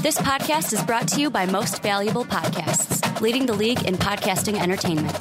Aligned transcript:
This 0.00 0.16
podcast 0.16 0.72
is 0.72 0.80
brought 0.84 1.08
to 1.08 1.20
you 1.20 1.28
by 1.28 1.44
Most 1.44 1.82
Valuable 1.82 2.24
Podcasts, 2.24 3.20
leading 3.20 3.46
the 3.46 3.52
league 3.52 3.84
in 3.84 3.96
podcasting 3.96 4.56
entertainment. 4.56 5.12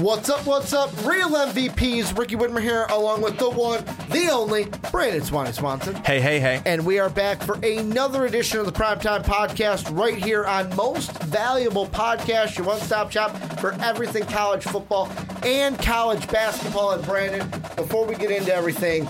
What's 0.00 0.30
up, 0.30 0.46
what's 0.46 0.72
up? 0.72 0.90
Real 1.04 1.30
MVPs, 1.30 2.16
Ricky 2.16 2.36
Widmer 2.36 2.62
here, 2.62 2.86
along 2.90 3.22
with 3.22 3.38
the 3.38 3.50
one, 3.50 3.84
the 4.10 4.30
only, 4.30 4.66
Brandon 4.92 5.22
Swanee 5.22 5.50
Swanson. 5.50 5.96
Hey, 6.04 6.20
hey, 6.20 6.38
hey. 6.38 6.62
And 6.64 6.86
we 6.86 7.00
are 7.00 7.10
back 7.10 7.42
for 7.42 7.56
another 7.64 8.24
edition 8.26 8.60
of 8.60 8.66
the 8.66 8.72
Primetime 8.72 9.24
Podcast 9.24 9.96
right 9.96 10.16
here 10.16 10.44
on 10.44 10.74
Most 10.76 11.10
Valuable 11.24 11.88
Podcast, 11.88 12.56
your 12.56 12.68
one 12.68 12.80
stop 12.80 13.10
shop 13.10 13.34
for 13.62 13.72
everything 13.74 14.24
college 14.24 14.64
football 14.64 15.08
and 15.44 15.78
college 15.78 16.28
basketball. 16.28 16.90
And 16.90 17.04
Brandon, 17.04 17.48
before 17.76 18.04
we 18.04 18.16
get 18.16 18.32
into 18.32 18.52
everything, 18.52 19.06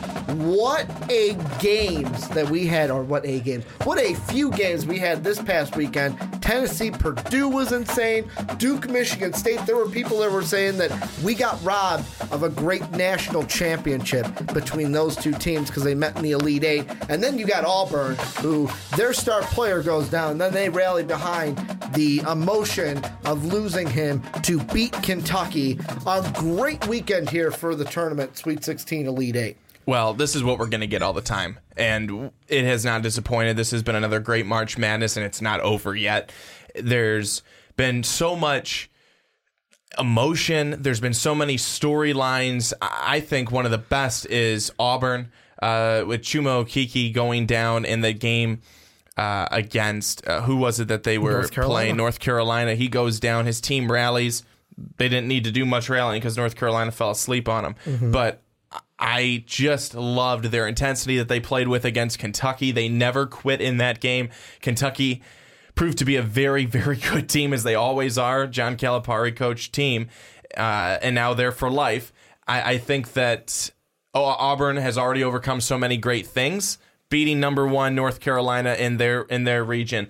what 0.54 0.86
a 1.10 1.38
games 1.58 2.28
that 2.28 2.50
we 2.50 2.66
had, 2.66 2.90
or 2.90 3.02
what 3.02 3.24
a 3.24 3.40
games, 3.40 3.64
what 3.84 3.98
a 3.98 4.14
few 4.14 4.50
games 4.50 4.84
we 4.84 4.98
had 4.98 5.24
this 5.24 5.40
past 5.40 5.74
weekend. 5.74 6.18
Tennessee, 6.42 6.90
Purdue 6.90 7.48
was 7.48 7.72
insane. 7.72 8.28
Duke, 8.58 8.90
Michigan 8.90 9.32
State. 9.32 9.60
There 9.64 9.76
were 9.76 9.88
people 9.88 10.18
that 10.18 10.30
were 10.30 10.42
saying 10.42 10.76
that 10.78 10.92
we 11.24 11.34
got 11.34 11.62
robbed 11.64 12.04
of 12.30 12.42
a 12.42 12.50
great 12.50 12.90
national 12.90 13.44
championship 13.44 14.26
between 14.52 14.92
those 14.92 15.16
two 15.16 15.32
teams 15.32 15.68
because 15.68 15.84
they 15.84 15.94
met 15.94 16.14
in 16.16 16.22
the 16.22 16.32
Elite 16.32 16.64
Eight. 16.64 16.86
And 17.08 17.22
then 17.22 17.38
you 17.38 17.46
got 17.46 17.64
Auburn, 17.64 18.16
who 18.40 18.68
their 18.98 19.14
star 19.14 19.40
player 19.42 19.82
goes 19.82 20.10
down. 20.10 20.32
And 20.32 20.40
then 20.40 20.52
they 20.52 20.68
rally 20.68 21.04
behind 21.04 21.56
the 21.94 22.18
emotion 22.30 23.02
of 23.24 23.44
losing 23.46 23.86
him 23.86 24.22
to 24.42 24.60
beat 24.72 24.92
Kentucky. 25.02 25.78
A 26.06 26.32
great 26.36 26.86
weekend 26.86 27.30
here 27.30 27.50
for 27.50 27.74
the 27.74 27.84
tournament, 27.84 28.36
Sweet 28.36 28.64
16 28.64 29.06
Elite 29.06 29.36
Eight. 29.36 29.56
Well, 29.86 30.14
this 30.14 30.36
is 30.36 30.44
what 30.44 30.58
we're 30.58 30.68
going 30.68 30.80
to 30.82 30.86
get 30.86 31.02
all 31.02 31.12
the 31.12 31.20
time. 31.20 31.58
And 31.76 32.30
it 32.48 32.64
has 32.64 32.84
not 32.84 33.02
disappointed. 33.02 33.56
This 33.56 33.72
has 33.72 33.82
been 33.82 33.96
another 33.96 34.20
great 34.20 34.46
March 34.46 34.78
Madness, 34.78 35.16
and 35.16 35.26
it's 35.26 35.40
not 35.40 35.60
over 35.60 35.96
yet. 35.96 36.30
There's 36.74 37.42
been 37.76 38.02
so 38.02 38.36
much 38.36 38.90
emotion, 39.98 40.76
there's 40.80 41.00
been 41.00 41.14
so 41.14 41.34
many 41.34 41.56
storylines. 41.56 42.72
I 42.80 43.20
think 43.20 43.50
one 43.50 43.64
of 43.64 43.70
the 43.70 43.78
best 43.78 44.26
is 44.26 44.72
Auburn 44.78 45.30
uh, 45.60 46.04
with 46.06 46.22
Chuma 46.22 46.64
Okeke 46.64 47.12
going 47.12 47.46
down 47.46 47.84
in 47.84 48.00
the 48.00 48.12
game. 48.12 48.62
Uh, 49.14 49.46
against 49.50 50.26
uh, 50.26 50.40
who 50.40 50.56
was 50.56 50.80
it 50.80 50.88
that 50.88 51.02
they 51.02 51.18
were 51.18 51.32
North 51.32 51.52
playing? 51.52 51.98
North 51.98 52.18
Carolina. 52.18 52.74
He 52.74 52.88
goes 52.88 53.20
down. 53.20 53.44
His 53.44 53.60
team 53.60 53.92
rallies. 53.92 54.42
They 54.96 55.10
didn't 55.10 55.28
need 55.28 55.44
to 55.44 55.50
do 55.50 55.66
much 55.66 55.90
rallying 55.90 56.20
because 56.20 56.38
North 56.38 56.56
Carolina 56.56 56.90
fell 56.92 57.10
asleep 57.10 57.46
on 57.46 57.66
him. 57.66 57.74
Mm-hmm. 57.84 58.10
But 58.10 58.42
I 58.98 59.44
just 59.46 59.94
loved 59.94 60.46
their 60.46 60.66
intensity 60.66 61.18
that 61.18 61.28
they 61.28 61.40
played 61.40 61.68
with 61.68 61.84
against 61.84 62.18
Kentucky. 62.18 62.70
They 62.70 62.88
never 62.88 63.26
quit 63.26 63.60
in 63.60 63.78
that 63.78 64.00
game. 64.00 64.30
Kentucky 64.60 65.22
proved 65.74 65.98
to 65.98 66.04
be 66.04 66.16
a 66.16 66.22
very, 66.22 66.64
very 66.78 66.96
good 66.96 67.28
team, 67.28 67.52
as 67.52 67.64
they 67.64 67.74
always 67.74 68.16
are. 68.16 68.46
John 68.46 68.76
Calipari 68.76 69.34
coach 69.34 69.72
team, 69.72 70.08
uh, 70.56 70.98
and 71.02 71.14
now 71.14 71.34
they're 71.34 71.52
for 71.52 71.70
life. 71.70 72.12
I, 72.46 72.74
I 72.74 72.78
think 72.78 73.12
that 73.14 73.70
oh, 74.14 74.24
Auburn 74.24 74.76
has 74.76 74.98
already 74.98 75.24
overcome 75.24 75.60
so 75.60 75.78
many 75.78 75.96
great 75.96 76.26
things, 76.26 76.78
beating 77.12 77.38
number 77.38 77.66
one 77.66 77.94
North 77.94 78.18
Carolina 78.20 78.72
in 78.74 78.96
their 78.96 79.20
in 79.22 79.44
their 79.44 79.62
region, 79.62 80.08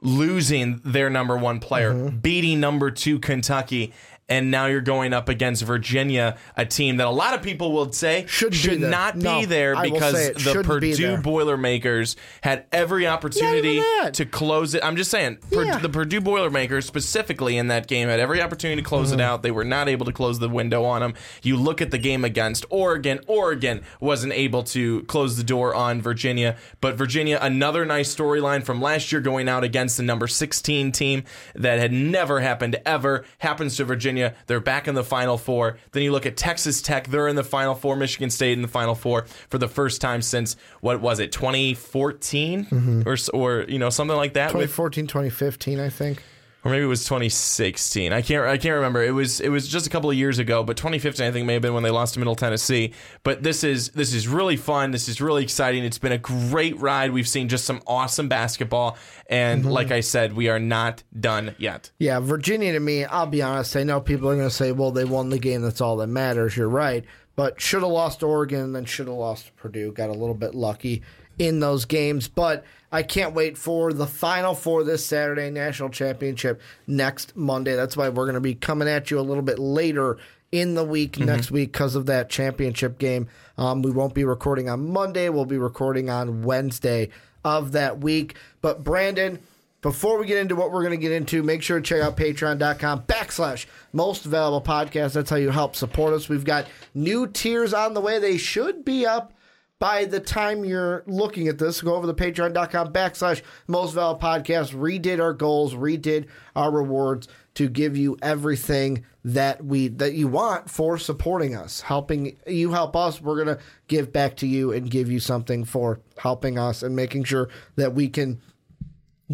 losing 0.00 0.80
their 0.84 1.10
number 1.10 1.36
one 1.36 1.58
player, 1.60 1.92
Mm-hmm. 1.92 2.18
beating 2.18 2.60
number 2.60 2.90
two 2.92 3.18
Kentucky. 3.18 3.92
And 4.26 4.50
now 4.50 4.66
you're 4.66 4.80
going 4.80 5.12
up 5.12 5.28
against 5.28 5.62
Virginia, 5.64 6.38
a 6.56 6.64
team 6.64 6.96
that 6.96 7.06
a 7.06 7.10
lot 7.10 7.34
of 7.34 7.42
people 7.42 7.72
would 7.72 7.94
say 7.94 8.24
Shouldn't 8.26 8.52
be 8.52 8.58
should 8.58 8.80
there. 8.80 8.90
not 8.90 9.16
No, 9.16 9.40
be 9.40 9.44
there 9.46 9.80
because 9.82 10.14
the 10.32 10.40
shouldn't 10.40 10.80
be 10.80 10.92
Purdue. 10.92 11.16
Boilermakers 11.18 12.16
had 12.40 12.64
every 12.72 13.06
opportunity 13.06 13.82
to 14.12 14.24
close 14.24 14.74
it. 14.74 14.82
I'm 14.82 14.96
just 14.96 15.10
saying, 15.10 15.38
Yeah. 15.50 15.76
the 15.78 15.90
Purdue 15.90 16.22
Boilermakers 16.22 16.86
specifically 16.86 17.58
in 17.58 17.68
that 17.68 17.86
game 17.86 18.08
had 18.08 18.18
every 18.18 18.40
opportunity 18.40 18.80
to 18.80 18.88
close 18.88 19.10
Mm-hmm. 19.10 19.20
it 19.20 19.22
out. 19.22 19.42
They 19.42 19.50
were 19.50 19.64
not 19.64 19.90
able 19.90 20.06
to 20.06 20.12
close 20.12 20.38
the 20.38 20.48
window 20.48 20.84
on 20.84 21.02
them. 21.02 21.12
You 21.42 21.56
look 21.56 21.82
at 21.82 21.90
the 21.90 21.98
game 21.98 22.24
against 22.24 22.64
Oregon. 22.70 23.20
Oregon 23.26 23.82
wasn't 24.00 24.32
able 24.32 24.62
to 24.64 25.02
close 25.02 25.36
the 25.36 25.44
door 25.44 25.74
on 25.74 26.00
Virginia, 26.00 26.56
but 26.80 26.94
Virginia, 26.96 27.38
another 27.42 27.84
nice 27.84 28.14
storyline 28.14 28.62
from 28.64 28.80
last 28.80 29.12
year, 29.12 29.20
going 29.20 29.50
out 29.50 29.64
against 29.64 29.98
the 29.98 30.02
number 30.02 30.26
16 30.26 30.92
team 30.92 31.24
that 31.54 31.78
had 31.78 31.92
never 31.92 32.40
happened 32.40 32.76
ever. 32.86 33.24
Happens 33.38 33.76
to 33.76 33.84
Virginia. 33.84 34.13
They're 34.46 34.60
back 34.60 34.88
in 34.88 34.94
the 34.94 35.04
Final 35.04 35.36
Four. 35.38 35.78
Then 35.92 36.02
you 36.02 36.12
look 36.12 36.26
at 36.26 36.36
Texas 36.36 36.82
Tech. 36.82 37.08
They're 37.08 37.28
in 37.28 37.36
the 37.36 37.44
Final 37.44 37.74
Four. 37.74 37.96
Michigan 37.96 38.30
State 38.30 38.52
in 38.52 38.62
the 38.62 38.68
Final 38.68 38.94
Four 38.94 39.26
for 39.48 39.58
the 39.58 39.68
first 39.68 40.00
time 40.00 40.22
since 40.22 40.56
what 40.80 41.00
was 41.00 41.18
it, 41.20 41.32
2014 41.32 42.66
Mm-hmm. 42.66 43.02
or 43.08 43.16
or 43.32 43.64
you 43.68 43.78
know 43.78 43.90
something 43.90 44.16
like 44.16 44.34
that. 44.34 44.48
2014, 44.48 45.06
2015, 45.06 45.80
I 45.80 45.88
think. 45.88 46.22
Or 46.64 46.70
maybe 46.70 46.84
it 46.84 46.88
was 46.88 47.04
2016. 47.04 48.12
I 48.12 48.22
can't 48.22 48.46
I 48.46 48.56
can't 48.56 48.74
remember. 48.76 49.02
It 49.02 49.10
was 49.12 49.40
it 49.40 49.48
was 49.50 49.68
just 49.68 49.86
a 49.86 49.90
couple 49.90 50.10
of 50.10 50.16
years 50.16 50.38
ago, 50.38 50.62
but 50.62 50.76
2015 50.76 51.26
I 51.26 51.30
think 51.30 51.46
may 51.46 51.52
have 51.54 51.62
been 51.62 51.74
when 51.74 51.82
they 51.82 51.90
lost 51.90 52.14
to 52.14 52.20
Middle 52.20 52.34
Tennessee. 52.36 52.92
But 53.22 53.42
this 53.42 53.64
is 53.64 53.90
this 53.90 54.12
is 54.14 54.26
really 54.26 54.56
fun. 54.56 54.90
This 54.90 55.08
is 55.08 55.20
really 55.20 55.42
exciting. 55.42 55.84
It's 55.84 55.98
been 55.98 56.12
a 56.12 56.18
great 56.18 56.78
ride. 56.80 57.12
We've 57.12 57.28
seen 57.28 57.48
just 57.48 57.64
some 57.64 57.82
awesome 57.86 58.28
basketball, 58.28 58.96
and 59.28 59.62
Mm-hmm. 59.62 59.70
like 59.72 59.90
I 59.90 60.00
said, 60.00 60.32
we 60.34 60.48
are 60.48 60.58
not 60.58 61.02
done 61.18 61.54
yet. 61.58 61.90
Yeah, 61.98 62.20
Virginia 62.20 62.72
to 62.72 62.80
me, 62.80 63.04
I'll 63.04 63.26
be 63.26 63.42
honest, 63.42 63.76
I 63.76 63.82
know 63.84 64.00
people 64.00 64.28
are 64.30 64.34
going 64.36 64.48
to 64.48 64.54
say, 64.54 64.72
well, 64.72 64.90
they 64.90 65.04
won 65.04 65.28
the 65.30 65.38
game. 65.38 65.62
That's 65.62 65.80
all 65.80 65.96
that 65.98 66.06
matters. 66.08 66.56
You're 66.56 66.68
right. 66.68 67.04
But 67.36 67.60
should 67.60 67.82
have 67.82 67.90
lost 67.90 68.20
to 68.20 68.26
Oregon 68.26 68.72
then 68.72 68.84
should 68.84 69.08
have 69.08 69.16
lost 69.16 69.46
to 69.46 69.52
Purdue. 69.54 69.92
Got 69.92 70.08
a 70.10 70.12
little 70.12 70.34
bit 70.36 70.54
lucky 70.54 71.02
in 71.38 71.60
those 71.60 71.84
games. 71.84 72.28
But 72.28 72.64
I 72.92 73.02
can't 73.02 73.34
wait 73.34 73.58
for 73.58 73.92
the 73.92 74.06
final 74.06 74.54
for 74.54 74.84
this 74.84 75.04
Saturday 75.04 75.50
national 75.50 75.88
championship 75.90 76.60
next 76.86 77.36
Monday. 77.36 77.74
That's 77.74 77.96
why 77.96 78.08
we're 78.08 78.26
going 78.26 78.34
to 78.34 78.40
be 78.40 78.54
coming 78.54 78.88
at 78.88 79.10
you 79.10 79.18
a 79.18 79.22
little 79.22 79.42
bit 79.42 79.58
later 79.58 80.18
in 80.52 80.74
the 80.74 80.84
week 80.84 81.18
next 81.18 81.50
week 81.50 81.72
because 81.72 81.96
of 81.96 82.06
that 82.06 82.30
championship 82.30 82.98
game. 82.98 83.28
Um, 83.58 83.82
we 83.82 83.90
won't 83.90 84.14
be 84.14 84.24
recording 84.24 84.68
on 84.68 84.88
Monday. 84.90 85.28
We'll 85.28 85.44
be 85.44 85.58
recording 85.58 86.08
on 86.08 86.42
Wednesday 86.42 87.08
of 87.44 87.72
that 87.72 87.98
week. 87.98 88.36
But 88.62 88.84
Brandon, 88.84 89.40
before 89.82 90.16
we 90.16 90.26
get 90.26 90.38
into 90.38 90.54
what 90.54 90.70
we're 90.70 90.82
going 90.82 90.98
to 90.98 91.02
get 91.02 91.10
into, 91.10 91.42
make 91.42 91.62
sure 91.62 91.80
to 91.80 91.84
check 91.84 92.00
out 92.00 92.16
patreon.com 92.16 93.02
backslash 93.02 93.66
most 93.92 94.22
valuable 94.22 94.62
podcast. 94.62 95.14
That's 95.14 95.28
how 95.28 95.36
you 95.36 95.50
help 95.50 95.74
support 95.74 96.14
us. 96.14 96.28
We've 96.28 96.44
got 96.44 96.66
new 96.94 97.26
tiers 97.26 97.74
on 97.74 97.94
the 97.94 98.00
way. 98.00 98.20
They 98.20 98.36
should 98.36 98.84
be 98.84 99.04
up 99.04 99.32
by 99.78 100.04
the 100.04 100.20
time 100.20 100.64
you're 100.64 101.02
looking 101.06 101.48
at 101.48 101.58
this. 101.58 101.80
Go 101.80 101.94
over 101.94 102.06
to 102.06 102.14
patreon.com 102.14 102.92
backslash 102.92 103.42
most 103.66 103.92
valuable 103.92 104.20
podcast. 104.20 104.74
Redid 104.74 105.20
our 105.20 105.32
goals, 105.32 105.74
redid 105.74 106.26
our 106.56 106.70
rewards 106.70 107.28
to 107.54 107.68
give 107.68 107.96
you 107.96 108.16
everything 108.22 109.04
that 109.24 109.64
we 109.64 109.88
that 109.88 110.14
you 110.14 110.28
want 110.28 110.68
for 110.68 110.98
supporting 110.98 111.54
us. 111.54 111.80
Helping 111.80 112.36
you 112.46 112.72
help 112.72 112.96
us, 112.96 113.20
we're 113.20 113.44
to 113.44 113.58
give 113.88 114.12
back 114.12 114.36
to 114.36 114.46
you 114.46 114.72
and 114.72 114.90
give 114.90 115.10
you 115.10 115.20
something 115.20 115.64
for 115.64 116.00
helping 116.18 116.58
us 116.58 116.82
and 116.82 116.94
making 116.94 117.24
sure 117.24 117.48
that 117.76 117.94
we 117.94 118.08
can 118.08 118.40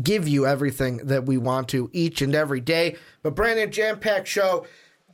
give 0.00 0.28
you 0.28 0.46
everything 0.46 0.98
that 0.98 1.26
we 1.26 1.36
want 1.36 1.68
to 1.68 1.90
each 1.92 2.22
and 2.22 2.34
every 2.34 2.60
day. 2.60 2.96
But 3.22 3.34
Brandon 3.34 3.70
Jam 3.70 3.98
Pack 3.98 4.26
Show, 4.26 4.66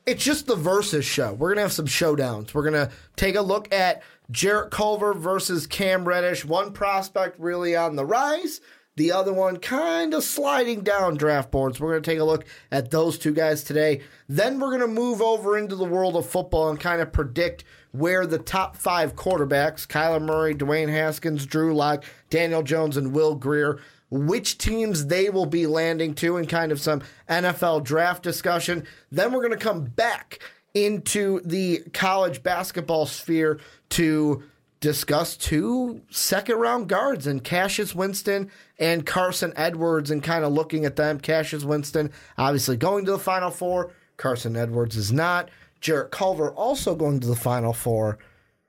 it's 0.04 0.22
just 0.22 0.46
the 0.46 0.56
versus 0.56 1.04
show. 1.04 1.32
We're 1.32 1.50
gonna 1.50 1.62
have 1.62 1.72
some 1.72 1.86
showdowns. 1.86 2.52
We're 2.54 2.64
gonna 2.64 2.90
take 3.16 3.34
a 3.36 3.40
look 3.40 3.72
at 3.74 4.02
Jarrett 4.30 4.70
Culver 4.70 5.14
versus 5.14 5.66
Cam 5.66 6.06
Reddish. 6.06 6.44
One 6.44 6.72
prospect 6.72 7.38
really 7.38 7.76
on 7.76 7.96
the 7.96 8.04
rise. 8.04 8.60
The 8.96 9.12
other 9.12 9.32
one 9.32 9.58
kind 9.58 10.14
of 10.14 10.24
sliding 10.24 10.80
down 10.80 11.16
draft 11.16 11.50
boards. 11.50 11.78
We're 11.78 11.92
going 11.92 12.02
to 12.02 12.10
take 12.10 12.18
a 12.18 12.24
look 12.24 12.46
at 12.72 12.90
those 12.90 13.18
two 13.18 13.34
guys 13.34 13.62
today. 13.62 14.00
Then 14.26 14.58
we're 14.58 14.70
going 14.76 14.80
to 14.80 14.86
move 14.86 15.20
over 15.20 15.58
into 15.58 15.76
the 15.76 15.84
world 15.84 16.16
of 16.16 16.26
football 16.26 16.70
and 16.70 16.80
kind 16.80 17.02
of 17.02 17.12
predict 17.12 17.64
where 17.92 18.26
the 18.26 18.38
top 18.38 18.76
five 18.76 19.14
quarterbacks 19.14 19.86
Kyler 19.86 20.22
Murray, 20.22 20.54
Dwayne 20.54 20.88
Haskins, 20.88 21.44
Drew 21.44 21.74
Lock, 21.74 22.04
Daniel 22.30 22.62
Jones, 22.62 22.96
and 22.96 23.12
Will 23.12 23.34
Grier 23.34 23.78
which 24.10 24.58
teams 24.58 25.06
they 25.06 25.30
will 25.30 25.46
be 25.46 25.66
landing 25.66 26.14
to 26.14 26.36
and 26.36 26.48
kind 26.48 26.70
of 26.70 26.80
some 26.80 27.02
NFL 27.28 27.84
draft 27.84 28.22
discussion. 28.22 28.86
Then 29.10 29.32
we're 29.32 29.40
going 29.40 29.58
to 29.58 29.64
come 29.64 29.84
back 29.84 30.38
into 30.74 31.40
the 31.40 31.82
college 31.92 32.42
basketball 32.42 33.06
sphere 33.06 33.58
to 33.90 34.42
discuss 34.80 35.36
two 35.36 36.02
second 36.10 36.56
round 36.56 36.88
guards 36.88 37.26
and 37.26 37.42
Cassius 37.42 37.94
Winston 37.94 38.50
and 38.78 39.06
Carsen 39.06 39.52
Edwards 39.56 40.10
and 40.10 40.22
kind 40.22 40.44
of 40.44 40.52
looking 40.52 40.84
at 40.84 40.96
them. 40.96 41.18
Cassius 41.18 41.64
Winston 41.64 42.12
obviously 42.36 42.76
going 42.76 43.04
to 43.06 43.12
the 43.12 43.18
Final 43.18 43.50
Four. 43.50 43.92
Carsen 44.16 44.56
Edwards 44.56 44.96
is 44.96 45.12
not. 45.12 45.50
Jarrett 45.80 46.10
Culver 46.10 46.50
also 46.52 46.94
going 46.94 47.20
to 47.20 47.26
the 47.26 47.36
Final 47.36 47.72
Four. 47.72 48.18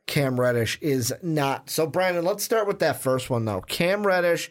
Cam 0.05 0.39
Reddish 0.39 0.77
is 0.81 1.13
not. 1.21 1.69
So, 1.69 1.85
Brandon, 1.85 2.23
let's 2.23 2.43
start 2.43 2.67
with 2.67 2.79
that 2.79 3.01
first 3.01 3.29
one, 3.29 3.43
though. 3.45 3.61
Cam 3.61 4.07
Reddish, 4.07 4.49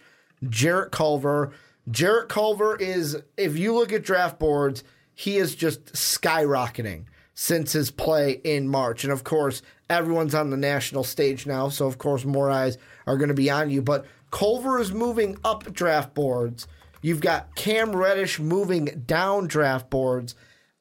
Jarrett 0.48 0.92
Culver. 0.92 1.52
Jarrett 1.90 2.28
Culver 2.28 2.76
is, 2.76 3.16
if 3.38 3.56
you 3.56 3.72
look 3.72 3.92
at 3.92 4.02
draft 4.02 4.38
boards, 4.38 4.84
he 5.14 5.36
is 5.36 5.54
just 5.54 5.94
skyrocketing. 5.94 7.06
since 7.38 7.72
his 7.72 7.90
play 7.90 8.32
in 8.44 8.66
March. 8.66 9.04
And 9.04 9.12
of 9.12 9.22
course, 9.22 9.62
everyone's 9.88 10.34
on 10.34 10.50
the 10.50 10.56
national 10.56 11.04
stage 11.04 11.46
now, 11.46 11.68
so 11.68 11.86
of 11.86 11.98
course, 11.98 12.24
more 12.24 12.50
eyes 12.50 12.78
are 13.06 13.16
going 13.16 13.28
to 13.28 13.34
be 13.34 13.50
on 13.50 13.70
you. 13.70 13.82
But 13.82 14.06
Culver 14.30 14.78
is 14.78 14.92
moving 14.92 15.38
up 15.44 15.72
draft 15.72 16.14
boards. 16.14 16.66
You've 17.02 17.20
got 17.20 17.54
Cam 17.54 17.94
Reddish 17.94 18.40
moving 18.40 19.04
down 19.06 19.46
draft 19.46 19.90
boards. 19.90 20.34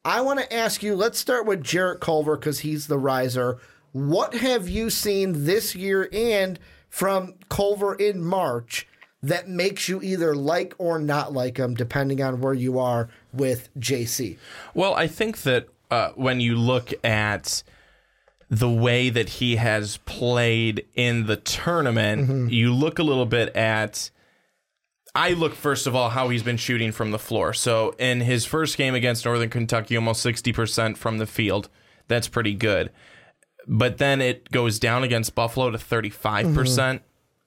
I 0.04 0.20
want 0.20 0.40
to 0.40 0.54
ask 0.54 0.82
you, 0.82 0.94
let's 0.94 1.18
start 1.18 1.46
with 1.46 1.62
Jarrett 1.62 2.00
Culver 2.00 2.36
because 2.36 2.60
he's 2.60 2.86
the 2.86 2.98
riser. 2.98 3.58
What 3.92 4.34
have 4.34 4.68
you 4.68 4.90
seen 4.90 5.44
this 5.44 5.74
year 5.74 6.08
and 6.12 6.58
from 6.88 7.34
Culver 7.48 7.94
in 7.94 8.22
March 8.22 8.86
that 9.22 9.48
makes 9.48 9.88
you 9.88 10.02
either 10.02 10.34
like 10.34 10.74
or 10.78 10.98
not 10.98 11.32
like 11.32 11.56
him, 11.56 11.74
depending 11.74 12.22
on 12.22 12.40
where 12.40 12.54
you 12.54 12.78
are 12.78 13.08
with 13.32 13.68
JC? 13.78 14.38
Well, 14.74 14.94
I 14.94 15.06
think 15.06 15.42
that 15.42 15.68
uh, 15.90 16.10
when 16.14 16.40
you 16.40 16.56
look 16.56 16.92
at 17.04 17.62
the 18.48 18.70
way 18.70 19.10
that 19.10 19.28
he 19.28 19.56
has 19.56 19.96
played 19.98 20.86
in 20.94 21.26
the 21.26 21.36
tournament, 21.36 22.22
mm-hmm. 22.22 22.48
you 22.48 22.72
look 22.72 22.98
a 22.98 23.02
little 23.02 23.26
bit 23.26 23.54
at. 23.56 24.10
I 25.14 25.30
look 25.30 25.54
first 25.54 25.86
of 25.86 25.94
all 25.94 26.10
how 26.10 26.28
he's 26.28 26.42
been 26.42 26.58
shooting 26.58 26.92
from 26.92 27.10
the 27.10 27.18
floor. 27.18 27.54
So 27.54 27.94
in 27.98 28.20
his 28.20 28.44
first 28.44 28.76
game 28.76 28.94
against 28.94 29.24
Northern 29.24 29.48
Kentucky, 29.48 29.96
almost 29.96 30.22
sixty 30.22 30.52
percent 30.52 30.98
from 30.98 31.18
the 31.18 31.26
field. 31.26 31.70
That's 32.06 32.28
pretty 32.28 32.54
good. 32.54 32.92
But 33.66 33.98
then 33.98 34.20
it 34.20 34.50
goes 34.50 34.78
down 34.78 35.04
against 35.04 35.34
Buffalo 35.34 35.70
to 35.70 35.78
thirty 35.78 36.10
five 36.10 36.54
percent 36.54 37.02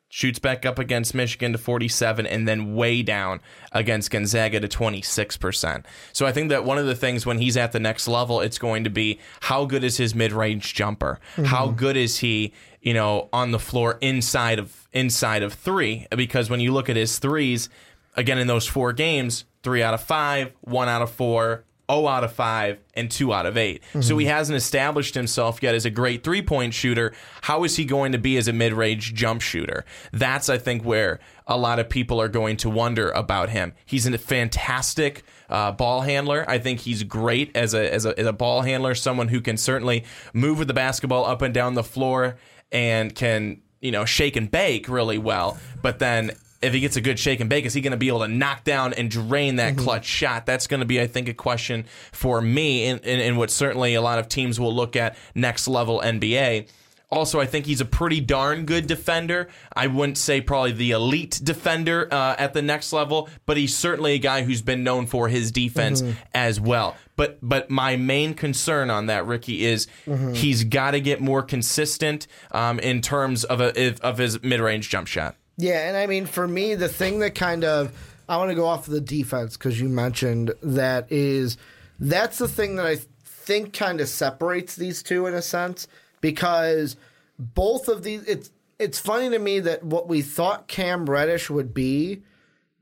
shoots 0.10 0.40
back 0.40 0.66
up 0.66 0.80
against 0.80 1.14
Michigan 1.14 1.52
to 1.52 1.58
47 1.58 2.26
and 2.26 2.48
then 2.48 2.76
way 2.76 3.04
down 3.04 3.40
against 3.72 4.10
Gonzaga 4.10 4.60
to 4.60 4.68
26%. 4.68 5.86
So 6.12 6.26
I 6.26 6.32
think 6.32 6.50
that 6.50 6.66
one 6.66 6.80
of 6.80 6.88
the 6.88 6.96
things 6.96 7.26
when 7.26 7.38
he's 7.38 7.56
at 7.56 7.72
the 7.72 7.80
next 7.80 8.08
level 8.08 8.42
it's 8.42 8.58
going 8.58 8.84
to 8.84 8.90
be 8.90 9.20
how 9.42 9.66
good 9.66 9.84
is 9.84 9.98
his 9.98 10.16
mid-range 10.16 10.74
jumper? 10.74 11.20
Mm-hmm. 11.34 11.46
How 11.46 11.68
good 11.68 11.96
is 11.96 12.18
he, 12.18 12.54
you 12.82 12.94
know, 12.94 13.30
on 13.32 13.52
the 13.52 13.60
floor 13.60 13.98
inside 14.02 14.60
of 14.60 14.88
inside 14.92 15.44
of 15.44 15.54
3 15.54 16.08
because 16.16 16.50
when 16.50 16.60
you 16.60 16.74
look 16.74 16.90
at 16.90 16.96
his 16.96 17.20
threes 17.20 17.70
again 18.16 18.40
in 18.40 18.48
those 18.48 18.66
four 18.66 18.92
games, 18.94 19.46
3 19.64 19.84
out 19.84 19.94
of 19.94 20.02
5, 20.02 20.54
1 20.62 20.90
out 20.90 21.02
of 21.04 21.12
4, 21.12 21.64
0 21.90 22.08
out 22.08 22.24
of 22.24 22.32
5 22.32 22.80
and 22.94 23.10
2 23.10 23.34
out 23.34 23.46
of 23.46 23.58
8. 23.58 23.82
Mm-hmm. 23.82 24.02
So 24.02 24.18
he 24.18 24.26
hasn't 24.26 24.56
established 24.56 25.16
himself 25.16 25.62
yet 25.62 25.76
as 25.76 25.86
a 25.86 25.90
great 25.90 26.24
three 26.24 26.42
point 26.42 26.74
shooter. 26.74 27.14
How 27.42 27.64
is 27.64 27.76
he 27.76 27.86
going 27.86 28.12
to 28.12 28.18
be 28.18 28.38
as 28.38 28.48
a 28.48 28.54
mid 28.54 28.74
range 28.74 29.14
jump 29.14 29.42
shooter? 29.42 29.86
That's, 30.12 30.50
I 30.50 30.58
think, 30.58 30.84
where 30.84 31.20
a 31.48 31.58
lot 31.58 31.80
of 31.80 31.90
people 31.90 32.22
are 32.22 32.28
going 32.28 32.58
to 32.58 32.70
wonder 32.70 33.10
about 33.12 33.50
him. 33.50 33.74
He's 33.86 34.06
a 34.06 34.18
fantastic 34.18 35.24
uh, 35.50 35.72
ball 35.72 36.02
handler. 36.02 36.46
I 36.48 36.60
think 36.60 36.82
he's 36.82 37.04
great 37.04 37.56
as 37.56 37.74
a, 37.74 37.92
as, 37.92 38.06
a, 38.06 38.18
as 38.18 38.28
a 38.28 38.34
ball 38.34 38.62
handler, 38.62 38.94
someone 38.94 39.30
who 39.30 39.42
can 39.42 39.58
certainly 39.58 40.04
move 40.34 40.60
with 40.60 40.68
the 40.68 40.74
basketball 40.74 41.26
up 41.26 41.42
and 41.42 41.54
down 41.54 41.74
the 41.74 41.84
floor 41.84 42.38
and 42.72 43.14
can, 43.16 43.62
you 43.82 43.92
know, 43.92 44.06
shake 44.06 44.36
and 44.36 44.52
bake 44.52 44.88
really 44.88 45.18
well. 45.18 45.58
But 45.82 46.00
then 46.00 46.32
if 46.62 46.74
he 46.74 46.80
gets 46.80 46.96
a 46.96 47.02
good 47.02 47.18
shake 47.18 47.40
and 47.40 47.50
bake, 47.50 47.66
is 47.66 47.74
he 47.74 47.82
going 47.82 47.92
to 47.92 47.98
be 47.98 48.08
able 48.10 48.20
to 48.20 48.28
knock 48.28 48.64
down 48.64 48.94
and 48.94 49.10
drain 49.10 49.58
that 49.58 49.76
mm-hmm. 49.76 49.84
clutch 49.84 50.06
shot? 50.06 50.46
That's 50.46 50.68
going 50.68 50.82
to 50.82 50.86
be, 50.86 51.00
I 51.00 51.08
think, 51.08 51.30
a 51.30 51.34
question 51.34 51.86
for 52.12 52.42
me, 52.42 52.86
and 52.86 53.38
what 53.38 53.50
certainly 53.50 53.94
a 53.96 54.02
lot 54.02 54.20
of 54.20 54.28
teams 54.28 54.60
will 54.60 54.74
look 54.74 54.96
at 54.96 55.16
next 55.36 55.68
level 55.68 56.02
NBA. 56.04 56.68
Also, 57.12 57.40
I 57.40 57.48
think 57.48 57.66
he's 57.66 57.82
a 57.82 57.86
pretty 57.86 58.22
darn 58.22 58.66
good 58.66 58.86
defender. 58.86 59.50
I 59.76 59.88
wouldn't 59.88 60.18
say 60.18 60.42
probably 60.42 60.74
the 60.74 60.92
elite 60.92 61.42
defender 61.44 62.08
uh, 62.12 62.36
at 62.38 62.54
the 62.54 62.62
next 62.62 62.94
level, 62.94 63.30
but 63.48 63.58
he's 63.58 63.76
certainly 63.76 64.14
a 64.14 64.20
guy 64.20 64.44
who's 64.44 64.62
been 64.62 64.84
known 64.84 65.08
for 65.08 65.28
his 65.28 65.52
defense 65.52 66.04
mm-hmm. 66.04 66.20
as 66.36 66.60
well. 66.60 66.96
But 67.16 67.40
but 67.42 67.70
my 67.72 67.96
main 67.96 68.36
concern 68.36 68.92
on 68.92 69.08
that, 69.08 69.26
Ricky, 69.26 69.66
is 69.66 69.88
mm-hmm. 70.06 70.34
he's 70.34 70.64
got 70.64 70.92
to 70.92 71.02
get 71.02 71.20
more 71.20 71.42
consistent 71.42 72.28
um, 72.52 72.80
in 72.80 73.02
terms 73.02 73.44
of 73.44 73.60
a, 73.60 73.96
of 74.02 74.20
his 74.20 74.42
mid 74.44 74.60
range 74.60 74.90
jump 74.90 75.08
shot. 75.08 75.36
Yeah, 75.60 75.90
and 75.90 75.98
I 75.98 76.08
mean, 76.08 76.26
for 76.26 76.48
me, 76.48 76.76
the 76.76 76.88
thing 76.88 77.20
that 77.20 77.36
kind 77.36 77.66
of 77.66 77.92
I 78.30 78.38
want 78.38 78.50
to 78.50 78.56
go 78.56 78.66
off 78.66 78.88
of 78.88 78.94
the 78.94 79.02
defense 79.02 79.58
because 79.58 79.80
you 79.80 79.90
mentioned 79.90 80.54
that 80.64 81.12
is 81.12 81.58
that's 82.00 82.38
the 82.38 82.48
thing 82.48 82.78
that 82.78 82.86
I 82.86 82.98
think 83.26 83.74
kind 83.74 84.00
of 84.00 84.08
separates 84.08 84.76
these 84.76 85.04
two 85.04 85.26
in 85.26 85.34
a 85.34 85.42
sense 85.42 85.88
because 86.22 86.96
both 87.38 87.90
of 87.90 88.04
these 88.04 88.24
it's 88.24 88.52
it's 88.80 89.00
funny 89.00 89.30
to 89.32 89.40
me 89.40 89.60
that 89.60 89.84
what 89.84 90.08
we 90.08 90.22
thought 90.22 90.70
Cam 90.70 91.10
Reddish 91.10 91.50
would 91.50 91.74
be, 91.74 92.22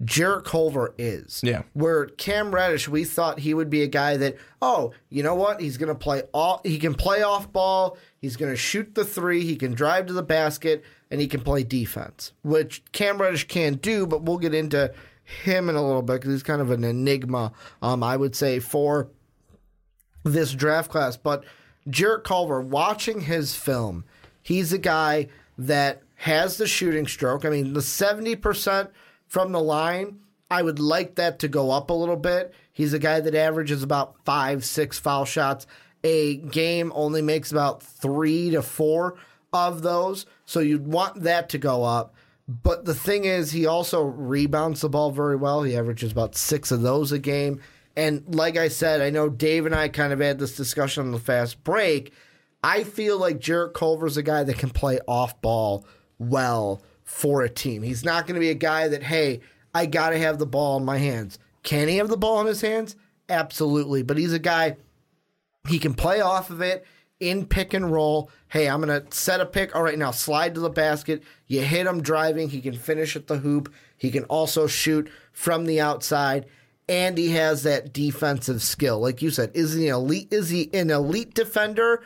Jarrett 0.03 0.45
Culver 0.45 0.93
is. 0.99 1.41
Yeah. 1.43 1.63
Where 1.73 2.05
Cam 2.05 2.53
Reddish, 2.53 2.87
we 2.87 3.03
thought 3.03 3.39
he 3.39 3.55
would 3.55 3.71
be 3.71 3.81
a 3.81 3.87
guy 3.87 4.17
that, 4.17 4.37
oh, 4.61 4.93
you 5.09 5.23
know 5.23 5.33
what? 5.33 5.59
He's 5.59 5.77
going 5.77 5.89
to 5.89 5.95
play 5.95 6.21
all. 6.33 6.61
He 6.63 6.77
can 6.77 6.93
play 6.93 7.23
off 7.23 7.51
ball. 7.51 7.97
He's 8.21 8.37
going 8.37 8.51
to 8.51 8.57
shoot 8.57 8.93
the 8.93 9.05
three. 9.05 9.43
He 9.43 9.55
can 9.55 9.73
drive 9.73 10.05
to 10.05 10.13
the 10.13 10.21
basket 10.21 10.83
and 11.09 11.21
he 11.21 11.27
can 11.27 11.41
play 11.41 11.63
defense, 11.63 12.33
which 12.43 12.83
Cam 12.91 13.21
Reddish 13.21 13.47
can 13.47 13.75
do, 13.75 14.05
but 14.05 14.23
we'll 14.23 14.37
get 14.37 14.53
into 14.53 14.93
him 15.23 15.69
in 15.69 15.75
a 15.75 15.85
little 15.85 16.01
bit 16.01 16.13
because 16.13 16.31
he's 16.31 16.43
kind 16.43 16.61
of 16.61 16.71
an 16.71 16.83
enigma, 16.83 17.51
um, 17.81 18.03
I 18.03 18.15
would 18.17 18.35
say, 18.35 18.59
for 18.59 19.09
this 20.23 20.53
draft 20.53 20.89
class. 20.89 21.17
But 21.17 21.43
Jarrett 21.89 22.23
Culver, 22.23 22.61
watching 22.61 23.21
his 23.21 23.55
film, 23.55 24.05
he's 24.41 24.73
a 24.73 24.77
guy 24.77 25.27
that 25.57 26.03
has 26.15 26.57
the 26.57 26.67
shooting 26.67 27.07
stroke. 27.07 27.45
I 27.45 27.49
mean, 27.49 27.73
the 27.73 27.81
70% 27.81 28.89
from 29.27 29.51
the 29.51 29.61
line, 29.61 30.19
I 30.49 30.61
would 30.61 30.79
like 30.79 31.15
that 31.15 31.39
to 31.39 31.47
go 31.47 31.71
up 31.71 31.89
a 31.89 31.93
little 31.93 32.15
bit. 32.15 32.53
He's 32.71 32.93
a 32.93 32.99
guy 32.99 33.19
that 33.19 33.35
averages 33.35 33.83
about 33.83 34.15
five, 34.23 34.63
six 34.63 34.99
foul 34.99 35.25
shots 35.25 35.67
a 36.03 36.37
game, 36.37 36.91
only 36.95 37.21
makes 37.21 37.51
about 37.51 37.81
three 37.81 38.51
to 38.51 38.61
four 38.61 39.17
of 39.65 39.81
those. 39.81 40.25
So 40.45 40.59
you'd 40.59 40.87
want 40.87 41.23
that 41.23 41.49
to 41.49 41.57
go 41.57 41.83
up. 41.83 42.13
But 42.47 42.85
the 42.85 42.95
thing 42.95 43.25
is, 43.25 43.51
he 43.51 43.65
also 43.65 44.03
rebounds 44.03 44.81
the 44.81 44.89
ball 44.89 45.11
very 45.11 45.35
well. 45.35 45.63
He 45.63 45.75
averages 45.75 46.11
about 46.11 46.35
six 46.35 46.71
of 46.71 46.81
those 46.81 47.11
a 47.11 47.19
game. 47.19 47.59
And 47.97 48.23
like 48.33 48.57
I 48.57 48.69
said, 48.69 49.01
I 49.01 49.09
know 49.09 49.27
Dave 49.27 49.65
and 49.65 49.75
I 49.75 49.89
kind 49.89 50.13
of 50.13 50.19
had 50.19 50.39
this 50.39 50.55
discussion 50.55 51.05
on 51.05 51.11
the 51.11 51.19
fast 51.19 51.63
break. 51.63 52.13
I 52.63 52.83
feel 52.83 53.17
like 53.17 53.39
Jarrett 53.39 53.73
Culver's 53.73 54.17
a 54.17 54.23
guy 54.23 54.43
that 54.43 54.57
can 54.57 54.69
play 54.69 54.99
off 55.07 55.41
ball 55.41 55.85
well 56.19 56.81
for 57.03 57.41
a 57.41 57.49
team. 57.49 57.83
He's 57.83 58.05
not 58.05 58.27
going 58.27 58.35
to 58.35 58.39
be 58.39 58.49
a 58.49 58.55
guy 58.55 58.87
that, 58.87 59.03
hey, 59.03 59.41
I 59.73 59.85
got 59.85 60.11
to 60.11 60.19
have 60.19 60.39
the 60.39 60.45
ball 60.45 60.77
in 60.77 60.85
my 60.85 60.97
hands. 60.97 61.39
Can 61.63 61.87
he 61.87 61.97
have 61.97 62.07
the 62.07 62.17
ball 62.17 62.39
in 62.41 62.47
his 62.47 62.61
hands? 62.61 62.95
Absolutely. 63.29 64.03
But 64.03 64.17
he's 64.17 64.33
a 64.33 64.39
guy, 64.39 64.77
he 65.67 65.79
can 65.79 65.93
play 65.93 66.21
off 66.21 66.49
of 66.49 66.61
it 66.61 66.85
in 67.19 67.45
pick 67.45 67.73
and 67.73 67.91
roll. 67.91 68.29
Hey, 68.49 68.67
I'm 68.67 68.81
going 68.81 69.01
to 69.01 69.15
set 69.15 69.41
a 69.41 69.45
pick. 69.45 69.75
All 69.75 69.83
right, 69.83 69.97
now 69.97 70.11
slide 70.11 70.55
to 70.55 70.61
the 70.61 70.69
basket. 70.69 71.23
You 71.47 71.61
hit 71.61 71.87
him 71.87 72.01
driving. 72.01 72.49
He 72.49 72.61
can 72.61 72.77
finish 72.77 73.15
at 73.15 73.27
the 73.27 73.37
hoop. 73.37 73.73
He 73.97 74.11
can 74.11 74.23
also 74.25 74.67
shoot 74.67 75.09
from 75.31 75.65
the 75.65 75.81
outside. 75.81 76.45
And 76.89 77.17
he 77.17 77.31
has 77.31 77.63
that 77.63 77.91
defensive 77.91 78.61
skill. 78.61 78.99
Like 78.99 79.21
you 79.21 79.29
said, 79.29 79.51
is 79.53 79.73
he 79.73 79.89
an 79.89 79.95
elite? 79.95 80.31
Is 80.31 80.49
he 80.49 80.69
an 80.73 80.89
elite 80.89 81.33
defender? 81.33 82.01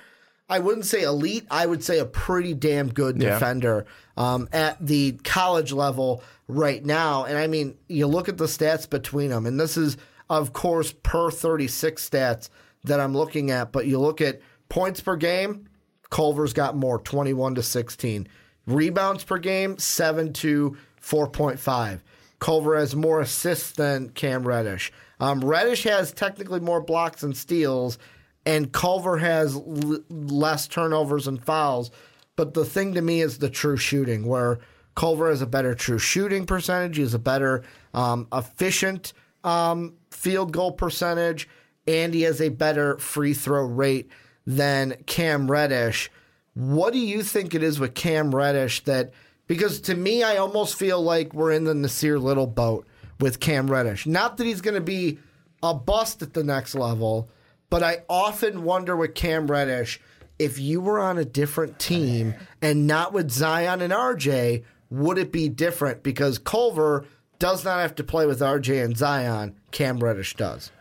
I 0.50 0.60
wouldn't 0.60 0.86
say 0.86 1.04
elite. 1.04 1.46
I 1.52 1.66
would 1.66 1.84
say 1.84 2.00
a 2.00 2.06
pretty 2.06 2.54
damn 2.54 2.90
good 2.90 3.22
yeah. 3.22 3.34
defender 3.34 3.86
um, 4.18 4.50
at 4.52 4.86
the 4.86 5.14
college 5.24 5.72
level 5.72 6.24
right 6.48 6.84
now. 6.84 7.24
And 7.26 7.38
I 7.38 7.48
mean, 7.48 7.78
you 7.88 8.08
look 8.08 8.28
at 8.28 8.38
the 8.38 8.46
stats 8.46 8.90
between 8.90 9.30
them, 9.30 9.46
and 9.46 9.60
this 9.60 9.78
is, 9.78 9.98
of 10.30 10.52
course, 10.52 10.94
per 11.04 11.32
36 11.32 12.10
stats 12.10 12.50
that 12.84 13.00
I'm 13.00 13.16
looking 13.16 13.52
at, 13.52 13.72
but 13.72 13.86
you 13.86 14.00
look 14.00 14.20
at 14.20 14.42
Points 14.72 15.02
per 15.02 15.18
game, 15.18 15.68
Culver's 16.12 16.54
got 16.54 16.78
more, 16.78 16.98
21 16.98 17.56
to 17.56 17.62
16. 17.62 18.26
Rebounds 18.68 19.22
per 19.26 19.38
game, 19.38 19.78
7 19.78 20.32
to 20.32 20.78
4.5. 21.02 22.00
Culver 22.40 22.80
has 22.80 22.96
more 22.96 23.20
assists 23.20 23.74
than 23.74 24.12
Cam 24.12 24.48
Reddish. 24.48 24.94
Um, 25.20 25.44
Reddish 25.44 25.84
has 25.84 26.14
technically 26.14 26.62
more 26.62 26.80
blocks 26.80 27.22
and 27.22 27.36
steals, 27.36 27.98
and 28.46 28.72
Culver 28.72 29.18
has 29.18 29.56
l- 29.56 30.00
less 30.10 30.70
turnovers 30.70 31.28
and 31.28 31.44
fouls. 31.44 31.92
But 32.38 32.54
the 32.54 32.64
thing 32.64 32.94
to 32.94 33.02
me 33.02 33.20
is 33.20 33.40
the 33.40 33.50
true 33.50 33.76
shooting, 33.76 34.26
where 34.26 34.60
Culver 34.96 35.28
has 35.28 35.42
a 35.42 35.48
better 35.48 35.76
true 35.76 36.00
shooting 36.00 36.46
percentage. 36.46 36.96
He 36.96 37.02
has 37.02 37.14
a 37.14 37.20
better 37.20 37.64
um, 37.94 38.26
efficient 38.32 39.12
um, 39.44 39.96
field 40.12 40.54
goal 40.54 40.72
percentage, 40.72 41.50
and 41.86 42.14
he 42.14 42.22
has 42.22 42.40
a 42.40 42.48
better 42.48 42.98
free 43.00 43.34
throw 43.34 43.66
rate 43.66 44.10
than 44.46 44.96
Cam 45.06 45.50
Reddish. 45.50 46.12
What 46.54 46.94
do 46.94 47.00
you 47.00 47.24
think 47.24 47.54
it 47.54 47.64
is 47.64 47.80
with 47.80 47.94
Cam 47.94 48.34
Reddish 48.34 48.84
that 48.84 49.12
because 49.48 49.82
to 49.82 49.96
me 49.96 50.24
I 50.24 50.38
almost 50.38 50.76
feel 50.76 51.02
like 51.02 51.34
we're 51.34 51.52
in 51.52 51.64
the 51.64 51.74
Nasir 51.74 52.20
Little 52.20 52.48
boat 52.48 52.86
with 53.20 53.40
Cam 53.40 53.70
Reddish. 53.70 54.06
Not 54.06 54.38
that 54.38 54.46
he's 54.46 54.62
going 54.62 54.76
to 54.76 54.82
be 54.82 55.20
a 55.64 55.74
bust 55.74 56.22
at 56.22 56.34
the 56.34 56.44
next 56.44 56.76
level, 56.76 57.30
but 57.70 57.84
I 57.84 58.04
often 58.10 58.64
wonder 58.64 58.96
with 58.96 59.16
Cam 59.16 59.48
Reddish 59.48 60.00
if 60.40 60.58
you 60.58 60.82
were 60.82 61.00
on 61.00 61.20
a 61.20 61.26
different 61.26 61.78
team 61.78 62.34
and 62.64 62.88
not 62.88 63.14
with 63.14 63.30
Zion 63.30 63.80
and 63.80 63.94
RJ, 63.94 64.64
would 64.90 65.20
it 65.20 65.32
be 65.32 65.50
different? 65.50 66.02
Because 66.02 66.40
Culver 66.40 67.06
does 67.38 67.64
not 67.64 67.80
have 67.80 67.94
to 67.96 68.04
play 68.04 68.26
with 68.26 68.40
RJ 68.40 68.84
and 68.84 68.98
Zion, 68.98 69.56
Cam 69.72 70.00
Reddish 70.00 70.36
does. 70.36 70.72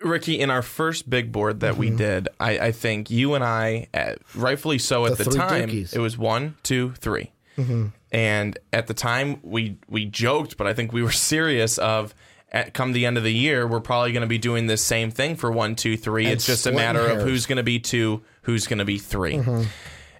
Ricky, 0.00 0.40
in 0.40 0.50
our 0.50 0.62
first 0.62 1.08
big 1.08 1.32
board 1.32 1.60
that 1.60 1.76
we 1.76 1.88
mm-hmm. 1.88 1.96
did, 1.96 2.28
I, 2.38 2.58
I 2.58 2.72
think 2.72 3.10
you 3.10 3.34
and 3.34 3.44
I, 3.44 3.88
uh, 3.92 4.14
rightfully 4.34 4.78
so 4.78 5.06
at 5.06 5.18
The 5.18 5.24
the, 5.24 5.30
time, 5.30 5.68
Dookies. 5.68 5.94
it 5.94 5.98
was 5.98 6.16
one, 6.16 6.56
two, 6.62 6.92
three. 6.92 7.32
Mm-hmm. 7.56 7.88
And 8.12 8.58
at 8.72 8.86
the 8.86 8.94
time, 8.94 9.40
we 9.42 9.76
we 9.88 10.06
joked, 10.06 10.56
but 10.56 10.66
I 10.66 10.74
think 10.74 10.92
we 10.92 11.02
were 11.02 11.12
serious. 11.12 11.78
Of 11.78 12.14
at, 12.52 12.74
come 12.74 12.92
the 12.92 13.06
end 13.06 13.18
of 13.18 13.24
the 13.24 13.32
year, 13.32 13.66
we're 13.66 13.80
probably 13.80 14.12
going 14.12 14.22
to 14.22 14.28
be 14.28 14.38
doing 14.38 14.66
this 14.66 14.82
same 14.82 15.10
thing 15.10 15.36
for 15.36 15.50
one, 15.50 15.76
two, 15.76 15.96
three. 15.96 16.24
And 16.24 16.32
it's 16.32 16.46
just 16.46 16.66
a 16.66 16.72
matter 16.72 17.06
of 17.06 17.22
who's 17.22 17.46
going 17.46 17.58
to 17.58 17.62
be 17.62 17.78
two, 17.78 18.22
who's 18.42 18.66
going 18.66 18.78
to 18.78 18.84
be 18.84 18.98
3 18.98 19.34
mm-hmm. 19.34 19.62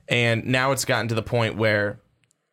And 0.08 0.46
now 0.46 0.72
it's 0.72 0.84
gotten 0.84 1.08
to 1.08 1.14
the 1.14 1.22
point 1.22 1.56
where 1.56 2.00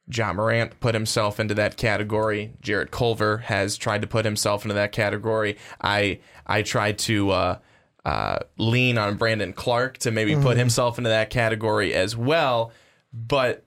Ja 0.09 0.31
Morant 0.33 0.79
put 0.79 0.93
himself 0.93 1.39
into 1.39 1.53
that 1.55 1.77
category. 1.77 2.53
Jarrett 2.61 2.91
Culver 2.91 3.37
has 3.39 3.77
tried 3.77 4.01
to 4.01 4.07
put 4.07 4.25
himself 4.25 4.63
into 4.63 4.75
that 4.75 4.91
category. 4.91 5.57
I 5.81 6.19
I 6.45 6.61
tried 6.61 6.97
to 6.99 7.31
uh, 7.31 7.57
uh, 8.05 8.39
lean 8.57 8.97
on 8.97 9.15
Brandon 9.15 9.51
Clarke 9.53 9.97
to 9.99 10.11
maybe 10.11 10.35
put 10.35 10.57
himself 10.57 10.97
into 10.97 11.09
that 11.09 11.29
category 11.29 11.93
as 11.93 12.15
well. 12.15 12.71
But 13.11 13.65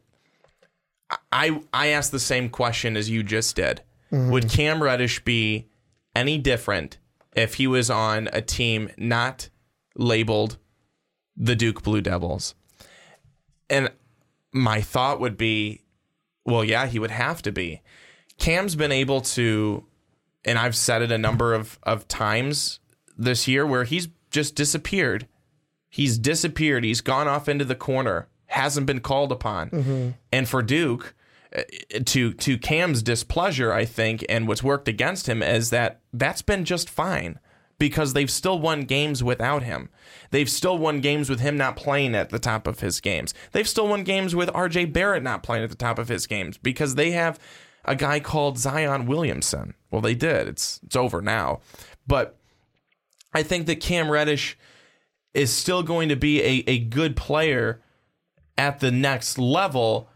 I 1.30 1.61
I 1.73 1.88
asked 1.88 2.12
the 2.12 2.18
same 2.18 2.49
question 2.49 2.97
as 2.97 3.11
you 3.11 3.23
just 3.23 3.56
did. 3.56 3.82
Would 4.11 4.49
Cam 4.49 4.82
Reddish 4.82 5.25
be 5.25 5.68
any 6.16 6.38
different 6.38 6.99
if 7.37 7.54
he 7.54 7.66
was 7.66 7.90
on 7.90 8.28
a 8.32 8.40
team 8.42 8.90
not 8.97 9.49
labeled 9.94 10.56
the 11.37 11.54
Duke 11.54 11.82
Blue 11.82 12.00
Devils? 12.00 12.54
And 13.68 13.90
my 14.52 14.80
thought 14.80 15.20
would 15.20 15.37
be, 15.37 15.82
well, 16.44 16.64
yeah, 16.64 16.87
he 16.87 16.99
would 16.99 17.11
have 17.11 17.42
to 17.42 17.52
be. 17.52 17.82
Cam's 18.38 18.75
been 18.75 18.92
able 18.92 19.20
to, 19.20 19.85
and 20.44 20.59
I've 20.59 20.76
said 20.76 21.02
it 21.02 21.12
a 21.12 21.18
number 21.18 21.54
of, 21.54 21.78
of 21.82 22.09
times 22.09 22.80
this 23.16 23.47
year 23.47 23.66
where 23.66 23.85
he's 23.85 24.09
just 24.30 24.54
disappeared. 24.54 25.26
He's 25.88 26.18
disappeared. 26.18 26.85
He's 26.85 27.00
gone 27.00 27.28
off 27.28 27.49
into 27.49 27.64
the 27.64 27.75
corner, 27.75 28.28
hasn't 28.47 28.87
been 28.87 29.00
called 29.00 29.32
upon. 29.32 30.14
And 30.32 30.49
for 30.49 30.62
Duke, 30.62 31.14
uh, 31.54 31.62
to 32.06 32.32
to 32.32 32.56
Cam's 32.59 33.02
displeasure, 33.02 33.73
I 33.73 33.85
think, 33.85 34.25
and 34.28 34.47
what's 34.47 34.62
worked 34.62 34.87
against 34.87 35.28
him 35.28 35.42
is 35.42 35.70
that 35.70 36.00
that's 36.12 36.42
been 36.42 36.64
just 36.64 36.88
fine 36.88 37.40
because 37.80 38.12
they've 38.12 38.30
still 38.30 38.60
won 38.60 38.82
games 38.82 39.25
without 39.25 39.64
him. 39.64 39.88
They've 40.30 40.49
still 40.49 40.78
won 40.78 41.00
games 41.00 41.28
with 41.28 41.40
him 41.40 41.56
not 41.56 41.75
playing 41.75 42.14
at 42.14 42.28
the 42.28 42.38
top 42.38 42.68
of 42.68 42.78
his 42.78 43.00
games. 43.00 43.34
They've 43.50 43.66
still 43.66 43.88
won 43.88 44.04
games 44.04 44.37
with 44.37 44.50
RJ 44.50 44.92
Barrett 44.92 45.25
not 45.25 45.42
playing 45.42 45.64
at 45.64 45.70
the 45.70 45.76
top 45.76 45.99
of 45.99 46.08
his 46.08 46.28
games 46.28 46.58
because 46.58 46.94
they 46.94 47.10
have 47.12 47.40
a 47.84 47.96
guy 47.96 48.20
called 48.20 48.58
Zion 48.58 49.06
Williamson. 49.06 49.75
Well, 49.90 50.02
they 50.02 50.14
did. 50.14 50.46
It's 50.46 50.78
it's 50.84 50.94
over 50.94 51.20
now. 51.20 51.60
But 52.06 52.37
I 53.32 53.42
think 53.42 53.66
that 53.66 53.80
Cam 53.80 54.10
Reddish 54.10 54.56
is 55.32 55.50
still 55.52 55.82
going 55.82 56.10
to 56.10 56.16
be 56.16 56.42
a, 56.42 56.64
a 56.66 56.78
good 56.78 57.16
player 57.16 57.80
at 58.58 58.80
the 58.80 58.90
next 58.90 59.38
level. 59.38 60.10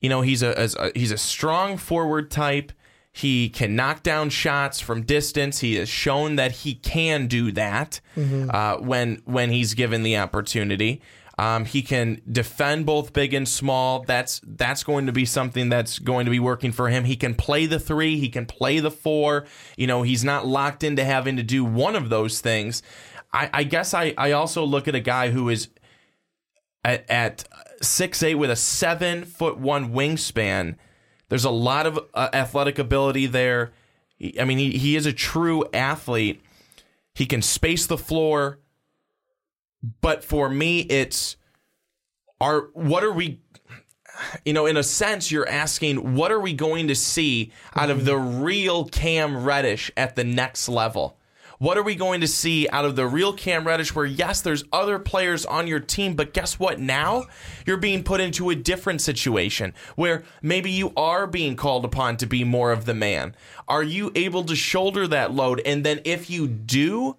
You 0.00 0.08
know, 0.08 0.20
he's 0.20 0.44
a, 0.44 0.70
a 0.78 0.92
he's 0.96 1.10
a 1.10 1.18
strong 1.18 1.76
forward 1.76 2.30
type. 2.30 2.72
He 3.18 3.48
can 3.48 3.74
knock 3.74 4.04
down 4.04 4.30
shots 4.30 4.78
from 4.78 5.02
distance. 5.02 5.58
He 5.58 5.74
has 5.74 5.88
shown 5.88 6.36
that 6.36 6.52
he 6.52 6.74
can 6.76 7.26
do 7.26 7.50
that 7.50 8.00
uh, 8.16 8.76
when 8.76 9.22
when 9.24 9.50
he's 9.50 9.74
given 9.74 10.04
the 10.04 10.16
opportunity. 10.18 11.02
Um, 11.36 11.64
he 11.64 11.82
can 11.82 12.20
defend 12.30 12.86
both 12.86 13.12
big 13.12 13.34
and 13.34 13.48
small. 13.48 14.04
That's 14.06 14.40
that's 14.44 14.84
going 14.84 15.06
to 15.06 15.12
be 15.12 15.24
something 15.24 15.68
that's 15.68 15.98
going 15.98 16.26
to 16.26 16.30
be 16.30 16.38
working 16.38 16.70
for 16.70 16.90
him. 16.90 17.02
He 17.04 17.16
can 17.16 17.34
play 17.34 17.66
the 17.66 17.80
three. 17.80 18.20
He 18.20 18.28
can 18.28 18.46
play 18.46 18.78
the 18.78 18.90
four. 18.90 19.46
You 19.76 19.88
know, 19.88 20.02
he's 20.02 20.22
not 20.22 20.46
locked 20.46 20.84
into 20.84 21.04
having 21.04 21.36
to 21.38 21.42
do 21.42 21.64
one 21.64 21.96
of 21.96 22.10
those 22.10 22.40
things. 22.40 22.84
I, 23.32 23.50
I 23.52 23.64
guess 23.64 23.94
I, 23.94 24.14
I 24.16 24.30
also 24.30 24.64
look 24.64 24.86
at 24.86 24.94
a 24.94 25.00
guy 25.00 25.30
who 25.30 25.48
is 25.48 25.68
at, 26.84 27.04
at 27.10 27.48
six 27.82 28.22
eight 28.22 28.36
with 28.36 28.50
a 28.50 28.56
seven 28.56 29.24
foot 29.24 29.58
one 29.58 29.92
wingspan. 29.92 30.76
There's 31.28 31.44
a 31.44 31.50
lot 31.50 31.86
of 31.86 31.98
uh, 32.14 32.28
athletic 32.32 32.78
ability 32.78 33.26
there. 33.26 33.72
He- 34.16 34.38
I 34.40 34.44
mean, 34.44 34.58
he, 34.58 34.72
he 34.78 34.96
is 34.96 35.06
a 35.06 35.12
true 35.12 35.64
athlete. 35.72 36.42
He 37.14 37.26
can 37.26 37.42
space 37.42 37.86
the 37.86 37.98
floor, 37.98 38.60
but 40.00 40.24
for 40.24 40.48
me, 40.48 40.80
it's 40.80 41.36
are 42.40 42.68
what 42.72 43.02
are 43.04 43.12
we? 43.12 43.40
You 44.44 44.52
know, 44.52 44.66
in 44.66 44.76
a 44.76 44.82
sense, 44.82 45.30
you're 45.30 45.48
asking 45.48 46.14
what 46.14 46.32
are 46.32 46.40
we 46.40 46.52
going 46.52 46.88
to 46.88 46.94
see 46.94 47.52
out 47.74 47.90
of 47.90 48.04
the 48.04 48.16
real 48.16 48.84
Cam 48.86 49.44
Reddish 49.44 49.90
at 49.96 50.16
the 50.16 50.24
next 50.24 50.68
level? 50.68 51.17
What 51.58 51.76
are 51.76 51.82
we 51.82 51.96
going 51.96 52.20
to 52.20 52.28
see 52.28 52.68
out 52.68 52.84
of 52.84 52.94
the 52.94 53.06
real 53.06 53.32
Cam 53.32 53.66
Reddish 53.66 53.92
where, 53.94 54.06
yes, 54.06 54.40
there's 54.40 54.64
other 54.72 54.98
players 55.00 55.44
on 55.44 55.66
your 55.66 55.80
team, 55.80 56.14
but 56.14 56.32
guess 56.32 56.58
what? 56.58 56.78
Now 56.78 57.24
you're 57.66 57.76
being 57.76 58.04
put 58.04 58.20
into 58.20 58.50
a 58.50 58.54
different 58.54 59.00
situation 59.00 59.74
where 59.96 60.22
maybe 60.40 60.70
you 60.70 60.92
are 60.96 61.26
being 61.26 61.56
called 61.56 61.84
upon 61.84 62.16
to 62.18 62.26
be 62.26 62.44
more 62.44 62.70
of 62.70 62.84
the 62.84 62.94
man. 62.94 63.34
Are 63.66 63.82
you 63.82 64.12
able 64.14 64.44
to 64.44 64.54
shoulder 64.54 65.08
that 65.08 65.32
load? 65.32 65.60
And 65.66 65.84
then 65.84 66.00
if 66.04 66.30
you 66.30 66.46
do, 66.46 67.16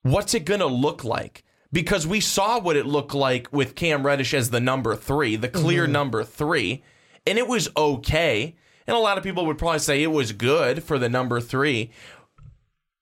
what's 0.00 0.32
it 0.32 0.46
going 0.46 0.60
to 0.60 0.66
look 0.66 1.04
like? 1.04 1.44
Because 1.70 2.06
we 2.06 2.20
saw 2.20 2.58
what 2.58 2.76
it 2.76 2.86
looked 2.86 3.14
like 3.14 3.48
with 3.52 3.74
Cam 3.74 4.04
Reddish 4.06 4.32
as 4.32 4.48
the 4.48 4.60
number 4.60 4.96
three, 4.96 5.36
the 5.36 5.48
clear 5.48 5.84
mm-hmm. 5.84 5.92
number 5.92 6.24
three, 6.24 6.82
and 7.26 7.38
it 7.38 7.48
was 7.48 7.68
okay. 7.76 8.56
And 8.86 8.96
a 8.96 9.00
lot 9.00 9.16
of 9.16 9.24
people 9.24 9.46
would 9.46 9.58
probably 9.58 9.78
say 9.78 10.02
it 10.02 10.08
was 10.08 10.32
good 10.32 10.82
for 10.82 10.98
the 10.98 11.08
number 11.08 11.40
three. 11.40 11.90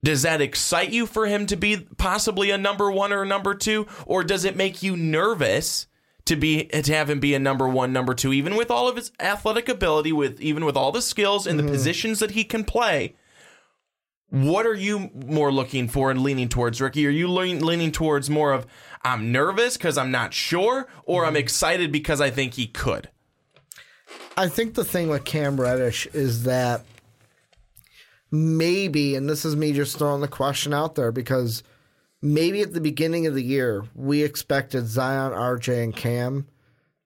Does 0.03 0.23
that 0.23 0.41
excite 0.41 0.91
you 0.91 1.07
for 1.07 1.27
him 1.27 1.47
to 1.47 1.57
be 1.57 1.87
possibly 1.99 2.51
a 2.51 2.59
number 2.59 2.91
one 2.91 3.13
or 3.13 3.23
a 3.23 3.27
number 3.27 3.55
two, 3.55 3.87
or 4.07 4.25
does 4.25 4.45
it 4.45 4.57
make 4.57 4.83
you 4.83 4.97
nervous 4.97 5.87
to 6.25 6.37
be 6.37 6.65
to 6.65 6.95
have 6.95 7.11
him 7.11 7.21
be 7.21 7.35
a 7.35 7.39
number 7.39 7.69
one, 7.69 7.93
number 7.93 8.15
two, 8.15 8.33
even 8.33 8.57
with 8.57 8.71
all 8.71 8.89
of 8.89 8.97
his 8.97 9.13
athletic 9.21 9.69
ability, 9.69 10.13
with 10.13 10.41
even 10.41 10.65
with 10.65 10.77
all 10.77 10.93
the 10.93 11.03
skills 11.03 11.47
and 11.47 11.59
the 11.59 11.63
mm-hmm. 11.63 11.73
positions 11.73 12.19
that 12.21 12.31
he 12.31 12.45
can 12.45 12.65
play? 12.65 13.15
What 14.31 14.65
are 14.65 14.75
you 14.75 15.11
more 15.27 15.53
looking 15.53 15.89
for 15.89 16.11
and 16.11 16.23
leaning 16.23 16.49
towards, 16.49 16.81
Ricky? 16.81 17.07
Are 17.07 17.11
you 17.11 17.29
lean, 17.29 17.67
leaning 17.67 17.91
towards 17.91 18.31
more 18.31 18.53
of 18.53 18.67
I'm 19.03 19.33
nervous 19.33 19.77
because 19.77 19.99
I'm 19.99 20.13
not 20.13 20.33
sure, 20.33 20.87
or 21.05 21.25
I'm 21.25 21.31
mm-hmm. 21.31 21.39
excited 21.39 21.93
because 21.93 22.21
I 22.21 22.31
think 22.31 22.55
he 22.55 22.69
could? 22.69 23.11
I 24.37 24.49
think 24.49 24.75
the 24.75 24.85
thing 24.85 25.09
with 25.09 25.25
Cam 25.25 25.61
Reddish 25.61 26.07
is 26.07 26.45
that 26.45 26.85
maybe, 28.31 29.15
and 29.15 29.29
this 29.29 29.45
is 29.45 29.57
me 29.57 29.73
just 29.73 29.99
throwing 29.99 30.21
the 30.21 30.29
question 30.29 30.73
out 30.73 30.95
there 30.95 31.13
because 31.13 31.63
maybe 32.23 32.63
at 32.63 32.73
the 32.73 32.81
beginning 32.81 33.27
of 33.27 33.35
the 33.35 33.43
year 33.43 33.85
we 33.95 34.23
expected 34.23 34.87
Zion, 34.87 35.33
RJ, 35.33 35.85
and 35.85 35.97
Cam 35.97 36.47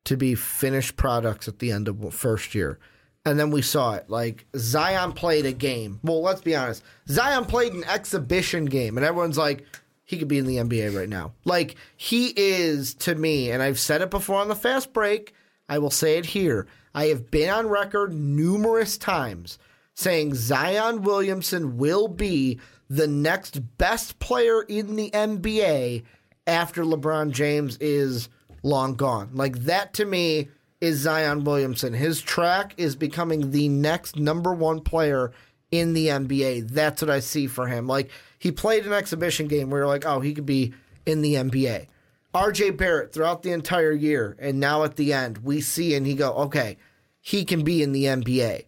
to 0.04 0.16
be 0.16 0.35
finished 0.35 0.97
products 0.97 1.49
at 1.49 1.59
the 1.59 1.73
end 1.73 1.88
of 1.88 2.14
first 2.14 2.54
year. 2.54 2.78
And 3.26 3.40
then 3.40 3.50
we 3.50 3.62
saw 3.62 3.95
it. 3.95 4.11
Like 4.11 4.45
Zion 4.57 5.12
played 5.12 5.47
a 5.47 5.52
game. 5.52 5.99
Well, 6.02 6.21
let's 6.21 6.43
be 6.43 6.54
honest. 6.54 6.83
Zion 7.09 7.47
played 7.47 7.73
an 7.73 7.85
exhibition 7.85 8.66
game, 8.66 8.99
and 8.99 9.07
everyone's 9.07 9.38
like, 9.38 9.64
he 10.04 10.19
could 10.19 10.28
be 10.28 10.38
in 10.38 10.47
the 10.47 10.57
NBA 10.57 10.95
right 10.95 11.09
now. 11.09 11.33
Like 11.47 11.76
he 11.97 12.35
is 12.37 12.95
to 12.97 13.14
me, 13.14 13.50
and 13.50 13.62
I've 13.62 13.78
said 13.78 14.02
it 14.02 14.11
before 14.11 14.40
on 14.40 14.49
the 14.49 14.54
fast 14.54 14.93
break. 14.93 15.33
I 15.69 15.78
will 15.78 15.90
say 15.90 16.19
it 16.19 16.26
here. 16.26 16.66
I 16.95 17.07
have 17.07 17.31
been 17.31 17.49
on 17.49 17.69
record 17.69 18.12
numerous 18.12 18.99
times 18.99 19.59
saying 19.95 20.35
Zion 20.35 21.03
Williamson 21.03 21.79
will 21.79 22.09
be 22.09 22.59
the 22.91 23.07
next 23.07 23.79
best 23.79 24.19
player 24.19 24.63
in 24.63 24.97
the 24.97 25.11
NBA 25.11 26.05
after 26.47 26.85
LeBron 26.85 27.31
James 27.31 27.77
is 27.79 28.29
long 28.63 28.95
gone. 28.95 29.31
Like 29.33 29.61
that 29.61 29.95
to 29.95 30.05
me 30.05 30.49
is 30.81 30.99
Zion 30.99 31.45
Williamson. 31.45 31.93
His 31.95 32.21
track 32.21 32.75
is 32.77 32.97
becoming 32.97 33.51
the 33.51 33.69
next 33.69 34.19
number 34.19 34.53
one 34.53 34.81
player 34.81 35.33
in 35.71 35.93
the 35.95 36.09
NBA. 36.09 36.69
That's 36.71 37.01
what 37.01 37.11
I 37.11 37.21
see 37.21 37.47
for 37.47 37.67
him. 37.67 37.87
Like 37.87 38.11
he 38.39 38.53
played 38.53 38.87
an 38.87 38.93
exhibition 38.93 39.49
game 39.49 39.71
where 39.71 39.81
you're 39.81 39.89
like, 39.89 40.07
oh, 40.07 40.21
he 40.21 40.35
could 40.35 40.47
be 40.47 40.75
in 41.07 41.23
the 41.23 41.35
NBA. 41.35 41.87
RJ 42.35 42.77
Barrett 42.77 43.13
throughout 43.13 43.45
the 43.45 43.53
entire 43.53 43.93
year, 43.93 44.37
and 44.41 44.59
now 44.59 44.83
at 44.83 44.97
the 44.97 45.13
end, 45.13 45.39
we 45.39 45.61
see 45.61 45.95
and 45.95 46.05
he 46.05 46.15
go, 46.15 46.33
okay, 46.33 46.77
he 47.21 47.45
can 47.45 47.63
be 47.63 47.81
in 47.81 47.93
the 47.93 48.05
NBA. 48.05 48.65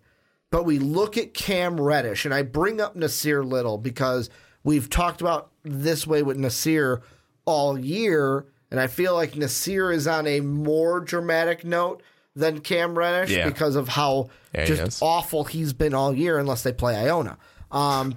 But 0.56 0.64
we 0.64 0.78
look 0.78 1.18
at 1.18 1.34
Cam 1.34 1.78
Reddish, 1.78 2.24
and 2.24 2.32
I 2.32 2.40
bring 2.40 2.80
up 2.80 2.96
Nasir 2.96 3.44
Little 3.44 3.76
because 3.76 4.30
we've 4.64 4.88
talked 4.88 5.20
about 5.20 5.50
this 5.64 6.06
way 6.06 6.22
with 6.22 6.38
Nasir 6.38 7.02
all 7.44 7.78
year, 7.78 8.46
and 8.70 8.80
I 8.80 8.86
feel 8.86 9.12
like 9.12 9.36
Nasir 9.36 9.92
is 9.92 10.06
on 10.06 10.26
a 10.26 10.40
more 10.40 11.00
dramatic 11.00 11.62
note 11.62 12.02
than 12.34 12.60
Cam 12.60 12.96
Reddish 12.96 13.36
Yeah. 13.36 13.44
because 13.46 13.76
of 13.76 13.88
how 13.88 14.30
Yeah, 14.54 14.62
he 14.62 14.76
just 14.76 15.02
awful 15.02 15.44
he's 15.44 15.74
been 15.74 15.92
all 15.92 16.14
year, 16.14 16.38
unless 16.38 16.62
they 16.62 16.72
play 16.72 16.96
Iona. 16.96 17.36
Um, 17.70 18.14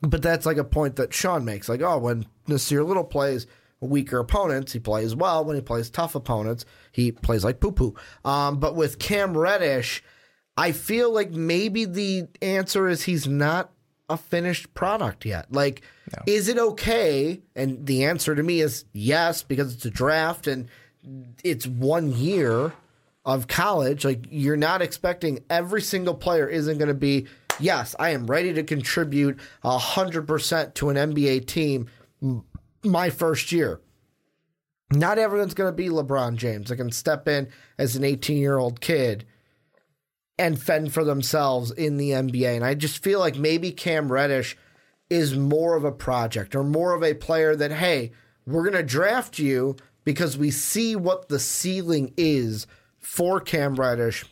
but 0.00 0.22
that's 0.22 0.46
like 0.46 0.56
a 0.56 0.64
point 0.64 0.96
that 0.96 1.12
Sean 1.12 1.44
makes. 1.44 1.68
Like, 1.68 1.82
oh, 1.82 1.98
when 1.98 2.24
Nasir 2.46 2.82
Little 2.82 3.04
plays 3.04 3.46
weaker 3.78 4.20
opponents, 4.20 4.72
he 4.72 4.78
plays 4.78 5.14
well. 5.14 5.44
When 5.44 5.56
he 5.56 5.60
plays 5.60 5.90
tough 5.90 6.14
opponents, 6.14 6.64
he 6.92 7.12
plays 7.12 7.44
like 7.44 7.60
poo 7.60 7.72
poo. 7.72 7.94
Um, 8.24 8.58
but 8.58 8.74
with 8.74 8.98
Cam 8.98 9.36
Reddish, 9.36 10.02
I 10.56 10.72
feel 10.72 11.12
like 11.12 11.30
maybe 11.30 11.84
the 11.84 12.28
answer 12.40 12.88
is 12.88 13.02
he's 13.02 13.26
not 13.26 13.72
a 14.08 14.16
finished 14.16 14.74
product 14.74 15.24
yet. 15.24 15.50
Like, 15.50 15.82
is 16.26 16.48
it 16.48 16.58
okay? 16.58 17.40
And 17.56 17.86
the 17.86 18.04
answer 18.04 18.34
to 18.34 18.42
me 18.42 18.60
is 18.60 18.84
yes, 18.92 19.42
because 19.42 19.74
it's 19.74 19.86
a 19.86 19.90
draft 19.90 20.46
and 20.46 20.68
it's 21.42 21.66
one 21.66 22.12
year 22.12 22.72
of 23.24 23.48
college. 23.48 24.04
Like, 24.04 24.26
you're 24.30 24.56
not 24.56 24.82
expecting 24.82 25.42
every 25.48 25.80
single 25.80 26.14
player 26.14 26.46
isn't 26.46 26.78
going 26.78 26.88
to 26.88 26.94
be, 26.94 27.26
yes, 27.58 27.96
I 27.98 28.10
am 28.10 28.26
ready 28.26 28.52
to 28.52 28.62
contribute 28.62 29.38
100% 29.64 30.74
to 30.74 30.90
an 30.90 30.96
NBA 30.96 31.46
team 31.46 31.88
my 32.84 33.08
first 33.08 33.52
year. 33.52 33.80
Not 34.90 35.18
everyone's 35.18 35.54
going 35.54 35.72
to 35.72 35.76
be 35.76 35.88
LeBron 35.88 36.36
James. 36.36 36.70
I 36.70 36.76
can 36.76 36.92
step 36.92 37.26
in 37.26 37.48
as 37.78 37.96
an 37.96 38.04
18 38.04 38.36
year 38.36 38.58
old 38.58 38.82
kid 38.82 39.24
and 40.38 40.60
fend 40.60 40.92
for 40.92 41.04
themselves 41.04 41.70
in 41.70 41.96
the 41.96 42.10
NBA. 42.10 42.56
And 42.56 42.64
I 42.64 42.74
just 42.74 43.02
feel 43.02 43.20
like 43.20 43.36
maybe 43.36 43.70
Cam 43.70 44.10
Reddish 44.10 44.56
is 45.10 45.36
more 45.36 45.76
of 45.76 45.84
a 45.84 45.92
project 45.92 46.54
or 46.54 46.64
more 46.64 46.94
of 46.94 47.02
a 47.02 47.14
player 47.14 47.54
that, 47.54 47.72
hey, 47.72 48.12
we're 48.46 48.62
going 48.62 48.72
to 48.74 48.82
draft 48.82 49.38
you 49.38 49.76
because 50.04 50.36
we 50.36 50.50
see 50.50 50.96
what 50.96 51.28
the 51.28 51.38
ceiling 51.38 52.12
is 52.16 52.66
for 52.98 53.40
Cam 53.40 53.76
Reddish. 53.76 54.24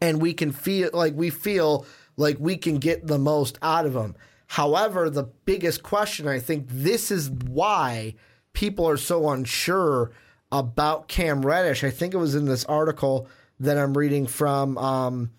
And 0.00 0.20
we 0.20 0.34
can 0.34 0.52
feel 0.52 0.90
like 0.92 1.14
we 1.14 1.30
feel 1.30 1.86
like 2.16 2.36
we 2.38 2.56
can 2.56 2.78
get 2.78 3.06
the 3.06 3.18
most 3.18 3.58
out 3.62 3.86
of 3.86 3.94
him. 3.94 4.16
However, 4.48 5.08
the 5.10 5.24
biggest 5.44 5.82
question, 5.82 6.26
I 6.26 6.38
think 6.38 6.66
this 6.68 7.10
is 7.10 7.30
why 7.30 8.14
people 8.52 8.88
are 8.88 8.96
so 8.96 9.28
unsure 9.30 10.10
about 10.50 11.08
Cam 11.08 11.44
Reddish. 11.44 11.84
I 11.84 11.90
think 11.90 12.14
it 12.14 12.18
was 12.18 12.34
in 12.34 12.46
this 12.46 12.64
article 12.64 13.28
that 13.60 13.78
I'm 13.78 13.96
reading 13.96 14.26
from 14.26 14.78
um, 14.78 15.30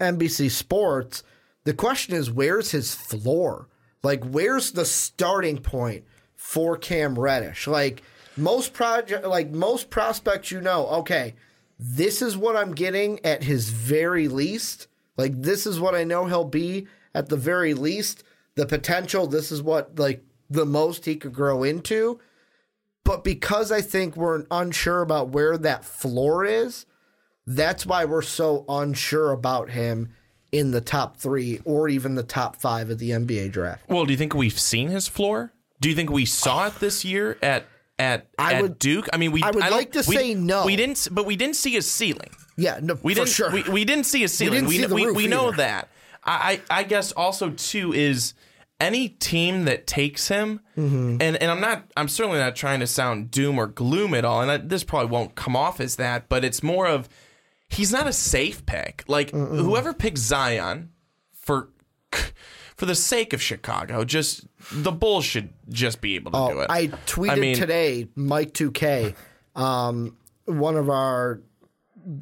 NBC 0.00 0.50
Sports. 0.50 1.22
The 1.64 1.74
question 1.74 2.14
is, 2.14 2.30
where's 2.30 2.70
his 2.70 2.94
floor? 2.94 3.68
Like, 4.02 4.24
where's 4.24 4.72
the 4.72 4.84
starting 4.84 5.58
point 5.58 6.04
for 6.36 6.76
Cam 6.76 7.18
Reddish? 7.18 7.66
Like 7.66 8.02
most 8.36 8.72
project, 8.72 9.26
like 9.26 9.50
most 9.50 9.90
prospects, 9.90 10.50
you 10.50 10.60
know, 10.60 10.86
okay, 10.88 11.34
this 11.78 12.22
is 12.22 12.36
what 12.36 12.56
I'm 12.56 12.74
getting 12.74 13.24
at 13.24 13.42
his 13.42 13.70
very 13.70 14.28
least. 14.28 14.86
Like 15.16 15.40
this 15.42 15.66
is 15.66 15.80
what 15.80 15.94
I 15.94 16.04
know 16.04 16.26
he'll 16.26 16.44
be 16.44 16.86
at 17.14 17.28
the 17.28 17.36
very 17.36 17.74
least. 17.74 18.24
The 18.54 18.66
potential, 18.66 19.26
this 19.26 19.52
is 19.52 19.62
what 19.62 19.98
like 19.98 20.24
the 20.50 20.66
most 20.66 21.04
he 21.04 21.16
could 21.16 21.32
grow 21.32 21.62
into. 21.62 22.20
But 23.04 23.24
because 23.24 23.72
I 23.72 23.80
think 23.80 24.16
we're 24.16 24.44
unsure 24.50 25.02
about 25.02 25.30
where 25.30 25.56
that 25.56 25.84
floor 25.84 26.44
is, 26.44 26.84
that's 27.56 27.86
why 27.86 28.04
we're 28.04 28.22
so 28.22 28.64
unsure 28.68 29.32
about 29.32 29.70
him 29.70 30.10
in 30.52 30.70
the 30.70 30.80
top 30.80 31.16
three 31.16 31.60
or 31.64 31.88
even 31.88 32.14
the 32.14 32.22
top 32.22 32.56
five 32.56 32.90
of 32.90 32.98
the 32.98 33.10
NBA 33.10 33.52
draft. 33.52 33.84
Well, 33.88 34.04
do 34.04 34.12
you 34.12 34.16
think 34.18 34.34
we've 34.34 34.58
seen 34.58 34.88
his 34.88 35.08
floor? 35.08 35.52
Do 35.80 35.88
you 35.88 35.94
think 35.94 36.10
we 36.10 36.24
saw 36.24 36.66
it 36.66 36.74
this 36.80 37.04
year 37.04 37.38
at 37.42 37.64
at, 37.98 38.26
I 38.38 38.54
at 38.54 38.62
would- 38.62 38.78
Duke? 38.78 39.08
I 39.12 39.16
mean, 39.16 39.32
we 39.32 39.42
I 39.42 39.50
would 39.50 39.60
don't- 39.60 39.70
like 39.72 39.92
to 39.92 40.04
we- 40.06 40.14
say 40.16 40.34
no. 40.34 40.64
We 40.64 40.76
didn't, 40.76 41.08
but 41.10 41.26
we 41.26 41.36
didn't 41.36 41.56
see 41.56 41.72
his 41.72 41.90
ceiling. 41.90 42.30
Yeah, 42.56 42.78
no, 42.82 42.98
We 43.02 43.14
for 43.14 43.20
didn't. 43.20 43.28
sure. 43.34 43.50
We, 43.50 43.62
we 43.64 43.84
didn't 43.84 44.04
see 44.04 44.20
his 44.20 44.32
ceiling. 44.32 44.66
We 44.66 44.86
we, 44.86 45.10
we 45.12 45.26
know 45.26 45.50
that. 45.52 45.88
I, 46.24 46.60
I 46.70 46.78
I 46.80 46.82
guess 46.84 47.12
also 47.12 47.50
too 47.50 47.92
is 47.92 48.34
any 48.80 49.08
team 49.08 49.64
that 49.64 49.86
takes 49.86 50.28
him, 50.28 50.60
Mm-hmm. 50.76 51.16
and 51.20 51.36
and 51.36 51.50
I'm 51.50 51.60
not. 51.60 51.84
I'm 51.96 52.08
certainly 52.08 52.38
not 52.38 52.54
trying 52.56 52.80
to 52.80 52.86
sound 52.86 53.30
doom 53.30 53.58
or 53.58 53.66
gloom 53.66 54.14
at 54.14 54.24
all, 54.24 54.40
and 54.42 54.50
I, 54.50 54.56
this 54.58 54.84
probably 54.84 55.10
won't 55.10 55.34
come 55.34 55.54
off 55.56 55.80
as 55.80 55.96
that, 55.96 56.28
but 56.28 56.44
it's 56.44 56.62
more 56.62 56.86
of 56.86 57.08
he's 57.68 57.92
not 57.92 58.06
a 58.06 58.12
safe 58.12 58.64
pick. 58.66 59.04
Like 59.08 59.30
whoever 59.30 59.92
picks 59.94 60.20
Zion 60.20 60.90
for. 61.32 61.70
For 62.76 62.86
the 62.86 62.94
sake 62.94 63.32
of 63.32 63.42
Chicago, 63.42 64.04
just 64.04 64.46
the 64.70 64.92
Bulls 64.92 65.24
should 65.24 65.48
just 65.68 66.00
be 66.00 66.14
able 66.14 66.30
to 66.30 66.54
do 66.54 66.60
it. 66.60 66.66
Oh, 66.70 66.72
I 66.72 66.86
tweeted 66.86 67.40
mean- 67.40 67.56
today, 67.56 68.06
Mike 68.14 68.52
2K, 68.54 69.16
um, 69.56 70.16
one 70.44 70.76
of 70.76 70.88
our 70.88 71.40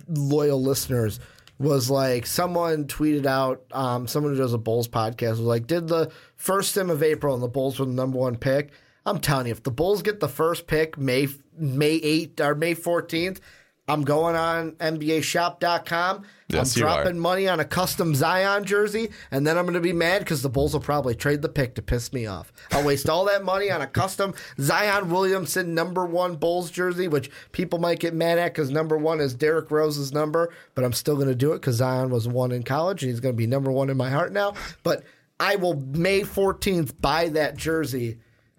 loyal 0.09 0.63
listeners 0.63 1.21
was 1.59 1.91
like, 1.91 2.25
someone 2.27 2.87
tweeted 2.87 3.27
out, 3.27 3.65
um, 3.73 4.07
someone 4.07 4.33
who 4.33 4.39
does 4.39 4.55
a 4.55 4.59
Bulls 4.59 4.89
podcast 4.89 5.33
was 5.33 5.41
like, 5.41 5.67
did 5.67 5.89
the 5.89 6.11
first 6.37 6.73
sim 6.73 6.89
of 6.89 7.03
April 7.03 7.35
and 7.35 7.43
the 7.43 7.49
Bulls 7.49 7.79
were 7.79 7.85
the 7.85 7.93
number 7.93 8.17
one 8.19 8.37
pick? 8.37 8.71
I'm 9.05 9.21
telling 9.21 9.49
you, 9.49 9.53
if 9.53 9.63
the 9.63 9.71
Bulls 9.71 10.01
get 10.01 10.21
the 10.21 10.29
first 10.29 10.67
pick 10.67 10.97
May 10.97 11.29
May 11.59 12.01
8th 12.01 12.41
or 12.41 12.55
May 12.55 12.75
14th, 12.75 13.41
I'm 13.89 14.03
going 14.03 14.35
on 14.35 14.73
NBAShop.com. 14.73 16.25
Yes, 16.49 16.77
I'm 16.77 16.81
dropping 16.81 17.19
money 17.19 17.49
on 17.49 17.61
a 17.61 17.65
custom 17.65 18.15
Zion 18.15 18.65
jersey, 18.65 19.11
and 19.31 19.47
then 19.47 19.59
I'm 19.59 19.65
going 19.65 19.75
to 19.75 19.81
be 19.81 19.93
mad 19.93 20.21
because 20.21 20.43
the 20.43 20.49
Bulls 20.49 20.73
will 20.73 20.81
probably 20.81 21.15
trade 21.15 21.43
the 21.43 21.49
pick 21.49 21.75
to 21.75 21.83
piss 21.83 22.13
me 22.13 22.27
off. 22.27 22.53
I'll 22.73 22.85
waste 22.85 23.09
all 23.09 23.25
that 23.27 23.45
money 23.45 23.71
on 23.71 23.83
a 23.83 23.87
custom 23.87 24.35
Zion 24.61 25.11
Williamson 25.11 25.75
number 25.75 26.05
one 26.05 26.37
Bulls 26.37 26.71
jersey, 26.71 27.09
which 27.09 27.31
people 27.53 27.79
might 27.79 28.01
get 28.01 28.15
mad 28.15 28.39
at 28.39 28.55
because 28.55 28.71
number 28.71 28.97
one 28.97 29.21
is 29.21 29.35
Derrick 29.35 29.71
Rose's 29.71 30.13
number, 30.13 30.53
but 30.75 30.85
I'm 30.85 30.93
still 30.93 31.17
going 31.17 31.29
to 31.29 31.35
do 31.35 31.53
it 31.53 31.61
because 31.61 31.77
Zion 31.77 32.11
was 32.11 32.29
one 32.29 32.53
in 32.53 32.63
college 32.63 33.03
and 33.03 33.11
he's 33.11 33.21
going 33.21 33.35
to 33.35 33.37
be 33.37 33.47
number 33.47 33.71
one 33.71 33.91
in 33.91 33.97
my 33.97 34.11
heart 34.11 34.33
now. 34.33 34.55
But 34.83 35.05
I 35.39 35.57
will 35.57 35.75
May 35.75 36.23
14th 36.23 37.01
buy 37.01 37.29
that 37.31 37.57
jersey 37.57 38.19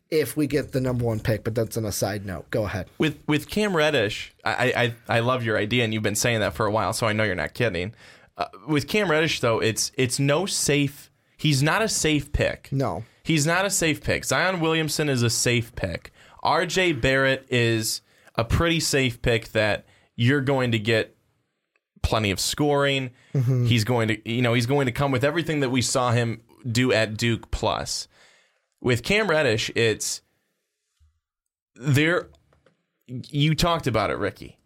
if 0.09 0.37
we 0.37 0.47
get 0.47 0.71
the 0.71 0.81
number 0.81 1.03
one 1.05 1.19
pick. 1.19 1.43
But 1.43 1.55
that's 1.55 1.77
on 1.77 1.85
a 1.85 1.91
side 1.91 2.25
note. 2.25 2.49
Go 2.49 2.65
ahead. 2.65 2.87
with 2.97 3.17
with 3.27 3.49
Cam 3.49 3.75
Reddish, 3.75 4.33
I, 4.43 4.93
I 5.09 5.17
I 5.17 5.19
love 5.19 5.43
your 5.43 5.57
idea, 5.57 5.83
and 5.83 5.93
you've 5.93 6.03
been 6.03 6.15
saying 6.15 6.39
that 6.41 6.53
for 6.53 6.65
a 6.65 6.71
while, 6.71 6.93
so 6.93 7.07
I 7.07 7.13
know 7.13 7.23
you're 7.23 7.35
not 7.35 7.53
kidding. 7.53 7.93
Uh, 8.37 8.45
with 8.67 8.87
Cam 8.87 9.09
Reddish, 9.09 9.39
though, 9.39 9.59
it's 9.59 9.91
it's 9.97 10.19
no 10.19 10.45
safe. 10.45 11.11
He's 11.37 11.61
not 11.61 11.81
a 11.81 11.89
safe 11.89 12.31
pick. 12.31 12.69
No. 12.71 13.03
he's 13.23 13.45
not 13.45 13.65
a 13.65 13.69
safe 13.69 14.01
pick. 14.03 14.25
Zion 14.25 14.59
Williamson 14.59 15.09
is 15.09 15.21
a 15.23 15.29
safe 15.29 15.75
pick. 15.75 16.11
R.J. 16.43 16.93
Barrett 16.93 17.45
is 17.49 18.01
a 18.35 18.43
pretty 18.43 18.79
safe 18.79 19.21
pick 19.21 19.49
that 19.49 19.85
you're 20.15 20.41
going 20.41 20.71
to 20.71 20.79
get 20.79 21.15
plenty 22.01 22.31
of 22.31 22.39
scoring. 22.39 23.11
He's 23.33 23.83
going 23.83 24.07
to 24.07 24.29
you 24.31 24.41
know 24.41 24.53
he's 24.53 24.65
going 24.65 24.85
to 24.87 24.91
come 24.91 25.11
with 25.11 25.23
everything 25.23 25.59
that 25.59 25.69
we 25.69 25.81
saw 25.81 26.11
him 26.11 26.41
do 26.71 26.91
at 26.91 27.17
Duke 27.17 27.51
plus. 27.51 28.07
With 28.81 29.03
Cam 29.03 29.29
Reddish, 29.29 29.71
it's 29.75 30.21
there 31.75 32.29
you 33.07 33.55
talked 33.55 33.87
about 33.87 34.09
it, 34.09 34.17
Ricky. 34.17 34.57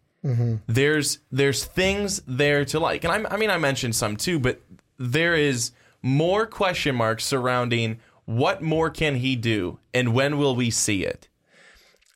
There's 0.66 1.18
there's 1.30 1.64
things 1.64 2.22
there 2.26 2.64
to 2.66 2.78
like, 2.78 3.04
and 3.04 3.26
I, 3.26 3.34
I 3.34 3.36
mean 3.36 3.50
I 3.50 3.58
mentioned 3.58 3.96
some 3.96 4.16
too, 4.16 4.38
but 4.38 4.60
there 4.98 5.34
is 5.34 5.72
more 6.02 6.46
question 6.46 6.94
marks 6.94 7.24
surrounding 7.24 7.98
what 8.24 8.62
more 8.62 8.88
can 8.90 9.16
he 9.16 9.34
do 9.34 9.78
and 9.92 10.14
when 10.14 10.38
will 10.38 10.54
we 10.54 10.70
see 10.70 11.04
it. 11.04 11.28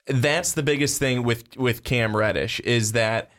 That's 0.06 0.52
the 0.52 0.62
biggest 0.62 0.98
thing 1.00 1.24
with 1.24 1.56
with 1.56 1.82
Cam 1.82 2.16
Reddish 2.16 2.60
is 2.60 2.92
that 2.92 3.30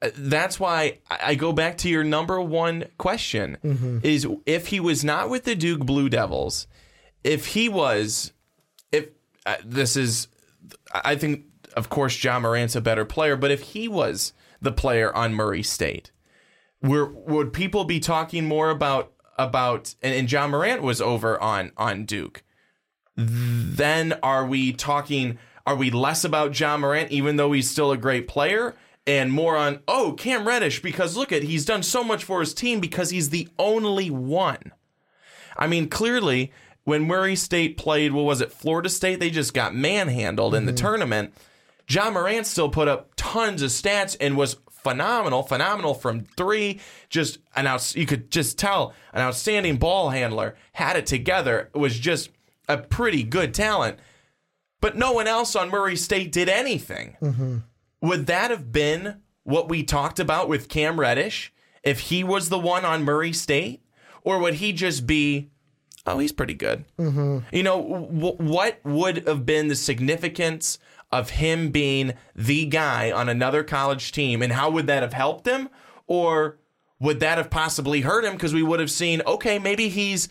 uh, 0.00 0.08
that's 0.16 0.58
why 0.58 0.98
I 1.10 1.18
I 1.26 1.34
go 1.34 1.52
back 1.52 1.76
to 1.78 1.88
your 1.90 2.04
number 2.04 2.40
one 2.40 2.84
question 2.96 3.58
is 4.02 4.26
if 4.46 4.68
he 4.68 4.80
was 4.80 5.04
not 5.04 5.28
with 5.28 5.44
the 5.44 5.54
Duke 5.54 5.84
Blue 5.84 6.08
Devils, 6.08 6.66
if 7.26 7.46
he 7.46 7.68
was, 7.68 8.32
if 8.92 9.08
uh, 9.44 9.56
this 9.64 9.96
is, 9.96 10.28
I 10.94 11.16
think 11.16 11.44
of 11.74 11.90
course 11.90 12.22
Ja 12.22 12.38
Morant's 12.38 12.76
a 12.76 12.80
better 12.80 13.04
player, 13.04 13.36
but 13.36 13.50
if 13.50 13.60
he 13.60 13.88
was 13.88 14.32
the 14.62 14.72
player 14.72 15.14
on 15.14 15.34
Murray 15.34 15.62
State, 15.62 16.12
were 16.80 17.06
would 17.06 17.52
people 17.52 17.84
be 17.84 18.00
talking 18.00 18.46
more 18.46 18.70
about 18.70 19.12
about 19.36 19.94
and, 20.02 20.14
and 20.14 20.30
Ja 20.30 20.46
Morant 20.46 20.82
was 20.82 21.00
over 21.00 21.40
on 21.42 21.72
on 21.76 22.04
Duke? 22.04 22.44
Then 23.16 24.14
are 24.22 24.46
we 24.46 24.72
talking? 24.72 25.38
Are 25.66 25.74
we 25.74 25.90
less 25.90 26.22
about 26.22 26.58
Ja 26.58 26.76
Morant, 26.76 27.10
even 27.10 27.36
though 27.36 27.50
he's 27.52 27.68
still 27.68 27.90
a 27.90 27.96
great 27.96 28.28
player, 28.28 28.76
and 29.04 29.32
more 29.32 29.56
on 29.56 29.80
oh 29.88 30.14
Cam 30.16 30.46
Reddish 30.46 30.80
because 30.80 31.16
look 31.16 31.32
at 31.32 31.42
he's 31.42 31.64
done 31.64 31.82
so 31.82 32.04
much 32.04 32.22
for 32.22 32.38
his 32.38 32.54
team 32.54 32.78
because 32.78 33.10
he's 33.10 33.30
the 33.30 33.48
only 33.58 34.10
one. 34.10 34.72
I 35.58 35.66
mean, 35.66 35.88
clearly, 35.88 36.52
when 36.86 37.02
Murray 37.02 37.34
State 37.34 37.76
played, 37.76 38.12
what 38.12 38.24
was 38.24 38.40
it, 38.40 38.52
Florida 38.52 38.88
State? 38.88 39.18
They 39.18 39.28
just 39.28 39.52
got 39.52 39.74
manhandled 39.74 40.54
in 40.54 40.66
the 40.66 40.72
mm-hmm. 40.72 40.86
tournament. 40.86 41.34
Ja 41.88 42.10
Morant 42.10 42.46
still 42.46 42.68
put 42.68 42.86
up 42.86 43.10
tons 43.16 43.60
of 43.60 43.70
stats 43.70 44.16
and 44.20 44.36
was 44.36 44.56
phenomenal, 44.70 45.42
phenomenal 45.42 45.94
from 45.94 46.20
three. 46.36 46.78
Just 47.10 47.38
an 47.56 47.66
out, 47.66 47.96
you 47.96 48.06
could 48.06 48.30
just 48.30 48.56
tell 48.56 48.94
an 49.12 49.20
outstanding 49.20 49.78
ball 49.78 50.10
handler 50.10 50.54
had 50.74 50.96
it 50.96 51.06
together. 51.06 51.70
It 51.74 51.78
was 51.78 51.98
just 51.98 52.30
a 52.68 52.78
pretty 52.78 53.24
good 53.24 53.52
talent. 53.52 53.98
But 54.80 54.96
no 54.96 55.10
one 55.10 55.26
else 55.26 55.56
on 55.56 55.70
Murray 55.70 55.96
State 55.96 56.30
did 56.30 56.48
anything. 56.48 57.16
Mm-hmm. 57.20 57.56
Would 58.02 58.26
that 58.26 58.52
have 58.52 58.70
been 58.70 59.22
what 59.42 59.68
we 59.68 59.82
talked 59.82 60.20
about 60.20 60.48
with 60.48 60.68
Cam 60.68 61.00
Reddish 61.00 61.52
if 61.82 61.98
he 61.98 62.22
was 62.22 62.48
the 62.48 62.60
one 62.60 62.84
on 62.84 63.02
Murray 63.02 63.32
State? 63.32 63.82
Or 64.22 64.38
would 64.38 64.54
he 64.54 64.72
just 64.72 65.04
be, 65.04 65.50
oh, 66.06 66.18
he's 66.18 66.32
pretty 66.32 66.54
good? 66.54 66.84
You 66.98 67.62
know, 67.62 67.82
w- 67.82 68.36
what 68.36 68.80
would 68.84 69.26
have 69.26 69.44
been 69.44 69.68
the 69.68 69.76
significance 69.76 70.78
of 71.12 71.30
him 71.30 71.70
being 71.70 72.14
the 72.34 72.66
guy 72.66 73.10
on 73.12 73.28
another 73.28 73.62
college 73.62 74.12
team? 74.12 74.42
And 74.42 74.52
how 74.52 74.70
would 74.70 74.86
that 74.86 75.02
have 75.02 75.12
helped 75.12 75.46
him? 75.46 75.68
Or 76.06 76.58
would 76.98 77.20
that 77.20 77.38
have 77.38 77.50
possibly 77.50 78.00
hurt 78.00 78.24
him 78.24 78.32
because 78.32 78.54
we 78.54 78.62
would 78.62 78.80
have 78.80 78.90
seen, 78.90 79.22
okay, 79.26 79.58
maybe 79.58 79.88
he's 79.88 80.28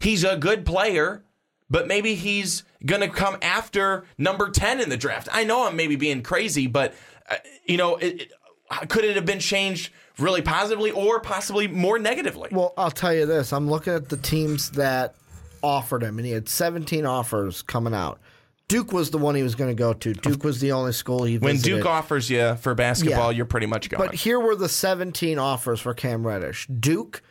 He's 0.00 0.22
a 0.22 0.36
good 0.36 0.64
player, 0.64 1.24
but 1.68 1.88
maybe 1.88 2.14
he's 2.14 2.62
going 2.86 3.00
to 3.00 3.08
come 3.08 3.36
after 3.42 4.04
number 4.16 4.48
10 4.48 4.80
in 4.80 4.90
the 4.90 4.96
draft. 4.96 5.28
I 5.32 5.44
know 5.44 5.66
I'm 5.66 5.76
maybe 5.76 5.96
being 5.96 6.22
crazy, 6.22 6.66
but, 6.66 6.94
uh, 7.28 7.36
you 7.66 7.76
know, 7.76 7.96
it, 7.96 8.22
it, 8.22 8.88
could 8.88 9.04
it 9.04 9.16
have 9.16 9.26
been 9.26 9.40
changed 9.40 9.92
really 10.18 10.42
positively 10.42 10.90
or 10.90 11.20
possibly 11.20 11.68
more 11.68 11.98
negatively? 11.98 12.48
Well, 12.52 12.74
I'll 12.76 12.90
tell 12.90 13.14
you 13.14 13.26
this. 13.26 13.52
I'm 13.52 13.68
looking 13.68 13.92
at 13.94 14.08
the 14.08 14.16
teams 14.16 14.70
that 14.72 15.14
offered 15.62 16.02
him, 16.02 16.18
and 16.18 16.26
he 16.26 16.32
had 16.32 16.48
17 16.48 17.04
offers 17.06 17.62
coming 17.62 17.94
out. 17.94 18.20
Duke 18.68 18.92
was 18.92 19.10
the 19.10 19.18
one 19.18 19.34
he 19.34 19.42
was 19.42 19.54
going 19.54 19.70
to 19.70 19.74
go 19.74 19.94
to. 19.94 20.12
Duke 20.12 20.44
was 20.44 20.60
the 20.60 20.72
only 20.72 20.92
school 20.92 21.24
he 21.24 21.38
when 21.38 21.54
visited. 21.56 21.76
Duke 21.78 21.86
offers 21.86 22.28
you 22.28 22.54
for 22.56 22.74
basketball, 22.74 23.32
Yeah. 23.32 23.36
you're 23.38 23.46
pretty 23.46 23.66
much 23.66 23.88
going. 23.88 24.04
But 24.06 24.14
here 24.14 24.38
were 24.38 24.54
the 24.56 24.68
17 24.68 25.38
offers 25.38 25.80
for 25.80 25.94
Cam 25.94 26.26
Reddish 26.26 26.66
Duke, 26.66 27.22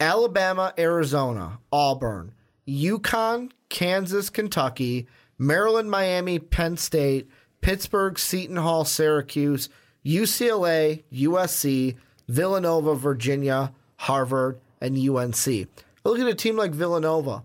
Alabama, 0.00 0.74
Arizona, 0.76 1.60
Auburn, 1.72 2.32
UConn, 2.66 3.52
Kansas, 3.68 4.30
Kentucky, 4.30 5.06
Maryland, 5.38 5.90
Miami, 5.90 6.38
Penn 6.40 6.76
State, 6.76 7.28
Pittsburgh, 7.60 8.18
Seton 8.18 8.56
Hall, 8.56 8.84
Syracuse, 8.84 9.68
UCLA, 10.04 11.04
USC, 11.12 11.96
Villanova, 12.30 12.94
Virginia, 12.94 13.72
Harvard, 13.96 14.58
and 14.80 14.96
UNC. 14.96 15.66
Look 16.04 16.18
at 16.18 16.26
a 16.28 16.34
team 16.34 16.56
like 16.56 16.70
Villanova. 16.72 17.42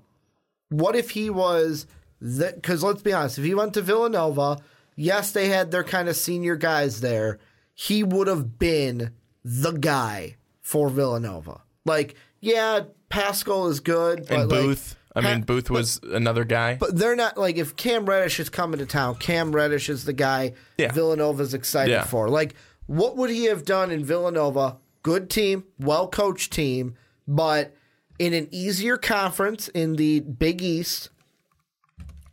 What 0.70 0.96
if 0.96 1.12
he 1.12 1.30
was 1.30 1.88
that? 2.22 2.56
Because 2.56 2.84
let's 2.84 3.02
be 3.02 3.12
honest, 3.14 3.38
if 3.40 3.44
he 3.46 3.56
went 3.56 3.74
to 3.74 3.82
Villanova, 3.82 4.60
yes, 4.96 5.32
they 5.32 5.50
had 5.50 5.72
their 5.72 5.84
kind 5.84 6.08
of 6.08 6.16
senior 6.16 6.56
guys 6.56 7.02
there. 7.02 7.40
He 7.74 8.04
would 8.04 8.28
have 8.28 8.58
been 8.60 9.12
the 9.44 9.72
guy 9.72 10.36
for 10.62 10.90
Villanova. 10.90 11.62
Like, 11.84 12.16
yeah, 12.40 12.82
Paschall 13.10 13.70
is 13.70 13.80
good, 13.80 14.26
but 14.28 14.40
and 14.40 14.50
like, 14.52 14.62
Booth, 14.62 14.96
I 15.16 15.22
mean, 15.22 15.42
Booth 15.42 15.70
was 15.70 16.00
another 16.04 16.46
guy. 16.46 16.76
but 16.76 16.96
they're 16.98 17.16
not 17.16 17.38
like 17.38 17.58
if 17.58 17.76
Cam 17.76 18.06
Reddish 18.06 18.40
is 18.40 18.50
coming 18.50 18.80
to 18.80 18.86
town, 18.86 19.16
Cam 19.16 19.52
Reddish 19.52 19.90
is 19.90 20.06
the 20.06 20.14
guy 20.14 20.54
Yeah. 20.78 20.92
Villanova's 20.92 21.54
excited 21.54 21.92
Yeah. 21.92 22.04
for. 22.06 22.30
Like, 22.30 22.56
what 22.88 23.16
would 23.18 23.30
he 23.30 23.46
have 23.46 23.66
done 23.66 23.92
in 23.92 24.04
Villanova? 24.04 24.78
Good 25.04 25.30
team, 25.30 25.66
well 25.80 26.08
coached 26.08 26.52
team, 26.54 26.96
but 27.28 27.76
in 28.20 28.34
an 28.34 28.48
easier 28.52 28.98
conference 28.98 29.68
in 29.70 29.96
the 29.96 30.22
Big 30.22 30.62
East 30.62 31.10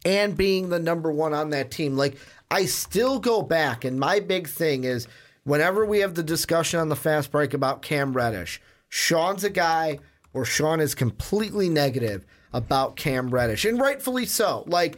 and 0.04 0.36
being 0.36 0.68
the 0.68 0.78
number 0.78 1.10
one 1.10 1.34
on 1.34 1.50
that 1.50 1.70
team. 1.70 1.96
Like, 1.96 2.16
I 2.50 2.66
still 2.66 3.18
go 3.18 3.42
back, 3.42 3.84
and 3.84 3.98
my 3.98 4.20
big 4.20 4.48
thing 4.48 4.84
is 4.84 5.08
whenever 5.44 5.86
we 5.86 6.00
have 6.00 6.14
the 6.14 6.22
discussion 6.22 6.80
on 6.80 6.88
the 6.88 6.96
fast 6.96 7.30
break 7.30 7.54
about 7.54 7.82
Cam 7.82 8.12
Reddish, 8.12 8.60
Sean's 8.88 9.44
a 9.44 9.50
guy 9.50 9.98
where 10.32 10.44
Sean 10.44 10.80
is 10.80 10.94
completely 10.94 11.68
negative 11.68 12.26
about 12.52 12.96
Cam 12.96 13.30
Reddish, 13.30 13.64
and 13.64 13.80
rightfully 13.80 14.26
so. 14.26 14.64
Like, 14.66 14.96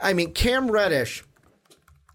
I 0.00 0.12
mean, 0.12 0.32
Cam 0.32 0.70
Reddish 0.70 1.24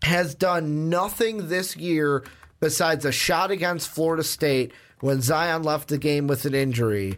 has 0.03 0.35
done 0.35 0.89
nothing 0.89 1.47
this 1.47 1.77
year 1.77 2.23
besides 2.61 3.03
a 3.03 3.11
shot 3.11 3.51
against 3.51 3.89
Florida 3.89 4.23
State 4.23 4.71
when 5.01 5.19
Zion 5.19 5.63
left 5.63 5.89
the 5.89 5.97
game 5.97 6.27
with 6.27 6.45
an 6.45 6.53
injury 6.53 7.17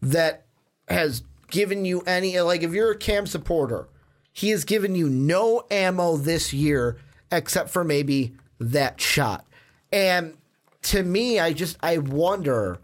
that 0.00 0.44
has 0.86 1.24
given 1.50 1.84
you 1.84 2.02
any 2.02 2.38
like 2.40 2.62
if 2.62 2.72
you're 2.72 2.92
a 2.92 2.96
Cam 2.96 3.26
supporter, 3.26 3.88
he 4.32 4.50
has 4.50 4.64
given 4.64 4.94
you 4.94 5.08
no 5.08 5.64
ammo 5.70 6.16
this 6.16 6.52
year 6.52 6.98
except 7.32 7.70
for 7.70 7.82
maybe 7.82 8.34
that 8.60 9.00
shot. 9.00 9.44
And 9.92 10.36
to 10.82 11.02
me, 11.02 11.40
I 11.40 11.52
just 11.52 11.78
I 11.82 11.98
wonder 11.98 12.78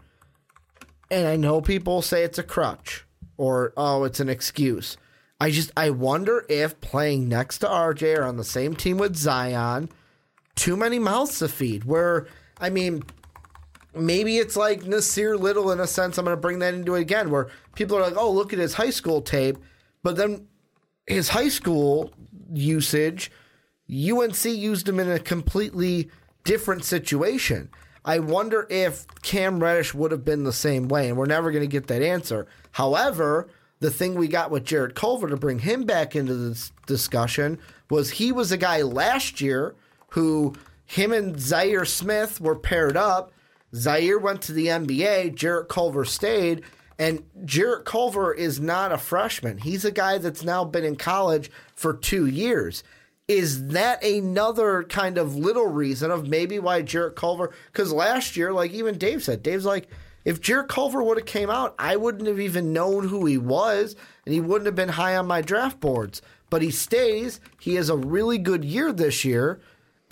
and 1.11 1.27
I 1.27 1.35
know 1.35 1.61
people 1.61 2.01
say 2.01 2.23
it's 2.23 2.39
a 2.39 2.43
crutch 2.43 3.05
or 3.37 3.71
oh, 3.77 4.03
it's 4.03 4.19
an 4.19 4.29
excuse. 4.29 4.97
I 5.39 5.51
just 5.51 5.71
I 5.77 5.91
wonder 5.91 6.45
if 6.49 6.81
playing 6.81 7.29
next 7.29 7.59
to 7.59 7.67
RJ 7.67 8.17
or 8.17 8.23
on 8.23 8.37
the 8.37 8.43
same 8.43 8.75
team 8.75 8.97
with 8.97 9.15
Zion, 9.15 9.89
too 10.55 10.77
many 10.77 10.99
mouths 10.99 11.39
to 11.39 11.47
feed. 11.47 11.83
Where 11.83 12.27
I 12.59 12.69
mean, 12.69 13.03
maybe 13.95 14.37
it's 14.37 14.55
like 14.55 14.85
Nasir 14.85 15.37
Little 15.37 15.71
in 15.71 15.79
a 15.79 15.87
sense. 15.87 16.17
I'm 16.17 16.25
going 16.25 16.35
to 16.35 16.41
bring 16.41 16.59
that 16.59 16.73
into 16.73 16.95
it 16.95 17.01
again, 17.01 17.29
where 17.29 17.49
people 17.75 17.97
are 17.97 18.01
like, 18.01 18.17
"Oh, 18.17 18.31
look 18.31 18.53
at 18.53 18.59
his 18.59 18.75
high 18.75 18.89
school 18.89 19.21
tape," 19.21 19.57
but 20.03 20.15
then 20.15 20.47
his 21.07 21.29
high 21.29 21.49
school 21.49 22.13
usage, 22.53 23.31
UNC 23.89 24.45
used 24.45 24.87
him 24.87 24.99
in 24.99 25.11
a 25.11 25.19
completely 25.19 26.09
different 26.43 26.83
situation. 26.83 27.69
I 28.05 28.19
wonder 28.19 28.67
if 28.69 29.05
Cam 29.21 29.61
Reddish 29.61 29.93
would 29.93 30.11
have 30.11 30.25
been 30.25 30.43
the 30.43 30.53
same 30.53 30.87
way, 30.87 31.07
and 31.07 31.17
we're 31.17 31.25
never 31.25 31.51
going 31.51 31.63
to 31.63 31.67
get 31.67 31.87
that 31.87 32.01
answer. 32.01 32.47
However, 32.71 33.49
the 33.79 33.91
thing 33.91 34.15
we 34.15 34.27
got 34.27 34.51
with 34.51 34.65
Jarrett 34.65 34.95
Culver 34.95 35.29
to 35.29 35.37
bring 35.37 35.59
him 35.59 35.83
back 35.83 36.15
into 36.15 36.35
this 36.35 36.71
discussion 36.85 37.59
was 37.89 38.11
he 38.11 38.31
was 38.31 38.51
a 38.51 38.57
guy 38.57 38.81
last 38.81 39.39
year 39.41 39.75
who 40.13 40.53
him 40.85 41.11
and 41.11 41.35
Zhaire 41.35 41.87
Smith 41.87 42.39
were 42.39 42.55
paired 42.55 42.95
up. 42.95 43.31
Zhaire 43.73 44.21
went 44.21 44.43
to 44.43 44.53
the 44.53 44.67
NBA, 44.67 45.33
Jarrett 45.33 45.69
Culver 45.69 46.05
stayed, 46.05 46.61
and 46.99 47.23
Jarrett 47.45 47.85
Culver 47.85 48.31
is 48.31 48.59
not 48.59 48.91
a 48.91 48.99
freshman. 48.99 49.57
He's 49.57 49.83
a 49.85 49.91
guy 49.91 50.19
that's 50.19 50.43
now 50.43 50.65
been 50.65 50.85
in 50.85 50.97
college 50.97 51.49
for 51.75 51.95
two 51.95 52.27
years. 52.27 52.83
Is 53.27 53.69
that 53.69 54.03
another 54.03 54.83
kind 54.83 55.17
of 55.17 55.35
little 55.35 55.65
reason 55.65 56.11
of 56.11 56.27
maybe 56.27 56.59
why 56.59 56.83
Jarrett 56.83 57.15
Culver? 57.15 57.51
Because 57.71 57.91
last 57.91 58.37
year, 58.37 58.53
like 58.53 58.71
even 58.71 58.99
Dave 58.99 59.23
said, 59.23 59.41
Dave's 59.41 59.65
like, 59.65 59.87
if 60.25 60.41
Jarrett 60.41 60.69
Culver 60.69 61.01
would 61.01 61.17
have 61.17 61.25
came 61.25 61.49
out, 61.49 61.73
I 61.79 61.95
wouldn't 61.95 62.27
have 62.27 62.39
even 62.39 62.71
known 62.71 63.07
who 63.07 63.25
he 63.25 63.39
was, 63.39 63.95
and 64.25 64.33
he 64.33 64.39
wouldn't 64.39 64.67
have 64.67 64.75
been 64.75 64.89
high 64.89 65.15
on 65.15 65.25
my 65.25 65.41
draft 65.41 65.79
boards. 65.79 66.21
But 66.51 66.61
he 66.61 66.69
stays. 66.69 67.39
He 67.59 67.75
has 67.75 67.89
a 67.89 67.97
really 67.97 68.37
good 68.37 68.63
year 68.63 68.93
this 68.93 69.25
year 69.25 69.59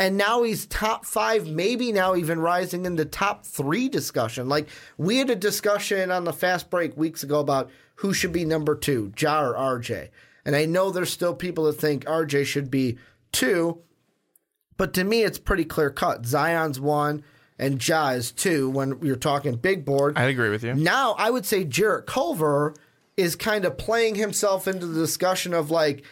and 0.01 0.17
now 0.17 0.41
he's 0.41 0.65
top 0.65 1.05
five, 1.05 1.45
maybe 1.45 1.91
now 1.91 2.15
even 2.15 2.39
rising 2.39 2.87
in 2.87 2.95
the 2.95 3.05
top 3.05 3.45
three 3.45 3.87
discussion. 3.87 4.49
Like 4.49 4.67
we 4.97 5.17
had 5.17 5.29
a 5.29 5.35
discussion 5.35 6.09
on 6.09 6.23
the 6.23 6.33
fast 6.33 6.71
break 6.71 6.97
weeks 6.97 7.21
ago 7.21 7.39
about 7.39 7.69
who 7.95 8.11
should 8.11 8.33
be 8.33 8.43
number 8.43 8.75
two, 8.75 9.13
Ja 9.15 9.43
or 9.43 9.53
RJ. 9.53 10.09
And 10.43 10.55
I 10.55 10.65
know 10.65 10.89
there's 10.89 11.11
still 11.11 11.35
people 11.35 11.65
that 11.65 11.73
think 11.73 12.05
RJ 12.05 12.47
should 12.47 12.71
be 12.71 12.97
two, 13.31 13.83
but 14.75 14.95
to 14.95 15.03
me 15.03 15.21
it's 15.21 15.37
pretty 15.37 15.65
clear 15.65 15.91
cut. 15.91 16.25
Zion's 16.25 16.79
one 16.79 17.23
and 17.59 17.87
Ja 17.87 18.09
is 18.09 18.31
two 18.31 18.71
when 18.71 18.97
you're 19.03 19.15
talking 19.15 19.55
big 19.55 19.85
board. 19.85 20.17
I 20.17 20.23
agree 20.23 20.49
with 20.49 20.63
you. 20.63 20.73
Now 20.73 21.13
I 21.19 21.29
would 21.29 21.45
say 21.45 21.63
Jarrett 21.63 22.07
Culver 22.07 22.73
is 23.17 23.35
kind 23.35 23.65
of 23.65 23.77
playing 23.77 24.15
himself 24.15 24.67
into 24.67 24.87
the 24.87 24.99
discussion 24.99 25.53
of 25.53 25.69
like 25.69 26.03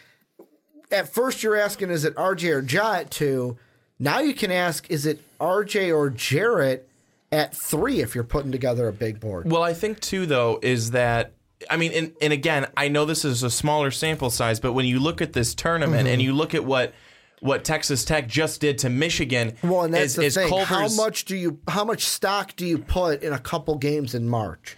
at 0.92 1.12
first 1.12 1.42
you're 1.42 1.56
asking 1.56 1.90
is 1.90 2.06
it 2.06 2.14
RJ 2.14 2.54
or 2.54 2.60
Ja 2.60 2.94
at 2.94 3.10
two? 3.10 3.58
Now 4.00 4.20
you 4.20 4.34
can 4.34 4.52
ask 4.52 4.90
is 4.90 5.06
it 5.06 5.22
RJ 5.40 5.96
or 5.96 6.10
Jarrett 6.10 6.88
at 7.32 7.56
three 7.56 8.02
if 8.02 8.16
you're 8.16 8.24
putting 8.24 8.52
together 8.52 8.88
a 8.88 8.94
big 8.94 9.20
board. 9.20 9.50
Well, 9.52 9.64
I 9.64 9.74
think 9.74 10.00
too, 10.00 10.26
though, 10.26 10.60
is 10.62 10.92
that 10.92 11.34
I 11.70 11.76
mean, 11.78 11.92
and, 11.92 12.14
and 12.22 12.32
again, 12.32 12.68
I 12.78 12.88
know 12.88 13.04
this 13.06 13.26
is 13.26 13.44
a 13.44 13.50
smaller 13.50 13.92
sample 13.92 14.30
size, 14.30 14.60
but 14.62 14.74
when 14.74 14.86
you 14.86 15.00
look 15.00 15.22
at 15.22 15.34
this 15.34 15.54
tournament 15.54 16.06
Mm-hmm. 16.06 16.14
and 16.14 16.22
you 16.22 16.34
look 16.34 16.54
at 16.56 16.64
what 16.64 16.94
what 17.42 17.64
Texas 17.64 18.04
Tech 18.04 18.28
just 18.28 18.60
did 18.60 18.80
to 18.80 18.90
Michigan, 18.90 19.54
Well, 19.64 19.84
and 19.84 19.94
that's 19.94 20.06
is, 20.06 20.16
the 20.16 20.24
is 20.24 20.36
thing. 20.36 20.66
How 20.66 20.90
much 20.90 21.26
do 21.26 21.36
you 21.36 21.60
how 21.68 21.84
much 21.86 22.06
stock 22.06 22.56
do 22.56 22.66
you 22.66 22.78
put 22.78 23.24
in 23.24 23.34
a 23.34 23.40
couple 23.40 23.78
games 23.78 24.16
in 24.16 24.28
March? 24.28 24.78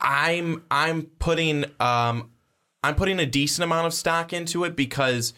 I'm 0.00 0.64
I'm 0.70 1.02
putting 1.18 1.64
um 1.80 2.30
I'm 2.82 2.94
putting 2.94 3.18
a 3.18 3.26
decent 3.26 3.64
amount 3.64 3.86
of 3.86 3.94
stock 3.94 4.32
into 4.32 4.64
it 4.64 4.76
because 4.76 5.34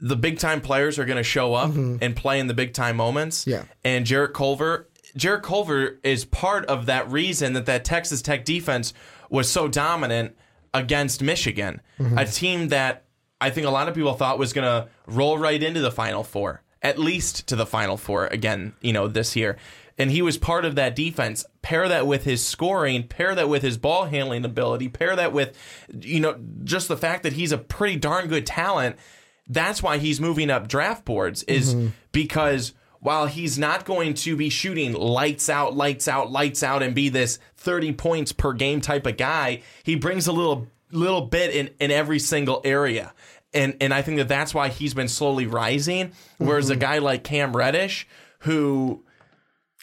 the 0.00 0.16
big 0.16 0.38
time 0.38 0.60
players 0.60 0.98
are 0.98 1.04
going 1.04 1.16
to 1.16 1.22
show 1.22 1.54
up 1.54 1.74
and 1.74 2.14
play 2.14 2.38
in 2.38 2.46
the 2.46 2.54
big 2.54 2.72
time 2.72 2.96
moments. 2.96 3.40
Mm-hmm. 3.42 3.50
Yeah. 3.50 3.64
And 3.84 4.06
Jarrett 4.06 4.32
Culver, 4.34 4.88
Jarrett 5.16 5.42
Culver 5.42 5.98
is 6.02 6.24
part 6.24 6.64
of 6.66 6.86
that 6.86 7.10
reason 7.10 7.54
that 7.54 7.66
that 7.66 7.84
Texas 7.84 8.22
Tech 8.22 8.44
defense 8.44 8.92
was 9.30 9.48
so 9.50 9.66
dominant 9.68 10.36
against 10.74 11.22
Michigan, 11.22 11.80
Mm-hmm. 11.98 12.18
a 12.18 12.26
team 12.26 12.68
that 12.68 13.04
I 13.40 13.50
think 13.50 13.66
a 13.66 13.70
lot 13.70 13.88
of 13.88 13.94
people 13.94 14.14
thought 14.14 14.38
was 14.38 14.52
going 14.52 14.66
to 14.66 14.88
roll 15.06 15.38
right 15.38 15.60
into 15.62 15.80
the 15.80 15.90
Final 15.90 16.22
Four, 16.24 16.62
at 16.82 16.98
least 16.98 17.46
to 17.48 17.56
the 17.56 17.66
Final 17.66 17.96
Four 17.96 18.26
again, 18.28 18.74
you 18.80 18.92
know, 18.92 19.08
this 19.08 19.34
year. 19.34 19.56
And 19.96 20.12
he 20.12 20.22
was 20.22 20.38
part 20.38 20.64
of 20.64 20.76
that 20.76 20.94
defense. 20.94 21.44
Pair 21.62 21.88
that 21.88 22.06
with 22.06 22.22
his 22.24 22.44
scoring, 22.44 23.08
pair 23.08 23.34
that 23.34 23.48
with 23.48 23.62
his 23.62 23.76
ball 23.76 24.04
handling 24.04 24.44
ability, 24.44 24.88
pair 24.88 25.16
that 25.16 25.32
with, 25.32 25.56
you 26.00 26.20
know, 26.20 26.38
just 26.62 26.86
the 26.86 26.96
fact 26.96 27.24
that 27.24 27.32
he's 27.32 27.50
a 27.50 27.58
pretty 27.58 27.96
darn 27.96 28.28
good 28.28 28.46
talent. 28.46 28.96
That's 29.48 29.82
why 29.82 29.98
he's 29.98 30.20
moving 30.20 30.50
up 30.50 30.68
draft 30.68 31.04
boards, 31.04 31.42
is 31.44 31.74
mm-hmm. 31.74 31.88
because 32.12 32.74
while 33.00 33.26
he's 33.26 33.58
not 33.58 33.84
going 33.84 34.14
to 34.14 34.36
be 34.36 34.48
shooting 34.50 34.92
lights 34.92 35.48
out, 35.48 35.76
lights 35.76 36.08
out, 36.08 36.30
lights 36.30 36.62
out, 36.62 36.82
and 36.82 36.94
be 36.94 37.08
this 37.08 37.38
30 37.56 37.92
points 37.92 38.32
per 38.32 38.52
game 38.52 38.80
type 38.80 39.06
of 39.06 39.16
guy, 39.16 39.62
he 39.84 39.94
brings 39.94 40.26
a 40.26 40.32
little 40.32 40.66
little 40.90 41.22
bit 41.22 41.54
in, 41.54 41.70
in 41.80 41.90
every 41.90 42.18
single 42.18 42.60
area. 42.64 43.12
And 43.54 43.76
and 43.80 43.94
I 43.94 44.02
think 44.02 44.18
that 44.18 44.28
that's 44.28 44.52
why 44.52 44.68
he's 44.68 44.94
been 44.94 45.08
slowly 45.08 45.46
rising. 45.46 46.12
Whereas 46.38 46.70
a 46.70 46.74
mm-hmm. 46.74 46.80
guy 46.80 46.98
like 46.98 47.24
Cam 47.24 47.56
Reddish, 47.56 48.06
who 48.40 49.04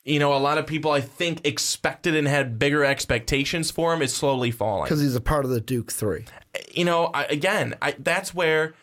you 0.05 0.19
know, 0.19 0.35
a 0.35 0.37
lot 0.37 0.59
of 0.59 0.67
people 0.67 0.91
I 0.91 1.01
think 1.01 1.45
expected 1.47 2.15
and 2.15 2.27
had 2.27 2.59
bigger 2.59 2.85
expectations 2.85 3.71
for 3.71 3.91
him 3.91 4.03
is 4.03 4.13
slowly 4.13 4.51
falling. 4.51 4.83
Because 4.83 5.01
he's 5.01 5.15
a 5.15 5.21
part 5.21 5.45
of 5.45 5.51
the 5.51 5.59
Duke 5.59 5.91
Three. 5.91 6.25
You 6.71 6.85
know, 6.85 7.07
I, 7.07 7.23
again, 7.23 7.73
I, 7.81 7.95
that's 7.97 8.33
where 8.33 8.75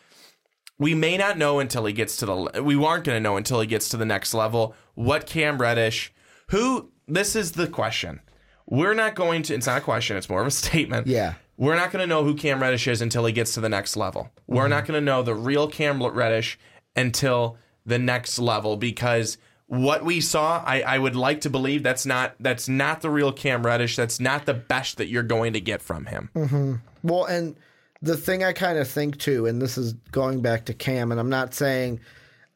we 0.83 0.93
may 0.93 1.15
not 1.17 1.37
know 1.37 1.59
until 1.59 1.85
he 1.85 1.93
gets 1.93 2.17
to 2.17 2.25
the. 2.25 2.61
We 2.61 2.75
aren't 2.75 3.05
going 3.05 3.15
to 3.15 3.19
know 3.21 3.37
until 3.37 3.61
he 3.61 3.67
gets 3.67 3.87
to 3.89 3.97
the 3.97 4.05
next 4.05 4.33
level 4.33 4.75
what 4.95 5.25
Cam 5.25 5.57
Reddish, 5.57 6.13
who 6.49 6.91
this 7.07 7.35
is 7.37 7.53
the 7.53 7.67
question. 7.67 8.19
We're 8.65 8.93
not 8.93 9.15
going 9.15 9.43
to. 9.43 9.55
It's 9.55 9.65
not 9.65 9.77
a 9.77 9.81
question. 9.81 10.17
It's 10.17 10.29
more 10.29 10.41
of 10.41 10.47
a 10.47 10.51
statement. 10.65 11.07
Yeah. 11.07 11.35
We're 11.55 11.75
not 11.75 11.91
going 11.91 12.01
to 12.01 12.07
know 12.07 12.23
who 12.25 12.35
Cam 12.35 12.61
Reddish 12.61 12.87
is 12.87 13.01
until 13.01 13.25
he 13.25 13.31
gets 13.31 13.53
to 13.53 13.61
the 13.61 13.69
next 13.69 13.95
level. 13.95 14.29
We're 14.45 14.63
mm-hmm. 14.63 14.71
not 14.71 14.85
going 14.85 14.99
to 14.99 15.05
know 15.05 15.23
the 15.23 15.35
real 15.35 15.67
Cam 15.67 16.03
Reddish 16.03 16.59
until 16.95 17.57
the 17.85 17.99
next 17.99 18.37
level 18.37 18.75
because 18.75 19.37
what 19.67 20.03
we 20.03 20.19
saw, 20.19 20.63
I, 20.65 20.81
I 20.81 20.99
would 20.99 21.15
like 21.15 21.41
to 21.41 21.49
believe 21.49 21.83
that's 21.83 22.05
not 22.05 22.35
that's 22.41 22.67
not 22.67 23.01
the 23.01 23.09
real 23.09 23.31
Cam 23.31 23.65
Reddish. 23.65 23.95
That's 23.95 24.19
not 24.19 24.45
the 24.45 24.53
best 24.53 24.97
that 24.97 25.07
you're 25.07 25.23
going 25.23 25.53
to 25.53 25.61
get 25.61 25.81
from 25.81 26.07
him. 26.07 26.29
Mm-hmm. 26.35 26.73
Well, 27.03 27.25
and 27.25 27.55
the 28.03 28.17
thing 28.17 28.43
I 28.43 28.51
kind 28.51 28.77
of 28.77 28.87
think 28.87 29.17
too, 29.17 29.45
and 29.45 29.61
this 29.61 29.77
is 29.77 29.93
going 30.11 30.41
back 30.41 30.65
to 30.65 30.73
Cam, 30.73 31.11
and 31.11 31.19
I'm 31.19 31.29
not 31.29 31.53
saying 31.53 32.01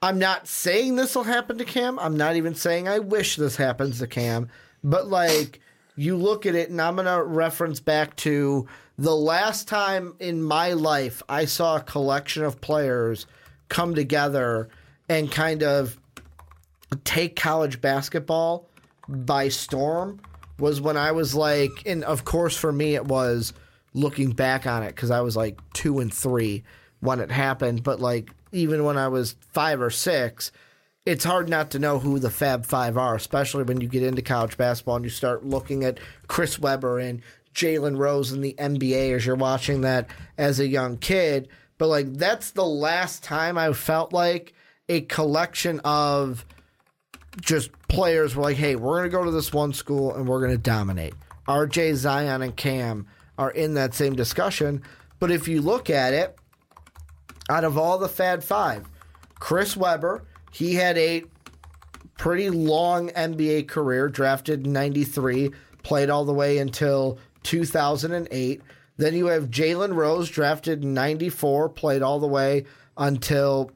I'm 0.01 0.19
not 0.19 0.47
saying 0.47 0.95
this 0.95 1.15
will 1.15 1.23
happen 1.23 1.57
to 1.57 1.65
Cam. 1.65 1.97
I'm 1.97 2.17
not 2.17 2.35
even 2.35 2.53
saying 2.53 2.87
I 2.87 2.99
wish 2.99 3.37
this 3.37 3.55
happens 3.55 3.99
to 3.99 4.07
Cam, 4.07 4.49
but 4.83 5.07
like 5.07 5.61
you 5.95 6.17
look 6.17 6.45
at 6.45 6.53
it, 6.53 6.69
and 6.69 6.81
I'm 6.81 6.97
gonna 6.97 7.23
reference 7.23 7.79
back 7.79 8.15
to 8.17 8.67
the 8.97 9.15
last 9.15 9.69
time 9.69 10.15
in 10.19 10.43
my 10.43 10.73
life 10.73 11.23
I 11.29 11.45
saw 11.45 11.77
a 11.77 11.81
collection 11.81 12.43
of 12.43 12.59
players 12.59 13.25
come 13.69 13.95
together 13.95 14.67
and 15.07 15.31
kind 15.31 15.63
of 15.63 15.97
take 17.05 17.37
college 17.37 17.79
basketball 17.79 18.67
by 19.07 19.47
storm 19.47 20.19
was 20.59 20.81
when 20.81 20.97
I 20.97 21.13
was 21.13 21.33
like, 21.33 21.71
and 21.85 22.03
of 22.03 22.25
course 22.25 22.57
for 22.57 22.73
me 22.73 22.95
it 22.95 23.05
was 23.05 23.53
looking 23.97 24.31
back 24.31 24.67
on 24.67 24.83
it 24.83 24.95
because 24.95 25.11
I 25.11 25.21
was 25.21 25.35
like 25.35 25.59
two 25.73 25.99
and 25.99 26.13
three 26.13 26.63
when 26.99 27.19
it 27.19 27.31
happened, 27.31 27.83
but 27.83 27.99
like 27.99 28.31
even 28.51 28.83
when 28.83 28.97
I 28.97 29.07
was 29.07 29.35
five 29.51 29.81
or 29.81 29.89
six, 29.89 30.51
it's 31.05 31.23
hard 31.23 31.49
not 31.49 31.71
to 31.71 31.79
know 31.79 31.99
who 31.99 32.19
the 32.19 32.29
Fab 32.29 32.65
Five 32.65 32.97
are, 32.97 33.15
especially 33.15 33.63
when 33.63 33.81
you 33.81 33.87
get 33.87 34.03
into 34.03 34.21
college 34.21 34.57
basketball 34.57 34.97
and 34.97 35.05
you 35.05 35.09
start 35.09 35.45
looking 35.45 35.83
at 35.83 35.99
Chris 36.27 36.59
Webber 36.59 36.99
and 36.99 37.21
Jalen 37.53 37.97
Rose 37.97 38.31
in 38.31 38.41
the 38.41 38.55
NBA 38.57 39.15
as 39.15 39.25
you're 39.25 39.35
watching 39.35 39.81
that 39.81 40.09
as 40.37 40.59
a 40.59 40.67
young 40.67 40.97
kid. 40.97 41.47
But 41.77 41.87
like 41.87 42.13
that's 42.13 42.51
the 42.51 42.65
last 42.65 43.23
time 43.23 43.57
I 43.57 43.73
felt 43.73 44.13
like 44.13 44.53
a 44.89 45.01
collection 45.01 45.79
of 45.81 46.45
just 47.41 47.71
players 47.87 48.35
were 48.35 48.43
like, 48.43 48.57
hey, 48.57 48.75
we're 48.75 49.03
to 49.03 49.09
go 49.09 49.23
to 49.23 49.31
this 49.31 49.53
one 49.53 49.73
school 49.73 50.15
and 50.15 50.27
we're 50.27 50.47
to 50.47 50.57
dominate. 50.57 51.13
RJ, 51.47 51.95
Zion, 51.95 52.41
and 52.41 52.55
Cam 52.55 53.07
are 53.37 53.51
in 53.51 53.73
that 53.75 53.93
same 53.93 54.15
discussion. 54.15 54.81
But 55.19 55.31
if 55.31 55.47
you 55.47 55.61
look 55.61 55.89
at 55.89 56.13
it, 56.13 56.37
out 57.49 57.63
of 57.63 57.77
all 57.77 57.97
the 57.97 58.09
Fab 58.09 58.43
Five, 58.43 58.87
Chris 59.39 59.77
Webber, 59.77 60.23
he 60.51 60.75
had 60.75 60.97
a 60.97 61.23
pretty 62.17 62.49
long 62.49 63.09
NBA 63.09 63.67
career, 63.67 64.09
drafted 64.09 64.65
in 64.65 64.73
93, 64.73 65.51
played 65.83 66.09
all 66.09 66.25
the 66.25 66.33
way 66.33 66.57
until 66.57 67.19
2008. 67.43 68.61
Then 68.97 69.13
you 69.13 69.27
have 69.27 69.49
Jalen 69.49 69.95
Rose, 69.95 70.29
drafted 70.29 70.83
in 70.83 70.93
94, 70.93 71.69
played 71.69 72.01
all 72.01 72.19
the 72.19 72.27
way 72.27 72.65
until 72.97 73.71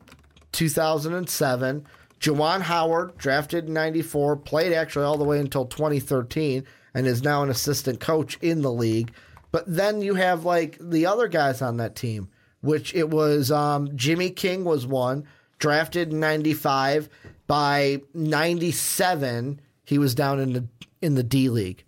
2007. 0.52 1.86
Juwan 2.20 2.62
Howard, 2.62 3.18
drafted 3.18 3.68
in 3.68 3.74
94, 3.74 4.38
played 4.38 4.74
actually 4.74 5.06
all 5.06 5.18
the 5.18 5.24
way 5.24 5.40
until 5.40 5.66
2013 5.66 6.66
and 6.94 7.08
is 7.08 7.24
now 7.24 7.44
an 7.44 7.50
assistant 7.50 8.00
coach 8.00 8.38
in 8.42 8.62
the 8.62 8.72
league. 8.72 9.12
But 9.52 9.66
then 9.68 10.02
you 10.02 10.16
have 10.16 10.46
like 10.46 10.78
the 10.80 11.06
other 11.06 11.28
guys 11.28 11.62
on 11.62 11.78
that 11.78 11.96
team, 11.96 12.30
which 12.62 12.94
it 12.96 13.10
was 13.10 13.52
um, 13.52 13.96
Jimmy 13.96 14.30
King 14.30 14.64
was 14.64 14.88
one, 14.88 15.26
drafted 15.60 16.12
in 16.12 16.20
95. 16.20 17.10
By 17.48 18.02
97, 18.14 19.60
he 19.84 19.98
was 19.98 20.16
down 20.16 20.40
in 20.40 20.54
the 20.54 20.68
in 21.02 21.16
the 21.16 21.24
D 21.24 21.50
League. 21.50 21.84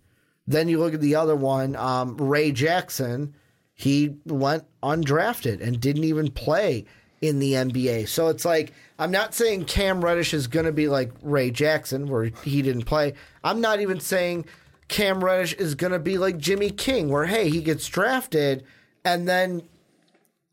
Then 0.46 0.68
you 0.68 0.78
look 0.78 0.92
at 0.92 1.00
the 1.00 1.14
other 1.14 1.36
one, 1.36 1.74
um, 1.76 2.16
Ray 2.18 2.52
Jackson. 2.52 3.34
He 3.72 4.16
went 4.26 4.64
undrafted 4.82 5.60
and 5.60 5.80
didn't 5.80 6.04
even 6.04 6.30
play 6.30 6.84
in 7.20 7.38
the 7.38 7.52
NBA. 7.54 8.08
So 8.08 8.28
it's 8.28 8.44
like 8.44 8.72
I'm 8.98 9.10
not 9.10 9.34
saying 9.34 9.64
Cam 9.64 10.04
Reddish 10.04 10.34
is 10.34 10.46
going 10.46 10.66
to 10.66 10.72
be 10.72 10.88
like 10.88 11.10
Ray 11.22 11.50
Jackson, 11.50 12.06
where 12.06 12.24
he 12.24 12.60
didn't 12.60 12.84
play. 12.84 13.14
I'm 13.42 13.60
not 13.60 13.80
even 13.80 14.00
saying 14.00 14.44
Cam 14.88 15.24
Reddish 15.24 15.54
is 15.54 15.74
going 15.74 15.92
to 15.92 15.98
be 15.98 16.18
like 16.18 16.38
Jimmy 16.38 16.70
King, 16.70 17.08
where 17.08 17.26
hey, 17.26 17.48
he 17.48 17.62
gets 17.62 17.86
drafted 17.86 18.64
and 19.04 19.28
then 19.28 19.62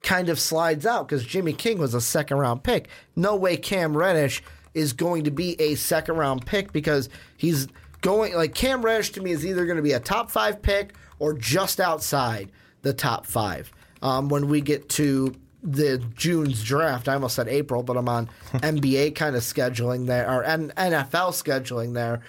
kind 0.03 0.29
of 0.29 0.39
slides 0.39 0.85
out 0.85 1.07
because 1.07 1.23
Jimmy 1.25 1.53
King 1.53 1.77
was 1.77 1.93
a 1.93 2.01
second 2.01 2.37
round 2.37 2.63
pick. 2.63 2.87
No 3.15 3.35
way 3.35 3.57
Cam 3.57 3.95
Reddish 3.95 4.41
is 4.73 4.93
going 4.93 5.25
to 5.25 5.31
be 5.31 5.59
a 5.61 5.75
second 5.75 6.15
round 6.15 6.45
pick 6.45 6.71
because 6.71 7.09
he's 7.37 7.67
going 8.01 8.33
like 8.33 8.55
Cam 8.55 8.83
Reddish 8.83 9.11
to 9.11 9.21
me 9.21 9.31
is 9.31 9.45
either 9.45 9.65
going 9.65 9.77
to 9.77 9.83
be 9.83 9.91
a 9.93 9.99
top 9.99 10.31
five 10.31 10.61
pick 10.61 10.95
or 11.19 11.33
just 11.33 11.79
outside 11.79 12.51
the 12.81 12.93
top 12.93 13.25
five. 13.25 13.71
Um, 14.01 14.29
when 14.29 14.47
we 14.47 14.61
get 14.61 14.89
to 14.89 15.35
the 15.61 15.99
June's 16.15 16.63
draft, 16.63 17.07
I 17.07 17.13
almost 17.13 17.35
said 17.35 17.47
April, 17.47 17.83
but 17.83 17.95
I'm 17.95 18.09
on 18.09 18.29
NBA 18.53 19.13
kind 19.15 19.35
of 19.35 19.43
scheduling 19.43 20.07
there 20.07 20.27
or 20.29 20.43
N- 20.43 20.73
NFL 20.75 21.31
scheduling 21.33 21.93
there. 21.93 22.21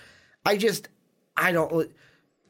I 0.44 0.58
just 0.58 0.88
I 1.36 1.52
don't. 1.52 1.90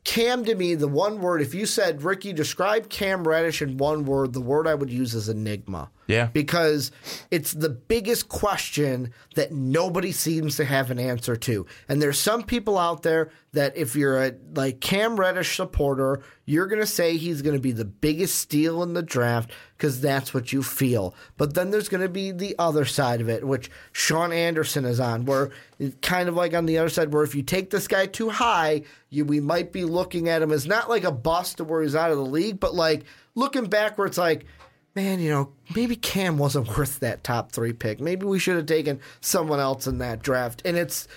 Cam 0.05 0.45
to 0.45 0.55
me, 0.55 0.75
the 0.75 0.89
one 0.89 1.21
word, 1.21 1.43
if 1.43 1.55
you 1.55 1.65
said, 1.65 2.03
Ricky, 2.03 2.33
describe 2.33 2.89
Cam 2.89 3.27
Reddish 3.27 3.63
in 3.63 3.77
one 3.77 4.05
word, 4.05 4.33
the 4.33 4.41
word 4.41 4.67
I 4.67 4.75
would 4.75 4.91
use 4.91 5.15
is 5.15 5.29
enigma. 5.29 5.91
Yeah. 6.07 6.27
Because 6.27 6.91
it's 7.31 7.53
the 7.53 7.69
biggest 7.69 8.29
question 8.29 9.13
that 9.35 9.53
nobody 9.53 10.13
seems 10.13 10.57
to 10.57 10.65
have 10.65 10.91
an 10.91 10.99
answer 10.99 11.37
to. 11.37 11.67
And 11.89 12.03
there's 12.03 12.19
some 12.19 12.43
people 12.43 12.77
out 12.77 13.03
there 13.03 13.31
that 13.53 13.77
if 13.77 13.95
you're 13.95 14.23
a 14.23 14.33
like 14.55 14.81
Cam 14.81 15.19
Reddish 15.19 15.57
supporter, 15.57 16.23
you're 16.45 16.67
going 16.67 16.81
to 16.81 16.87
say 16.87 17.17
he's 17.17 17.43
going 17.43 17.55
to 17.55 17.63
be 17.63 17.73
the 17.73 17.85
biggest 17.85 18.37
steal 18.37 18.83
in 18.83 18.95
the 18.95 19.03
draft 19.03 19.53
because 19.77 20.01
that's 20.01 20.35
what 20.35 20.53
you 20.53 20.63
feel. 20.63 21.15
But 21.37 21.55
then 21.55 21.71
there's 21.71 21.89
going 21.89 22.03
to 22.03 22.09
be 22.09 22.33
the 22.33 22.57
other 22.59 22.85
side 22.85 23.21
of 23.21 23.29
it, 23.29 23.47
which 23.47 23.71
Sean 23.93 24.33
Anderson 24.33 24.85
is 24.85 25.01
on, 25.01 25.25
where 25.25 25.51
it's 25.79 25.97
kind 26.01 26.29
of 26.29 26.35
like 26.35 26.55
on 26.55 26.67
the 26.67 26.79
other 26.79 26.89
side, 26.89 27.13
where 27.13 27.25
if 27.25 27.35
you 27.35 27.43
take 27.43 27.71
this 27.71 27.87
guy 27.87 28.07
too 28.07 28.31
high, 28.31 28.83
you, 29.11 29.25
we 29.25 29.41
might 29.41 29.73
be 29.73 29.85
looking 29.85 30.29
at 30.29 30.43
him 30.43 30.51
as 30.51 30.67
not 30.67 30.89
like 30.89 31.05
a 31.05 31.13
bust 31.13 31.59
to 31.59 31.65
where 31.65 31.83
he's 31.83 31.95
out 31.95 32.11
of 32.11 32.17
the 32.17 32.25
league, 32.25 32.59
but 32.59 32.75
like 32.75 33.05
looking 33.35 33.67
back 33.67 33.99
where 33.99 34.07
it's 34.07 34.19
like, 34.19 34.47
man, 34.95 35.21
you 35.21 35.31
know, 35.31 35.53
maybe 35.75 35.97
Cam 35.97 36.39
wasn't 36.39 36.69
worth 36.77 37.01
that 37.01 37.25
top 37.25 37.53
three 37.53 37.73
pick. 37.73 38.01
Maybe 38.01 38.27
we 38.27 38.39
should 38.39 38.57
have 38.57 38.67
taken 38.67 39.01
someone 39.21 39.61
else 39.61 39.87
in 39.87 39.99
that 39.99 40.23
draft. 40.23 40.63
And 40.65 40.77
it's, 40.77 41.09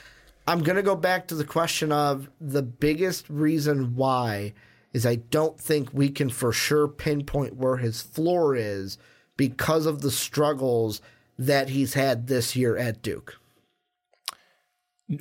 I'm 0.47 0.63
going 0.63 0.77
to 0.77 0.83
go 0.83 0.95
back 0.95 1.27
to 1.27 1.35
the 1.35 1.45
question 1.45 1.91
of 1.91 2.29
the 2.39 2.61
biggest 2.61 3.29
reason 3.29 3.95
why 3.95 4.53
is 4.93 5.05
I 5.05 5.15
don't 5.15 5.59
think 5.59 5.89
we 5.91 6.09
can 6.09 6.29
for 6.29 6.53
sure 6.53 6.87
pinpoint 6.87 7.57
where 7.57 7.77
his 7.77 8.01
floor 8.01 8.55
is 8.55 8.97
because 9.35 9.85
of 9.85 10.01
the 10.01 10.11
struggles 10.11 11.01
that 11.37 11.69
he's 11.69 11.93
had 11.93 12.27
this 12.27 12.55
year 12.55 12.77
at 12.77 13.01
Duke. 13.01 13.37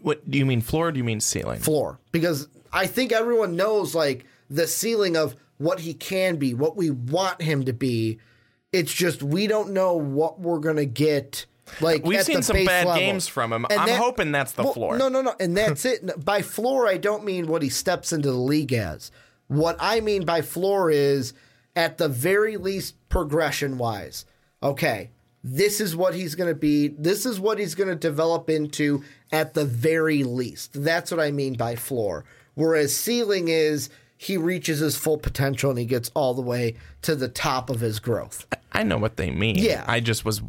What 0.00 0.30
do 0.30 0.38
you 0.38 0.46
mean 0.46 0.60
floor? 0.60 0.88
Or 0.88 0.92
do 0.92 0.98
you 0.98 1.04
mean 1.04 1.20
ceiling? 1.20 1.60
Floor. 1.60 1.98
Because 2.12 2.48
I 2.72 2.86
think 2.86 3.12
everyone 3.12 3.56
knows 3.56 3.94
like 3.94 4.26
the 4.48 4.66
ceiling 4.66 5.16
of 5.16 5.36
what 5.58 5.80
he 5.80 5.94
can 5.94 6.36
be, 6.36 6.54
what 6.54 6.76
we 6.76 6.90
want 6.90 7.42
him 7.42 7.64
to 7.64 7.72
be. 7.72 8.18
It's 8.74 8.92
just 8.92 9.22
we 9.22 9.46
don't 9.46 9.70
know 9.72 9.94
what 9.94 10.40
we're 10.40 10.58
going 10.58 10.76
to 10.76 10.86
get. 10.86 11.46
Like 11.80 12.04
We've 12.04 12.22
seen 12.22 12.36
the 12.36 12.42
some 12.42 12.54
base 12.54 12.66
bad 12.66 12.86
level. 12.86 13.00
games 13.00 13.26
from 13.26 13.52
him. 13.52 13.64
And 13.70 13.80
I'm 13.80 13.88
that- 13.88 13.98
hoping 13.98 14.32
that's 14.32 14.52
the 14.52 14.64
well, 14.64 14.74
floor. 14.74 14.98
No, 14.98 15.08
no, 15.08 15.22
no. 15.22 15.34
And 15.40 15.56
that's 15.56 15.84
it. 15.84 16.24
By 16.24 16.42
floor, 16.42 16.86
I 16.86 16.98
don't 16.98 17.24
mean 17.24 17.46
what 17.46 17.62
he 17.62 17.68
steps 17.68 18.12
into 18.12 18.30
the 18.30 18.36
league 18.36 18.72
as. 18.72 19.10
What 19.48 19.76
I 19.78 20.00
mean 20.00 20.24
by 20.24 20.40
floor 20.40 20.90
is, 20.90 21.34
at 21.76 21.98
the 21.98 22.08
very 22.08 22.56
least, 22.56 22.94
progression 23.10 23.76
wise. 23.76 24.24
Okay, 24.62 25.10
this 25.42 25.80
is 25.82 25.94
what 25.94 26.14
he's 26.14 26.34
going 26.34 26.48
to 26.48 26.54
be. 26.58 26.88
This 26.88 27.26
is 27.26 27.38
what 27.38 27.58
he's 27.58 27.74
going 27.74 27.90
to 27.90 27.94
develop 27.94 28.48
into 28.48 29.04
at 29.30 29.52
the 29.52 29.66
very 29.66 30.24
least. 30.24 30.70
That's 30.82 31.10
what 31.10 31.20
I 31.20 31.30
mean 31.30 31.54
by 31.54 31.76
floor. 31.76 32.24
Whereas 32.54 32.96
ceiling 32.96 33.48
is 33.48 33.90
he 34.24 34.36
reaches 34.36 34.78
his 34.78 34.96
full 34.96 35.18
potential 35.18 35.70
and 35.70 35.78
he 35.78 35.84
gets 35.84 36.10
all 36.14 36.34
the 36.34 36.42
way 36.42 36.76
to 37.02 37.14
the 37.14 37.28
top 37.28 37.70
of 37.70 37.80
his 37.80 37.98
growth. 37.98 38.46
I 38.72 38.82
know 38.82 38.98
what 38.98 39.16
they 39.16 39.30
mean. 39.30 39.56
Yeah. 39.56 39.84
I 39.86 40.00
just 40.00 40.24
was 40.24 40.42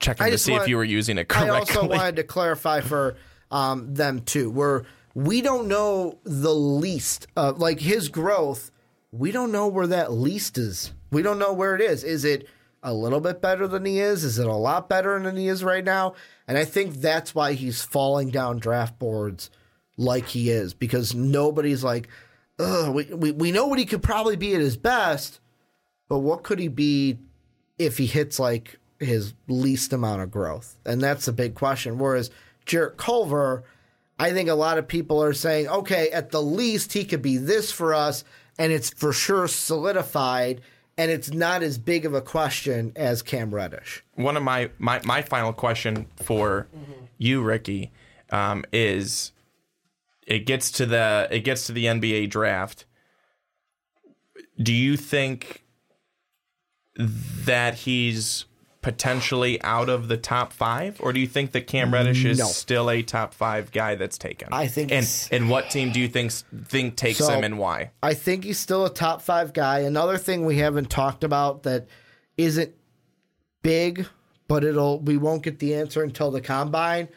checking 0.00 0.26
I 0.26 0.30
to 0.30 0.38
see 0.38 0.54
if 0.54 0.68
you 0.68 0.76
were 0.76 0.84
using 0.84 1.18
it 1.18 1.34
I 1.36 1.48
also 1.48 1.86
wanted 1.86 2.16
to 2.16 2.24
clarify 2.24 2.80
for 2.80 3.16
um, 3.50 3.94
them 3.94 4.20
too, 4.20 4.50
where 4.50 4.84
we 5.14 5.40
don't 5.40 5.68
know 5.68 6.18
the 6.24 6.54
least 6.54 7.26
of 7.36 7.58
like 7.58 7.80
his 7.80 8.08
growth. 8.08 8.70
We 9.10 9.32
don't 9.32 9.52
know 9.52 9.68
where 9.68 9.86
that 9.86 10.12
least 10.12 10.58
is. 10.58 10.92
We 11.10 11.22
don't 11.22 11.38
know 11.38 11.52
where 11.52 11.74
it 11.74 11.80
is. 11.80 12.04
Is 12.04 12.24
it 12.24 12.46
a 12.82 12.92
little 12.92 13.20
bit 13.20 13.40
better 13.40 13.66
than 13.66 13.84
he 13.84 13.98
is? 13.98 14.22
Is 14.22 14.38
it 14.38 14.46
a 14.46 14.52
lot 14.52 14.88
better 14.88 15.18
than 15.18 15.36
he 15.36 15.48
is 15.48 15.64
right 15.64 15.84
now? 15.84 16.14
And 16.46 16.56
I 16.56 16.64
think 16.64 16.96
that's 16.96 17.34
why 17.34 17.54
he's 17.54 17.82
falling 17.82 18.30
down 18.30 18.58
draft 18.58 18.98
boards 18.98 19.50
like 19.96 20.26
he 20.26 20.50
is 20.50 20.74
because 20.74 21.14
nobody's 21.14 21.82
like, 21.82 22.08
Ugh, 22.58 22.94
we, 22.94 23.04
we, 23.04 23.30
we 23.32 23.52
know 23.52 23.66
what 23.66 23.78
he 23.78 23.86
could 23.86 24.02
probably 24.02 24.36
be 24.36 24.54
at 24.54 24.60
his 24.60 24.76
best, 24.76 25.40
but 26.08 26.18
what 26.18 26.42
could 26.42 26.58
he 26.58 26.68
be 26.68 27.18
if 27.78 27.98
he 27.98 28.06
hits 28.06 28.38
like 28.38 28.78
his 28.98 29.34
least 29.46 29.92
amount 29.92 30.22
of 30.22 30.30
growth? 30.30 30.76
And 30.84 31.00
that's 31.00 31.26
the 31.26 31.32
big 31.32 31.54
question. 31.54 31.98
Whereas 31.98 32.30
Jarrett 32.66 32.96
Culver, 32.96 33.64
I 34.18 34.32
think 34.32 34.48
a 34.48 34.54
lot 34.54 34.78
of 34.78 34.88
people 34.88 35.22
are 35.22 35.32
saying, 35.32 35.68
okay, 35.68 36.10
at 36.10 36.30
the 36.30 36.42
least 36.42 36.92
he 36.92 37.04
could 37.04 37.22
be 37.22 37.36
this 37.36 37.70
for 37.70 37.94
us, 37.94 38.24
and 38.58 38.72
it's 38.72 38.90
for 38.90 39.12
sure 39.12 39.46
solidified, 39.46 40.60
and 40.96 41.12
it's 41.12 41.32
not 41.32 41.62
as 41.62 41.78
big 41.78 42.04
of 42.04 42.14
a 42.14 42.20
question 42.20 42.92
as 42.96 43.22
Cam 43.22 43.54
Reddish. 43.54 44.02
One 44.14 44.36
of 44.36 44.42
my 44.42 44.70
my, 44.78 45.00
my 45.04 45.22
final 45.22 45.52
question 45.52 46.06
for 46.16 46.66
you, 47.18 47.40
Ricky, 47.40 47.92
um, 48.30 48.64
is 48.72 49.30
it 50.28 50.40
gets 50.46 50.70
to 50.72 50.86
the 50.86 51.26
it 51.30 51.40
gets 51.40 51.66
to 51.66 51.72
the 51.72 51.86
NBA 51.86 52.28
draft. 52.30 52.84
Do 54.62 54.72
you 54.72 54.96
think 54.96 55.64
that 56.96 57.74
he's 57.74 58.44
potentially 58.80 59.60
out 59.62 59.88
of 59.88 60.08
the 60.08 60.16
top 60.16 60.52
five, 60.52 61.00
or 61.00 61.12
do 61.12 61.18
you 61.20 61.26
think 61.26 61.52
that 61.52 61.66
Cam 61.66 61.92
Reddish 61.92 62.24
is 62.24 62.38
No. 62.38 62.44
still 62.46 62.90
a 62.90 63.02
top 63.02 63.34
five 63.34 63.72
guy 63.72 63.94
that's 63.94 64.18
taken? 64.18 64.48
I 64.52 64.66
think 64.66 64.92
and 64.92 65.06
and 65.32 65.48
what 65.50 65.70
team 65.70 65.92
do 65.92 66.00
you 66.00 66.08
think 66.08 66.32
think 66.66 66.96
takes 66.96 67.18
So- 67.18 67.30
him 67.30 67.42
and 67.44 67.58
why? 67.58 67.90
I 68.02 68.14
think 68.14 68.44
he's 68.44 68.58
still 68.58 68.84
a 68.84 68.92
top 68.92 69.22
five 69.22 69.52
guy. 69.52 69.80
Another 69.80 70.18
thing 70.18 70.44
we 70.44 70.58
haven't 70.58 70.90
talked 70.90 71.24
about 71.24 71.62
that 71.64 71.86
isn't 72.36 72.72
big, 73.62 74.06
but 74.46 74.62
it'll 74.64 75.00
we 75.00 75.16
won't 75.16 75.42
get 75.42 75.58
the 75.58 75.74
answer 75.74 76.02
until 76.02 76.30
the 76.30 76.40
combine 76.40 77.08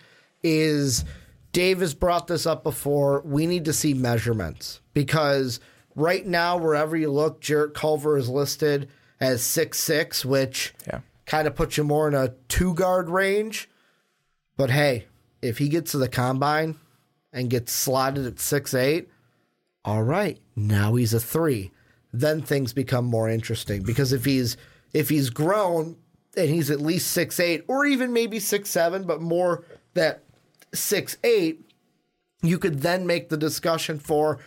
is 0.43 1.05
Dave 1.51 1.79
has 1.81 1.93
brought 1.93 2.27
this 2.27 2.45
up 2.45 2.63
before. 2.63 3.21
We 3.25 3.45
need 3.45 3.65
to 3.65 3.73
see 3.73 3.93
measurements 3.93 4.79
because 4.93 5.59
right 5.95 6.25
now, 6.25 6.57
wherever 6.57 6.95
you 6.95 7.11
look, 7.11 7.41
Jarrett 7.41 7.73
Culver 7.73 8.17
is 8.17 8.29
listed 8.29 8.89
as 9.19 9.43
six 9.43 9.79
six, 9.79 10.23
which 10.25 10.73
Yeah. 10.87 11.01
kind 11.25 11.47
of 11.47 11.55
puts 11.55 11.77
you 11.77 11.83
more 11.83 12.07
in 12.07 12.13
a 12.13 12.33
two 12.47 12.73
guard 12.73 13.09
range. 13.09 13.69
But 14.57 14.69
hey, 14.71 15.05
if 15.41 15.57
he 15.57 15.69
gets 15.69 15.91
to 15.91 15.97
the 15.97 16.07
combine 16.09 16.75
and 17.33 17.49
gets 17.49 17.71
slotted 17.71 18.25
at 18.25 18.39
six 18.39 18.73
eight, 18.73 19.09
all 19.83 20.03
right, 20.03 20.39
now 20.55 20.95
he's 20.95 21.13
a 21.13 21.19
three. 21.19 21.71
Then 22.13 22.41
things 22.41 22.73
become 22.73 23.05
more 23.05 23.29
interesting 23.29 23.83
because 23.83 24.13
if 24.13 24.25
he's 24.25 24.57
if 24.93 25.09
he's 25.09 25.29
grown 25.29 25.95
and 26.37 26.49
he's 26.49 26.69
at 26.69 26.81
least 26.81 27.09
six 27.11 27.39
eight 27.39 27.63
or 27.67 27.85
even 27.85 28.13
maybe 28.13 28.39
six 28.39 28.69
seven, 28.69 29.03
but 29.03 29.21
more 29.21 29.63
that 29.93 30.23
six 30.73 31.17
eight, 31.23 31.71
you 32.41 32.57
could 32.57 32.81
then 32.81 33.05
make 33.05 33.29
the 33.29 33.37
discussion 33.37 33.99
for, 33.99 34.39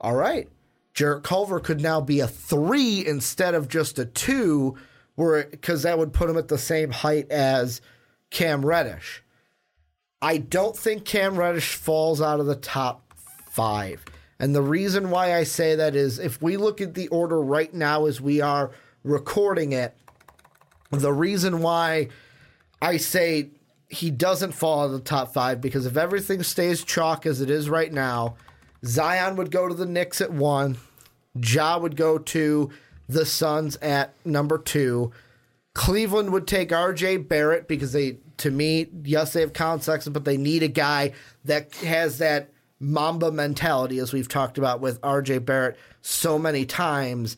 all 0.00 0.14
right, 0.14 0.48
Jarrett 0.94 1.24
Culver 1.24 1.60
could 1.60 1.80
now 1.80 2.00
be 2.00 2.20
a 2.20 2.28
three 2.28 3.04
instead 3.06 3.54
of 3.54 3.68
just 3.68 3.98
a 3.98 4.04
two, 4.04 4.76
where 5.14 5.44
because 5.44 5.82
that 5.82 5.98
would 5.98 6.12
put 6.12 6.30
him 6.30 6.36
at 6.36 6.48
the 6.48 6.58
same 6.58 6.90
height 6.90 7.30
as 7.30 7.80
Cam 8.30 8.64
Reddish. 8.64 9.22
I 10.20 10.38
don't 10.38 10.76
think 10.76 11.04
Cam 11.04 11.36
Reddish 11.36 11.74
falls 11.74 12.20
out 12.20 12.40
of 12.40 12.46
the 12.46 12.54
top 12.56 13.12
five. 13.50 14.04
And 14.38 14.54
the 14.54 14.62
reason 14.62 15.10
why 15.10 15.34
I 15.34 15.44
say 15.44 15.76
that 15.76 15.94
is 15.94 16.18
if 16.18 16.40
we 16.42 16.56
look 16.56 16.80
at 16.80 16.94
the 16.94 17.08
order 17.08 17.40
right 17.40 17.72
now 17.72 18.06
as 18.06 18.20
we 18.20 18.40
are 18.40 18.72
recording 19.04 19.72
it, 19.72 19.96
the 20.90 21.12
reason 21.12 21.60
why 21.60 22.08
I 22.80 22.96
say 22.96 23.50
he 23.92 24.10
doesn't 24.10 24.52
fall 24.52 24.80
out 24.80 24.86
of 24.86 24.92
the 24.92 25.00
top 25.00 25.34
five 25.34 25.60
because 25.60 25.84
if 25.84 25.98
everything 25.98 26.42
stays 26.42 26.82
chalk 26.82 27.26
as 27.26 27.42
it 27.42 27.50
is 27.50 27.68
right 27.68 27.92
now, 27.92 28.36
Zion 28.84 29.36
would 29.36 29.50
go 29.50 29.68
to 29.68 29.74
the 29.74 29.86
Knicks 29.86 30.22
at 30.22 30.32
one, 30.32 30.78
Ja 31.34 31.78
would 31.78 31.94
go 31.94 32.16
to 32.16 32.70
the 33.06 33.26
Suns 33.26 33.76
at 33.76 34.14
number 34.24 34.56
two. 34.56 35.12
Cleveland 35.74 36.32
would 36.32 36.46
take 36.46 36.70
RJ 36.70 37.28
Barrett 37.28 37.68
because 37.68 37.92
they, 37.92 38.16
to 38.38 38.50
me, 38.50 38.88
yes, 39.04 39.34
they 39.34 39.42
have 39.42 39.52
Collin 39.52 39.82
Sexton, 39.82 40.14
but 40.14 40.24
they 40.24 40.38
need 40.38 40.62
a 40.62 40.68
guy 40.68 41.12
that 41.44 41.74
has 41.76 42.16
that 42.18 42.50
Mamba 42.80 43.30
mentality, 43.30 43.98
as 43.98 44.12
we've 44.12 44.28
talked 44.28 44.56
about 44.56 44.80
with 44.80 45.00
RJ 45.02 45.44
Barrett 45.44 45.78
so 46.00 46.38
many 46.38 46.64
times. 46.64 47.36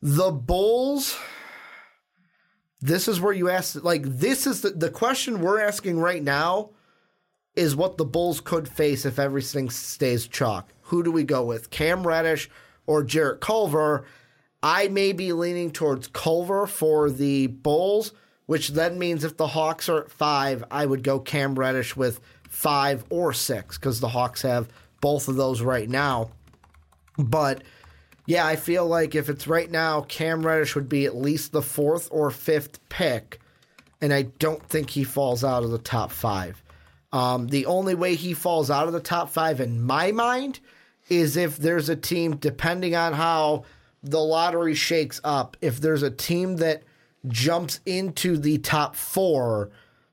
The 0.00 0.30
Bulls, 0.30 1.18
this 2.80 3.08
is 3.08 3.20
where 3.20 3.32
you 3.32 3.48
ask, 3.48 3.82
like, 3.82 4.02
this 4.04 4.46
is 4.46 4.60
the, 4.60 4.70
the 4.70 4.90
question 4.90 5.40
we're 5.40 5.60
asking 5.60 5.98
right 5.98 6.22
now 6.22 6.70
is 7.56 7.74
what 7.74 7.96
the 7.96 8.04
Bulls 8.04 8.40
could 8.40 8.68
face 8.68 9.04
if 9.04 9.18
everything 9.18 9.68
stays 9.68 10.28
chalk. 10.28 10.72
Who 10.82 11.02
do 11.02 11.10
we 11.10 11.24
go 11.24 11.44
with, 11.44 11.70
Cam 11.70 12.06
Reddish 12.06 12.48
or 12.86 13.02
Jarrett 13.02 13.40
Culver? 13.40 14.06
I 14.62 14.88
may 14.88 15.12
be 15.12 15.32
leaning 15.32 15.70
towards 15.70 16.08
Culver 16.08 16.66
for 16.66 17.10
the 17.10 17.48
Bulls, 17.48 18.12
which 18.46 18.68
then 18.70 18.98
means 18.98 19.24
if 19.24 19.36
the 19.36 19.48
Hawks 19.48 19.88
are 19.88 20.02
at 20.02 20.10
five, 20.10 20.64
I 20.70 20.86
would 20.86 21.02
go 21.02 21.18
Cam 21.18 21.58
Reddish 21.58 21.96
with 21.96 22.20
five 22.48 23.04
or 23.10 23.32
six 23.32 23.76
because 23.76 24.00
the 24.00 24.08
Hawks 24.08 24.42
have 24.42 24.68
both 25.00 25.28
of 25.28 25.36
those 25.36 25.60
right 25.60 25.88
now. 25.88 26.30
But 27.18 27.62
yeah, 28.28 28.46
I 28.46 28.56
feel 28.56 28.86
like 28.86 29.14
if 29.14 29.30
it's 29.30 29.46
right 29.46 29.70
now, 29.70 30.02
Cam 30.02 30.44
Reddish 30.44 30.74
would 30.74 30.86
be 30.86 31.06
at 31.06 31.16
least 31.16 31.50
the 31.50 31.62
fourth 31.62 32.08
or 32.10 32.30
fifth 32.30 32.86
pick, 32.90 33.40
and 34.02 34.12
I 34.12 34.22
don't 34.38 34.62
think 34.62 34.90
he 34.90 35.02
falls 35.02 35.42
out 35.42 35.64
of 35.64 35.70
the 35.70 35.78
top 35.78 36.12
five. 36.12 36.62
Um, 37.10 37.48
the 37.48 37.64
only 37.64 37.94
way 37.94 38.16
he 38.16 38.34
falls 38.34 38.70
out 38.70 38.86
of 38.86 38.92
the 38.92 39.00
top 39.00 39.30
five 39.30 39.62
in 39.62 39.80
my 39.80 40.12
mind 40.12 40.60
is 41.08 41.38
if 41.38 41.56
there's 41.56 41.88
a 41.88 41.96
team, 41.96 42.36
depending 42.36 42.94
on 42.94 43.14
how 43.14 43.64
the 44.02 44.20
lottery 44.20 44.74
shakes 44.74 45.22
up, 45.24 45.56
if 45.62 45.80
there's 45.80 46.02
a 46.02 46.10
team 46.10 46.56
that 46.56 46.82
jumps 47.28 47.80
into 47.86 48.36
the 48.36 48.58
top 48.58 48.94
four 48.94 49.70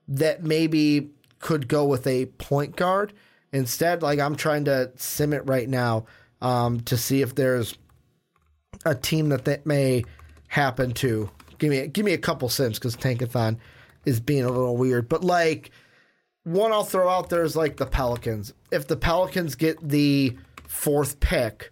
that 0.07 0.41
maybe 0.41 1.09
could 1.39 1.67
go 1.67 1.83
with 1.83 2.07
a 2.07 2.27
point 2.27 2.77
guard 2.77 3.11
instead. 3.51 4.01
Like 4.01 4.19
I'm 4.19 4.37
trying 4.37 4.63
to 4.65 4.93
sim 4.95 5.33
it 5.33 5.43
right 5.45 5.67
now 5.67 6.05
um, 6.41 6.79
to 6.81 6.95
see 6.95 7.21
if 7.21 7.35
there's 7.35 7.77
a 8.85 8.95
team 8.95 9.29
that 9.29 9.45
that 9.45 9.65
may 9.65 10.05
happen 10.47 10.93
to. 10.93 11.29
Give 11.57 11.69
me 11.69 11.87
give 11.87 12.05
me 12.05 12.13
a 12.13 12.17
couple 12.17 12.49
sims 12.49 12.77
because 12.79 12.95
Tankathon 12.95 13.57
is 14.05 14.19
being 14.19 14.43
a 14.43 14.49
little 14.49 14.77
weird. 14.77 15.09
But 15.09 15.23
like 15.23 15.71
one 16.43 16.71
I'll 16.71 16.83
throw 16.83 17.09
out 17.09 17.29
there 17.29 17.43
is 17.43 17.55
like 17.55 17.77
the 17.77 17.85
Pelicans. 17.85 18.53
If 18.71 18.87
the 18.87 18.95
Pelicans 18.95 19.55
get 19.55 19.77
the 19.87 20.37
fourth 20.67 21.19
pick, 21.19 21.71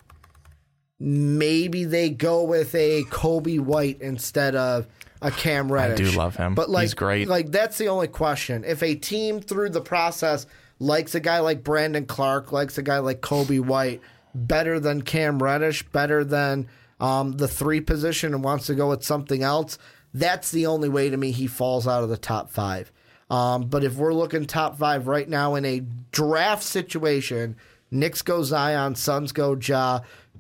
maybe 1.00 1.86
they 1.86 2.10
go 2.10 2.44
with 2.44 2.74
a 2.76 3.04
Coby 3.04 3.60
White 3.60 4.02
instead 4.02 4.56
of 4.56 4.88
a 5.22 5.32
Cam 5.32 5.72
Reddish. 5.72 6.08
I 6.08 6.12
do 6.12 6.18
love 6.18 6.36
him. 6.36 6.56
But 6.56 6.70
like, 6.70 6.84
He's 6.84 6.94
great. 6.94 7.28
Like 7.28 7.52
that's 7.52 7.78
the 7.78 7.88
only 7.88 8.08
question. 8.08 8.64
If 8.66 8.82
a 8.82 8.96
team 8.96 9.40
through 9.42 9.70
the 9.70 9.82
process 9.82 10.48
likes 10.80 11.16
a 11.16 11.20
guy 11.20 11.40
like 11.40 11.64
Brandon 11.64 12.06
Clarke, 12.06 12.52
likes 12.52 12.78
a 12.78 12.84
guy 12.84 13.00
like 13.00 13.22
Coby 13.22 13.60
White 13.60 14.02
better 14.34 14.80
than 14.80 15.02
Cam 15.02 15.42
Reddish, 15.42 15.84
better 15.84 16.24
than 16.24 16.68
um, 17.04 17.34
the 17.34 17.50
three 17.50 17.82
position, 17.82 18.34
and 18.34 18.46
wants 18.46 18.66
to 18.68 18.76
go 18.76 18.90
with 18.90 19.04
something 19.04 19.44
else, 19.44 19.78
that's 20.14 20.52
the 20.52 20.66
only 20.68 20.88
way 20.88 21.10
to 21.10 21.18
me 21.18 21.32
he 21.32 21.48
falls 21.48 21.86
out 21.86 22.02
of 22.02 22.08
the 22.08 22.18
top 22.18 22.50
five. 22.50 22.94
Um, 23.30 23.66
but 23.66 23.84
if 23.84 23.96
we're 23.96 24.14
looking 24.14 24.46
top 24.46 24.78
five 24.78 25.06
right 25.06 25.28
now 25.28 25.56
in 25.56 25.66
a 25.66 25.82
draft 26.14 26.64
situation, 26.64 27.58
Knicks 27.92 28.22
go 28.22 28.42
Zion, 28.42 28.96
Suns 28.96 29.34
go 29.34 29.58
Ja, 29.62 30.00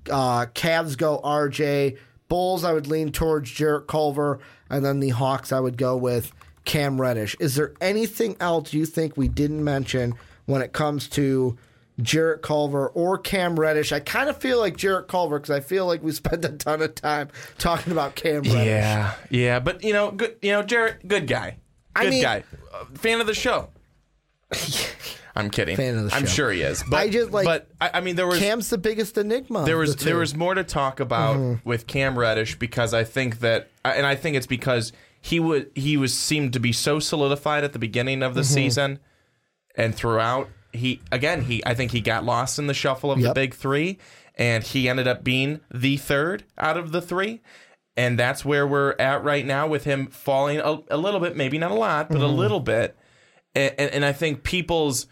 uh, 0.09 0.45
Cavs 0.53 0.97
go 0.97 1.19
RJ, 1.21 1.97
Bulls 2.29 2.63
I 2.63 2.71
would 2.71 2.87
lean 2.87 3.11
towards 3.11 3.51
Jarrett 3.51 3.87
Culver, 3.87 4.39
and 4.69 4.85
then 4.85 5.01
the 5.01 5.09
Hawks 5.09 5.51
I 5.51 5.59
would 5.59 5.77
go 5.77 5.97
with 5.97 6.31
Cam 6.63 7.01
Reddish. 7.01 7.35
Is 7.41 7.55
there 7.55 7.73
anything 7.81 8.37
else 8.39 8.73
you 8.73 8.85
think 8.85 9.17
we 9.17 9.27
didn't 9.27 9.65
mention 9.65 10.13
when 10.45 10.61
it 10.61 10.71
comes 10.71 11.09
to 11.09 11.57
Jarrett 12.01 12.41
Culver 12.41 12.87
or 12.87 13.17
Cam 13.17 13.59
Reddish? 13.59 13.91
I 13.91 13.99
kind 13.99 14.29
of 14.29 14.37
feel 14.37 14.59
like 14.59 14.77
Jarrett 14.77 15.07
Culver 15.07 15.37
because 15.39 15.51
I 15.55 15.59
feel 15.59 15.85
like 15.85 16.01
we 16.03 16.11
spent 16.13 16.43
a 16.45 16.49
ton 16.49 16.81
of 16.81 16.95
time 16.95 17.29
talking 17.57 17.91
about 17.91 18.15
Cam 18.15 18.41
Reddish. 18.43 18.53
Yeah, 18.53 19.13
yeah, 19.29 19.59
but 19.59 19.83
you 19.83 19.93
know, 19.93 20.11
good. 20.11 20.35
You 20.41 20.51
know, 20.53 20.63
Jarrett, 20.63 21.07
good 21.07 21.27
guy, 21.27 21.57
I 21.95 22.03
good 22.03 22.09
mean- 22.09 22.21
guy, 22.23 22.43
uh, 22.73 22.85
fan 22.95 23.21
of 23.21 23.27
the 23.27 23.33
show. 23.33 23.69
I'm 25.35 25.49
kidding. 25.49 25.75
Fan 25.77 25.97
of 25.97 26.11
the 26.11 26.15
I'm 26.15 26.27
sure 26.27 26.51
he 26.51 26.61
is. 26.61 26.83
But 26.87 26.97
I 26.97 27.09
just, 27.09 27.31
like- 27.31 27.45
but 27.45 27.67
I, 27.81 27.91
I 27.95 27.99
mean, 28.01 28.15
there 28.15 28.27
was 28.27 28.37
Cam's 28.39 28.69
the 28.69 28.77
biggest 28.77 29.17
enigma. 29.17 29.63
there 29.65 29.77
was 29.77 29.95
the 29.95 30.05
there 30.05 30.17
was 30.17 30.35
more 30.35 30.53
to 30.53 30.63
talk 30.63 30.99
about 30.99 31.37
Mm-hmm. 31.37 31.67
with 31.67 31.87
Cam 31.87 32.17
Reddish 32.17 32.59
because 32.59 32.93
I 32.93 33.03
think 33.03 33.39
that 33.39 33.69
and 33.83 34.05
I 34.05 34.13
think 34.15 34.35
it's 34.37 34.45
because 34.45 34.93
he 35.21 35.39
would 35.39 35.71
he 35.73 35.97
was 35.97 36.13
seemed 36.13 36.53
to 36.53 36.59
be 36.59 36.71
so 36.71 36.99
solidified 36.99 37.63
at 37.63 37.73
the 37.73 37.79
beginning 37.79 38.21
of 38.21 38.35
the 38.35 38.41
Mm-hmm. 38.41 38.53
season 38.53 38.99
and 39.75 39.95
throughout 39.95 40.49
he 40.73 40.99
again 41.11 41.41
he 41.43 41.63
I 41.65 41.73
think 41.75 41.91
he 41.91 42.01
got 42.01 42.25
lost 42.25 42.59
in 42.59 42.67
the 42.67 42.73
shuffle 42.73 43.11
of 43.11 43.21
the 43.21 43.33
big 43.33 43.53
3 43.53 43.97
and 44.35 44.63
he 44.63 44.89
ended 44.89 45.07
up 45.07 45.23
being 45.23 45.59
the 45.73 45.97
third 45.97 46.43
out 46.57 46.77
of 46.77 46.91
the 46.91 47.01
3 47.01 47.41
and 47.95 48.17
that's 48.17 48.43
where 48.43 48.65
we're 48.65 48.95
at 48.99 49.23
right 49.23 49.45
now 49.45 49.67
with 49.67 49.83
him 49.83 50.07
falling 50.07 50.59
a, 50.59 50.79
a 50.89 50.97
little 50.97 51.19
bit 51.19 51.35
maybe 51.37 51.57
not 51.59 51.71
a 51.71 51.75
lot 51.75 52.09
but 52.09 52.15
Mm-hmm. 52.15 52.23
a 52.25 52.27
little 52.27 52.59
bit 52.59 52.97
and, 53.55 53.73
and, 53.77 53.91
and 53.91 54.05
I 54.05 54.13
think 54.13 54.43
people's 54.43 55.05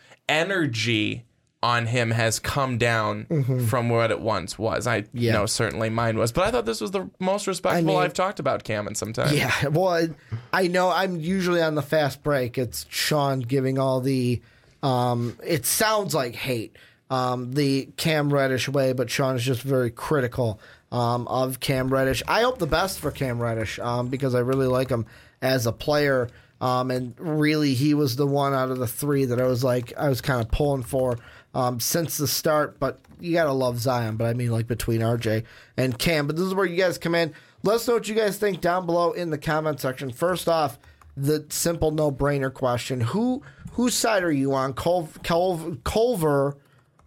energy 0.45 1.25
on 1.63 1.85
him 1.85 2.09
has 2.09 2.39
come 2.39 2.79
down 2.79 3.27
from 3.69 3.87
what 3.87 4.09
it 4.09 4.19
once 4.19 4.57
was. 4.57 4.87
I 4.87 5.01
Mm-hmm. 5.03 5.17
Yeah. 5.19 5.33
know 5.33 5.45
certainly 5.45 5.91
mine 5.91 6.17
was, 6.17 6.31
but 6.31 6.43
I 6.47 6.49
thought 6.49 6.65
this 6.65 6.81
was 6.81 6.89
the 6.89 7.07
most 7.19 7.45
respectful 7.45 7.83
mean- 7.85 7.97
I've 7.97 8.15
talked 8.15 8.39
about 8.39 8.63
Cam 8.63 8.87
in 8.87 8.95
some 8.95 9.13
time. 9.13 9.35
Yeah, 9.35 9.67
well, 9.67 9.89
I, 9.89 10.09
I 10.51 10.67
know 10.67 10.89
I'm 10.89 11.17
usually 11.19 11.61
on 11.61 11.75
the 11.75 11.83
fast 11.83 12.23
break. 12.23 12.57
It's 12.57 12.87
Sean 12.89 13.41
giving 13.41 13.77
all 13.77 14.01
the, 14.01 14.41
um, 14.83 15.37
it 15.45 15.65
sounds 15.65 16.13
like 16.13 16.35
hate, 16.35 16.75
um, 17.09 17.53
the 17.53 17.89
Cam 17.97 18.33
Reddish 18.33 18.69
way, 18.69 18.93
but 18.93 19.09
Sean 19.09 19.35
is 19.35 19.43
just 19.43 19.61
very 19.61 19.91
critical 19.91 20.59
um, 20.91 21.27
of 21.27 21.59
Cam 21.59 21.89
Reddish. 21.89 22.23
I 22.27 22.41
hope 22.41 22.57
the 22.57 22.67
best 22.67 22.99
for 22.99 23.11
Cam 23.11 23.39
Reddish 23.39 23.79
um, 23.79 24.07
because 24.07 24.35
I 24.35 24.39
really 24.39 24.67
like 24.67 24.89
him 24.89 25.05
as 25.41 25.65
a 25.65 25.71
player. 25.71 26.29
Um, 26.59 26.91
and 26.91 27.15
really, 27.19 27.73
he 27.73 27.93
was 27.93 28.15
the 28.15 28.27
one 28.27 28.53
out 28.53 28.69
of 28.69 28.77
the 28.77 28.87
three 28.87 29.25
that 29.25 29.41
I 29.41 29.47
was 29.47 29.63
like, 29.63 29.93
I 29.97 30.09
was 30.09 30.21
kind 30.21 30.41
of 30.41 30.51
pulling 30.51 30.83
for 30.83 31.17
um, 31.55 31.79
since 31.79 32.17
the 32.17 32.27
start. 32.27 32.79
But 32.79 32.99
you 33.19 33.33
gotta 33.33 33.51
love 33.51 33.79
Zion. 33.79 34.15
But 34.15 34.27
I 34.27 34.33
mean, 34.33 34.51
like 34.51 34.67
between 34.67 35.01
RJ 35.01 35.43
and 35.75 35.97
Cam. 35.97 36.27
But 36.27 36.35
this 36.35 36.45
is 36.45 36.53
where 36.53 36.65
you 36.65 36.77
guys 36.77 36.97
come 36.97 37.15
in. 37.15 37.33
Let 37.63 37.75
us 37.75 37.87
know 37.87 37.95
what 37.95 38.07
you 38.07 38.15
guys 38.15 38.37
think 38.37 38.61
down 38.61 38.85
below 38.85 39.11
in 39.11 39.31
the 39.31 39.37
comment 39.37 39.79
section. 39.79 40.11
First 40.11 40.47
off, 40.47 40.77
the 41.15 41.45
simple 41.49 41.91
no-brainer 41.91 42.53
question: 42.53 43.01
Who 43.01 43.43
whose 43.73 43.93
side 43.93 44.23
are 44.23 44.31
you 44.31 44.53
on, 44.53 44.73
Cul- 44.73 45.09
Cul- 45.23 45.77
Culver 45.83 46.57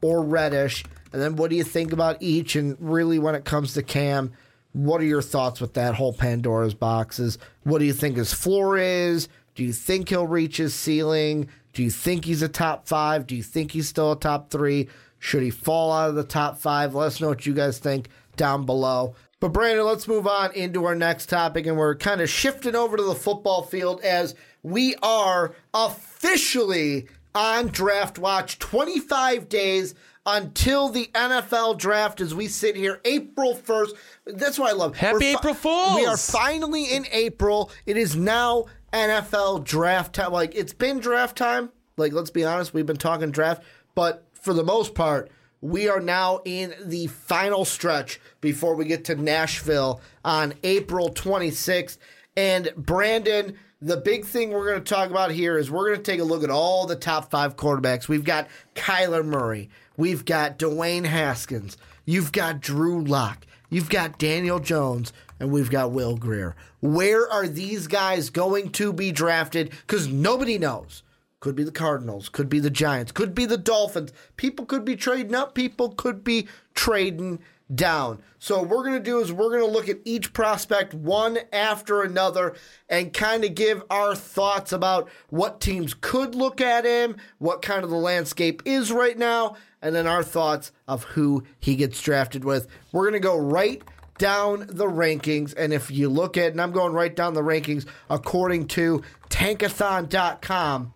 or 0.03 0.23
Reddish? 0.23 0.85
And 1.13 1.23
then 1.23 1.37
what 1.37 1.51
do 1.51 1.57
you 1.57 1.65
think 1.65 1.93
about 1.93 2.17
each? 2.21 2.57
And 2.57 2.77
really, 2.81 3.19
when 3.19 3.35
it 3.35 3.45
comes 3.45 3.75
to 3.75 3.83
Cam, 3.83 4.33
what 4.73 5.01
are 5.01 5.05
your 5.05 5.23
thoughts 5.23 5.61
with 5.61 5.75
that 5.75 5.95
whole 5.95 6.13
Pandora's 6.13 6.75
boxes? 6.75 7.39
What 7.63 7.79
do 7.79 7.85
you 7.85 7.93
think 7.93 8.17
his 8.17 8.33
floor 8.33 8.77
is? 8.77 9.29
Do 9.55 9.63
you 9.63 9.73
think 9.73 10.09
he'll 10.09 10.27
reach 10.27 10.57
his 10.57 10.75
ceiling? 10.75 11.49
Do 11.73 11.83
you 11.85 11.91
think 11.91 12.25
he's 12.25 12.43
a 12.43 12.49
top 12.49 12.89
five? 12.89 13.27
Do 13.27 13.37
you 13.37 13.43
think 13.43 13.71
he's 13.71 13.89
still 13.89 14.13
a 14.13 14.19
top 14.19 14.51
three? 14.51 14.89
Should 15.21 15.43
he 15.43 15.51
fall 15.51 15.93
out 15.93 16.11
of 16.11 16.17
the 16.17 16.25
top 16.25 16.59
five? 16.59 16.95
Let 16.95 17.07
us 17.07 17.21
know 17.21 17.29
what 17.29 17.47
you 17.47 17.55
guys 17.55 17.79
think 17.79 18.09
down 18.37 18.67
below. 18.67 19.15
But 19.41 19.53
Brandon, 19.53 19.85
let's 19.85 20.09
move 20.09 20.26
on 20.26 20.53
into 20.53 20.85
our 20.85 20.95
next 20.95 21.26
topic, 21.28 21.66
and 21.66 21.76
we're 21.76 21.97
kind 21.97 22.20
of 22.20 22.30
shifting 22.30 22.74
over 22.74 22.97
to 22.97 23.03
the 23.03 23.14
football 23.14 23.62
field 23.62 24.01
as 24.03 24.35
we 24.62 24.95
are 25.03 25.55
officially 25.74 27.09
on 27.35 27.68
draft 27.68 28.18
watch. 28.18 28.59
25 28.59 29.49
days 29.49 29.95
until 30.26 30.89
the 30.89 31.11
NFL 31.14 31.76
draft 31.78 32.20
as 32.20 32.35
we 32.35 32.47
sit 32.49 32.76
here 32.76 33.01
April 33.05 33.55
1st. 33.55 33.91
That's 34.26 34.59
what 34.59 34.70
I 34.70 34.74
love. 34.74 34.97
Happy 34.97 35.18
fi- 35.32 35.39
April 35.39 35.55
Fools! 35.55 35.97
We 35.97 36.07
are 36.07 36.16
finally 36.16 36.85
in 36.85 37.07
April. 37.12 37.70
It 37.87 37.97
is 37.97 38.16
now 38.16 38.66
NFL 38.93 39.64
draft 39.64 40.14
time. 40.14 40.32
Like 40.32 40.55
it's 40.55 40.72
been 40.72 41.01
draft 41.01 41.37
time. 41.37 41.70
Like 41.97 42.12
let's 42.12 42.30
be 42.30 42.45
honest, 42.45 42.72
we've 42.72 42.87
been 42.87 42.97
talking 42.97 43.30
draft, 43.30 43.62
but 43.95 44.26
for 44.32 44.55
the 44.55 44.64
most 44.64 44.95
part, 44.95 45.30
we 45.65 45.89
are 45.89 45.99
now 46.01 46.43
in 46.45 46.75
the 46.85 47.07
final 47.07 47.65
stretch 47.65 48.21
before 48.43 48.75
we 48.75 48.85
get 48.85 49.07
to 49.07 49.15
Nashville 49.15 49.99
on 50.23 50.53
April 50.62 51.09
26th. 51.09 51.97
And 52.37 52.71
Brandon, 52.77 53.57
the 53.81 53.97
big 53.97 54.27
thing 54.27 54.51
we're 54.51 54.69
going 54.69 54.85
to 54.85 54.95
talk 54.95 55.09
about 55.09 55.31
here 55.31 55.57
is 55.57 55.71
we're 55.71 55.89
going 55.89 56.03
to 56.03 56.12
take 56.12 56.21
a 56.21 56.25
look 56.25 56.45
at 56.45 56.51
all 56.51 56.87
the 56.87 56.95
top 56.95 57.31
five 57.31 57.57
quarterbacks. 57.57 58.09
We've 58.09 58.25
got 58.25 58.47
Kyler 58.75 59.25
Murray. 59.25 59.71
We've 59.97 60.27
got 60.27 60.59
Dwayne 60.59 61.07
Haskins. 61.07 61.79
You've 62.05 62.33
got 62.33 62.61
Drew 62.61 63.03
Lock. 63.03 63.47
You've 63.71 63.89
got 63.89 64.19
Daniel 64.19 64.59
Jones. 64.59 65.15
And 65.41 65.51
we've 65.51 65.71
got 65.71 65.93
Will 65.93 66.19
Grier. 66.19 66.55
Where 66.83 67.27
are 67.33 67.49
these 67.49 67.87
guys 67.87 68.29
going 68.29 68.69
to 68.73 68.93
be 68.93 69.12
drafted? 69.12 69.71
Because 69.71 70.09
nobody 70.09 70.59
knows. 70.59 71.03
Could 71.45 71.57
be 71.57 71.63
the 71.63 71.71
Cardinals, 71.71 72.31
could 72.31 72.49
be 72.49 72.59
the 72.59 72.71
Giants, 72.71 73.13
could 73.13 73.35
be 73.35 73.45
the 73.45 73.59
Dolphins. 73.59 74.15
People 74.39 74.65
could 74.65 74.83
be 74.83 74.97
trading 74.97 75.35
up, 75.35 75.55
people 75.55 75.91
could 75.91 76.25
be 76.25 76.49
trading 76.73 77.39
down. 77.75 78.23
So 78.39 78.61
what 78.61 78.71
we're 78.71 78.83
going 78.83 78.95
to 78.95 79.11
do 79.11 79.19
is 79.21 79.31
we're 79.31 79.51
going 79.51 79.61
to 79.61 79.71
look 79.71 79.91
at 79.91 79.99
each 80.07 80.33
prospect 80.33 80.95
one 80.95 81.37
after 81.53 82.01
another 82.01 82.55
and 82.89 83.13
kind 83.13 83.45
of 83.45 83.55
give 83.55 83.83
our 83.91 84.15
thoughts 84.15 84.73
about 84.73 85.11
what 85.29 85.61
teams 85.61 85.93
could 85.93 86.35
look 86.35 86.63
at 86.63 86.87
him, 86.87 87.19
what 87.37 87.61
kind 87.61 87.85
of 87.85 87.91
the 87.91 87.97
landscape 87.97 88.63
is 88.65 88.91
right 88.91 89.19
now, 89.19 89.55
and 89.83 89.95
then 89.95 90.07
our 90.07 90.23
thoughts 90.23 90.73
of 90.89 91.05
who 91.05 91.45
he 91.61 91.77
gets 91.77 92.01
drafted 92.01 92.43
with. 92.43 92.69
We're 92.91 93.03
going 93.03 93.21
to 93.21 93.21
go 93.21 93.37
right 93.37 93.83
down 94.17 94.65
the 94.71 94.87
rankings. 94.87 95.53
And 95.59 95.75
if 95.75 95.91
you 95.91 96.09
look 96.09 96.39
at, 96.39 96.53
and 96.53 96.63
I'm 96.63 96.73
going 96.73 96.95
right 96.95 97.15
down 97.15 97.35
the 97.35 97.43
rankings 97.43 97.85
according 98.09 98.69
to 98.69 99.03
tankathon.com. 99.29 100.95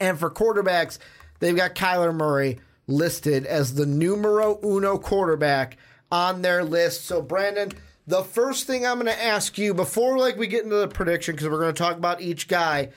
And 0.00 0.18
for 0.18 0.30
quarterbacks, 0.30 0.98
they've 1.40 1.56
got 1.56 1.74
Kyler 1.74 2.14
Murray 2.14 2.58
listed 2.86 3.46
as 3.46 3.74
the 3.74 3.86
numero 3.86 4.58
uno 4.64 4.98
quarterback 4.98 5.76
on 6.10 6.42
their 6.42 6.64
list. 6.64 7.04
So, 7.04 7.20
Brandon, 7.20 7.72
the 8.06 8.22
first 8.22 8.66
thing 8.66 8.86
I'm 8.86 9.00
going 9.00 9.06
to 9.06 9.24
ask 9.24 9.58
you 9.58 9.74
before 9.74 10.18
like 10.18 10.36
we 10.36 10.46
get 10.46 10.64
into 10.64 10.76
the 10.76 10.88
prediction, 10.88 11.34
because 11.34 11.48
we're 11.48 11.60
going 11.60 11.74
to 11.74 11.78
talk 11.82 11.96
about 11.96 12.20
each 12.20 12.48
guy, 12.48 12.90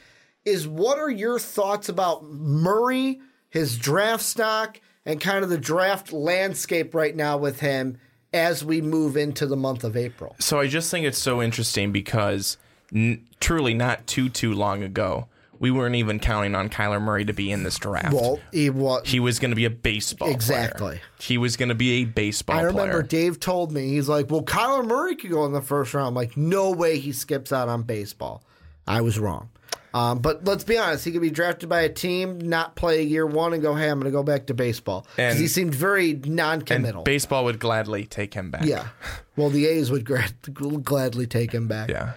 is 0.45 0.67
what 0.67 0.99
are 0.99 1.09
your 1.09 1.39
thoughts 1.39 1.89
about 1.89 2.23
Murray, 2.25 3.19
his 3.49 3.77
draft 3.77 4.23
stock, 4.23 4.79
and 5.05 5.19
kind 5.19 5.43
of 5.43 5.49
the 5.49 5.57
draft 5.57 6.13
landscape 6.13 6.93
right 6.93 7.15
now 7.15 7.37
with 7.37 7.59
him 7.59 7.97
as 8.31 8.63
we 8.63 8.81
move 8.81 9.17
into 9.17 9.47
the 9.47 9.57
month 9.57 9.83
of 9.83 9.97
April? 9.97 10.35
So 10.39 10.59
I 10.59 10.67
just 10.67 10.91
think 10.91 11.05
it's 11.05 11.17
so 11.17 11.41
interesting 11.41 11.91
because 11.91 12.57
n- 12.93 13.25
truly 13.39 13.73
not 13.73 14.05
too 14.05 14.29
too 14.29 14.53
long 14.53 14.83
ago 14.83 15.27
we 15.59 15.71
weren't 15.71 15.95
even 15.95 16.19
counting 16.19 16.55
on 16.55 16.69
Kyler 16.69 17.01
Murray 17.01 17.25
to 17.25 17.33
be 17.33 17.51
in 17.51 17.63
this 17.63 17.77
draft. 17.77 18.13
Well, 18.13 18.39
he 18.51 18.69
was. 18.69 19.03
he 19.05 19.19
was 19.19 19.39
going 19.39 19.51
to 19.51 19.55
be 19.55 19.65
a 19.65 19.69
baseball 19.69 20.27
player. 20.27 20.35
Exactly. 20.35 21.01
He 21.19 21.37
was 21.37 21.57
going 21.57 21.69
to 21.69 21.75
be 21.75 22.01
a 22.01 22.05
baseball 22.05 22.55
player. 22.55 22.67
I 22.67 22.69
remember 22.69 22.91
player. 22.91 23.03
Dave 23.03 23.39
told 23.39 23.71
me 23.71 23.89
he's 23.89 24.07
like, 24.09 24.29
"Well, 24.31 24.43
Kyler 24.43 24.85
Murray 24.85 25.15
could 25.15 25.31
go 25.31 25.45
in 25.45 25.51
the 25.51 25.61
first 25.61 25.93
round." 25.93 26.07
I'm 26.07 26.13
like, 26.15 26.37
no 26.37 26.71
way 26.71 26.97
he 26.99 27.11
skips 27.11 27.51
out 27.51 27.67
on 27.69 27.83
baseball. 27.83 28.43
I 28.87 29.01
was 29.01 29.19
wrong. 29.19 29.49
Um, 29.91 30.19
but 30.19 30.45
let's 30.45 30.63
be 30.63 30.77
honest, 30.77 31.03
he 31.03 31.11
could 31.11 31.21
be 31.21 31.31
drafted 31.31 31.67
by 31.67 31.81
a 31.81 31.89
team, 31.89 32.37
not 32.39 32.75
play 32.75 33.01
year 33.01 33.25
one, 33.25 33.53
and 33.53 33.61
go, 33.61 33.73
"Hey, 33.73 33.89
I'm 33.89 33.99
going 33.99 34.11
to 34.11 34.15
go 34.15 34.23
back 34.23 34.45
to 34.47 34.53
baseball." 34.53 35.07
Because 35.15 35.39
he 35.39 35.47
seemed 35.47 35.73
very 35.73 36.13
non-committal. 36.13 37.03
baseball 37.03 37.43
would 37.45 37.59
gladly 37.59 38.05
take 38.05 38.33
him 38.35 38.51
back. 38.51 38.65
yeah. 38.65 38.89
Well, 39.35 39.49
the 39.49 39.65
A's 39.65 39.89
would 39.89 40.05
gra- 40.05 40.29
gladly 40.53 41.25
take 41.25 41.51
him 41.51 41.67
back. 41.67 41.89
Yeah. 41.89 42.13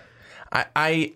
I, 0.53 0.67
I, 0.77 1.13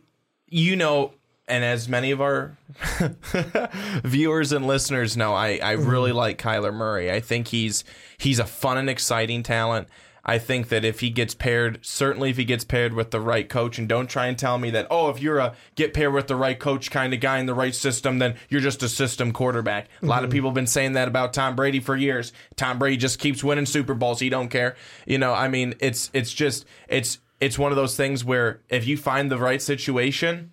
you 0.48 0.76
know, 0.76 1.12
and 1.48 1.64
as 1.64 1.88
many 1.88 2.10
of 2.10 2.20
our 2.20 2.56
viewers 4.04 4.52
and 4.52 4.66
listeners 4.66 5.16
know, 5.16 5.32
I, 5.32 5.60
I 5.62 5.76
mm-hmm. 5.76 5.88
really 5.88 6.12
like 6.12 6.38
Kyler 6.38 6.74
Murray. 6.74 7.10
I 7.10 7.20
think 7.20 7.48
he's 7.48 7.84
he's 8.18 8.38
a 8.38 8.46
fun 8.46 8.78
and 8.78 8.90
exciting 8.90 9.42
talent. 9.42 9.88
I 10.28 10.38
think 10.38 10.70
that 10.70 10.84
if 10.84 10.98
he 10.98 11.10
gets 11.10 11.34
paired, 11.34 11.78
certainly 11.82 12.30
if 12.30 12.36
he 12.36 12.44
gets 12.44 12.64
paired 12.64 12.94
with 12.94 13.12
the 13.12 13.20
right 13.20 13.48
coach, 13.48 13.78
and 13.78 13.88
don't 13.88 14.10
try 14.10 14.26
and 14.26 14.36
tell 14.36 14.58
me 14.58 14.70
that, 14.70 14.88
oh, 14.90 15.08
if 15.08 15.22
you're 15.22 15.38
a 15.38 15.54
get 15.76 15.94
paired 15.94 16.12
with 16.12 16.26
the 16.26 16.34
right 16.34 16.58
coach 16.58 16.90
kind 16.90 17.14
of 17.14 17.20
guy 17.20 17.38
in 17.38 17.46
the 17.46 17.54
right 17.54 17.74
system, 17.74 18.18
then 18.18 18.34
you're 18.48 18.60
just 18.60 18.82
a 18.82 18.88
system 18.88 19.30
quarterback. 19.30 19.88
A 20.02 20.06
lot 20.06 20.24
of 20.24 20.28
mm-hmm. 20.28 20.32
people 20.32 20.50
have 20.50 20.54
been 20.56 20.66
saying 20.66 20.94
that 20.94 21.06
about 21.06 21.32
Tom 21.32 21.54
Brady 21.54 21.78
for 21.78 21.94
years. 21.94 22.32
Tom 22.56 22.80
Brady 22.80 22.96
just 22.96 23.20
keeps 23.20 23.44
winning 23.44 23.66
Super 23.66 23.94
Bowls. 23.94 24.18
He 24.18 24.28
don't 24.28 24.48
care. 24.48 24.74
You 25.06 25.18
know, 25.18 25.32
I 25.32 25.46
mean, 25.46 25.74
it's 25.78 26.10
it's 26.12 26.32
just 26.32 26.66
it's 26.88 27.20
it's 27.40 27.56
one 27.56 27.70
of 27.70 27.76
those 27.76 27.96
things 27.96 28.24
where 28.24 28.62
if 28.68 28.84
you 28.84 28.96
find 28.96 29.30
the 29.30 29.38
right 29.38 29.62
situation, 29.62 30.50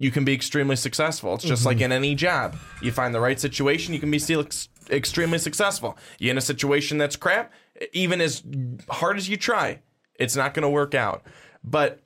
you 0.00 0.10
can 0.10 0.24
be 0.24 0.32
extremely 0.32 0.76
successful. 0.76 1.34
It's 1.34 1.44
just 1.44 1.66
like 1.66 1.76
mm-hmm. 1.76 1.84
in 1.84 1.92
any 1.92 2.14
job. 2.14 2.56
You 2.80 2.90
find 2.90 3.14
the 3.14 3.20
right 3.20 3.38
situation, 3.38 3.92
you 3.92 4.00
can 4.00 4.10
be 4.10 4.18
still 4.18 4.40
ex- 4.40 4.70
extremely 4.88 5.36
successful. 5.36 5.96
You 6.18 6.30
in 6.30 6.38
a 6.38 6.40
situation 6.40 6.96
that's 6.96 7.16
crap, 7.16 7.52
even 7.92 8.22
as 8.22 8.42
hard 8.88 9.18
as 9.18 9.28
you 9.28 9.36
try, 9.36 9.80
it's 10.14 10.34
not 10.34 10.54
going 10.54 10.62
to 10.62 10.70
work 10.70 10.94
out. 10.94 11.22
But 11.62 12.00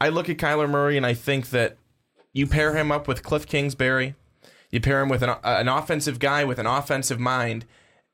I 0.00 0.08
look 0.08 0.28
at 0.28 0.36
Kyler 0.36 0.68
Murray 0.68 0.96
and 0.96 1.06
I 1.06 1.14
think 1.14 1.50
that 1.50 1.76
you 2.32 2.48
pair 2.48 2.74
him 2.74 2.90
up 2.90 3.06
with 3.06 3.22
Cliff 3.22 3.46
Kingsbury, 3.46 4.16
you 4.72 4.80
pair 4.80 5.00
him 5.00 5.08
with 5.08 5.22
an, 5.22 5.30
uh, 5.30 5.38
an 5.44 5.68
offensive 5.68 6.18
guy 6.18 6.44
with 6.44 6.58
an 6.58 6.66
offensive 6.66 7.20
mind. 7.20 7.66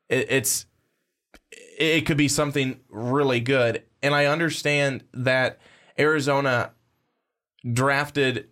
It, 0.07 0.27
it's 0.29 0.67
it 1.51 2.05
could 2.05 2.15
be 2.15 2.27
something 2.27 2.79
really 2.89 3.39
good. 3.39 3.81
And 4.03 4.13
I 4.13 4.27
understand 4.27 5.03
that 5.13 5.59
Arizona 5.97 6.73
drafted 7.73 8.47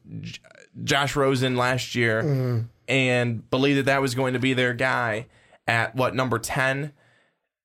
Josh 0.83 1.15
Rosen 1.15 1.55
last 1.55 1.95
year 1.95 2.23
mm-hmm. 2.23 2.61
and 2.87 3.49
believed 3.49 3.79
that 3.79 3.85
that 3.85 4.01
was 4.01 4.15
going 4.15 4.33
to 4.33 4.39
be 4.39 4.53
their 4.53 4.73
guy 4.73 5.27
at 5.67 5.95
what 5.95 6.15
number 6.15 6.39
10 6.39 6.91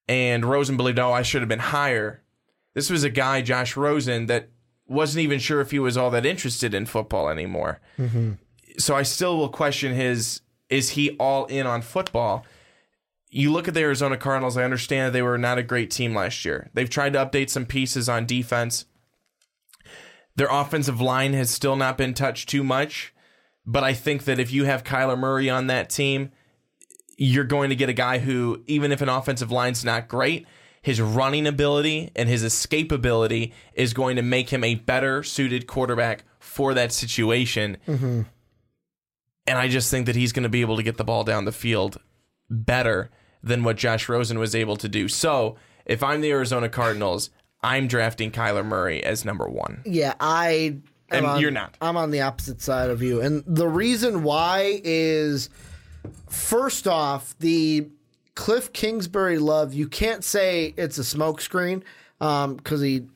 and 0.09 0.45
Rosen 0.45 0.77
believed 0.77 0.99
oh 0.99 1.13
I 1.13 1.23
should 1.23 1.43
have 1.43 1.49
been 1.49 1.59
higher. 1.59 2.23
This 2.75 2.91
was 2.91 3.05
a 3.05 3.11
guy 3.11 3.43
Josh 3.43 3.77
Rosen 3.77 4.27
that 4.27 4.49
wasn't 4.87 5.23
even 5.23 5.39
sure 5.39 5.61
if 5.61 5.71
he 5.71 5.79
was 5.79 5.97
all 5.97 6.11
that 6.11 6.25
interested 6.25 6.75
in 6.75 6.87
football 6.87 7.29
anymore. 7.29 7.81
Mm-hmm. 7.99 8.33
So 8.79 8.95
I 8.95 9.03
still 9.03 9.37
will 9.37 9.49
question 9.49 9.95
his 9.95 10.41
is 10.69 10.91
he 10.91 11.11
all 11.19 11.47
in 11.47 11.67
on 11.67 11.83
football? 11.83 12.45
you 13.31 13.53
look 13.53 13.69
at 13.69 13.75
the 13.75 13.81
Arizona 13.81 14.17
Cardinals, 14.17 14.57
I 14.57 14.65
understand 14.65 15.15
they 15.15 15.23
were 15.23 15.39
not 15.39 15.59
a 15.59 15.63
great 15.63 15.91
team 15.91 16.15
last 16.15 16.45
year. 16.45 16.71
They've 16.75 16.89
tried 16.89 17.13
to 17.13 17.25
update 17.25 17.51
some 17.51 17.67
pieces 17.67 18.09
on 18.09 18.27
defense. 18.27 18.87
Their 20.39 20.49
offensive 20.49 21.01
line 21.01 21.33
has 21.33 21.51
still 21.51 21.75
not 21.75 21.99
been 21.99 22.15
touched 22.15 22.49
too 22.49 22.63
much, 22.63 23.13
but 23.67 23.83
I 23.83 23.93
think 23.93 24.23
that 24.27 24.39
if 24.39 24.53
you 24.53 24.67
have 24.67 24.85
Kyler 24.85 25.19
Murray 25.19 25.51
on 25.51 25.67
that 25.67 25.91
team, 25.91 26.31
you're 27.17 27.43
going 27.43 27.71
to 27.71 27.77
get 27.77 27.89
a 27.89 27.93
guy 27.93 28.19
who, 28.19 28.63
even 28.69 28.93
if 28.93 29.03
an 29.03 29.09
offensive 29.09 29.51
line's 29.51 29.85
not 29.85 30.07
great, 30.07 30.47
his 30.81 31.01
running 31.01 31.45
ability 31.45 32.13
and 32.15 32.29
his 32.29 32.45
escapability 32.45 33.53
is 33.75 33.93
going 33.93 34.15
to 34.15 34.23
make 34.23 34.51
him 34.51 34.63
a 34.63 34.77
better 34.77 35.25
suited 35.25 35.67
quarterback 35.67 36.23
for 36.39 36.73
that 36.73 36.93
situation. 36.93 37.77
Mm-hmm. 37.89 38.23
And 39.49 39.59
I 39.59 39.67
just 39.67 39.91
think 39.91 40.07
that 40.07 40.15
he's 40.15 40.31
going 40.31 40.45
to 40.45 40.49
be 40.49 40.61
able 40.61 40.77
to 40.77 40.85
get 40.85 40.99
the 40.99 41.05
ball 41.05 41.25
down 41.25 41.47
the 41.47 41.53
field 41.53 41.99
better 42.49 43.11
than 43.43 43.65
what 43.65 43.77
Josh 43.77 44.09
Rosen 44.09 44.39
was 44.39 44.55
able 44.55 44.77
to 44.77 44.89
do. 44.89 45.09
So 45.09 45.57
if 45.85 46.05
I'm 46.05 46.21
the 46.21 46.31
Arizona 46.31 46.69
Cardinals, 46.69 47.31
I'm 47.63 47.89
drafting 47.89 48.31
Kyler 48.31 48.65
Murray 48.65 49.03
as 49.03 49.25
number 49.25 49.49
one. 49.49 49.83
Yeah, 49.85 50.15
I. 50.21 50.49
am 50.51 50.83
And 51.11 51.27
on- 51.27 51.41
you're 51.41 51.51
not. 51.51 51.77
I'm 51.81 51.97
on 51.97 52.11
the 52.11 52.21
opposite 52.23 52.61
side 52.63 52.91
of 52.91 53.03
you, 53.03 53.21
and 53.21 53.43
the 53.47 53.67
reason 53.69 54.23
why 54.23 54.81
is, 54.85 55.51
first 56.29 56.87
off, 56.87 57.35
the 57.39 57.89
Cliff 58.35 58.73
Kingsbury 58.73 59.39
love. 59.39 59.75
You 59.75 59.89
can't 59.89 60.23
say 60.23 60.73
it's 60.77 60.99
a 60.99 61.03
smokescreen 61.03 61.83
because 62.19 62.81
he 62.81 63.07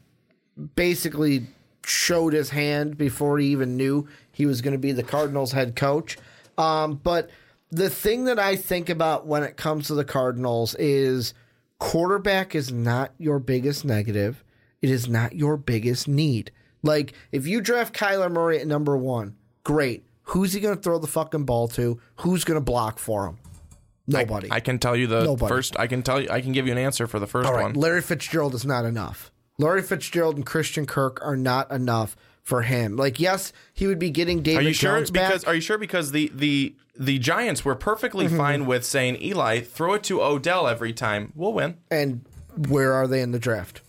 basically 0.75 1.47
showed 1.85 2.33
his 2.33 2.51
hand 2.51 2.97
before 2.99 3.39
he 3.39 3.47
even 3.49 3.77
knew 3.77 4.09
he 4.33 4.47
was 4.47 4.61
going 4.61 4.73
to 4.73 4.79
be 4.79 4.93
the 4.93 5.03
Cardinals 5.03 5.53
head 5.53 5.77
coach. 5.77 6.17
Um, 6.59 6.95
but 7.03 7.31
the 7.71 7.89
thing 7.91 8.25
that 8.25 8.39
I 8.39 8.57
think 8.57 8.89
about 8.89 9.27
when 9.27 9.43
it 9.43 9.57
comes 9.57 9.87
to 9.89 9.95
the 9.95 10.05
Cardinals 10.05 10.75
is 10.77 11.35
quarterback 11.83 12.55
is 12.55 12.71
not 12.73 13.13
your 13.19 13.41
biggest 13.41 13.85
negative. 13.85 14.45
It 14.81 14.89
is 14.89 15.09
not 15.09 15.35
your 15.35 15.57
biggest 15.57 16.07
need. 16.07 16.53
Like, 16.85 17.13
if 17.33 17.45
you 17.45 17.61
draft 17.61 17.93
Kyler 17.93 18.31
Murray 18.31 18.61
at 18.61 18.69
number 18.69 18.97
one, 18.97 19.37
great. 19.65 20.05
Who's 20.27 20.53
he 20.53 20.61
going 20.61 20.77
to 20.77 20.81
throw 20.81 21.01
the 21.01 21.09
fucking 21.09 21.45
ball 21.45 21.67
to? 21.69 22.01
Who's 22.21 22.45
going 22.45 22.57
to 22.57 22.65
block 22.65 23.01
for 23.01 23.27
him? 23.27 23.39
Nobody. 24.07 24.49
I 24.51 24.61
can 24.61 24.79
tell 24.79 24.95
you 24.95 25.09
the 25.09 25.25
Nobody. 25.25 25.53
first. 25.53 25.77
I 25.77 25.89
can 25.89 26.03
tell 26.05 26.21
you. 26.21 26.29
I 26.31 26.41
can 26.41 26.53
give 26.53 26.67
you 26.67 26.73
an 26.73 26.79
answer 26.79 27.09
for 27.09 27.19
the 27.19 27.27
first 27.27 27.49
All 27.49 27.55
right, 27.55 27.65
one. 27.65 27.75
Larry 27.75 28.01
Fitzgerald 28.01 28.55
is 28.55 28.65
not 28.65 28.85
enough. 28.85 29.33
Larry 29.59 29.83
Fitzgerald 29.83 30.37
and 30.37 30.47
Christian 30.47 30.87
Kirk 30.87 31.19
are 31.21 31.37
not 31.37 31.71
enough 31.73 32.17
for 32.43 32.63
him. 32.63 32.97
Like, 32.97 33.21
yes, 33.21 33.53
he 33.73 33.87
would 33.87 33.99
be 33.99 34.11
getting 34.11 34.43
David 34.43 34.65
Are 34.65 34.69
you 34.69 34.75
sure? 34.75 34.97
Jones 34.97 35.11
back. 35.11 35.29
Because 35.31 35.45
are 35.45 35.55
you 35.55 35.61
sure? 35.61 35.79
Because 35.79 36.11
the 36.13 36.31
the 36.35 36.75
the 36.99 37.19
Giants 37.19 37.65
were 37.65 37.75
perfectly 37.75 38.27
Mm-hmm. 38.27 38.37
fine 38.37 38.67
with 38.67 38.85
saying 38.85 39.21
Eli 39.23 39.61
throw 39.61 39.95
it 39.95 40.03
to 40.05 40.21
Odell 40.23 40.67
every 40.69 40.93
time. 40.93 41.33
We'll 41.35 41.53
win. 41.53 41.79
and 41.91 42.25
where 42.69 42.93
are 42.93 43.07
they 43.07 43.23
in 43.23 43.31
the 43.33 43.39
draft? 43.39 43.81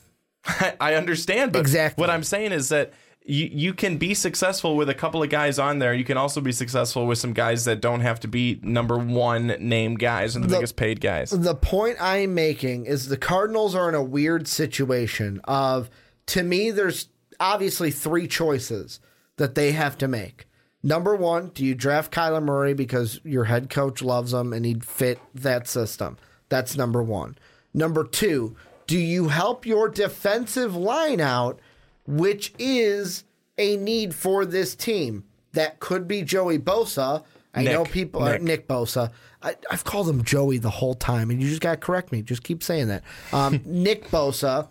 I 0.80 0.94
understand, 0.96 1.52
but 1.52 1.60
Exactly. 1.60 2.02
what 2.02 2.10
I'm 2.10 2.24
saying 2.24 2.52
is 2.52 2.70
that 2.70 2.94
you 3.26 3.50
you 3.52 3.74
can 3.74 3.98
be 3.98 4.14
successful 4.14 4.76
with 4.76 4.90
a 4.90 4.94
couple 4.94 5.24
of 5.24 5.30
guys 5.30 5.58
on 5.58 5.80
there. 5.80 5.94
You 5.94 6.04
can 6.04 6.18
also 6.18 6.42
be 6.42 6.52
successful 6.52 7.08
with 7.08 7.18
some 7.18 7.32
guys 7.34 7.64
that 7.66 7.80
don't 7.82 8.02
have 8.02 8.20
to 8.22 8.28
be 8.28 8.60
number 8.62 8.98
one 8.98 9.48
name 9.60 9.96
guys 9.96 10.36
and 10.36 10.44
the, 10.44 10.50
The- 10.50 10.56
biggest 10.58 10.76
paid 10.76 11.00
guys. 11.02 11.30
The 11.32 11.56
point 11.56 11.98
I'm 12.02 12.34
making 12.36 12.86
is 12.86 13.08
the 13.08 13.18
Cardinals 13.18 13.76
are 13.76 13.88
in 13.90 13.96
a 13.96 14.04
weird 14.04 14.48
situation 14.48 15.40
of 15.46 15.90
to 16.28 16.44
me 16.44 16.72
there's 16.72 17.08
obviously 17.40 17.92
three 17.92 18.28
choices 18.28 19.00
that 19.38 19.56
they 19.56 19.72
have 19.72 19.98
to 20.00 20.08
make. 20.08 20.46
Number 20.84 21.16
one, 21.16 21.50
do 21.50 21.66
you 21.66 21.76
draft 21.76 22.14
Kyler 22.14 22.44
Murray 22.44 22.74
because 22.74 23.20
your 23.24 23.46
head 23.46 23.70
coach 23.70 24.02
loves 24.02 24.34
him 24.34 24.52
and 24.52 24.66
he'd 24.66 24.84
fit 24.84 25.20
that 25.34 25.68
system? 25.68 26.18
That's 26.50 26.76
number 26.76 27.02
one. 27.02 27.38
Number 27.74 28.04
two, 28.04 28.56
do 28.86 28.98
you 29.00 29.30
help 29.30 29.66
your 29.66 29.88
defensive 29.88 30.76
line 30.76 31.22
out, 31.22 31.60
which 32.06 32.54
is 32.60 33.24
a 33.58 33.78
need 33.78 34.14
for 34.14 34.46
this 34.46 34.76
team? 34.76 35.24
That 35.54 35.80
could 35.80 36.08
be 36.08 36.22
Joey 36.22 36.60
Bosa. 36.60 37.24
I 37.56 37.64
know 37.64 37.86
people 37.86 38.24
are 38.24 38.34
Nick. 38.34 38.42
Nick 38.42 38.68
Bosa. 38.68 39.12
I, 39.42 39.56
I've 39.70 39.84
called 39.84 40.10
him 40.10 40.24
Joey 40.24 40.58
the 40.58 40.70
whole 40.70 40.96
time, 40.96 41.30
and 41.30 41.42
you 41.42 41.48
just 41.48 41.62
got 41.62 41.72
to 41.72 41.78
correct 41.78 42.12
me. 42.12 42.22
Just 42.24 42.44
keep 42.44 42.64
saying 42.64 42.88
that. 42.88 43.04
Um, 43.32 43.62
Nick 43.66 44.10
Bosa. 44.10 44.68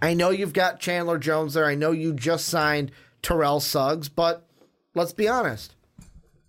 I 0.00 0.14
know 0.14 0.30
you've 0.30 0.52
got 0.52 0.80
Chandler 0.80 1.18
Jones 1.18 1.54
there. 1.54 1.64
I 1.64 1.74
know 1.74 1.90
you 1.92 2.12
just 2.12 2.46
signed 2.46 2.92
Terrell 3.22 3.60
Suggs, 3.60 4.08
but 4.08 4.46
let's 4.94 5.12
be 5.12 5.28
honest. 5.28 5.74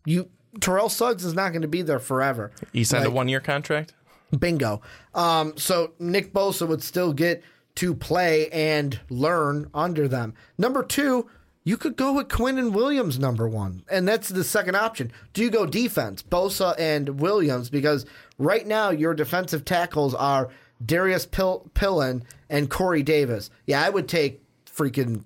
You 0.05 0.29
Terrell 0.59 0.89
Suggs 0.89 1.23
is 1.23 1.33
not 1.33 1.49
going 1.51 1.61
to 1.61 1.67
be 1.67 1.81
there 1.81 1.99
forever. 1.99 2.51
He 2.73 2.83
signed 2.83 3.05
a 3.05 3.11
one 3.11 3.27
year 3.27 3.39
contract. 3.39 3.93
Bingo. 4.37 4.81
Um, 5.13 5.53
so 5.57 5.93
Nick 5.99 6.33
Bosa 6.33 6.67
would 6.67 6.83
still 6.83 7.13
get 7.13 7.43
to 7.75 7.93
play 7.93 8.49
and 8.49 8.99
learn 9.09 9.69
under 9.73 10.07
them. 10.07 10.33
Number 10.57 10.83
two, 10.83 11.29
you 11.63 11.77
could 11.77 11.95
go 11.95 12.13
with 12.13 12.27
Quinnen 12.27 12.71
Williams, 12.71 13.19
number 13.19 13.47
one. 13.47 13.83
And 13.91 14.07
that's 14.07 14.29
the 14.29 14.43
second 14.43 14.75
option. 14.75 15.11
Do 15.33 15.43
you 15.43 15.49
go 15.49 15.65
defense, 15.65 16.23
Bosa 16.23 16.73
and 16.79 17.19
Williams? 17.19 17.69
Because 17.69 18.05
right 18.37 18.65
now 18.65 18.89
your 18.89 19.13
defensive 19.13 19.63
tackles 19.65 20.15
are 20.15 20.49
Darius 20.83 21.25
Pill- 21.25 21.69
Pillin 21.73 22.23
and 22.49 22.69
Corey 22.69 23.03
Davis. 23.03 23.49
Yeah, 23.65 23.83
I 23.83 23.89
would 23.89 24.07
take 24.07 24.41
freaking 24.65 25.23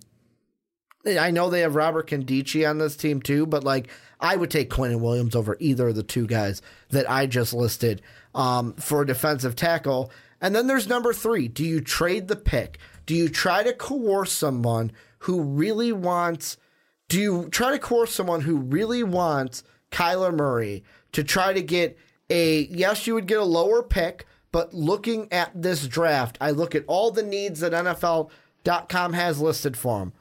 I 1.06 1.32
know 1.32 1.50
they 1.50 1.62
have 1.62 1.76
Robert 1.76 2.10
Nkemdiche 2.10 2.70
on 2.70 2.78
this 2.78 2.96
team 2.96 3.22
too, 3.22 3.46
but 3.46 3.64
like 3.64 3.90
I 4.20 4.36
would 4.36 4.52
take 4.52 4.70
Quinnen 4.70 5.02
Williams 5.02 5.36
over 5.36 5.58
either 5.60 5.90
of 5.90 5.96
the 5.96 6.04
two 6.04 6.28
guys 6.28 6.62
that 6.90 7.10
I 7.10 7.26
just 7.26 7.54
listed 7.54 8.02
um, 8.36 8.74
for 8.74 9.04
defensive 9.04 9.56
tackle. 9.56 10.12
And 10.40 10.56
then 10.56 10.68
there's 10.68 10.88
number 10.88 11.14
three. 11.14 11.48
Do 11.48 11.64
you 11.64 11.82
trade 11.82 12.28
the 12.28 12.36
pick? 12.36 12.78
Do 13.06 13.16
you 13.16 13.30
try 13.30 13.64
to 13.64 13.74
coerce 13.74 14.32
someone 14.32 14.92
who 15.20 15.42
really 15.42 15.92
wants? 15.92 16.58
Do 17.10 17.20
you 17.20 17.50
try 17.50 17.72
to 17.72 17.80
coerce 17.80 18.14
someone 18.14 18.42
who 18.42 18.58
really 18.58 19.04
wants 19.04 19.64
Kyler 19.92 20.34
Murray 20.34 20.84
to 21.14 21.24
try 21.24 21.54
to 21.54 21.62
get 21.62 21.98
a? 22.30 22.68
Yes, 22.72 23.08
you 23.08 23.16
would 23.16 23.28
get 23.28 23.40
a 23.40 23.44
lower 23.44 23.84
pick, 23.84 24.26
but 24.52 24.74
looking 24.74 25.32
at 25.32 25.52
this 25.60 25.88
draft, 25.88 26.38
I 26.42 26.52
look 26.52 26.76
at 26.76 26.86
all 26.88 27.12
the 27.12 27.24
needs 27.24 27.62
that 27.62 27.72
NFL.com 27.72 29.14
has 29.14 29.42
listed 29.42 29.78
for 29.78 30.02
him 30.02 30.14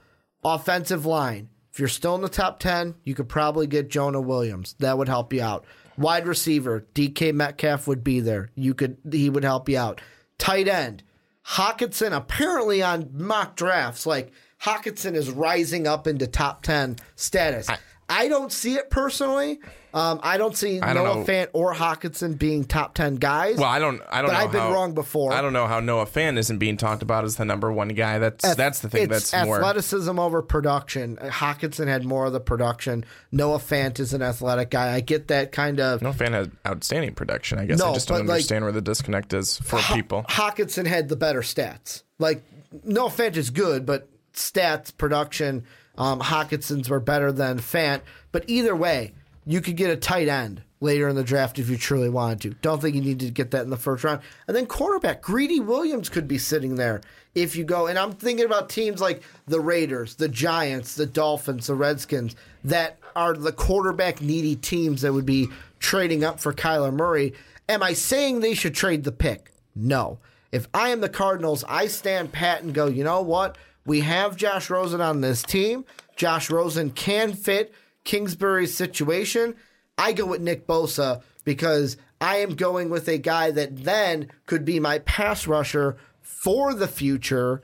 offensive 0.45 1.05
line. 1.05 1.49
If 1.73 1.79
you're 1.79 1.89
still 1.89 2.15
in 2.15 2.23
the 2.23 2.29
top 2.29 2.59
10, 2.59 2.95
you 3.05 3.15
could 3.15 3.29
probably 3.29 3.67
get 3.67 3.91
Jonah 3.91 4.21
Williams. 4.21 4.75
That 4.79 4.99
would 4.99 5.09
help 5.09 5.33
you 5.33 5.43
out. 5.43 5.65
Wide 5.97 6.27
receiver, 6.27 6.87
DK 6.95 7.35
Metcalf 7.35 7.87
would 7.87 8.03
be 8.03 8.21
there. 8.21 8.51
You 8.55 8.75
could 8.75 8.97
he 9.11 9.29
would 9.29 9.45
help 9.45 9.69
you 9.69 9.79
out. 9.79 10.01
Tight 10.39 10.67
end, 10.67 11.03
Hockenson 11.47 12.17
apparently 12.17 12.83
on 12.83 13.11
mock 13.13 13.55
drafts 13.55 14.07
like 14.07 14.33
Hockenson 14.63 15.15
is 15.15 15.31
rising 15.31 15.87
up 15.87 16.07
into 16.07 16.27
top 16.27 16.63
10 16.63 16.97
status. 17.17 17.69
I, 18.09 18.29
don't 18.29 18.53
see 18.53 18.75
it 18.75 18.91
personally. 18.91 19.61
Um, 19.93 20.21
I 20.23 20.39
don't 20.39 20.57
see 20.57 20.81
I 20.81 20.95
don't 20.95 21.05
Noah 21.05 21.15
know. 21.17 21.25
Fant 21.25 21.49
or 21.53 21.75
Hockenson 21.75 22.39
being 22.39 22.65
top 22.65 22.95
10 22.95 23.17
guys. 23.17 23.57
Well, 23.57 23.69
I 23.69 23.79
don't. 23.79 24.01
I 24.11 24.23
don't 24.23 24.31
But 24.31 24.35
know. 24.35 24.39
I've 24.45 24.53
been 24.53 24.61
how- 24.61 24.73
wrong 24.73 24.95
before. 24.95 25.33
I 25.33 25.43
don't 25.43 25.53
know 25.53 25.67
how 25.67 25.81
Noah 25.81 26.07
Fant 26.07 26.39
isn't 26.39 26.59
being 26.59 26.77
talked 26.77 27.03
about 27.03 27.25
as 27.25 27.37
the 27.37 27.45
number 27.45 27.73
one 27.73 27.89
guy. 27.89 28.19
That's 28.19 28.55
that's 28.55 28.81
the 28.81 28.89
thing. 28.89 29.09
That's 29.09 29.33
more. 29.33 29.57
athleticism 29.57 30.19
over 30.19 30.43
production. 30.43 31.17
Hockenson 31.17 31.89
had 31.89 32.05
more 32.05 32.27
of 32.27 32.33
the 32.33 32.41
production. 32.41 33.05
Noah 33.33 33.59
Fant 33.59 33.99
is 33.99 34.15
an 34.15 34.23
athletic 34.23 34.71
guy. 34.71 34.95
I 34.95 35.01
get 35.01 35.29
that 35.29 35.51
kind 35.53 35.81
of. 35.81 36.03
Noah 36.03 36.13
Fant 36.15 36.33
has 36.33 36.49
outstanding 36.67 37.15
production. 37.15 37.59
I 37.59 37.67
guess 37.67 37.79
No, 37.79 37.91
I 37.91 37.95
just 37.95 38.09
don't 38.09 38.19
but, 38.19 38.27
like- 38.27 38.35
understand 38.35 38.65
where 38.65 38.73
the 38.73 38.81
disconnect 38.83 39.33
is 39.33 39.57
for 39.59 39.79
people. 39.93 40.25
Hockenson 40.29 40.87
had 40.87 41.09
the 41.09 41.17
better 41.17 41.41
stats. 41.41 42.03
Like 42.19 42.45
Noah 42.85 43.11
Fant 43.11 43.37
is 43.37 43.51
good, 43.51 43.87
but 43.87 44.09
stats, 44.35 44.97
production, 44.97 45.65
um, 45.99 46.21
Hockenson's 46.21 46.89
were 46.89 47.01
better 47.01 47.33
than 47.33 47.59
Fant. 47.59 48.01
But 48.33 48.45
either 48.47 48.77
way, 48.77 49.13
you 49.51 49.61
could 49.61 49.77
get 49.77 49.91
a 49.91 49.97
tight 49.97 50.29
end 50.29 50.63
later 50.81 51.09
in 51.09 51.17
the 51.17 51.25
draft 51.25 51.59
if 51.59 51.69
you 51.69 51.77
truly 51.77 52.09
wanted 52.09 52.41
to. 52.41 52.51
Don't 52.63 52.81
think 52.81 52.95
you 52.95 53.03
need 53.03 53.19
to 53.19 53.31
get 53.31 53.51
that 53.51 53.65
in 53.65 53.71
the 53.71 53.77
first 53.77 54.05
round. 54.05 54.21
And 54.47 54.57
then 54.57 54.67
quarterback, 54.67 55.23
Greedy 55.23 55.59
Williams 55.59 56.09
could 56.09 56.29
be 56.29 56.39
sitting 56.39 56.77
there 56.77 57.01
if 57.35 57.57
you 57.57 57.65
go. 57.65 57.89
And 57.89 57.99
I'm 57.99 58.13
thinking 58.13 58.47
about 58.47 58.71
teams 58.71 59.01
like 59.01 59.25
the 59.49 59.61
Raiders, 59.61 60.15
the 60.15 60.29
Giants, 60.29 60.95
the 60.95 61.05
Dolphins, 61.05 61.67
the 61.67 61.75
Redskins 61.75 62.37
that 62.63 62.99
are 63.17 63.35
the 63.35 63.51
quarterback 63.51 64.21
needy 64.21 64.55
teams 64.55 65.03
that 65.03 65.13
would 65.13 65.27
be 65.27 65.49
trading 65.81 66.23
up 66.23 66.39
for 66.39 66.53
Kyler 66.53 66.95
Murray. 66.95 67.35
Am 67.69 67.83
I 67.83 67.93
saying 67.93 68.39
they 68.39 68.55
should 68.55 68.77
trade 68.77 69.03
the 69.03 69.11
pick? 69.11 69.51
No. 69.75 70.21
If 70.53 70.69
I 70.73 70.91
am 70.91 71.01
the 71.01 71.09
Cardinals, 71.09 71.65
I 71.69 71.89
stand 71.89 72.31
pat 72.31 72.63
and 72.63 72.73
go, 72.73 72.87
you 72.87 73.03
know 73.03 73.21
what? 73.21 73.59
We 73.85 74.01
have 74.03 74.37
Josh 74.37 74.71
Rosen 74.71 75.01
on 75.01 75.23
this 75.23 75.43
team. 75.43 75.85
Josh 76.15 76.51
Rosen 76.51 76.91
can 76.91 77.33
fit 77.33 77.75
Kingsbury's 78.05 78.77
situation. 78.77 79.57
I 79.99 80.13
go 80.13 80.27
with 80.27 80.41
Nick 80.41 80.67
Bosa 80.67 81.23
because 81.45 81.97
I 82.21 82.37
am 82.39 82.55
going 82.55 82.91
with 82.91 83.09
a 83.09 83.19
guy 83.19 83.51
that 83.51 83.85
then 83.85 84.31
could 84.47 84.65
be 84.65 84.81
my 84.81 85.01
pass 85.01 85.47
rusher 85.47 85.97
for 86.21 86.75
the 86.75 86.89
future 86.89 87.63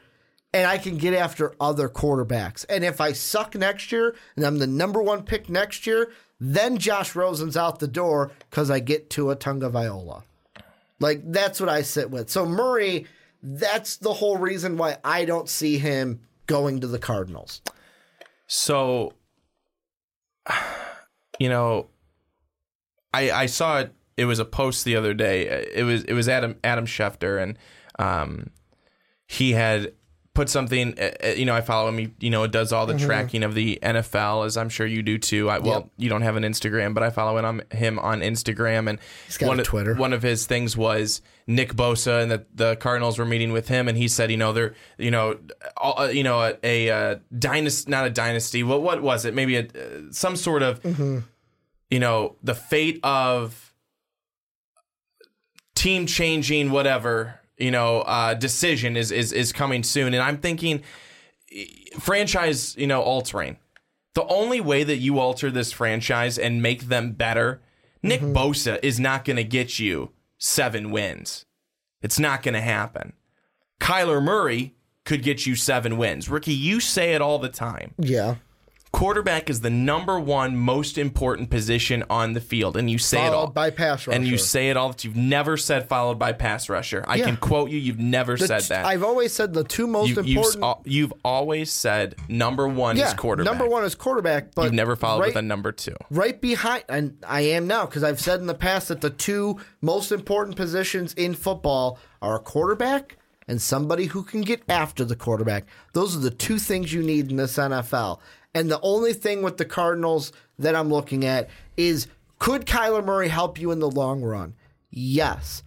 and 0.53 0.67
I 0.67 0.79
can 0.79 0.97
get 0.97 1.13
after 1.13 1.55
other 1.61 1.89
quarterbacks. 1.89 2.65
And 2.69 2.85
if 2.85 3.01
I 3.01 3.13
suck 3.13 3.55
next 3.55 3.93
year 3.93 4.17
and 4.37 4.45
I'm 4.47 4.59
the 4.59 4.67
number 4.67 5.03
one 5.03 5.23
pick 5.23 5.51
next 5.51 5.87
year, 5.87 6.11
then 6.41 6.79
Josh 6.79 7.15
Rosen's 7.15 7.57
out 7.57 7.79
the 7.79 7.89
door 7.89 8.33
because 8.51 8.71
I 8.71 8.81
get 8.81 9.11
Tua 9.11 9.37
Tagovailoa. 9.37 10.23
Like 10.99 11.31
that's 11.31 11.61
what 11.61 11.69
I 11.69 11.83
sit 11.83 12.11
with. 12.11 12.31
So 12.31 12.47
Murray, 12.47 13.07
that's 13.43 13.97
the 13.99 14.15
whole 14.15 14.39
reason 14.39 14.77
why 14.79 14.97
I 15.05 15.25
don't 15.25 15.49
see 15.49 15.79
him 15.79 16.21
going 16.47 16.81
to 16.81 16.87
the 16.87 16.99
Cardinals. 16.99 17.61
So, 18.47 19.13
you 21.39 21.49
know, 21.49 21.87
I 23.13 23.31
I 23.31 23.47
saw 23.47 23.81
it 23.81 23.93
It 24.17 24.25
was 24.27 24.39
a 24.39 24.45
post 24.45 24.85
the 24.85 24.97
other 24.97 25.15
day. 25.15 25.47
It 25.75 25.85
was 25.85 26.05
it 26.05 26.13
was 26.15 26.29
Adam 26.29 26.57
Adam 26.65 26.87
Schefter, 26.87 27.43
and 27.43 27.59
um, 27.99 28.51
he 29.27 29.53
had 29.53 29.93
put 30.35 30.49
something. 30.51 30.99
uh, 30.99 31.13
uh, 31.25 31.29
You 31.29 31.47
know, 31.47 31.55
I 31.55 31.61
follow 31.63 31.89
him. 31.89 31.99
He, 31.99 32.13
you 32.21 32.31
know, 32.31 32.43
it 32.45 32.53
does 32.53 32.73
all 32.73 32.87
the 32.87 32.95
Mm-hmm. 32.95 33.07
tracking 33.07 33.43
of 33.43 33.55
the 33.55 33.79
NFL, 33.83 34.45
as 34.47 34.57
I'm 34.57 34.69
sure 34.69 34.87
you 34.87 35.03
do 35.03 35.17
too. 35.19 35.49
I, 35.49 35.59
well, 35.59 35.81
Yep. 35.81 35.91
you 35.97 36.09
don't 36.11 36.23
have 36.23 36.37
an 36.37 36.43
Instagram, 36.43 36.93
but 36.95 37.03
I 37.03 37.11
follow 37.11 37.39
him 37.39 37.45
on, 37.45 37.63
him 37.73 37.99
on 37.99 38.21
Instagram, 38.21 38.89
and 38.89 38.99
got 39.39 39.49
one 39.49 39.59
a 39.59 39.63
of, 39.63 39.67
Twitter. 39.67 39.95
One 39.95 40.13
of 40.13 40.23
his 40.23 40.47
things 40.47 40.77
was 40.77 41.23
Nick 41.47 41.75
Bosa, 41.75 42.23
and 42.23 42.31
that 42.31 42.57
the 42.57 42.77
Cardinals 42.77 43.19
were 43.19 43.25
meeting 43.25 43.53
with 43.53 43.69
him, 43.69 43.87
and 43.89 43.97
he 43.97 44.09
said, 44.09 44.31
you 44.31 44.37
know, 44.37 44.53
they're, 44.53 44.75
you 44.99 45.11
know, 45.11 45.39
all, 45.77 45.99
uh, 46.01 46.07
you 46.09 46.25
know, 46.25 46.43
a, 46.43 46.57
a 46.65 46.91
uh, 46.91 47.17
dynasty, 47.39 47.91
not 47.91 48.07
a 48.07 48.11
dynasty. 48.11 48.63
What 48.63 48.83
what 48.83 49.03
was 49.03 49.25
it? 49.25 49.35
Maybe 49.35 49.57
a 49.57 49.61
uh, 49.63 50.11
some 50.11 50.37
sort 50.37 50.63
of, 50.63 50.83
Mm-hmm. 50.83 51.19
you 51.91 52.01
know, 52.01 52.37
the 52.43 52.55
fate 52.55 52.99
of 53.05 53.73
team 55.75 56.07
changing 56.07 56.71
whatever 56.71 57.39
you 57.59 57.71
know 57.71 58.01
uh, 58.01 58.35
decision 58.35 58.97
is 58.97 59.13
is 59.13 59.31
is 59.33 59.53
coming 59.53 59.83
soon 59.83 60.15
and 60.15 60.23
i'm 60.23 60.39
thinking 60.39 60.83
franchise 61.99 62.75
you 62.77 62.87
know 62.87 63.03
altering 63.03 63.59
the 64.15 64.25
only 64.27 64.61
way 64.61 64.83
that 64.83 64.97
you 64.97 65.19
alter 65.19 65.51
this 65.51 65.73
franchise 65.73 66.39
and 66.39 66.63
make 66.63 66.85
them 66.89 67.13
better 67.13 67.61
nick 68.03 68.21
bosa 68.23 68.79
is 68.83 68.99
not 68.99 69.25
going 69.27 69.37
to 69.37 69.45
get 69.45 69.79
you 69.79 70.11
seven 70.39 70.91
wins. 70.91 71.47
It's 72.03 72.19
not 72.19 72.43
going 72.43 72.55
to 72.55 72.61
happen. 72.61 73.13
Kyler 73.81 74.23
murray 74.23 74.75
could 75.05 75.23
get 75.23 75.47
you 75.47 75.55
seven 75.55 75.97
wins. 75.97 76.29
Ricky 76.29 76.53
you 76.53 76.81
say 76.81 77.15
it 77.15 77.21
all 77.21 77.39
the 77.39 77.49
time. 77.49 77.95
Yeah. 77.99 78.37
Quarterback 78.93 79.51
is 79.51 79.61
the 79.61 79.71
number 79.71 80.19
one 80.19 80.57
most 80.57 80.97
important 80.97 81.51
position 81.51 82.03
on 82.09 82.33
the 82.33 82.41
field, 82.41 82.77
and 82.77 82.89
you 82.91 82.99
say 82.99 83.19
it 83.27 83.29
all 83.29 83.43
Followed 83.47 83.55
by 83.55 83.71
pass 83.71 84.07
rusher, 84.07 84.17
and 84.17 84.27
you 84.27 84.39
say 84.39 84.71
it 84.71 84.77
all 84.77 84.89
that 84.91 85.05
you've 85.05 85.17
never 85.17 85.57
said 85.57 85.89
followed 85.89 86.19
by 86.19 86.33
pass 86.33 86.69
rusher. 86.69 87.05
I 87.07 87.17
Yeah. 87.17 87.27
can 87.27 87.37
quote 87.37 87.71
you. 87.71 87.79
You've 87.79 87.99
never 87.99 88.37
The 88.37 88.47
said 88.47 88.61
t- 88.61 88.69
that. 88.69 88.87
I've 88.87 89.03
always 89.05 89.33
said 89.33 89.53
the 89.53 89.65
two 89.65 89.87
most 89.87 90.09
you, 90.09 90.15
you've, 90.23 90.37
important. 90.37 90.65
Uh, 90.65 90.75
you've 90.85 91.13
always 91.25 91.71
said 91.71 92.15
number 92.29 92.67
one 92.69 92.97
yeah, 92.97 93.09
is 93.09 93.15
quarterback. 93.15 93.53
number 93.53 93.69
one 93.69 93.85
is 93.85 93.95
quarterback, 93.95 94.55
but 94.55 94.63
You've 94.65 94.73
never 94.73 94.97
followed 94.97 95.21
right, 95.21 95.29
with 95.29 95.37
a 95.37 95.43
number 95.43 95.73
two. 95.73 95.95
right 96.11 96.41
behind, 96.41 96.85
and 96.89 97.19
I 97.27 97.43
am 97.43 97.67
now 97.67 97.87
because 97.87 98.03
I've 98.03 98.21
said 98.21 98.41
in 98.41 98.47
the 98.47 98.55
past 98.55 98.89
that 98.89 99.01
the 99.03 99.11
two 99.11 99.59
most 99.83 100.11
important 100.13 100.57
positions 100.57 101.13
in 101.15 101.35
football 101.35 101.99
are 102.23 102.37
a 102.37 102.41
quarterback 102.41 103.17
and 103.49 103.63
somebody 103.63 104.07
who 104.07 104.25
can 104.25 104.41
get 104.41 104.61
after 104.69 105.05
the 105.05 105.15
quarterback. 105.15 105.67
Those 105.93 106.17
are 106.17 106.21
the 106.21 106.31
two 106.33 106.59
things 106.59 106.93
you 106.93 107.03
need 107.03 107.31
in 107.31 107.37
this 107.37 107.57
NFL. 107.57 108.19
And 108.57 108.71
the 108.71 108.81
only 108.81 109.13
thing 109.13 109.43
with 109.43 109.59
the 109.59 109.67
Cardinals 109.67 110.33
that 110.59 110.75
I'm 110.75 110.89
looking 110.89 111.27
at 111.27 111.51
is 111.77 112.07
could 112.39 112.65
Kyler 112.65 113.05
Murray 113.05 113.29
help 113.29 113.61
you 113.61 113.71
in 113.71 113.81
the 113.81 113.91
long 113.91 114.23
run? 114.23 114.55
Yes. 114.89 115.63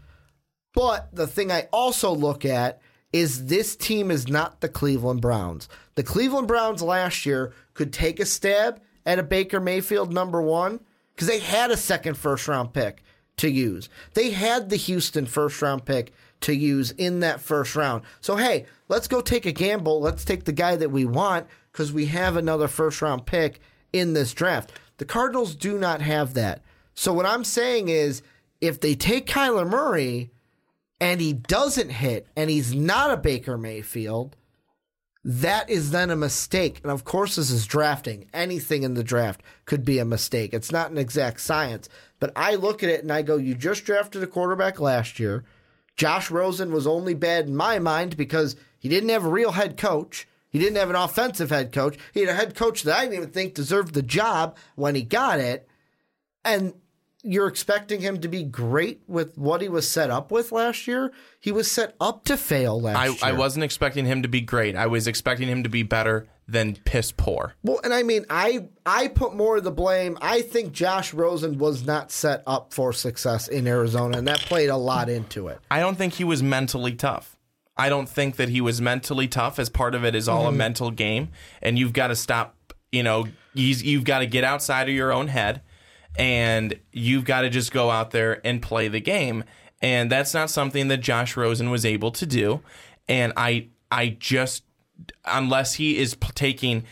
But 0.74 1.14
the 1.14 1.28
thing 1.28 1.52
I 1.52 1.68
also 1.72 2.12
look 2.12 2.46
at 2.46 2.82
is 3.14 3.46
this 3.46 3.76
team 3.76 4.10
is 4.10 4.28
not 4.28 4.62
the 4.62 4.70
Cleveland 4.70 5.22
Browns. 5.22 5.70
The 5.94 6.04
Cleveland 6.04 6.48
Browns 6.48 6.82
last 6.82 7.28
year 7.28 7.54
could 7.76 7.94
take 7.94 8.20
a 8.20 8.26
stab 8.26 8.82
at 9.06 9.20
a 9.20 9.24
Baker 9.24 9.60
Mayfield 9.60 10.12
number 10.12 10.42
one 10.42 10.80
because 11.14 11.28
they 11.28 11.40
had 11.40 11.70
a 11.70 11.78
second 11.78 12.18
first 12.18 12.48
round 12.48 12.74
pick 12.74 13.04
to 13.38 13.52
use. 13.52 13.88
They 14.16 14.32
had 14.32 14.72
the 14.72 14.78
Houston 14.78 15.28
first 15.28 15.62
round 15.62 15.86
pick 15.86 16.12
to 16.42 16.56
use 16.56 16.90
in 16.90 17.20
that 17.20 17.40
first 17.40 17.76
round. 17.76 18.02
So, 18.20 18.36
hey, 18.36 18.66
let's 18.88 19.08
go 19.08 19.22
take 19.22 19.46
a 19.46 19.52
gamble. 19.52 20.02
Let's 20.02 20.26
take 20.26 20.46
the 20.46 20.54
guy 20.54 20.76
that 20.76 20.90
we 20.90 21.06
want 21.06 21.46
because 21.72 21.92
we 21.92 22.08
have 22.08 22.36
another 22.36 22.68
first 22.68 23.02
round 23.02 23.26
pick 23.26 23.60
in 23.94 24.14
this 24.14 24.34
draft. 24.34 24.72
The 24.98 25.06
Cardinals 25.06 25.56
do 25.56 25.78
not 25.78 26.02
have 26.02 26.34
that. 26.34 26.62
So, 26.94 27.14
what 27.14 27.26
I'm 27.26 27.44
saying 27.44 27.90
is 27.90 28.22
if 28.60 28.80
they 28.80 28.96
take 28.96 29.28
Kyler 29.28 29.68
Murray, 29.68 30.32
and 31.00 31.22
he 31.22 31.34
doesn't 31.34 31.90
hit 31.90 32.28
and 32.36 32.50
he's 32.50 32.74
not 32.74 33.12
a 33.12 33.18
Baker 33.18 33.58
Mayfield, 33.58 34.36
that 35.24 35.70
is 35.70 35.92
then 35.92 36.10
a 36.10 36.16
mistake. 36.16 36.80
And 36.84 36.92
of 36.92 37.04
course, 37.04 37.36
this 37.36 37.52
is 37.52 37.68
drafting. 37.68 38.30
Anything 38.34 38.84
in 38.84 38.94
the 38.94 39.04
draft 39.04 39.42
could 39.66 39.86
be 39.86 40.00
a 40.00 40.06
mistake. 40.06 40.54
It's 40.54 40.72
not 40.72 40.92
an 40.92 40.98
exact 40.98 41.42
science. 41.42 41.90
But 42.20 42.32
I 42.36 42.56
look 42.56 42.84
at 42.84 42.90
it 42.90 43.02
and 43.02 43.12
I 43.12 43.22
go, 43.22 43.38
you 43.38 43.56
just 43.56 43.86
drafted 43.86 44.24
a 44.24 44.28
quarterback 44.28 44.80
last 44.80 45.20
year. 45.20 45.44
Josh 45.96 46.32
Rosen 46.32 46.72
was 46.72 46.88
only 46.88 47.14
bad 47.14 47.48
in 47.48 47.56
my 47.56 47.80
mind 47.80 48.16
because 48.16 48.56
he 48.78 48.88
didn't 48.88 49.10
have 49.10 49.26
a 49.26 49.30
real 49.30 49.52
head 49.52 49.76
coach. 49.76 50.28
He 50.50 50.60
didn't 50.60 50.78
have 50.78 50.90
an 50.90 50.96
offensive 50.96 51.50
head 51.50 51.72
coach. 51.72 51.98
He 52.14 52.22
had 52.22 52.30
a 52.30 52.34
head 52.34 52.56
coach 52.56 52.84
that 52.84 52.98
I 52.98 53.02
didn't 53.04 53.16
even 53.16 53.30
think 53.30 53.54
deserved 53.54 53.94
the 53.94 54.02
job 54.02 54.58
when 54.76 54.96
he 54.96 55.04
got 55.04 55.40
it. 55.40 55.68
And 56.44 56.74
you're 57.22 57.48
expecting 57.48 58.00
him 58.02 58.22
to 58.22 58.28
be 58.28 58.44
great 58.44 59.02
with 59.08 59.38
what 59.38 59.62
he 59.62 59.68
was 59.68 59.90
set 59.90 60.10
up 60.10 60.32
with 60.32 60.52
last 60.52 60.88
year. 60.88 61.12
He 61.40 61.52
was 61.52 61.70
set 61.70 61.96
up 62.00 62.24
to 62.26 62.38
fail 62.38 62.80
last 62.80 62.98
I, 62.98 63.08
year. 63.08 63.18
I 63.22 63.32
wasn't 63.34 63.66
expecting 63.66 64.06
him 64.06 64.22
to 64.22 64.28
be 64.28 64.42
great. 64.42 64.76
I 64.76 64.88
was 64.88 65.06
expecting 65.06 65.48
him 65.48 65.64
to 65.64 65.70
be 65.70 65.84
better 65.84 66.28
than 66.48 66.76
piss 66.86 67.12
poor. 67.12 67.56
Well, 67.62 67.80
and 67.84 67.94
I 67.94 68.04
mean, 68.04 68.26
I 68.30 68.68
I 68.86 69.10
put 69.10 69.36
more 69.36 69.58
of 69.58 69.64
the 69.64 69.72
blame. 69.72 70.18
I 70.22 70.42
think 70.42 70.72
Josh 70.72 71.14
Rosen 71.14 71.58
was 71.58 71.86
not 71.86 72.12
set 72.12 72.42
up 72.48 72.74
for 72.74 72.94
success 72.94 73.48
in 73.48 73.68
Arizona, 73.68 74.18
and 74.18 74.28
that 74.28 74.40
played 74.40 74.70
a 74.70 74.78
lot 74.78 75.10
into 75.10 75.48
it. 75.50 75.60
I 75.70 75.82
don't 75.82 75.98
think 75.98 76.14
he 76.14 76.24
was 76.24 76.42
mentally 76.42 76.94
tough. 76.94 77.38
I 77.80 77.88
don't 77.88 78.10
think 78.10 78.36
that 78.36 78.50
he 78.50 78.60
was 78.60 78.82
mentally 78.82 79.28
tough. 79.30 79.58
As 79.58 79.70
part 79.70 79.96
of 79.96 80.04
it 80.04 80.14
is 80.14 80.28
all 80.28 80.46
a 80.46 80.50
mm-hmm. 80.50 80.58
mental 80.58 80.92
game, 80.92 81.30
and 81.62 81.80
you've 81.80 81.94
got 81.94 82.08
to 82.08 82.16
stop. 82.16 82.56
You 82.92 83.04
know, 83.04 83.28
you've, 83.54 83.82
you've 83.82 84.04
got 84.04 84.20
to 84.20 84.26
get 84.26 84.44
outside 84.44 84.90
of 84.90 84.96
your 84.96 85.14
own 85.14 85.30
head, 85.30 85.62
and 86.18 86.78
you've 86.92 87.24
got 87.24 87.42
to 87.42 87.50
just 87.50 87.72
go 87.72 87.90
out 87.90 88.12
there 88.12 88.46
and 88.46 88.62
play 88.62 88.90
the 88.90 89.00
game. 89.00 89.46
And 89.82 90.12
that's 90.12 90.34
not 90.34 90.50
something 90.50 90.90
that 90.90 90.98
Josh 90.98 91.38
Rosen 91.38 91.70
was 91.70 91.86
able 91.86 92.12
to 92.12 92.26
do. 92.26 92.62
And 93.08 93.32
I, 93.38 93.70
I 93.90 94.18
just, 94.20 94.64
unless 95.24 95.76
he 95.76 95.98
is 95.98 96.16
p- 96.16 96.28
taking 96.36 96.84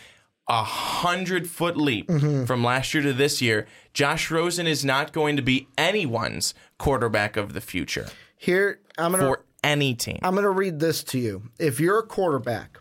a 0.47 0.63
hundred 0.63 1.49
foot 1.49 1.75
leap 1.75 2.07
mm-hmm. 2.07 2.45
from 2.45 2.63
last 2.63 2.93
year 2.93 3.03
to 3.03 3.11
this 3.11 3.41
year, 3.41 3.67
Josh 3.93 4.31
Rosen 4.31 4.67
is 4.67 4.85
not 4.85 5.11
going 5.11 5.35
to 5.35 5.41
be 5.41 5.67
anyone's 5.77 6.53
quarterback 6.77 7.35
of 7.35 7.51
the 7.51 7.59
future 7.59 8.07
Here, 8.37 8.79
I'm 8.97 9.11
gonna 9.11 9.23
for 9.23 9.43
any 9.63 9.93
team. 9.95 10.19
I'm 10.21 10.35
gonna 10.35 10.49
read 10.49 10.79
this 10.79 11.03
to 11.05 11.19
you. 11.19 11.43
If 11.59 11.79
you're 11.79 11.99
a 11.99 12.07
quarterback 12.07 12.79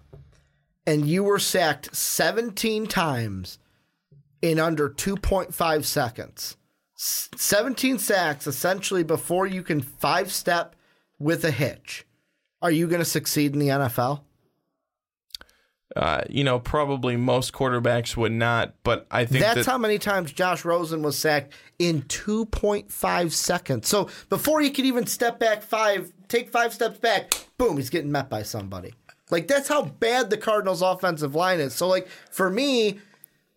and 0.86 1.06
you 1.06 1.24
were 1.24 1.38
sacked 1.38 1.94
17 1.94 2.86
times 2.86 3.58
in 4.42 4.58
under 4.58 4.88
2.5 4.88 5.84
seconds, 5.84 6.56
17 6.96 7.98
sacks 7.98 8.46
essentially 8.46 9.02
before 9.02 9.46
you 9.46 9.62
can 9.62 9.80
five 9.80 10.32
step 10.32 10.76
with 11.18 11.44
a 11.44 11.50
hitch, 11.50 12.06
are 12.62 12.70
you 12.70 12.86
going 12.86 13.00
to 13.00 13.04
succeed 13.04 13.52
in 13.52 13.58
the 13.58 13.68
NFL? 13.68 14.22
Uh, 15.96 16.22
you 16.28 16.44
know, 16.44 16.58
probably 16.58 17.16
most 17.16 17.54
quarterbacks 17.54 18.18
would 18.18 18.32
not, 18.32 18.74
but 18.82 19.06
I 19.10 19.24
think 19.24 19.42
That's 19.42 19.64
that 19.64 19.66
how 19.66 19.78
many 19.78 19.98
times 19.98 20.30
Josh 20.30 20.62
Rosen 20.62 21.00
was 21.02 21.16
sacked 21.16 21.54
in 21.78 22.02
2.5 22.02 23.32
seconds. 23.32 23.88
So 23.88 24.10
before 24.28 24.60
he 24.60 24.70
could 24.70 24.84
even 24.84 25.06
step 25.06 25.38
back 25.38 25.62
five, 25.62 26.12
take 26.28 26.50
five 26.50 26.74
steps 26.74 26.98
back, 26.98 27.32
boom, 27.56 27.78
he's 27.78 27.88
getting 27.88 28.12
met 28.12 28.28
by 28.28 28.42
somebody. 28.42 28.92
Like 29.30 29.48
that's 29.48 29.68
how 29.68 29.84
bad 29.84 30.28
the 30.28 30.36
Cardinals' 30.36 30.82
offensive 30.82 31.34
line 31.34 31.60
is. 31.60 31.74
So 31.74 31.88
like 31.88 32.08
for 32.30 32.50
me, 32.50 32.98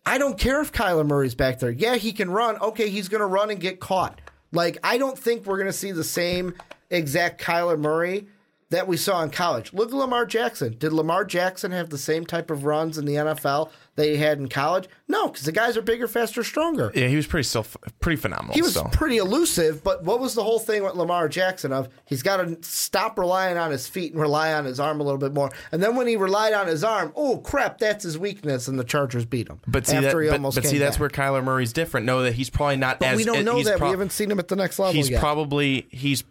I 0.06 0.16
don't 0.16 0.38
care 0.38 0.62
if 0.62 0.72
Kyler 0.72 1.06
Murray's 1.06 1.34
back 1.34 1.58
there. 1.58 1.70
Yeah, 1.70 1.96
he 1.96 2.12
can 2.12 2.30
run. 2.30 2.56
Okay, 2.56 2.88
he's 2.88 3.08
going 3.08 3.20
to 3.20 3.26
run 3.26 3.50
and 3.50 3.60
get 3.60 3.80
caught. 3.80 4.20
Like 4.50 4.78
I 4.82 4.96
don't 4.96 5.18
think 5.18 5.44
we're 5.44 5.58
going 5.58 5.66
to 5.66 5.72
see 5.72 5.92
the 5.92 6.04
same 6.04 6.54
exact 6.88 7.40
Kyler 7.40 7.78
Murray 7.78 8.26
that 8.70 8.86
we 8.86 8.96
saw 8.96 9.22
in 9.22 9.30
college. 9.30 9.72
Look 9.72 9.88
at 9.90 9.94
Lamar 9.94 10.24
Jackson. 10.26 10.76
Did 10.78 10.92
Lamar 10.92 11.24
Jackson 11.24 11.72
have 11.72 11.90
the 11.90 11.98
same 11.98 12.24
type 12.24 12.50
of 12.50 12.64
runs 12.64 12.96
in 12.98 13.04
the 13.04 13.14
NFL 13.14 13.70
that 13.96 14.06
he 14.06 14.16
had 14.16 14.38
in 14.38 14.48
college? 14.48 14.88
No, 15.08 15.26
because 15.28 15.44
the 15.44 15.50
guys 15.52 15.76
are 15.76 15.82
bigger, 15.82 16.06
faster, 16.06 16.44
stronger. 16.44 16.92
yeah, 16.94 17.08
he 17.08 17.16
was 17.16 17.26
pretty 17.26 17.42
still 17.48 17.66
pretty 17.98 18.16
phenomenal. 18.16 18.54
He 18.54 18.62
was 18.62 18.70
still. 18.72 18.84
pretty 18.92 19.16
elusive, 19.16 19.82
but 19.82 20.04
what 20.04 20.20
was 20.20 20.34
the 20.34 20.44
whole 20.44 20.60
thing 20.60 20.84
with 20.84 20.94
Lamar 20.94 21.28
Jackson 21.28 21.72
of 21.72 21.88
he's 22.06 22.22
got 22.22 22.36
to 22.36 22.56
stop 22.62 23.18
relying 23.18 23.56
on 23.58 23.72
his 23.72 23.88
feet 23.88 24.12
and 24.12 24.20
rely 24.20 24.52
on 24.52 24.64
his 24.64 24.78
arm 24.78 25.00
a 25.00 25.02
little 25.02 25.18
bit 25.18 25.34
more. 25.34 25.50
And 25.72 25.82
then 25.82 25.96
when 25.96 26.06
he 26.06 26.14
relied 26.16 26.52
on 26.52 26.68
his 26.68 26.84
arm, 26.84 27.12
oh 27.16 27.38
crap, 27.38 27.78
that's 27.78 28.04
his 28.04 28.16
weakness, 28.18 28.68
and 28.68 28.78
the 28.78 28.84
Chargers 28.84 29.24
beat 29.24 29.48
him. 29.48 29.60
but 29.66 29.86
see, 29.86 29.98
that, 29.98 30.12
but, 30.14 30.30
almost 30.30 30.54
but 30.56 30.64
see 30.64 30.78
that's 30.78 30.96
back. 30.96 31.00
where 31.00 31.10
Kyler 31.10 31.42
Murray's 31.42 31.72
different. 31.72 32.06
Know 32.06 32.22
that 32.22 32.34
he's 32.34 32.50
probably 32.50 32.76
not 32.76 33.00
But 33.00 33.08
as 33.08 33.16
we 33.16 33.24
don't 33.24 33.44
know 33.44 33.60
that. 33.64 33.78
pro- 33.78 33.88
we 33.88 33.90
haven't 33.90 34.12
seen 34.12 34.30
him 34.30 34.38
at 34.38 34.46
the 34.46 34.56
next 34.56 34.78
level 34.78 34.94
he's 34.94 35.10
yet. 35.10 35.18
probably 35.20 35.88
he's 35.90 36.22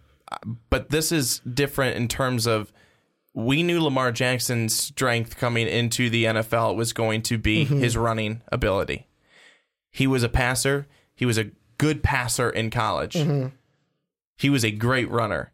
but 0.70 0.90
this 0.90 1.12
is 1.12 1.40
different 1.40 1.96
in 1.98 2.08
terms 2.08 2.46
of 2.48 2.72
we 3.34 3.64
knew 3.64 3.82
Lamar 3.82 4.12
Jackson's 4.12 4.76
strength 4.76 5.38
coming 5.38 5.68
into 5.68 6.10
the 6.10 6.26
NFL 6.26 6.76
was 6.76 6.94
going 6.94 7.22
to 7.24 7.38
be 7.38 7.66
Mm-hmm. 7.66 7.80
his 7.80 7.96
running 7.96 8.42
ability. 8.52 9.08
He 9.92 10.08
was 10.08 10.24
a 10.24 10.30
passer. 10.30 10.88
He 11.16 11.26
was 11.26 11.38
a 11.38 11.52
good 11.78 12.04
passer 12.04 12.50
in 12.50 12.70
college. 12.70 13.14
Mm-hmm. 13.14 13.48
He 14.38 14.50
was 14.50 14.64
a 14.66 14.72
great 14.72 15.10
runner. 15.10 15.52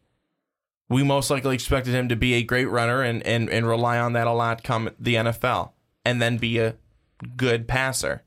We 0.90 1.04
most 1.04 1.30
likely 1.32 1.56
expected 1.56 1.94
him 1.94 2.10
to 2.10 2.16
be 2.16 2.34
a 2.36 2.44
great 2.44 2.66
runner 2.70 3.02
and, 3.02 3.26
and, 3.26 3.50
and 3.50 3.68
rely 3.68 3.98
on 3.98 4.14
that 4.14 4.28
a 4.28 4.32
lot 4.32 4.64
come 4.64 4.90
the 5.00 5.16
NFL 5.16 5.72
and 6.04 6.22
then 6.22 6.38
be 6.38 6.60
a 6.60 6.76
good 7.36 7.68
passer. 7.68 8.24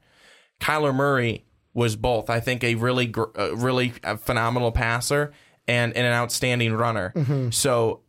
Kyler 0.61 0.94
Murray 0.94 1.44
was 1.72 1.94
both. 1.94 2.28
I 2.28 2.40
think 2.40 2.64
a 2.64 2.74
really, 2.74 3.07
gr- 3.07 3.24
uh, 3.38 3.55
really 3.57 3.92
uh, 4.03 4.16
phenomenal 4.16 4.72
passer 4.72 5.32
and, 5.68 5.94
and 5.96 6.06
an 6.06 6.12
outstanding 6.12 6.72
runner. 6.74 7.12
Mm-hmm. 7.14 7.50
So 7.50 8.00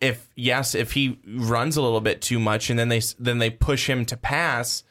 if 0.00 0.28
yes, 0.36 0.74
if 0.74 0.92
he 0.92 1.18
runs 1.26 1.76
a 1.76 1.82
little 1.82 2.00
bit 2.00 2.22
too 2.22 2.38
much 2.38 2.70
and 2.70 2.78
then 2.78 2.88
they 2.88 3.02
then 3.18 3.38
they 3.38 3.50
push 3.50 3.88
him 3.90 4.04
to 4.06 4.16
pass, 4.16 4.84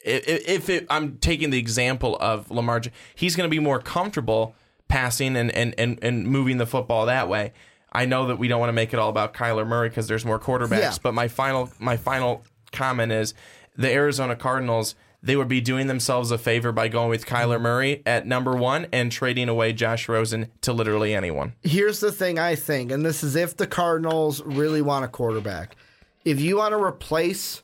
if 0.00 0.68
it, 0.70 0.86
I'm 0.88 1.18
taking 1.18 1.50
the 1.50 1.58
example 1.58 2.16
of 2.20 2.50
Lamar, 2.50 2.82
he's 3.14 3.36
going 3.36 3.48
to 3.48 3.54
be 3.54 3.58
more 3.60 3.78
comfortable 3.80 4.54
passing 4.88 5.36
and, 5.36 5.50
and, 5.50 5.74
and, 5.76 5.98
and 6.02 6.26
moving 6.26 6.56
the 6.56 6.66
football 6.66 7.06
that 7.06 7.28
way. 7.28 7.52
I 7.92 8.06
know 8.06 8.26
that 8.28 8.38
we 8.38 8.48
don't 8.48 8.60
want 8.60 8.70
to 8.70 8.74
make 8.74 8.92
it 8.94 8.98
all 8.98 9.10
about 9.10 9.34
Kyler 9.34 9.66
Murray 9.66 9.88
because 9.88 10.08
there's 10.08 10.24
more 10.24 10.38
quarterbacks, 10.38 10.78
Yeah. 10.80 10.94
but 11.02 11.14
my 11.14 11.28
final 11.28 11.70
my 11.78 11.96
final 11.96 12.44
comment 12.72 13.12
is 13.12 13.34
the 13.76 13.90
Arizona 13.92 14.34
Cardinals. 14.36 14.94
They 15.22 15.36
would 15.36 15.48
be 15.48 15.60
doing 15.60 15.88
themselves 15.88 16.30
a 16.30 16.38
favor 16.38 16.70
by 16.70 16.88
going 16.88 17.10
with 17.10 17.26
Kyler 17.26 17.60
Murray 17.60 18.02
at 18.06 18.26
number 18.26 18.54
one 18.56 18.86
and 18.92 19.10
trading 19.10 19.48
away 19.48 19.72
Josh 19.72 20.08
Rosen 20.08 20.50
to 20.60 20.72
literally 20.72 21.12
anyone. 21.14 21.54
Here's 21.62 21.98
the 21.98 22.12
thing 22.12 22.38
I 22.38 22.54
think, 22.54 22.92
and 22.92 23.04
this 23.04 23.24
is 23.24 23.34
if 23.34 23.56
the 23.56 23.66
Cardinals 23.66 24.42
really 24.42 24.80
want 24.80 25.04
a 25.04 25.08
quarterback. 25.08 25.76
If 26.24 26.40
you 26.40 26.58
want 26.58 26.72
to 26.72 26.82
replace 26.82 27.62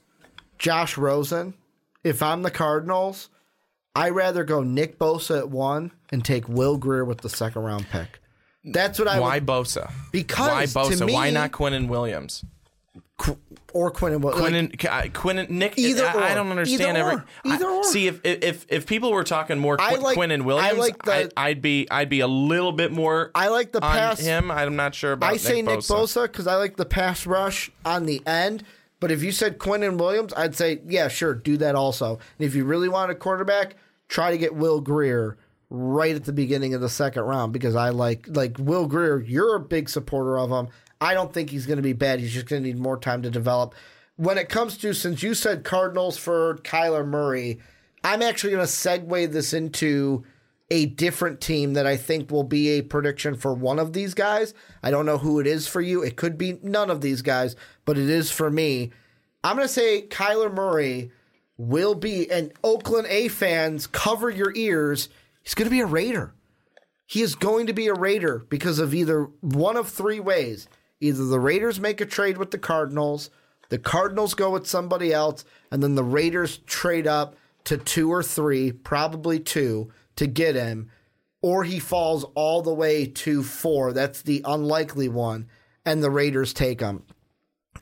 Josh 0.59 0.99
Rosen, 0.99 1.55
if 2.03 2.23
I'm 2.23 2.43
the 2.43 2.51
Cardinals, 2.51 3.31
I'd 3.95 4.11
rather 4.11 4.43
go 4.43 4.63
Nick 4.63 4.99
Bosa 4.99 5.39
at 5.39 5.51
one 5.51 5.93
and 6.11 6.25
take 6.25 6.49
Will 6.49 6.77
Grier 6.77 7.05
with 7.05 7.21
the 7.21 7.29
second 7.29 7.63
round 7.63 7.87
pick. 7.89 8.21
That's 8.65 8.99
what 8.99 9.07
I 9.07 9.21
Why 9.21 9.35
would, 9.39 9.47
Bosa? 9.47 9.93
Because, 10.11 10.75
why 10.75 10.89
to 10.89 10.95
Bosa? 10.97 11.13
why 11.13 11.31
not 11.31 11.53
Quinnen 11.53 11.89
Williams? 11.89 12.45
Or 13.73 13.91
Quinn 13.91 14.13
and 14.13 14.23
Quinnen, 14.23 14.85
uh, 14.85 15.03
Quinnen, 15.09 15.49
Nick. 15.51 15.79
Either 15.79 16.07
I, 16.07 16.33
I 16.33 16.35
don't 16.35 16.51
understand. 16.51 16.97
Either 16.97 17.09
every, 17.11 17.15
or. 17.17 17.25
Either 17.45 17.67
I- 17.67 17.73
or. 17.79 17.85
See, 17.85 18.07
if 18.07 18.21
if 18.25 18.67
if 18.69 18.87
people 18.87 19.11
were 19.13 19.25
talking 19.25 19.59
more 19.59 19.81
I 19.81 19.95
Qu- 19.95 20.01
like- 20.01 20.17
Quinnen 20.19 20.43
I 20.43 20.45
Williams, 20.45 20.79
like 20.79 21.03
the- 21.03 21.33
I, 21.37 21.49
would 21.51 21.63
be 21.63 21.89
I'd 21.91 22.09
be 22.09 22.21
a 22.21 22.27
little 22.29 22.73
bit 22.73 22.93
more. 22.93 23.31
I 23.35 23.49
like 23.49 23.73
the 23.73 23.83
on 23.85 23.93
pass- 23.93 24.21
him. 24.21 24.51
I'm 24.51 24.77
not 24.77 24.95
sure 24.95 25.13
about. 25.13 25.33
I 25.33 25.37
say 25.39 25.63
Nick 25.63 25.81
Bosa. 25.81 25.97
Bosa 25.97 26.23
because 26.25 26.47
I 26.47 26.57
like 26.57 26.77
the 26.77 26.85
pass 26.85 27.27
rush 27.27 27.71
on 27.85 28.07
the 28.07 28.23
end. 28.27 28.63
But 29.01 29.11
if 29.11 29.23
you 29.23 29.33
said 29.33 29.59
Quinnen 29.59 29.99
Williams, 29.99 30.33
I'd 30.37 30.55
say, 30.55 30.81
yeah, 30.87 31.09
sure, 31.09 31.35
do 31.35 31.57
that 31.59 31.75
also. 31.75 32.19
And 32.39 32.47
if 32.47 32.55
you 32.55 32.65
really 32.65 32.89
want 32.89 33.11
a 33.11 33.15
quarterback, 33.15 33.75
try 34.09 34.31
to 34.31 34.39
get 34.39 34.55
Will 34.55 34.81
Grier 34.81 35.37
right 35.69 36.15
at 36.15 36.25
the 36.25 36.33
beginning 36.33 36.73
of 36.75 36.81
the 36.81 36.89
second 36.89 37.23
round 37.25 37.53
because 37.53 37.75
I 37.75 37.89
like 37.91 38.27
like 38.29 38.57
Will 38.59 38.87
Grier. 38.87 39.21
You're 39.21 39.57
a 39.57 39.61
big 39.61 39.89
supporter 39.89 40.39
of 40.39 40.51
him. 40.51 40.69
I 41.05 41.13
don't 41.13 41.33
think 41.33 41.51
he's 41.51 41.67
going 41.67 41.77
to 41.77 41.83
be 41.83 41.93
bad. 41.93 42.19
He's 42.19 42.33
just 42.33 42.47
going 42.47 42.63
to 42.63 42.69
need 42.69 42.79
more 42.79 42.99
time 42.99 43.21
to 43.23 43.31
develop. 43.31 43.75
When 44.17 44.39
it 44.39 44.49
comes 44.49 44.79
to 44.79 44.95
since 44.95 45.23
you 45.23 45.35
said 45.35 45.63
Cardinals 45.63 46.17
for 46.17 46.57
Kyler 46.65 47.07
Murray, 47.07 47.61
I'm 48.03 48.23
actually 48.23 48.53
going 48.53 48.67
to 48.67 48.73
segue 48.73 49.31
this 49.31 49.53
into 49.53 50.25
a 50.71 50.87
different 50.87 51.43
team 51.43 51.75
that 51.75 51.87
I 51.87 51.99
think 51.99 52.31
will 52.31 52.43
be 52.43 52.71
a 52.71 52.83
prediction 52.83 53.37
for 53.37 53.53
one 53.53 53.79
of 53.79 53.93
these 53.93 54.15
guys. 54.15 54.55
I 54.83 54.91
don't 54.91 55.05
know 55.05 55.19
who 55.19 55.41
it 55.41 55.47
is 55.47 55.67
for 55.67 55.83
you. 55.83 56.03
It 56.03 56.17
could 56.17 56.39
be 56.39 56.59
none 56.63 56.91
of 56.91 57.03
these 57.03 57.21
guys, 57.21 57.55
but 57.85 57.99
it 57.99 58.09
is 58.09 58.31
for 58.31 58.51
me. 58.51 58.91
I'm 59.43 59.57
going 59.57 59.69
to 59.69 59.73
say 59.73 60.07
Kyler 60.09 60.53
Murray 60.53 61.11
will 61.59 61.95
be, 61.95 62.31
and 62.31 62.51
Oakland 62.65 63.09
A 63.11 63.29
fans, 63.29 63.87
cover 63.87 64.31
your 64.31 64.57
ears. 64.57 65.11
He's 65.43 65.55
going 65.55 65.67
to 65.67 65.71
be 65.71 65.81
a 65.81 65.87
Raider. 65.87 66.33
He 67.07 67.21
is 67.21 67.35
going 67.35 67.67
to 67.67 67.75
be 67.75 67.89
a 67.89 67.95
Raider 67.95 68.47
because 68.49 68.79
of 68.79 68.95
either 68.95 69.25
one 69.43 69.77
of 69.77 69.91
three 69.91 70.19
ways. 70.19 70.67
Either 71.01 71.25
the 71.25 71.41
Raiders 71.41 71.81
make 71.81 72.01
a 72.01 72.07
trade 72.07 72.39
with 72.39 72.51
the 72.51 72.59
Cardinals, 72.59 73.31
the 73.69 73.79
Cardinals 73.79 74.35
go 74.35 74.51
with 74.51 74.67
somebody 74.67 75.13
else, 75.13 75.45
and 75.71 75.83
then 75.83 75.95
the 75.95 76.05
Raiders 76.05 76.59
trade 76.59 77.07
up 77.07 77.37
to 77.65 77.77
two 77.77 78.13
or 78.13 78.23
three, 78.23 78.73
probably 78.73 79.41
two, 79.41 79.91
to 80.17 80.27
get 80.27 80.55
him, 80.55 80.91
or 81.43 81.65
he 81.65 81.79
falls 81.79 82.25
all 82.35 82.63
the 82.63 82.73
way 82.73 83.07
to 83.07 83.43
four. 83.43 83.93
That's 83.93 84.23
the 84.23 84.43
unlikely 84.45 85.09
one, 85.09 85.49
and 85.85 86.03
the 86.03 86.11
Raiders 86.11 86.53
take 86.53 86.81
him. 86.81 87.03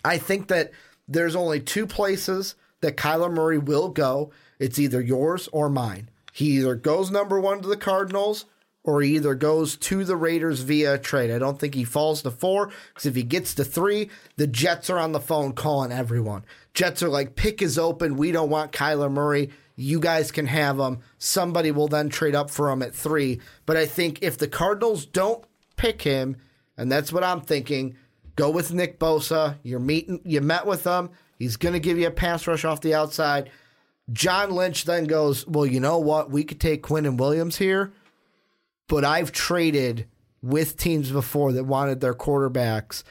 I 0.04 0.18
think 0.18 0.48
that 0.48 0.72
there's 1.06 1.36
only 1.36 1.60
two 1.60 1.86
places 1.86 2.54
that 2.80 2.96
Kyler 2.96 3.32
Murray 3.32 3.58
will 3.58 3.88
go. 3.88 4.32
It's 4.58 4.78
either 4.78 5.00
yours 5.00 5.48
or 5.52 5.68
mine. 5.68 6.10
He 6.32 6.58
either 6.58 6.74
goes 6.74 7.10
number 7.10 7.38
one 7.38 7.60
to 7.60 7.68
the 7.68 7.76
Cardinals 7.76 8.46
or 8.84 9.00
he 9.00 9.14
either 9.14 9.34
goes 9.34 9.76
to 9.76 10.04
the 10.04 10.16
Raiders 10.16 10.60
via 10.60 10.98
trade. 10.98 11.30
I 11.30 11.38
don't 11.38 11.58
think 11.58 11.74
he 11.74 11.84
falls 11.84 12.22
to 12.22 12.30
four 12.30 12.70
because 12.88 13.06
if 13.06 13.14
he 13.14 13.22
gets 13.22 13.54
to 13.54 13.64
three, 13.64 14.10
the 14.36 14.46
Jets 14.46 14.90
are 14.90 14.98
on 14.98 15.12
the 15.12 15.20
phone 15.20 15.52
calling 15.52 15.92
everyone. 15.92 16.44
Jets 16.74 17.02
are 17.02 17.08
like, 17.08 17.36
pick 17.36 17.62
is 17.62 17.78
open. 17.78 18.16
We 18.16 18.32
don't 18.32 18.50
want 18.50 18.72
Kyler 18.72 19.10
Murray. 19.10 19.50
You 19.76 20.00
guys 20.00 20.30
can 20.30 20.46
have 20.46 20.78
him. 20.78 20.98
Somebody 21.18 21.70
will 21.70 21.88
then 21.88 22.08
trade 22.08 22.34
up 22.34 22.50
for 22.50 22.70
him 22.70 22.82
at 22.82 22.94
three. 22.94 23.40
But 23.66 23.76
I 23.76 23.86
think 23.86 24.18
if 24.22 24.38
the 24.38 24.48
Cardinals 24.48 25.06
don't 25.06 25.44
pick 25.76 26.02
him, 26.02 26.36
and 26.76 26.90
that's 26.90 27.12
what 27.12 27.24
I'm 27.24 27.40
thinking, 27.40 27.96
go 28.36 28.50
with 28.50 28.72
Nick 28.72 28.98
Bosa. 28.98 29.58
You're 29.62 29.80
meeting, 29.80 30.20
you 30.24 30.40
met 30.40 30.66
with 30.66 30.84
him. 30.84 31.10
He's 31.38 31.56
going 31.56 31.72
to 31.72 31.80
give 31.80 31.98
you 31.98 32.06
a 32.06 32.12
pass 32.12 32.46
rush 32.46 32.64
off 32.64 32.80
the 32.80 32.94
outside. 32.94 33.50
John 34.12 34.50
Lynch 34.50 34.84
then 34.84 35.04
goes, 35.04 35.46
Well, 35.46 35.66
you 35.66 35.80
know 35.80 35.98
what? 35.98 36.30
We 36.30 36.44
could 36.44 36.60
take 36.60 36.82
Quinnen 36.82 37.18
Williams 37.18 37.56
here, 37.56 37.92
but 38.92 39.06
I've 39.06 39.32
traded 39.32 40.06
with 40.42 40.76
teams 40.76 41.10
before 41.10 41.52
that 41.52 41.64
wanted 41.64 42.02
their 42.02 42.12
quarterbacks. 42.12 43.04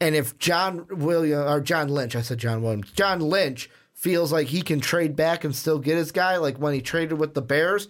And 0.00 0.14
if 0.14 0.38
John 0.38 0.86
William 0.88 1.48
or 1.48 1.60
John 1.60 1.88
Lynch, 1.88 2.14
I 2.14 2.20
said 2.20 2.38
John 2.38 2.62
Williams, 2.62 2.92
John 2.92 3.18
Lynch 3.18 3.68
feels 3.92 4.30
like 4.30 4.46
he 4.46 4.62
can 4.62 4.78
trade 4.78 5.16
back 5.16 5.42
and 5.42 5.52
still 5.52 5.80
get 5.80 5.96
his 5.96 6.12
guy, 6.12 6.36
like 6.36 6.58
when 6.58 6.74
he 6.74 6.80
traded 6.80 7.18
with 7.18 7.34
the 7.34 7.42
Bears, 7.42 7.88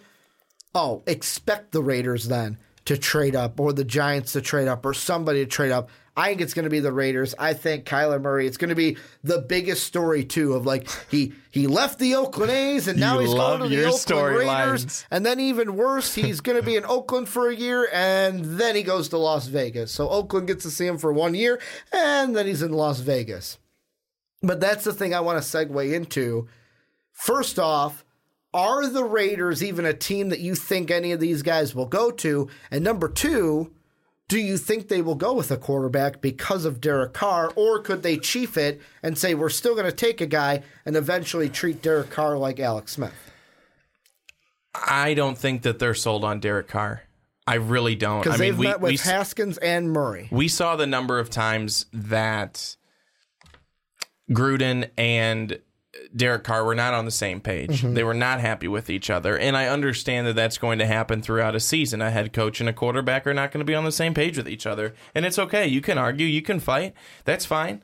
oh, 0.74 1.02
expect 1.06 1.72
the 1.72 1.82
Raiders 1.82 2.28
then 2.28 2.56
to 2.84 2.96
trade 2.96 3.36
up 3.36 3.60
or 3.60 3.72
the 3.72 3.84
Giants 3.84 4.32
to 4.32 4.40
trade 4.40 4.68
up 4.68 4.84
or 4.84 4.94
somebody 4.94 5.44
to 5.44 5.50
trade 5.50 5.70
up. 5.70 5.90
I 6.16 6.28
think 6.28 6.40
it's 6.40 6.54
going 6.54 6.64
to 6.64 6.70
be 6.70 6.80
the 6.80 6.92
Raiders. 6.92 7.34
I 7.38 7.54
think 7.54 7.86
Kyler 7.86 8.20
Murray. 8.20 8.46
It's 8.46 8.56
going 8.56 8.70
to 8.70 8.74
be 8.74 8.96
the 9.22 9.38
biggest 9.40 9.84
story 9.84 10.24
too 10.24 10.54
of 10.54 10.66
like 10.66 10.88
he 11.10 11.32
he 11.50 11.66
left 11.66 11.98
the 11.98 12.16
Oakland 12.16 12.50
A's 12.50 12.88
and 12.88 12.98
now 12.98 13.20
he's 13.20 13.32
going 13.32 13.60
to 13.60 13.68
the 13.68 13.84
Oakland 13.86 14.36
Raiders. 14.36 14.84
storylines. 14.84 15.04
And 15.10 15.24
then 15.24 15.40
even 15.40 15.76
worse, 15.76 16.14
he's 16.14 16.40
going 16.40 16.58
to 16.58 16.64
be 16.64 16.76
in 16.76 16.84
Oakland 16.84 17.28
for 17.28 17.48
a 17.48 17.54
year 17.54 17.88
and 17.92 18.44
then 18.44 18.74
he 18.74 18.82
goes 18.82 19.08
to 19.10 19.18
Las 19.18 19.46
Vegas. 19.46 19.92
So 19.92 20.08
Oakland 20.08 20.48
gets 20.48 20.64
to 20.64 20.70
see 20.70 20.86
him 20.86 20.98
for 20.98 21.12
one 21.12 21.34
year 21.34 21.60
and 21.92 22.36
then 22.36 22.46
he's 22.46 22.62
in 22.62 22.72
Las 22.72 23.00
Vegas. 23.00 23.58
But 24.42 24.60
that's 24.60 24.84
the 24.84 24.92
thing 24.92 25.14
I 25.14 25.20
want 25.20 25.42
to 25.42 25.48
segue 25.48 25.92
into. 25.92 26.48
First 27.12 27.58
off, 27.58 28.04
are 28.52 28.88
the 28.88 29.04
Raiders 29.04 29.62
even 29.62 29.84
a 29.84 29.92
team 29.94 30.28
that 30.30 30.40
you 30.40 30.54
think 30.54 30.90
any 30.90 31.12
of 31.12 31.20
these 31.20 31.42
guys 31.42 31.74
will 31.74 31.86
go 31.86 32.10
to? 32.10 32.48
And 32.70 32.82
number 32.82 33.08
two, 33.08 33.72
do 34.28 34.38
you 34.38 34.58
think 34.58 34.88
they 34.88 35.02
will 35.02 35.14
go 35.16 35.32
with 35.34 35.50
a 35.50 35.56
quarterback 35.56 36.20
because 36.20 36.64
of 36.64 36.80
Derek 36.80 37.12
Carr, 37.12 37.52
or 37.56 37.80
could 37.80 38.02
they 38.02 38.16
chief 38.16 38.56
it 38.56 38.80
and 39.02 39.16
say 39.18 39.34
we're 39.34 39.48
still 39.50 39.74
going 39.74 39.86
to 39.86 39.92
take 39.92 40.20
a 40.20 40.26
guy 40.26 40.62
and 40.84 40.96
eventually 40.96 41.48
treat 41.48 41.82
Derek 41.82 42.10
Carr 42.10 42.38
like 42.38 42.60
Alex 42.60 42.92
Smith? 42.92 43.14
I 44.74 45.14
don't 45.14 45.36
think 45.36 45.62
that 45.62 45.78
they're 45.80 45.94
sold 45.94 46.24
on 46.24 46.38
Derek 46.40 46.68
Carr. 46.68 47.02
I 47.46 47.54
really 47.54 47.96
don't. 47.96 48.18
I 48.18 48.22
Because 48.22 48.38
mean, 48.40 48.50
they've 48.50 48.58
we 48.58 48.66
met 48.66 48.80
with 48.80 48.90
we, 48.92 48.96
Haskins 48.98 49.58
and 49.58 49.92
Murray. 49.92 50.28
we 50.30 50.46
saw 50.46 50.76
the 50.76 50.86
number 50.86 51.18
of 51.18 51.30
times 51.30 51.86
that 51.92 52.76
Gruden 54.30 54.90
and 54.96 55.58
Derek 56.14 56.44
Carr 56.44 56.64
were 56.64 56.74
not 56.74 56.94
on 56.94 57.04
the 57.04 57.10
same 57.10 57.40
page. 57.40 57.82
Mm-hmm. 57.82 57.94
They 57.94 58.04
were 58.04 58.14
not 58.14 58.40
happy 58.40 58.68
with 58.68 58.88
each 58.88 59.10
other. 59.10 59.36
And 59.36 59.56
I 59.56 59.66
understand 59.66 60.26
that 60.26 60.36
that's 60.36 60.58
going 60.58 60.78
to 60.78 60.86
happen 60.86 61.20
throughout 61.20 61.56
a 61.56 61.60
season. 61.60 62.00
A 62.00 62.10
head 62.10 62.32
coach 62.32 62.60
and 62.60 62.68
a 62.68 62.72
quarterback 62.72 63.26
are 63.26 63.34
not 63.34 63.50
going 63.50 63.60
to 63.60 63.70
be 63.70 63.74
on 63.74 63.84
the 63.84 63.92
same 63.92 64.14
page 64.14 64.36
with 64.36 64.48
each 64.48 64.66
other. 64.66 64.94
And 65.14 65.26
it's 65.26 65.38
okay. 65.38 65.66
You 65.66 65.80
can 65.80 65.98
argue, 65.98 66.26
you 66.26 66.42
can 66.42 66.60
fight. 66.60 66.94
That's 67.24 67.44
fine. 67.44 67.82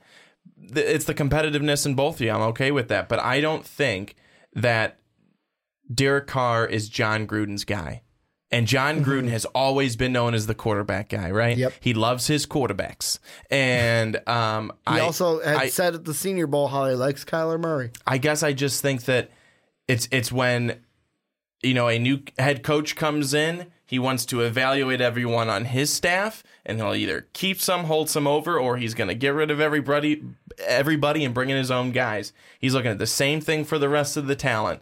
It's 0.73 1.05
the 1.05 1.15
competitiveness 1.15 1.85
in 1.85 1.95
both 1.95 2.17
of 2.17 2.21
you. 2.21 2.31
I'm 2.31 2.43
okay 2.43 2.71
with 2.71 2.89
that. 2.89 3.09
But 3.09 3.19
I 3.19 3.41
don't 3.41 3.65
think 3.65 4.15
that 4.55 4.99
Derek 5.93 6.29
Carr 6.29 6.67
is 6.67 6.89
Jon 6.89 7.27
Gruden's 7.27 7.65
guy. 7.65 8.03
And 8.53 8.69
Jon 8.69 9.05
Gruden 9.05 9.29
has 9.29 9.45
always 9.47 9.97
been 9.97 10.13
known 10.13 10.33
as 10.33 10.47
the 10.47 10.55
quarterback 10.55 11.09
guy, 11.09 11.31
right? 11.33 11.53
Mm-hmm. 11.55 11.61
Yep. 11.63 11.73
He 11.81 11.95
loves 11.95 12.29
his 12.29 12.47
quarterbacks. 12.47 13.19
And 13.51 14.17
um, 14.29 14.73
He 14.89 14.95
I 14.97 15.01
also 15.01 15.41
had 15.43 15.57
I- 15.57 15.69
said 15.69 15.95
at 15.95 16.05
the 16.05 16.15
Senior 16.15 16.47
Bowl 16.47 16.69
how 16.69 16.87
he 16.89 16.95
likes 16.95 17.25
Kyler 17.25 17.59
Murray. 17.61 17.91
I 18.07 18.19
guess 18.19 18.43
I 18.45 18.53
just 18.53 18.83
think 18.83 19.05
that 19.07 19.31
it's 19.89 20.09
it's 20.13 20.31
when 20.31 20.81
you 21.63 21.75
know 21.75 21.89
a 21.89 21.99
new 21.99 22.21
head 22.39 22.63
coach 22.63 22.95
comes 22.95 23.35
in, 23.35 23.67
he 23.85 23.99
wants 23.99 24.25
to 24.27 24.41
evaluate 24.43 25.01
everyone 25.01 25.49
on 25.49 25.65
his 25.65 25.93
staff, 25.93 26.45
and 26.65 26.79
he'll 26.79 26.95
either 26.95 27.27
keep 27.33 27.61
some, 27.61 27.85
hold 27.85 28.09
some 28.11 28.27
over, 28.29 28.59
or 28.59 28.77
he's 28.77 28.95
going 28.95 29.09
to 29.09 29.15
get 29.15 29.35
rid 29.35 29.51
of 29.51 29.61
everybody, 29.61 30.23
everybody, 30.65 31.25
and 31.25 31.35
bringing 31.35 31.57
his 31.57 31.71
own 31.71 31.93
guys. 31.93 32.33
He's 32.59 32.75
looking 32.75 32.91
at 32.91 32.99
the 32.99 33.07
same 33.07 33.41
thing 33.41 33.65
for 33.65 33.79
the 33.79 33.89
rest 33.89 34.17
of 34.17 34.27
the 34.27 34.37
talent. 34.37 34.81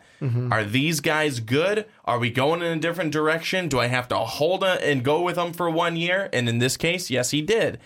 Are 0.51 0.65
these 0.65 1.01
guys 1.01 1.41
good? 1.41 1.87
Are 2.05 2.19
we 2.19 2.31
going 2.31 2.63
in 2.63 2.79
a 2.79 2.81
different 2.81 3.13
direction? 3.13 3.69
Do 3.69 3.79
I 3.81 3.87
have 3.89 4.09
to 4.09 4.17
hold 4.17 4.63
a, 4.65 4.83
and 4.83 5.05
go 5.05 5.21
with 5.21 5.37
them 5.37 5.53
for 5.53 5.69
one 5.69 5.97
year? 5.97 6.29
And 6.33 6.49
in 6.49 6.59
this 6.59 6.77
case, 6.77 7.11
yes, 7.11 7.31
he 7.31 7.43
did. 7.43 7.79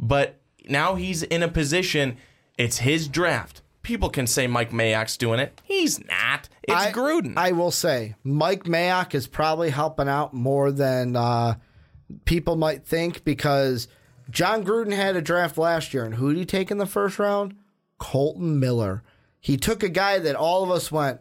But 0.00 0.40
now 0.68 0.94
he's 0.96 1.22
in 1.22 1.42
a 1.42 1.48
position. 1.48 2.16
It's 2.58 2.78
his 2.78 3.08
draft. 3.08 3.62
people 3.82 4.08
can 4.08 4.26
say 4.26 4.46
Mike 4.46 4.70
Mayock's 4.70 5.16
doing 5.16 5.38
it. 5.38 5.60
He's 5.62 6.02
not. 6.06 6.48
It's 6.62 6.72
I, 6.74 6.90
Gruden. 6.90 7.34
I 7.36 7.52
will 7.52 7.70
say 7.70 8.14
Mike 8.24 8.64
Mayock 8.64 9.14
is 9.14 9.26
probably 9.26 9.68
helping 9.70 10.08
out 10.08 10.32
more 10.32 10.72
than 10.72 11.14
uh, 11.16 11.56
people 12.24 12.56
might 12.56 12.84
think 12.86 13.24
because 13.24 13.86
Jon 14.30 14.64
Gruden 14.64 14.94
had 14.94 15.16
a 15.16 15.22
draft 15.22 15.58
last 15.58 15.92
year, 15.94 16.04
and 16.04 16.14
who 16.14 16.32
did 16.32 16.38
he 16.38 16.44
take 16.46 16.70
in 16.70 16.78
the 16.78 16.86
first 16.86 17.18
round? 17.18 17.54
Kolton 17.98 18.58
Miller. 18.58 19.02
He 19.40 19.56
took 19.56 19.82
a 19.82 19.88
guy 19.88 20.18
that 20.18 20.36
all 20.36 20.62
of 20.64 20.70
us 20.70 20.90
went, 20.90 21.20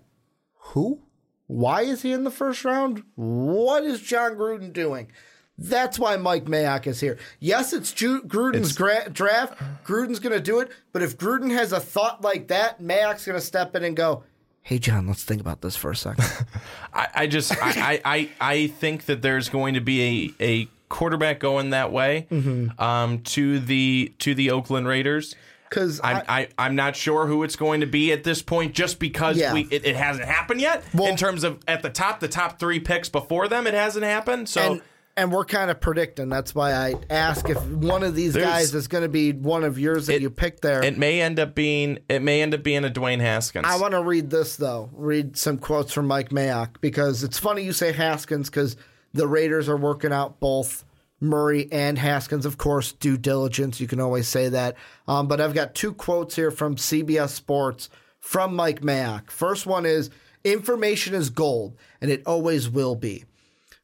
who? 0.58 1.01
Why 1.47 1.82
is 1.82 2.01
he 2.01 2.12
in 2.14 2.24
the 2.24 2.32
first 2.32 2.64
round? 2.64 3.04
What 3.16 3.84
is 3.84 4.01
Jon 4.01 4.36
Gruden 4.36 4.72
doing? 4.72 5.12
That's 5.58 5.99
why 5.99 6.18
Mike 6.18 6.45
Mayock 6.45 6.88
is 6.88 6.99
here. 6.99 7.20
Yes, 7.39 7.74
it's 7.74 7.91
Ju- 7.91 8.24
Gruden's 8.24 8.74
gra- 8.74 9.10
draft. 9.10 9.60
Gruden's 9.86 10.20
going 10.20 10.34
to 10.34 10.41
do 10.41 10.60
it. 10.60 10.72
But 10.93 11.04
if 11.04 11.18
Gruden 11.18 11.51
has 11.51 11.72
a 11.72 11.80
thought 11.80 12.22
like 12.24 12.47
that, 12.47 12.82
Mayock's 12.82 13.26
going 13.26 13.39
to 13.39 13.45
step 13.45 13.76
in 13.76 13.84
and 13.84 13.95
go, 13.95 14.24
hey, 14.64 14.80
John, 14.80 15.06
let's 15.06 15.24
think 15.24 15.41
about 15.41 15.62
this 15.62 15.76
for 15.76 15.91
a 15.91 15.95
second. 15.95 16.26
I, 16.93 17.08
I 17.14 17.28
just 17.28 17.51
I, 17.62 18.01
I 18.04 18.30
I 18.41 18.68
think 18.68 19.06
that 19.06 19.22
there's 19.22 19.49
going 19.49 19.76
to 19.76 19.82
be 19.82 20.34
a, 20.39 20.43
a 20.43 20.68
quarterback 20.93 21.39
going 21.39 21.71
that 21.71 21.91
way 21.91 22.27
Mm-hmm. 22.31 22.81
um, 22.81 23.19
to 23.23 23.59
the 23.59 24.13
to 24.19 24.33
the 24.35 24.51
Oakland 24.51 24.87
Raiders. 24.87 25.35
Because 25.69 25.99
I'm 26.03 26.21
I, 26.29 26.49
I'm 26.57 26.75
not 26.75 26.95
sure 26.95 27.25
who 27.25 27.41
it's 27.43 27.55
going 27.55 27.81
to 27.81 27.87
be 27.87 28.11
at 28.11 28.23
this 28.23 28.43
point, 28.43 28.75
just 28.75 28.99
because 28.99 29.37
Yeah. 29.37 29.53
we 29.53 29.61
it, 29.71 29.85
it 29.85 29.95
hasn't 29.95 30.27
happened 30.27 30.61
yet. 30.61 30.83
Well- 30.93 31.07
in 31.09 31.17
terms 31.17 31.43
of 31.43 31.59
at 31.67 31.81
the 31.81 31.89
top, 31.89 32.19
the 32.19 32.27
top 32.27 32.59
three 32.59 32.79
picks 32.79 33.09
before 33.09 33.47
them, 33.47 33.65
it 33.65 33.73
hasn't 33.73 34.05
happened. 34.05 34.47
So 34.49 34.73
and, 34.73 34.81
and 35.17 35.31
we're 35.31 35.45
kind 35.45 35.71
of 35.71 35.79
predicting. 35.81 36.29
That's 36.29 36.53
why 36.53 36.73
I 36.73 36.93
ask 37.09 37.49
if 37.49 37.59
one 37.67 38.03
of 38.03 38.13
these 38.13 38.33
There's- 38.33 38.47
guys 38.47 38.75
is 38.75 38.87
going 38.87 39.01
to 39.01 39.09
be 39.09 39.31
one 39.31 39.63
of 39.63 39.79
yours 39.79 40.05
that 40.07 40.21
you 40.21 40.29
picked 40.29 40.61
there. 40.61 40.83
it 40.83 40.97
may 40.99 41.21
end 41.21 41.39
up 41.39 41.55
being 41.55 41.97
it 42.07 42.21
may 42.21 42.43
end 42.43 42.53
up 42.53 42.61
being 42.61 42.85
a 42.85 42.89
Dwayne 42.89 43.19
Haskins. 43.19 43.65
I 43.67 43.77
want 43.77 43.93
to 43.93 44.03
read 44.03 44.29
this 44.29 44.55
though. 44.57 44.91
Read 44.93 45.37
some 45.37 45.57
quotes 45.57 45.91
from 45.91 46.05
Mike 46.05 46.29
Mayock 46.29 46.81
because 46.81 47.23
it's 47.23 47.39
funny 47.39 47.63
you 47.63 47.73
say 47.73 47.91
Haskins 47.93 48.47
because 48.47 48.75
the 49.14 49.28
Raiders 49.28 49.70
are 49.70 49.78
working 49.78 50.11
out 50.11 50.39
both 50.39 50.84
Murray 51.20 51.70
and 51.72 51.97
Haskins. 51.97 52.45
Of 52.45 52.57
course, 52.57 52.91
due 52.91 53.18
diligence. 53.18 53.80
You 53.80 53.88
can 53.88 53.99
always 53.99 54.28
say 54.28 54.49
that. 54.49 54.76
Um, 55.07 55.28
but 55.28 55.39
I've 55.39 55.53
got 55.53 55.76
two 55.76 55.93
quotes 55.93 56.36
here 56.36 56.51
from 56.51 56.76
CBS 56.76 57.30
Sports 57.30 57.89
from 58.20 58.55
Mike 58.55 58.82
Mayock. 58.82 59.32
First 59.32 59.66
one 59.66 59.86
is 59.86 60.09
information 60.43 61.14
is 61.14 61.30
gold, 61.30 61.78
and 62.01 62.11
it 62.11 62.24
always 62.26 62.70
will 62.70 62.95
be. 62.95 63.26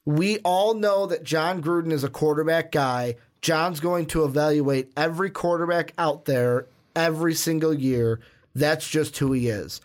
We 0.06 0.40
all 0.40 0.74
know 0.74 1.06
that 1.06 1.24
Jon 1.24 1.62
Gruden 1.62 1.92
is 1.92 2.04
a 2.04 2.10
quarterback 2.10 2.72
guy. 2.72 3.16
John's 3.42 3.80
going 3.80 4.08
to 4.08 4.26
evaluate 4.26 4.92
every 4.98 5.30
quarterback 5.30 5.94
out 5.98 6.26
there 6.26 6.68
every 6.96 7.34
single 7.34 7.74
year. 7.74 8.20
That's 8.56 8.90
just 8.90 9.18
who 9.18 9.32
he 9.32 9.48
is. 9.48 9.82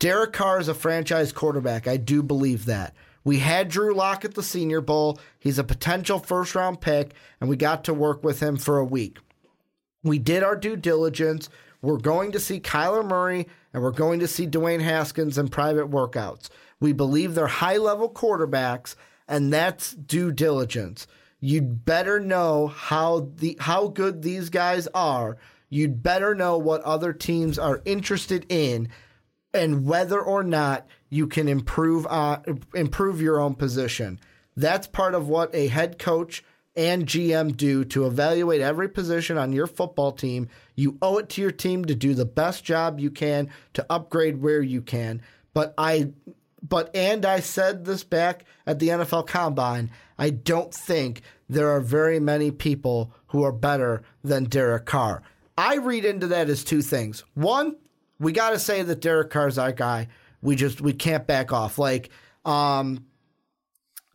Derek 0.00 0.32
Carr 0.32 0.60
is 0.60 0.68
a 0.68 0.74
franchise 0.74 1.32
quarterback. 1.32 1.86
I 1.86 1.96
do 1.96 2.22
believe 2.22 2.66
that. 2.66 2.94
We 3.24 3.38
had 3.38 3.68
Drew 3.68 3.94
Lock 3.94 4.24
at 4.24 4.34
the 4.34 4.42
Senior 4.42 4.82
Bowl. 4.82 5.18
He's 5.38 5.58
a 5.58 5.64
potential 5.64 6.18
first 6.18 6.54
round 6.54 6.80
pick, 6.80 7.14
and 7.40 7.48
we 7.48 7.56
got 7.56 7.84
to 7.84 7.94
work 7.94 8.22
with 8.22 8.40
him 8.40 8.56
for 8.56 8.78
a 8.78 8.84
week. 8.84 9.18
We 10.02 10.18
did 10.18 10.42
our 10.42 10.56
due 10.56 10.76
diligence. 10.76 11.48
We're 11.80 11.96
going 11.96 12.32
to 12.32 12.40
see 12.40 12.60
Kyler 12.60 13.06
Murray 13.06 13.46
and 13.74 13.82
we're 13.82 13.90
going 13.90 14.20
to 14.20 14.28
see 14.28 14.46
Dwayne 14.46 14.80
Haskins 14.80 15.36
in 15.36 15.48
private 15.48 15.90
workouts. 15.90 16.48
We 16.80 16.92
believe 16.92 17.34
they're 17.34 17.48
high 17.48 17.76
level 17.76 18.08
quarterbacks, 18.08 18.94
and 19.26 19.52
that's 19.52 19.92
due 19.92 20.30
diligence. 20.30 21.06
You'd 21.40 21.84
better 21.84 22.20
know 22.20 22.68
how 22.68 23.32
the 23.36 23.56
how 23.60 23.88
good 23.88 24.22
these 24.22 24.48
guys 24.48 24.86
are. 24.94 25.36
You'd 25.68 26.02
better 26.02 26.34
know 26.34 26.56
what 26.56 26.82
other 26.82 27.12
teams 27.12 27.58
are 27.58 27.82
interested 27.84 28.46
in 28.48 28.88
and 29.52 29.84
whether 29.84 30.20
or 30.20 30.44
not 30.44 30.86
you 31.14 31.28
can 31.28 31.46
improve 31.46 32.06
uh, 32.08 32.40
improve 32.74 33.22
your 33.22 33.40
own 33.40 33.54
position. 33.54 34.18
That's 34.56 34.88
part 34.88 35.14
of 35.14 35.28
what 35.28 35.54
a 35.54 35.68
head 35.68 35.98
coach 35.98 36.42
and 36.74 37.06
GM 37.06 37.56
do 37.56 37.84
to 37.84 38.06
evaluate 38.06 38.60
every 38.60 38.88
position 38.88 39.38
on 39.38 39.52
your 39.52 39.68
football 39.68 40.10
team. 40.10 40.48
You 40.74 40.98
owe 41.00 41.18
it 41.18 41.28
to 41.30 41.40
your 41.40 41.52
team 41.52 41.84
to 41.84 41.94
do 41.94 42.14
the 42.14 42.24
best 42.24 42.64
job 42.64 42.98
you 42.98 43.12
can 43.12 43.48
to 43.74 43.86
upgrade 43.88 44.42
where 44.42 44.60
you 44.60 44.82
can. 44.82 45.22
But 45.52 45.72
I 45.78 46.10
but 46.68 46.90
and 46.96 47.24
I 47.24 47.38
said 47.38 47.84
this 47.84 48.02
back 48.02 48.44
at 48.66 48.80
the 48.80 48.88
NFL 48.88 49.28
Combine, 49.28 49.92
I 50.18 50.30
don't 50.30 50.74
think 50.74 51.22
there 51.48 51.70
are 51.70 51.80
very 51.80 52.18
many 52.18 52.50
people 52.50 53.12
who 53.28 53.44
are 53.44 53.52
better 53.52 54.02
than 54.24 54.44
Derek 54.44 54.86
Carr. 54.86 55.22
I 55.56 55.76
read 55.76 56.04
into 56.04 56.26
that 56.26 56.48
as 56.48 56.64
two 56.64 56.82
things. 56.82 57.22
One, 57.34 57.76
we 58.18 58.32
got 58.32 58.50
to 58.50 58.58
say 58.58 58.82
that 58.82 59.00
Derek 59.00 59.30
Carr's 59.30 59.58
our 59.58 59.70
guy. 59.70 60.08
We 60.44 60.54
just 60.54 60.80
we 60.80 60.92
can't 60.92 61.26
back 61.26 61.52
off. 61.52 61.78
Like 61.78 62.10
um, 62.44 63.06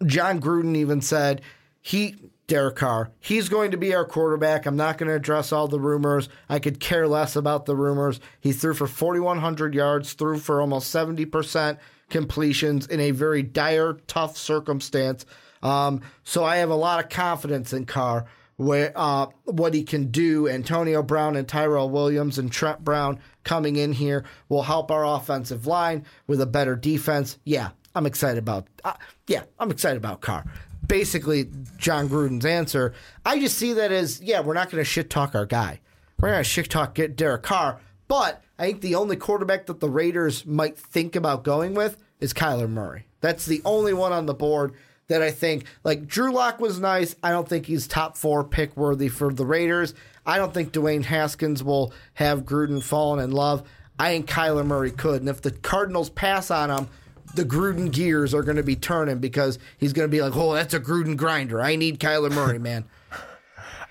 Jon 0.06 0.40
Gruden 0.40 0.78
even 0.78 1.02
said 1.02 1.42
he 1.82 2.16
Derek 2.48 2.78
Carr, 2.78 3.12
he's 3.20 3.48
going 3.48 3.72
to 3.72 3.78
be 3.78 3.94
our 3.94 4.06
quarterback. 4.06 4.66
I'm 4.66 4.76
not 4.76 4.98
going 4.98 5.08
to 5.08 5.16
address 5.16 5.52
all 5.52 5.68
the 5.68 5.80
rumors. 5.80 6.30
I 6.50 6.58
could 6.58 6.80
care 6.80 7.08
less 7.08 7.36
about 7.36 7.66
the 7.68 7.76
rumors. 7.76 8.20
He 8.40 8.54
threw 8.54 8.74
for 8.74 8.88
4100 8.88 9.76
yards, 9.76 10.14
threw 10.14 10.40
for 10.40 10.60
almost 10.60 10.94
70% 10.94 11.78
completions 12.10 12.88
in 12.88 13.00
a 13.00 13.12
very 13.12 13.44
dire, 13.44 13.94
tough 14.08 14.36
circumstance. 14.36 15.28
Um, 15.62 16.02
so 16.24 16.44
I 16.44 16.58
have 16.58 16.72
a 16.72 16.76
lot 16.76 17.04
of 17.04 17.12
confidence 17.12 17.72
in 17.72 17.86
Carr 17.86 18.26
where 18.60 18.92
uh, 18.94 19.28
what 19.46 19.74
he 19.74 19.84
can 19.84 20.12
do. 20.12 20.50
Antonio 20.50 21.02
Brown 21.02 21.38
and 21.38 21.48
Tyrell 21.48 21.90
Williams 21.90 22.38
and 22.38 22.52
Trent 22.52 22.84
Brown 22.84 23.18
coming 23.46 23.78
in 23.78 23.94
here 23.94 24.26
will 24.50 24.64
help 24.64 24.92
our 24.92 25.06
offensive 25.06 25.66
line 25.66 26.04
with 26.28 26.42
a 26.42 26.46
better 26.46 26.76
defense. 26.76 27.38
Yeah, 27.46 27.70
I'm 27.96 28.06
excited 28.06 28.38
about. 28.38 28.68
Uh, 28.84 28.96
yeah, 29.28 29.44
I'm 29.60 29.72
excited 29.72 29.96
about 29.96 30.20
Carr. 30.20 30.44
Basically, 30.86 31.50
Jon 31.78 32.10
Gruden's 32.10 32.46
answer. 32.46 32.94
I 33.26 33.40
just 33.40 33.58
see 33.58 33.72
that 33.74 33.94
as 33.94 34.20
yeah, 34.20 34.42
we're 34.42 34.56
not 34.56 34.70
going 34.70 34.82
to 34.82 34.90
shit 34.90 35.10
talk 35.10 35.36
our 35.36 35.46
guy. 35.46 35.80
We're 36.20 36.32
going 36.32 36.42
to 36.42 36.44
shit 36.44 36.70
talk 36.70 36.96
get 36.96 37.16
Derek 37.16 37.44
Carr, 37.44 37.80
but 38.10 38.44
I 38.58 38.66
think 38.66 38.82
the 38.82 38.96
only 38.96 39.16
quarterback 39.16 39.68
that 39.68 39.80
the 39.80 39.90
Raiders 39.90 40.46
might 40.46 40.78
think 40.78 41.16
about 41.16 41.46
going 41.46 41.76
with 41.76 41.96
is 42.20 42.34
Kyler 42.34 42.70
Murray. 42.70 43.06
That's 43.22 43.46
the 43.46 43.62
only 43.64 43.94
one 43.94 44.12
on 44.12 44.26
the 44.26 44.34
board 44.34 44.74
that 45.10 45.22
I 45.22 45.32
think 45.32 45.66
like 45.84 46.08
Drew 46.08 46.32
Lock 46.32 46.60
was 46.60 46.80
nice. 46.80 47.16
I 47.22 47.32
don't 47.32 47.48
think 47.48 47.66
he's 47.66 47.88
top 47.88 48.16
four 48.18 48.44
pick 48.44 48.76
worthy 48.78 49.10
for 49.10 49.34
the 49.34 49.46
Raiders. 49.46 49.94
I 50.26 50.38
don't 50.38 50.54
think 50.54 50.72
Dwayne 50.72 51.04
Haskins 51.04 51.64
will 51.64 51.92
have 52.14 52.44
Gruden 52.46 52.82
fallen 52.82 53.20
in 53.24 53.32
love. 53.32 53.64
I 54.00 54.10
think 54.14 54.30
Kyler 54.30 54.66
Murray 54.66 54.92
could. 54.92 55.22
And 55.22 55.30
if 55.30 55.42
the 55.42 55.52
Cardinals 55.52 56.10
pass 56.10 56.50
on 56.52 56.70
him, 56.70 56.88
the 57.36 57.44
Gruden 57.44 57.92
gears 57.92 58.34
are 58.34 58.44
going 58.44 58.58
to 58.58 58.64
be 58.64 58.76
turning 58.76 59.20
because 59.20 59.60
he's 59.78 59.92
going 59.94 60.08
to 60.08 60.12
be 60.12 60.22
like, 60.22 60.36
oh, 60.36 60.54
that's 60.54 60.74
a 60.74 60.80
Gruden 60.80 61.18
grinder. 61.18 61.62
I 61.62 61.76
need 61.76 62.00
Kyler 62.00 62.32
Murray, 62.32 62.60
man. 62.60 62.86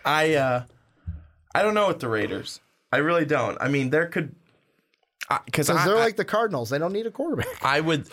I 0.05 0.35
uh, 0.35 0.64
I 1.55 1.62
don't 1.62 1.75
know 1.75 1.89
with 1.89 1.99
the 2.01 2.09
Raiders. 2.09 2.61
I 2.93 2.99
really 2.99 3.27
don't. 3.27 3.59
I 3.61 3.69
mean, 3.69 3.91
there 3.91 4.07
could 4.07 4.35
because 5.45 5.66
Because 5.66 5.85
they're 5.85 5.97
I- 5.97 6.01
like 6.01 6.16
the 6.16 6.25
Cardinals. 6.25 6.71
They 6.71 6.79
don't 6.79 6.93
need 6.93 7.07
a 7.07 7.11
quarterback. 7.11 7.47
I 7.62 7.81
would, 7.81 8.09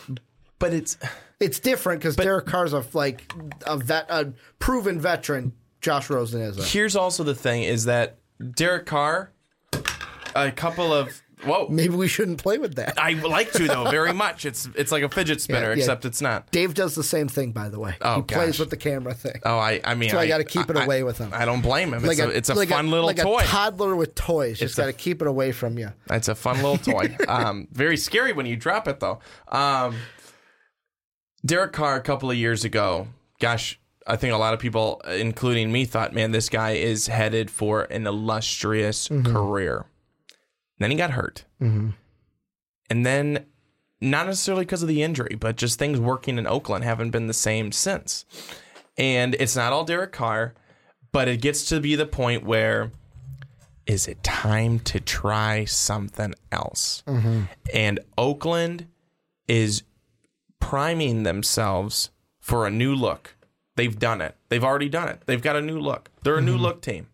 but 0.60 0.74
it's 0.74 0.98
It's 1.40 1.60
different 1.60 2.00
because 2.00 2.16
Derek 2.16 2.46
Carr's 2.46 2.74
a 2.74 2.84
like 2.94 3.32
a 3.68 3.78
vet, 3.78 4.06
a 4.10 4.34
proven 4.60 5.00
veteran. 5.00 5.54
Josh 5.82 6.10
Rosen 6.10 6.42
is. 6.42 6.58
A, 6.58 6.64
here's 6.64 6.96
also 6.96 7.24
the 7.24 7.36
thing 7.36 7.64
is 7.64 7.86
that 7.86 8.18
Derek 8.56 8.86
Carr, 8.86 9.32
a 10.34 10.52
couple 10.52 10.94
of 10.94 11.22
whoa. 11.44 11.68
maybe 11.70 11.96
we 11.96 12.08
shouldn't 12.08 12.42
play 12.42 12.58
with 12.58 12.76
that. 12.76 12.98
I 12.98 13.12
like 13.12 13.52
to 13.52 13.68
though 13.68 13.90
very 13.90 14.14
much. 14.14 14.46
It's 14.46 14.70
it's 14.76 14.92
like 14.92 15.04
a 15.04 15.10
fidget 15.10 15.42
spinner, 15.42 15.68
yeah. 15.68 15.78
except 15.78 16.06
it's 16.06 16.22
not. 16.22 16.50
Dave 16.52 16.74
does 16.74 16.96
the 16.96 17.04
same 17.04 17.28
thing, 17.28 17.52
by 17.52 17.68
the 17.68 17.80
way. 17.80 17.96
Oh, 18.02 18.16
he 18.16 18.22
plays 18.22 18.58
with 18.58 18.70
the 18.70 18.78
camera 18.78 19.14
thing. 19.14 19.42
Oh, 19.44 19.58
I 19.58 19.82
I 19.84 19.94
mean, 19.94 20.12
why 20.12 20.22
I 20.22 20.28
gotta 20.28 20.46
keep 20.46 20.70
it 20.70 20.78
I- 20.78 20.86
away 20.86 21.04
with 21.04 21.18
him. 21.18 21.32
I 21.34 21.44
don't 21.44 21.62
blame 21.62 21.94
him. 21.94 22.04
It's 22.06 22.20
a, 22.20 22.30
it's 22.30 22.50
a 22.50 22.54
like 22.56 22.70
fun 22.70 22.90
little 22.90 23.08
like 23.08 23.18
toy. 23.18 23.40
a 23.40 23.44
toddler 23.44 23.96
with 23.96 24.16
toys. 24.16 24.58
Just 24.58 24.78
got 24.78 24.86
to 24.86 24.94
keep 24.94 25.22
it 25.22 25.28
away 25.28 25.52
from 25.52 25.78
you. 25.78 25.92
It's 26.10 26.30
a 26.30 26.36
fun 26.36 26.56
little 26.58 26.78
toy. 26.78 27.16
um, 27.28 27.68
very 27.74 27.98
scary 27.98 28.32
when 28.32 28.46
you 28.46 28.56
drop 28.56 28.88
it, 28.88 29.02
though. 29.02 29.20
Um, 29.50 29.98
Derek 31.46 31.74
Carr, 31.74 31.96
a 31.96 32.02
couple 32.02 32.32
of 32.32 32.38
years 32.38 32.64
ago, 32.64 33.08
gosh, 33.40 33.80
I 34.08 34.16
think 34.16 34.34
a 34.34 34.38
lot 34.38 34.54
of 34.54 34.60
people, 34.60 35.02
including 35.08 35.72
me, 35.72 35.86
thought, 35.86 36.14
man, 36.14 36.32
this 36.32 36.50
guy 36.50 36.72
is 36.72 37.08
headed 37.08 37.52
for 37.52 37.84
an 37.84 38.08
illustrious 38.08 39.08
mm-hmm. 39.08 39.32
career. 39.32 39.86
Then 40.80 40.92
he 40.92 40.98
got 40.98 41.12
hurt. 41.12 41.46
Mm-hmm. 41.62 41.90
And 42.90 43.06
then, 43.06 43.46
not 44.02 44.28
necessarily 44.28 44.66
because 44.66 44.82
of 44.82 44.88
the 44.88 45.02
injury, 45.02 45.36
but 45.40 45.56
just 45.56 45.80
things 45.80 46.00
working 46.00 46.38
in 46.38 46.46
Oakland 46.48 46.84
haven't 46.84 47.12
been 47.12 47.28
the 47.28 47.34
same 47.34 47.72
since. 47.72 48.26
And 48.98 49.36
it's 49.36 49.56
not 49.56 49.74
all 49.74 49.84
Derek 49.84 50.12
Carr, 50.12 50.54
but 51.12 51.28
it 51.28 51.42
gets 51.42 51.66
to 51.70 51.80
be 51.80 51.96
the 51.96 52.06
point 52.06 52.44
where 52.44 52.92
is 53.86 54.08
it 54.08 54.24
time 54.24 54.80
to 54.80 55.00
try 55.00 55.66
something 55.66 56.34
else? 56.52 57.04
Mm-hmm. 57.08 57.44
And 57.74 58.00
Oakland 58.18 58.88
is 59.48 59.84
priming 60.60 61.24
themselves 61.24 62.10
for 62.40 62.66
a 62.66 62.72
new 62.72 62.96
look. 62.96 63.36
They've 63.76 63.98
done 63.98 64.22
it. 64.22 64.36
They've 64.50 64.64
already 64.64 64.90
done 64.90 65.10
it. 65.10 65.22
They've 65.26 65.42
got 65.42 65.56
a 65.56 65.62
new 65.62 65.80
look. 65.80 66.10
They're 66.24 66.38
a 66.38 66.42
new 66.42 66.54
mm-hmm. 66.54 66.64
look 66.64 66.82
team. 66.82 67.08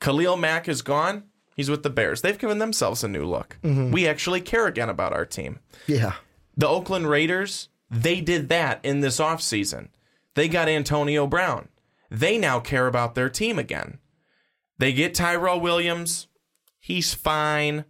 Khalil 0.00 0.36
Mack 0.36 0.68
is 0.68 0.82
gone. 0.82 1.24
He's 1.54 1.68
with 1.68 1.82
the 1.82 1.90
Bears. 1.90 2.22
They've 2.22 2.38
given 2.38 2.58
themselves 2.58 3.04
a 3.04 3.08
new 3.08 3.24
look. 3.24 3.58
Mm-hmm. 3.62 3.90
We 3.90 4.06
actually 4.06 4.40
care 4.40 4.66
again 4.66 4.88
about 4.88 5.12
our 5.12 5.26
team. 5.26 5.58
Yeah. 5.86 6.14
The 6.56 6.68
Oakland 6.68 7.08
Raiders, 7.08 7.68
they 7.90 8.20
did 8.20 8.48
that 8.48 8.80
in 8.82 9.00
this 9.00 9.18
offseason. 9.18 9.88
They 10.34 10.48
got 10.48 10.68
Antonio 10.68 11.26
Brown. 11.26 11.68
They 12.10 12.38
now 12.38 12.60
care 12.60 12.86
about 12.86 13.14
their 13.14 13.28
team 13.28 13.58
again. 13.58 13.98
They 14.78 14.92
get 14.92 15.14
Tyrell 15.14 15.60
Williams. 15.60 16.28
He's 16.80 17.12
fine. 17.12 17.84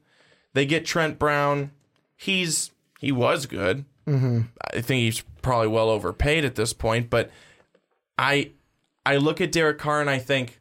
They 0.53 0.67
get 0.67 0.85
Trent 0.85 1.19
Brown. 1.19 1.71
He's 2.17 2.73
he 2.99 3.13
was 3.13 3.47
good. 3.47 3.85
Mm-hmm. 4.07 4.41
I 4.75 4.81
think 4.81 5.03
he's 5.03 5.23
probably 5.43 5.69
well 5.69 5.89
overpaid 5.91 6.45
at 6.45 6.55
this 6.55 6.73
point, 6.73 7.11
but 7.11 7.31
I 8.19 8.53
I 9.07 9.17
look 9.17 9.41
at 9.41 9.53
Derek 9.53 9.79
Carr 9.79 10.01
and 10.01 10.11
I 10.11 10.19
think, 10.19 10.61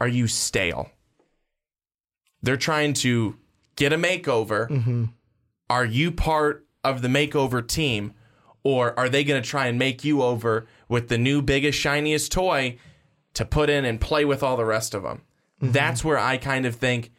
are 0.00 0.08
you 0.08 0.26
stale? 0.26 0.90
They're 2.42 2.56
trying 2.56 2.92
to 2.94 3.36
get 3.76 3.92
a 3.92 3.96
makeover. 3.96 5.08
Are 5.70 5.84
you 5.84 6.12
part 6.12 6.66
of 6.82 7.02
the 7.02 7.08
makeover 7.08 7.66
team? 7.66 8.12
Or 8.62 8.98
are 8.98 9.10
they 9.10 9.24
going 9.24 9.42
to 9.42 9.46
try 9.48 9.66
and 9.66 9.78
make 9.78 10.04
you 10.04 10.22
over 10.22 10.66
with 10.88 11.08
the 11.08 11.18
new, 11.18 11.42
biggest, 11.42 11.78
shiniest 11.78 12.32
toy 12.32 12.78
to 13.34 13.44
put 13.44 13.68
in 13.68 13.84
and 13.84 14.00
play 14.00 14.24
with 14.24 14.42
all 14.42 14.56
the 14.56 14.64
rest 14.64 14.94
of 14.94 15.02
them? 15.02 15.22
That's 15.60 16.04
where 16.04 16.18
I 16.18 16.36
kind 16.38 16.66
of 16.66 16.74
think 16.74 17.12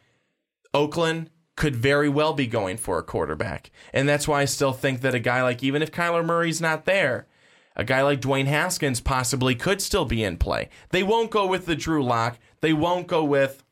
Oakland 0.74 1.30
could 1.56 1.74
very 1.74 2.08
well 2.08 2.34
be 2.34 2.46
going 2.46 2.76
for 2.76 2.98
a 2.98 3.02
quarterback. 3.02 3.70
And 3.92 4.08
that's 4.08 4.28
why 4.28 4.42
I 4.42 4.44
still 4.44 4.72
think 4.72 5.00
that 5.00 5.14
a 5.14 5.18
guy 5.18 5.42
like, 5.42 5.62
even 5.62 5.82
if 5.82 5.90
Kyler 5.90 6.24
Murray's 6.24 6.60
not 6.60 6.84
there, 6.84 7.26
a 7.74 7.84
guy 7.84 8.02
like 8.02 8.20
Dwayne 8.20 8.46
Haskins 8.46 9.00
possibly 9.00 9.54
could 9.54 9.82
still 9.82 10.04
be 10.04 10.22
in 10.22 10.36
play. 10.36 10.68
They 10.90 11.02
won't 11.02 11.30
go 11.30 11.46
with 11.46 11.66
the 11.66 11.76
Drew 11.76 12.04
Lock. 12.04 12.38
They 12.60 12.72
won't 12.72 13.06
go 13.06 13.24
with 13.24 13.62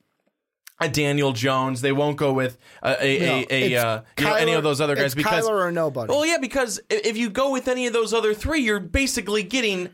a 0.80 0.88
Daniel 0.88 1.32
Jones. 1.32 1.80
They 1.80 1.92
won't 1.92 2.16
go 2.16 2.32
with 2.32 2.58
a, 2.82 2.96
a, 3.02 3.18
No, 3.18 3.44
a, 3.50 3.74
a 3.74 3.76
uh, 3.76 4.02
you 4.18 4.24
know, 4.24 4.34
any 4.34 4.52
of 4.52 4.62
those 4.62 4.80
other 4.80 4.94
guys 4.94 5.14
because 5.14 5.44
Kyler 5.44 5.66
or 5.66 5.72
nobody. 5.72 6.10
well, 6.12 6.26
yeah, 6.26 6.38
because 6.38 6.80
if 6.90 7.16
you 7.16 7.30
go 7.30 7.50
with 7.50 7.68
any 7.68 7.86
of 7.86 7.92
those 7.92 8.12
other 8.12 8.34
three, 8.34 8.60
you're 8.60 8.80
basically 8.80 9.42
getting 9.42 9.90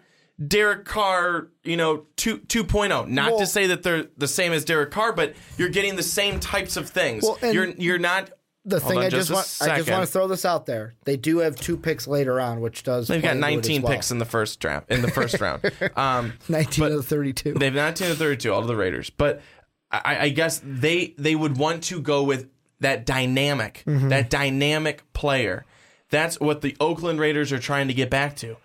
Derek 0.47 0.85
Carr, 0.85 1.49
you 1.65 1.77
know, 1.77 2.07
2 2.17 2.39
2.0. 2.39 3.09
Not 3.09 3.31
Well- 3.31 3.41
to 3.41 3.47
say 3.47 3.67
that 3.69 3.83
they're 3.83 4.07
the 4.17 4.29
same 4.29 4.53
as 4.53 4.65
Derek 4.65 4.91
Carr, 4.91 5.13
but 5.13 5.35
you're 5.59 5.69
getting 5.69 5.97
the 5.97 6.03
same 6.03 6.41
types 6.41 6.77
of 6.77 6.89
things. 6.89 7.23
Well, 7.23 7.39
and 7.43 7.55
you're 7.55 7.69
you're 7.71 7.99
not 7.99 8.31
The 8.65 8.81
thing 8.81 8.99
I 8.99 9.09
just 9.09 9.29
just 9.29 9.61
want, 9.61 9.71
I 9.71 9.79
just 9.79 9.91
want 9.91 10.03
to 10.07 10.11
throw 10.13 10.27
this 10.29 10.45
out 10.45 10.67
there. 10.67 10.95
They 11.05 11.17
do 11.17 11.39
have 11.39 11.57
two 11.57 11.77
picks 11.77 12.07
later 12.07 12.41
on, 12.41 12.61
which 12.61 12.83
does. 12.83 13.09
They've 13.09 13.23
got 13.23 13.39
play 13.39 13.53
into 13.55 13.69
19 13.69 13.83
well. 13.83 13.93
picks 13.93 14.11
in 14.11 14.19
the 14.19 14.25
first 14.25 14.61
draft 14.61 14.91
in 14.91 15.03
the 15.03 15.11
first 15.11 15.41
round. 15.41 15.63
Um, 15.97 16.35
19 16.49 16.85
of 16.85 16.93
the 16.93 17.03
32. 17.03 17.55
They've 17.55 17.75
19 17.75 18.09
to 18.09 18.15
32, 18.15 18.53
all 18.53 18.61
of 18.61 18.67
the 18.67 18.77
Raiders. 18.77 19.11
But 19.11 19.43
I, 19.91 20.19
I 20.21 20.29
guess 20.31 20.61
they 20.65 21.15
they 21.19 21.35
would 21.35 21.59
want 21.59 21.83
to 21.85 22.01
go 22.01 22.23
with 22.23 22.49
that 22.81 23.05
dynamic, 23.05 23.83
that 23.87 24.31
dynamic 24.31 25.11
player. 25.13 25.67
That's 26.09 26.41
what 26.41 26.61
the 26.63 26.77
Oakland 26.81 27.21
Raiders 27.21 27.53
are 27.53 27.59
trying 27.59 27.89
to 27.89 27.95
get 27.95 28.09
back 28.11 28.37
to. 28.37 28.57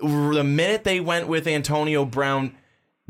The 0.00 0.44
minute 0.44 0.84
they 0.84 1.00
went 1.00 1.28
with 1.28 1.46
Antonio 1.46 2.04
Brown, 2.04 2.56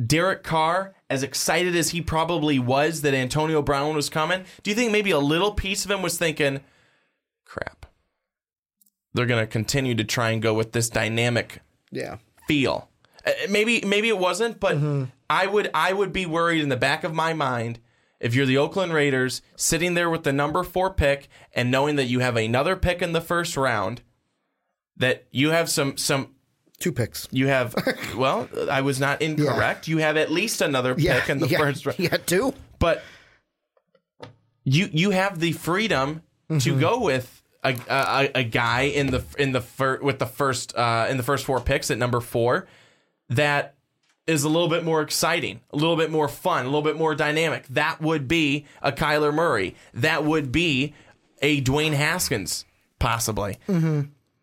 Derek 0.04 0.42
Carr, 0.42 0.94
as 1.08 1.22
excited 1.22 1.76
as 1.76 1.90
he 1.90 2.00
probably 2.00 2.58
was 2.58 3.02
that 3.02 3.14
Antonio 3.14 3.62
Brown 3.62 3.94
was 3.94 4.08
coming, 4.08 4.44
do 4.62 4.70
you 4.70 4.74
think 4.74 4.92
maybe 4.92 5.10
a 5.10 5.18
little 5.18 5.52
piece 5.52 5.84
of 5.84 5.90
him 5.90 6.02
was 6.02 6.18
thinking, 6.18 6.60
crap, 7.44 7.86
they're 9.14 9.26
going 9.26 9.42
to 9.42 9.46
continue 9.46 9.94
to 9.94 10.04
try 10.04 10.30
and 10.30 10.40
go 10.40 10.54
with 10.54 10.72
this 10.72 10.88
dynamic 10.88 11.60
yeah. 11.90 12.16
feel. 12.46 12.88
Uh, 13.26 13.32
Maybe 13.50 13.82
maybe 13.82 14.08
it 14.08 14.18
wasn't, 14.18 14.60
but 14.60 14.76
I 15.28 15.46
would 15.46 15.70
I 15.74 15.92
would 15.92 16.12
be 16.12 16.26
worried 16.26 16.62
in 16.62 16.70
the 16.70 16.76
back 16.76 17.04
of 17.04 17.12
my 17.12 17.34
mind 17.34 17.78
if 18.18 18.34
you're 18.34 18.46
the 18.46 18.58
Oakland 18.58 18.92
Raiders 18.92 19.42
sitting 19.56 19.94
there 19.94 20.10
with 20.10 20.24
the 20.24 20.32
number 20.32 20.62
4 20.62 20.94
pick 20.94 21.28
and 21.54 21.70
knowing 21.70 21.96
that 21.96 22.06
you 22.06 22.20
have 22.20 22.36
another 22.36 22.76
pick 22.76 23.02
in 23.02 23.12
the 23.12 23.20
first 23.20 23.56
round 23.56 24.02
that 24.96 25.26
you 25.30 25.50
have 25.50 25.68
some 25.68 25.96
some 25.96 26.34
Two 26.80 26.92
picks. 26.92 27.28
you 27.30 27.46
have 27.46 27.74
well, 28.16 28.48
I 28.70 28.80
was 28.80 28.98
not 28.98 29.22
incorrect. 29.22 29.86
You 29.86 29.98
have 29.98 30.16
at 30.16 30.30
least 30.32 30.60
another 30.62 30.94
pick 30.94 31.04
Yeah. 31.04 31.30
in 31.30 31.38
the 31.38 31.46
yeah, 31.48 31.58
first 31.58 31.86
round. 31.86 31.98
Yeah, 32.00 32.16
two. 32.16 32.54
But 32.78 33.02
you 34.64 34.88
you 34.92 35.10
have 35.10 35.38
the 35.38 35.52
freedom 35.52 36.22
to 36.60 36.78
go 36.80 37.00
with 37.00 37.42
a, 37.62 37.76
a 37.88 38.30
a 38.40 38.44
guy 38.44 38.82
in 38.82 39.08
the 39.08 39.22
in 39.38 39.52
the 39.52 39.60
fir- 39.60 40.00
with 40.02 40.18
the 40.18 40.26
first 40.26 40.74
uh, 40.76 41.06
in 41.08 41.16
the 41.16 41.22
first 41.22 41.44
four 41.44 41.60
picks 41.60 41.90
at 41.90 41.98
number 41.98 42.20
four 42.20 42.66
that 43.28 43.74
is 44.26 44.44
a 44.44 44.48
little 44.48 44.68
bit 44.68 44.84
more 44.84 45.02
exciting, 45.02 45.60
a 45.72 45.76
little 45.76 45.96
bit 45.96 46.10
more 46.10 46.28
fun, 46.28 46.62
a 46.62 46.68
little 46.68 46.82
bit 46.82 46.96
more 46.96 47.14
dynamic. 47.14 47.66
That 47.68 48.00
would 48.00 48.26
be 48.28 48.64
a 48.82 48.92
Kyler 48.92 49.32
Murray. 49.34 49.74
That 49.94 50.24
would 50.24 50.52
be 50.52 50.94
a 51.42 51.60
Dwayne 51.62 51.94
Haskins, 51.94 52.64
possibly. 52.98 53.58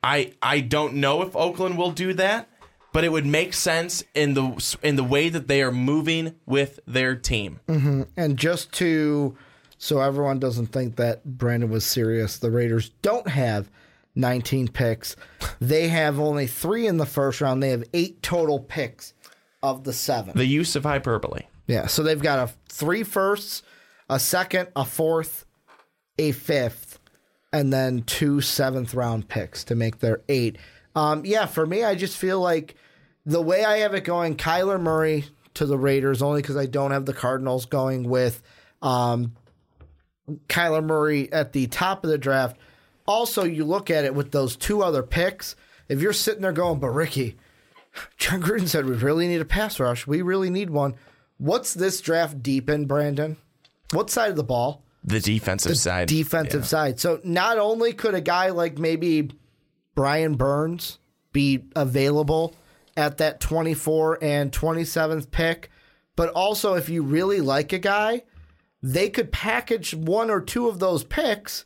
I 0.04 0.34
I 0.42 0.62
don't 0.62 0.96
know 0.96 1.22
if 1.22 1.36
Oakland 1.36 1.78
will 1.78 1.92
do 1.92 2.14
that, 2.14 2.50
but 2.94 3.04
it 3.04 3.12
would 3.12 3.26
make 3.26 3.54
sense 3.54 4.04
in 4.14 4.34
the 4.34 4.78
in 4.82 4.96
the 4.96 5.04
way 5.04 5.30
that 5.30 5.48
they 5.48 5.62
are 5.62 5.72
moving 5.72 6.36
with 6.46 6.80
their 6.88 7.16
team. 7.16 7.60
Mm-hmm. 7.68 8.04
And 8.16 8.38
just 8.38 8.72
to, 8.74 9.36
so 9.78 10.02
everyone 10.02 10.40
doesn't 10.40 10.68
think 10.68 10.96
that 10.96 11.24
Brandon 11.26 11.70
was 11.70 11.86
serious, 11.86 12.38
the 12.38 12.52
Raiders 12.52 12.90
don't 13.02 13.28
have 13.28 13.70
19 14.16 14.70
picks. 14.70 15.16
They 15.60 15.88
have 15.88 16.20
only 16.20 16.46
three 16.46 16.86
in 16.86 16.98
the 16.98 17.06
first 17.06 17.42
round. 17.42 17.64
They 17.64 17.72
have 17.72 17.84
eight 17.92 18.22
total 18.22 18.60
picks 18.60 19.16
of 19.64 19.86
the 19.86 19.94
seven. 19.94 20.34
The 20.36 20.46
use 20.46 20.76
of 20.76 20.84
hyperbole. 20.84 21.48
Yeah, 21.66 21.88
so 21.88 22.04
they've 22.04 22.22
got 22.22 22.50
a 22.50 22.54
three 22.70 23.04
firsts, 23.04 23.64
a 24.08 24.20
second, 24.20 24.70
a 24.76 24.86
fourth, 24.86 25.46
a 26.20 26.32
fifth, 26.32 26.87
and 27.52 27.72
then 27.72 28.04
two 28.04 28.42
seventh 28.42 28.94
round 28.94 29.28
picks 29.28 29.64
to 29.66 29.76
make 29.76 30.00
their 30.00 30.22
eight. 30.30 30.58
Um, 30.96 31.26
yeah, 31.26 31.46
for 31.46 31.66
me, 31.66 31.84
I 31.84 31.96
just 31.96 32.18
feel 32.18 32.40
like 32.40 32.76
the 33.26 33.42
way 33.42 33.64
I 33.64 33.80
have 33.80 33.94
it 33.94 34.04
going, 34.04 34.36
Kyler 34.36 34.82
Murray 34.82 35.26
to 35.56 35.66
the 35.66 35.78
Raiders, 35.78 36.22
only 36.22 36.42
because 36.42 36.58
I 36.58 36.66
don't 36.66 36.92
have 36.92 37.06
the 37.06 37.14
Cardinals 37.14 37.66
going 37.66 38.08
with 38.08 38.42
um, 38.82 39.34
Kyler 40.48 40.84
Murray 40.84 41.32
at 41.32 41.54
the 41.54 41.68
top 41.68 42.04
of 42.04 42.10
the 42.10 42.18
draft. 42.18 42.58
Also, 43.06 43.44
you 43.44 43.64
look 43.64 43.90
at 43.90 44.06
it 44.06 44.14
with 44.14 44.32
those 44.32 44.56
two 44.56 44.84
other 44.84 45.04
picks. 45.04 45.56
If 45.88 46.02
you're 46.02 46.14
sitting 46.14 46.42
there 46.42 46.52
going, 46.52 46.80
but 46.80 46.90
Ricky, 46.90 47.38
Jon 48.18 48.42
Gruden 48.42 48.68
said 48.68 48.86
we 48.86 48.96
really 48.96 49.28
need 49.28 49.42
a 49.42 49.46
pass 49.46 49.80
rush. 49.80 50.06
We 50.06 50.22
really 50.22 50.50
need 50.50 50.70
one. 50.70 50.96
What's 51.38 51.74
this 51.74 52.02
draft 52.02 52.42
deep 52.44 52.70
in, 52.70 52.86
Brandon? 52.86 53.38
What 53.92 54.10
side 54.10 54.32
of 54.32 54.36
the 54.36 54.44
ball? 54.44 54.84
The 55.08 55.22
defensive 55.22 55.78
side. 55.78 56.10
Defensive 56.10 56.68
side. 56.68 57.00
So 57.00 57.22
not 57.24 57.58
only 57.58 57.94
could 57.94 58.14
a 58.14 58.22
guy 58.22 58.50
like 58.50 58.78
maybe 58.78 59.32
Brian 59.96 60.36
Burns 60.36 61.00
be 61.32 61.64
available 61.76 62.56
at 62.98 63.18
that 63.18 63.40
24 63.40 64.20
and 64.22 64.52
27th 64.52 65.32
pick, 65.32 65.72
but 66.18 66.30
also 66.32 66.74
if 66.74 66.90
you 66.90 67.04
really 67.04 67.40
like 67.40 67.72
a 67.72 67.80
guy, 67.80 68.24
they 68.84 69.10
could 69.10 69.32
package 69.32 69.94
one 69.94 70.30
or 70.30 70.42
two 70.42 70.68
of 70.68 70.80
those 70.80 71.06
picks 71.06 71.64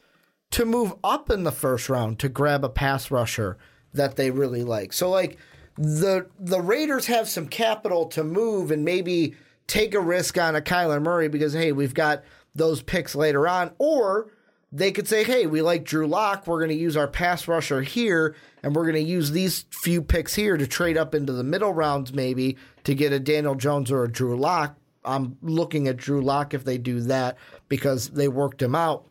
to 0.51 0.63
move 0.63 0.93
up 1.03 1.31
in 1.31 1.43
the 1.43 1.51
first 1.51 1.89
round 1.89 2.19
to 2.19 2.29
grab 2.29 2.63
a 2.63 2.69
pass 2.69 3.09
rusher 3.09 3.57
that 3.93 4.17
they 4.17 4.29
really 4.29 4.63
like. 4.63 4.93
So 4.93 5.09
like 5.09 5.37
the 5.77 6.27
the 6.39 6.61
Raiders 6.61 7.07
have 7.07 7.27
some 7.27 7.47
capital 7.47 8.05
to 8.07 8.23
move 8.23 8.69
and 8.69 8.85
maybe 8.85 9.33
take 9.65 9.95
a 9.95 9.99
risk 9.99 10.37
on 10.37 10.55
a 10.55 10.61
Kyler 10.61 11.01
Murray 11.01 11.27
because 11.27 11.53
hey, 11.53 11.71
we've 11.71 11.93
got 11.93 12.23
those 12.55 12.81
picks 12.81 13.15
later 13.15 13.47
on 13.47 13.71
or 13.77 14.31
they 14.71 14.91
could 14.91 15.07
say, 15.07 15.23
"Hey, 15.23 15.47
we 15.47 15.61
like 15.61 15.83
Drew 15.83 16.07
Lock. 16.07 16.47
We're 16.47 16.59
going 16.59 16.69
to 16.69 16.75
use 16.75 16.95
our 16.95 17.07
pass 17.07 17.47
rusher 17.47 17.81
here, 17.81 18.35
and 18.63 18.73
we're 18.73 18.89
going 18.89 19.03
to 19.03 19.11
use 19.11 19.31
these 19.31 19.65
few 19.69 20.01
picks 20.01 20.33
here 20.33 20.55
to 20.55 20.65
trade 20.65 20.97
up 20.97 21.13
into 21.13 21.33
the 21.33 21.43
middle 21.43 21.73
rounds, 21.73 22.13
maybe 22.13 22.57
to 22.85 22.95
get 22.95 23.11
a 23.11 23.19
Daniel 23.19 23.55
Jones 23.55 23.91
or 23.91 24.03
a 24.03 24.11
Drew 24.11 24.37
Lock." 24.37 24.77
I'm 25.03 25.37
looking 25.41 25.87
at 25.87 25.97
Drew 25.97 26.21
Lock 26.21 26.53
if 26.53 26.63
they 26.63 26.77
do 26.77 27.01
that 27.01 27.37
because 27.67 28.09
they 28.09 28.27
worked 28.27 28.61
him 28.61 28.75
out. 28.75 29.07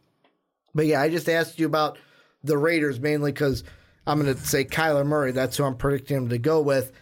But 0.74 0.86
yeah, 0.86 1.02
I 1.02 1.08
just 1.08 1.28
asked 1.28 1.58
you 1.58 1.66
about 1.66 1.98
the 2.44 2.56
Raiders 2.56 3.00
mainly 3.00 3.32
because 3.32 3.64
I'm 4.06 4.20
going 4.22 4.34
to 4.34 4.40
say 4.40 4.64
Kyler 4.64 5.04
Murray. 5.04 5.32
That's 5.32 5.56
who 5.56 5.64
I'm 5.64 5.76
predicting 5.76 6.16
him 6.16 6.28
to 6.28 6.38
go 6.38 6.60
with. 6.60 6.92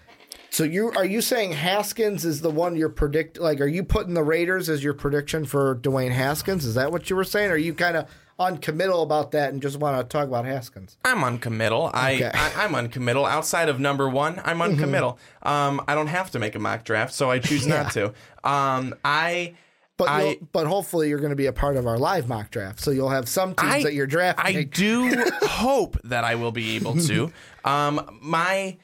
So 0.50 0.64
you 0.64 0.90
are 0.92 1.04
you 1.04 1.20
saying 1.20 1.52
Haskins 1.52 2.24
is 2.24 2.40
the 2.40 2.50
one 2.50 2.74
you're 2.76 2.88
predict 2.88 3.38
like 3.38 3.60
are 3.60 3.66
you 3.66 3.84
putting 3.84 4.14
the 4.14 4.22
Raiders 4.24 4.68
as 4.68 4.82
your 4.82 4.94
prediction 4.94 5.44
for 5.44 5.76
Dwayne 5.76 6.12
Haskins? 6.12 6.64
Is 6.64 6.74
that 6.74 6.90
what 6.90 7.10
you 7.10 7.16
were 7.16 7.24
saying? 7.24 7.50
Or 7.50 7.54
are 7.54 7.58
you 7.58 7.74
kind 7.74 7.96
of 7.96 8.08
uncommittal 8.40 9.02
about 9.02 9.32
that 9.32 9.52
and 9.52 9.60
just 9.60 9.76
want 9.78 9.98
to 9.98 10.04
talk 10.04 10.26
about 10.26 10.44
Haskins? 10.46 10.96
I'm 11.04 11.22
uncommittal. 11.22 11.88
Okay. 11.88 12.20
Mm-hmm. 12.20 12.58
I, 12.58 12.62
I 12.62 12.64
I'm 12.64 12.74
uncommittal. 12.74 13.26
Outside 13.26 13.68
of 13.68 13.78
number 13.78 14.08
one, 14.08 14.40
I'm 14.44 14.62
uncommittal. 14.62 15.18
Um, 15.42 15.82
I 15.86 15.94
don't 15.94 16.06
have 16.08 16.30
to 16.32 16.38
make 16.38 16.54
a 16.54 16.58
mock 16.58 16.84
draft, 16.84 17.12
so 17.12 17.30
I 17.30 17.38
choose 17.40 17.66
not 17.66 17.92
to. 17.92 18.12
Um, 18.42 18.94
I. 19.04 19.54
But 19.96 20.08
I- 20.08 20.38
but 20.52 20.68
hopefully 20.68 21.08
you're 21.08 21.18
going 21.18 21.30
to 21.30 21.36
be 21.36 21.46
a 21.46 21.52
part 21.52 21.76
of 21.76 21.84
our 21.86 21.98
live 21.98 22.28
mock 22.28 22.52
draft, 22.52 22.78
so 22.80 22.92
you'll 22.92 23.08
have 23.10 23.28
some 23.28 23.54
teams 23.56 23.72
I, 23.74 23.82
that 23.82 23.94
you're 23.94 24.06
drafting. 24.06 24.56
I 24.56 24.62
do 24.62 25.24
hope 25.42 25.98
that 26.04 26.22
I 26.22 26.36
will 26.36 26.52
be 26.52 26.76
able 26.76 26.96
to. 27.02 27.32
Um, 27.64 28.18
my 28.22 28.78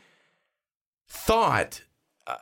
thought, 1.14 1.82
uh, 2.26 2.36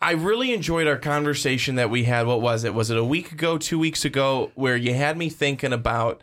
I 0.00 0.12
really 0.12 0.52
enjoyed 0.52 0.86
our 0.86 0.98
conversation 0.98 1.76
that 1.76 1.90
we 1.90 2.04
had. 2.04 2.26
What 2.26 2.40
was 2.40 2.64
it? 2.64 2.74
Was 2.74 2.90
it 2.90 2.96
a 2.98 3.04
week 3.04 3.32
ago, 3.32 3.58
two 3.58 3.78
weeks 3.78 4.04
ago, 4.04 4.50
where 4.54 4.76
you 4.76 4.94
had 4.94 5.16
me 5.16 5.28
thinking 5.28 5.72
about 5.72 6.20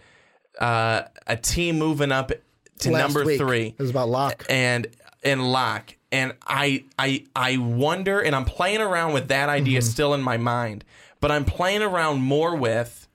uh, 0.59 1.03
a 1.27 1.37
team 1.37 1.77
moving 1.79 2.11
up 2.11 2.31
to 2.79 2.91
Last 2.91 3.01
number 3.01 3.25
week, 3.25 3.39
three 3.39 3.65
It 3.67 3.79
was 3.81 3.89
about 3.89 4.09
Lock. 4.09 4.45
and 4.49 4.87
and 5.23 5.51
lock 5.51 5.95
and 6.11 6.33
I 6.45 6.83
I 6.99 7.23
I 7.35 7.57
wonder 7.57 8.19
and 8.19 8.35
I'm 8.35 8.45
playing 8.45 8.81
around 8.81 9.13
with 9.13 9.29
that 9.29 9.47
idea 9.49 9.79
Mm-hmm. 9.79 9.89
still 9.89 10.13
in 10.13 10.21
my 10.21 10.37
mind 10.37 10.83
but 11.21 11.31
I'm 11.31 11.45
playing 11.45 11.81
around 11.81 12.21
more 12.21 12.55
with 12.55 13.07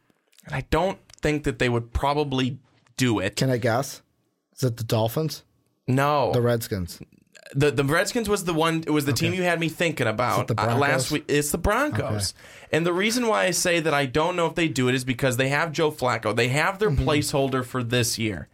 and 0.46 0.54
I 0.54 0.64
don't 0.70 0.98
think 1.22 1.44
that 1.44 1.58
they 1.58 1.68
would 1.68 1.92
probably 1.92 2.58
do 2.96 3.18
it 3.20 3.36
Can 3.36 3.48
I 3.50 3.58
guess? 3.58 4.00
Is 4.56 4.64
it 4.64 4.76
the 4.78 4.84
Dolphins? 4.84 5.44
no 5.86 6.32
The 6.32 6.40
Redskins? 6.42 7.00
The 7.54 7.70
the 7.70 7.84
Redskins 7.84 8.28
was 8.28 8.44
the 8.44 8.54
one. 8.54 8.84
It 8.86 8.90
was 8.90 9.04
the 9.06 9.12
team 9.12 9.34
you 9.34 9.42
had 9.42 9.58
me 9.60 9.68
thinking 9.68 10.06
about 10.06 10.50
uh, 10.58 10.76
last 10.78 11.10
week. 11.10 11.24
It's 11.28 11.50
the 11.50 11.58
Broncos, 11.58 12.34
and 12.72 12.86
the 12.86 12.92
reason 12.92 13.26
why 13.26 13.44
I 13.44 13.50
say 13.50 13.80
that 13.80 13.92
I 13.94 14.06
don't 14.06 14.36
know 14.36 14.46
if 14.46 14.54
they 14.54 14.68
do 14.68 14.88
it 14.88 14.94
is 14.94 15.04
because 15.04 15.36
they 15.36 15.48
have 15.48 15.72
Joe 15.72 15.90
Flacco. 15.90 16.34
They 16.34 16.48
have 16.48 16.78
their 16.78 16.90
Mm-hmm. 16.90 17.08
placeholder 17.08 17.64
for 17.64 17.82
this 17.82 18.18
year, 18.18 18.48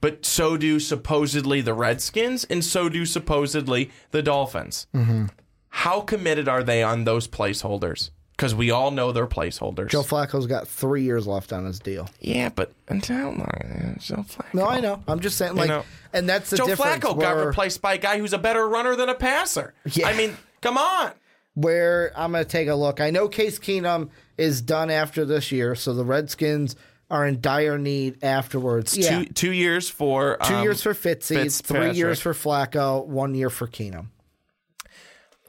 but 0.00 0.24
so 0.26 0.56
do 0.56 0.80
supposedly 0.80 1.60
the 1.60 1.74
Redskins, 1.74 2.44
and 2.44 2.64
so 2.64 2.88
do 2.88 3.04
supposedly 3.06 3.90
the 4.10 4.22
Dolphins. 4.22 4.86
Mm-hmm. 4.94 5.26
How 5.68 6.00
committed 6.00 6.48
are 6.48 6.62
they 6.62 6.82
on 6.82 7.04
those 7.04 7.26
placeholders? 7.28 8.10
Because 8.32 8.54
we 8.54 8.70
all 8.70 8.90
know 8.90 9.12
they're 9.12 9.26
placeholders. 9.26 9.90
Joe 9.90 10.02
Flacco's 10.02 10.46
got 10.46 10.66
three 10.66 11.02
years 11.02 11.26
left 11.26 11.52
on 11.52 11.64
his 11.64 11.78
deal. 11.78 12.08
yeah, 12.20 12.48
but 12.48 12.72
until 12.88 13.26
long, 13.26 13.96
Joe 14.00 14.16
Flacco. 14.16 14.54
No, 14.54 14.66
I 14.66 14.80
know. 14.80 15.02
I'm 15.06 15.20
just 15.20 15.36
saying, 15.38 15.54
like, 15.54 15.68
know. 15.68 15.84
and 16.12 16.28
that's 16.28 16.50
the 16.50 16.56
Joe 16.56 16.66
difference. 16.66 16.96
Flacco 16.96 17.20
got 17.20 17.36
where- 17.36 17.46
replaced 17.48 17.82
by 17.82 17.94
a 17.94 17.98
guy 17.98 18.18
who's 18.18 18.32
a 18.32 18.38
better 18.38 18.66
runner 18.66 18.96
than 18.96 19.08
a 19.08 19.14
passer. 19.14 19.74
Yeah. 19.84 20.08
I 20.08 20.16
mean, 20.16 20.36
come 20.60 20.76
on. 20.78 21.12
where 21.54 22.12
I'm 22.16 22.32
going 22.32 22.44
to 22.44 22.50
take 22.50 22.68
a 22.68 22.74
look. 22.74 23.00
I 23.00 23.10
know 23.10 23.28
Case 23.28 23.58
Keenum 23.58 24.08
is 24.38 24.60
done 24.62 24.90
after 24.90 25.24
this 25.24 25.52
year, 25.52 25.74
so 25.74 25.92
the 25.94 26.04
Redskins 26.04 26.74
are 27.10 27.26
in 27.26 27.42
dire 27.42 27.76
need 27.76 28.24
afterwards. 28.24 28.96
yeah, 28.96 29.18
two 29.18 29.26
two 29.26 29.52
years 29.52 29.90
for 29.90 30.38
two 30.44 30.54
um, 30.54 30.62
years 30.62 30.82
for 30.82 30.94
Fitzy, 30.94 31.62
three 31.62 31.92
years 31.92 32.18
for 32.20 32.32
Flacco, 32.32 33.06
one 33.06 33.34
year 33.34 33.50
for 33.50 33.68
Keenum. 33.68 34.06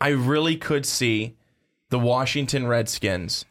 I 0.02 0.10
really 0.10 0.58
could 0.58 0.86
see 0.86 1.38
the 1.94 2.00
Washington 2.00 2.66
Redskins 2.66 3.46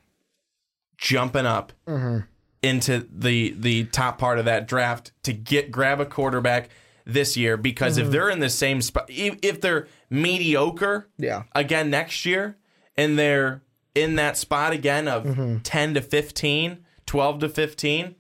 jumping 0.99 1.47
up 1.47 1.73
Mm-hmm. 1.87 2.19
into 2.61 3.07
the 3.13 3.55
the 3.57 3.85
top 3.85 4.19
part 4.19 4.41
of 4.41 4.47
that 4.47 4.67
draft 4.67 5.13
to 5.23 5.33
get 5.33 5.71
grab 5.71 6.01
a 6.01 6.05
quarterback 6.07 6.69
this 7.05 7.37
year 7.37 7.57
because 7.57 7.97
Mm-hmm. 7.97 8.07
if 8.07 8.13
they're 8.13 8.31
in 8.31 8.41
the 8.41 8.51
same 8.51 8.83
spot 8.83 9.05
if 9.09 9.61
they're 9.61 9.87
mediocre 10.11 11.09
Yeah. 11.19 11.45
again 11.55 11.89
next 11.91 12.27
year 12.27 12.57
and 12.97 13.17
they're 13.17 13.63
in 13.95 14.17
that 14.17 14.37
spot 14.37 14.73
again 14.73 15.07
of 15.07 15.23
Mm-hmm. 15.25 15.59
10 15.59 15.95
to 15.95 16.01
15 16.01 16.79
12 17.07 17.39
to 17.39 17.49
15 17.49 18.15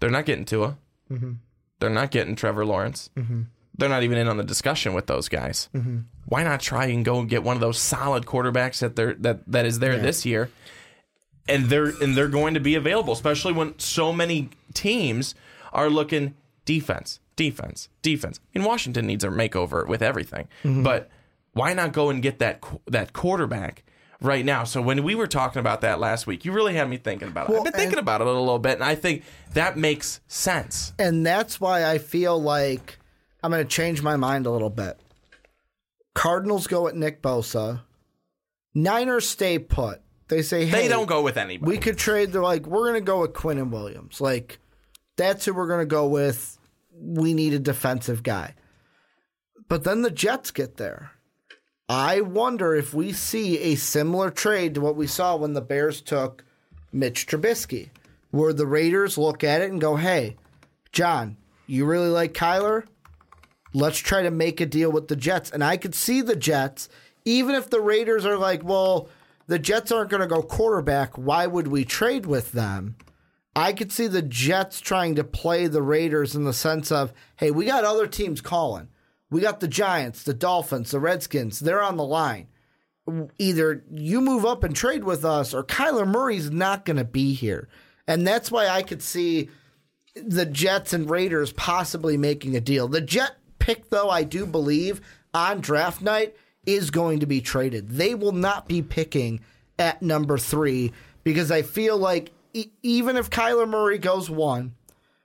they're 0.00 0.10
not 0.10 0.26
getting 0.26 0.44
Tua. 0.44 0.78
Mm-hmm. 1.10 1.32
They're 1.80 1.90
not 1.90 2.12
getting 2.12 2.36
Trevor 2.36 2.64
Lawrence. 2.64 3.10
They're 3.76 3.88
not 3.88 4.02
even 4.04 4.16
in 4.18 4.28
on 4.28 4.36
the 4.36 4.44
discussion 4.44 4.94
with 4.94 5.06
those 5.08 5.28
guys. 5.28 5.68
Why 6.28 6.42
not 6.42 6.60
try 6.60 6.86
and 6.86 7.04
go 7.04 7.18
and 7.20 7.28
get 7.28 7.42
one 7.42 7.56
of 7.56 7.60
those 7.60 7.78
solid 7.78 8.26
quarterbacks 8.26 8.80
that 8.80 8.96
they're 8.96 9.14
that 9.14 9.40
that 9.50 9.64
is 9.66 9.78
there 9.78 9.96
this 9.98 10.26
year? 10.26 10.50
And 11.48 11.66
they're 11.66 11.86
and 12.02 12.14
they're 12.16 12.28
going 12.28 12.54
to 12.54 12.60
be 12.60 12.74
available, 12.74 13.12
especially 13.14 13.54
when 13.54 13.78
so 13.78 14.12
many 14.12 14.50
teams 14.74 15.34
are 15.72 15.88
looking 15.88 16.34
defense, 16.66 17.20
defense, 17.36 17.88
defense. 18.02 18.40
I 18.54 18.58
mean, 18.58 18.68
Washington 18.68 19.06
needs 19.06 19.24
a 19.24 19.28
makeover 19.28 19.86
with 19.86 20.02
everything, 20.02 20.48
Mm-hmm. 20.62 20.82
but 20.82 21.10
why 21.54 21.72
not 21.72 21.92
go 21.94 22.10
and 22.10 22.22
get 22.22 22.38
that 22.40 22.62
that 22.88 23.14
quarterback 23.14 23.82
right 24.20 24.44
now? 24.44 24.64
So 24.64 24.82
when 24.82 25.02
we 25.02 25.14
were 25.14 25.26
talking 25.26 25.60
about 25.60 25.80
that 25.80 25.98
last 25.98 26.26
week, 26.26 26.44
you 26.44 26.52
really 26.52 26.74
had 26.74 26.88
me 26.90 26.98
thinking 26.98 27.28
about 27.28 27.48
it. 27.48 27.52
Well, 27.52 27.60
I've 27.60 27.64
been 27.64 27.72
thinking 27.80 27.98
about 27.98 28.20
it 28.20 28.26
a 28.26 28.30
little 28.30 28.58
bit, 28.58 28.74
and 28.74 28.84
I 28.84 28.94
think 28.94 29.22
that 29.54 29.78
makes 29.78 30.20
sense. 30.28 30.92
And 30.98 31.24
that's 31.24 31.58
why 31.58 31.90
I 31.90 31.96
feel 31.96 32.40
like 32.40 32.98
I'm 33.42 33.50
going 33.50 33.64
to 33.64 33.68
change 33.68 34.02
my 34.02 34.16
mind 34.16 34.44
a 34.44 34.50
little 34.50 34.68
bit. 34.70 35.00
Cardinals 36.18 36.66
go 36.66 36.88
at 36.88 36.96
Nick 36.96 37.22
Bosa. 37.22 37.82
Niners 38.74 39.28
stay 39.28 39.60
put. 39.60 40.00
They 40.26 40.42
say, 40.42 40.66
hey, 40.66 40.82
They 40.82 40.88
don't 40.88 41.06
go 41.06 41.22
with 41.22 41.36
anybody. 41.36 41.70
we 41.70 41.78
could 41.78 41.96
trade. 41.96 42.32
They're 42.32 42.42
like, 42.42 42.66
we're 42.66 42.90
going 42.90 43.00
to 43.00 43.06
go 43.06 43.20
with 43.20 43.34
Quinnen 43.34 43.70
Williams. 43.70 44.20
Like, 44.20 44.58
that's 45.16 45.44
who 45.44 45.54
we're 45.54 45.68
going 45.68 45.78
to 45.78 45.86
go 45.86 46.08
with. 46.08 46.58
We 46.92 47.34
need 47.34 47.54
a 47.54 47.60
defensive 47.60 48.24
guy. 48.24 48.56
But 49.68 49.84
then 49.84 50.02
the 50.02 50.10
Jets 50.10 50.50
get 50.50 50.76
there. 50.76 51.12
I 51.88 52.20
wonder 52.22 52.74
if 52.74 52.92
we 52.92 53.12
see 53.12 53.58
a 53.60 53.76
similar 53.76 54.30
trade 54.32 54.74
to 54.74 54.80
what 54.80 54.96
we 54.96 55.06
saw 55.06 55.36
when 55.36 55.52
the 55.52 55.60
Bears 55.60 56.00
took 56.00 56.44
Mitch 56.92 57.28
Trubisky, 57.28 57.90
where 58.32 58.52
the 58.52 58.66
Raiders 58.66 59.18
look 59.18 59.44
at 59.44 59.62
it 59.62 59.70
and 59.70 59.80
go, 59.80 59.94
hey, 59.94 60.36
Jon, 60.90 61.36
you 61.68 61.84
really 61.84 62.08
like 62.08 62.34
Kyler? 62.34 62.86
Let's 63.74 63.98
try 63.98 64.22
to 64.22 64.30
make 64.30 64.60
a 64.60 64.66
deal 64.66 64.90
with 64.90 65.08
the 65.08 65.16
Jets. 65.16 65.50
And 65.50 65.62
I 65.62 65.76
could 65.76 65.94
see 65.94 66.20
the 66.20 66.36
Jets, 66.36 66.88
even 67.24 67.54
if 67.54 67.70
the 67.70 67.80
Raiders 67.80 68.24
are 68.24 68.38
like, 68.38 68.64
well, 68.64 69.08
the 69.46 69.58
Jets 69.58 69.92
aren't 69.92 70.10
going 70.10 70.20
to 70.20 70.26
go 70.26 70.42
quarterback. 70.42 71.16
Why 71.16 71.46
would 71.46 71.68
we 71.68 71.84
trade 71.84 72.26
with 72.26 72.52
them? 72.52 72.96
I 73.56 73.72
could 73.72 73.90
see 73.90 74.06
the 74.06 74.22
Jets 74.22 74.80
trying 74.80 75.16
to 75.16 75.24
play 75.24 75.66
the 75.66 75.82
Raiders 75.82 76.36
in 76.36 76.44
the 76.44 76.52
sense 76.52 76.92
of, 76.92 77.12
hey, 77.36 77.50
we 77.50 77.64
got 77.64 77.84
other 77.84 78.06
teams 78.06 78.40
calling. 78.40 78.88
We 79.30 79.40
got 79.40 79.60
the 79.60 79.68
Giants, 79.68 80.22
the 80.22 80.34
Dolphins, 80.34 80.90
the 80.90 81.00
Redskins. 81.00 81.58
They're 81.58 81.82
on 81.82 81.96
the 81.96 82.04
line. 82.04 82.48
Either 83.38 83.84
you 83.90 84.20
move 84.20 84.44
up 84.44 84.64
and 84.64 84.76
trade 84.76 85.02
with 85.02 85.24
us, 85.24 85.54
or 85.54 85.64
Kyler 85.64 86.06
Murray's 86.06 86.50
not 86.50 86.84
going 86.84 86.98
to 86.98 87.04
be 87.04 87.32
here. 87.32 87.68
And 88.06 88.26
that's 88.26 88.50
why 88.50 88.68
I 88.68 88.82
could 88.82 89.02
see 89.02 89.48
the 90.14 90.46
Jets 90.46 90.92
and 90.92 91.08
Raiders 91.08 91.52
possibly 91.52 92.16
making 92.16 92.54
a 92.54 92.60
deal. 92.60 92.86
The 92.86 93.00
Jet 93.00 93.37
pick, 93.68 93.90
though, 93.90 94.08
I 94.08 94.24
do 94.24 94.46
believe 94.46 95.02
on 95.34 95.60
draft 95.60 96.00
night 96.00 96.34
is 96.64 96.90
going 96.90 97.20
to 97.20 97.26
be 97.26 97.42
traded. 97.42 97.90
They 97.90 98.14
will 98.14 98.32
not 98.32 98.66
be 98.66 98.80
picking 98.80 99.40
at 99.78 100.00
number 100.00 100.38
three 100.38 100.92
because 101.22 101.50
I 101.50 101.60
feel 101.60 101.98
like 101.98 102.32
e- 102.54 102.70
even 102.82 103.18
if 103.18 103.28
Kyler 103.28 103.68
Murray 103.68 103.98
goes 103.98 104.30
one, 104.30 104.74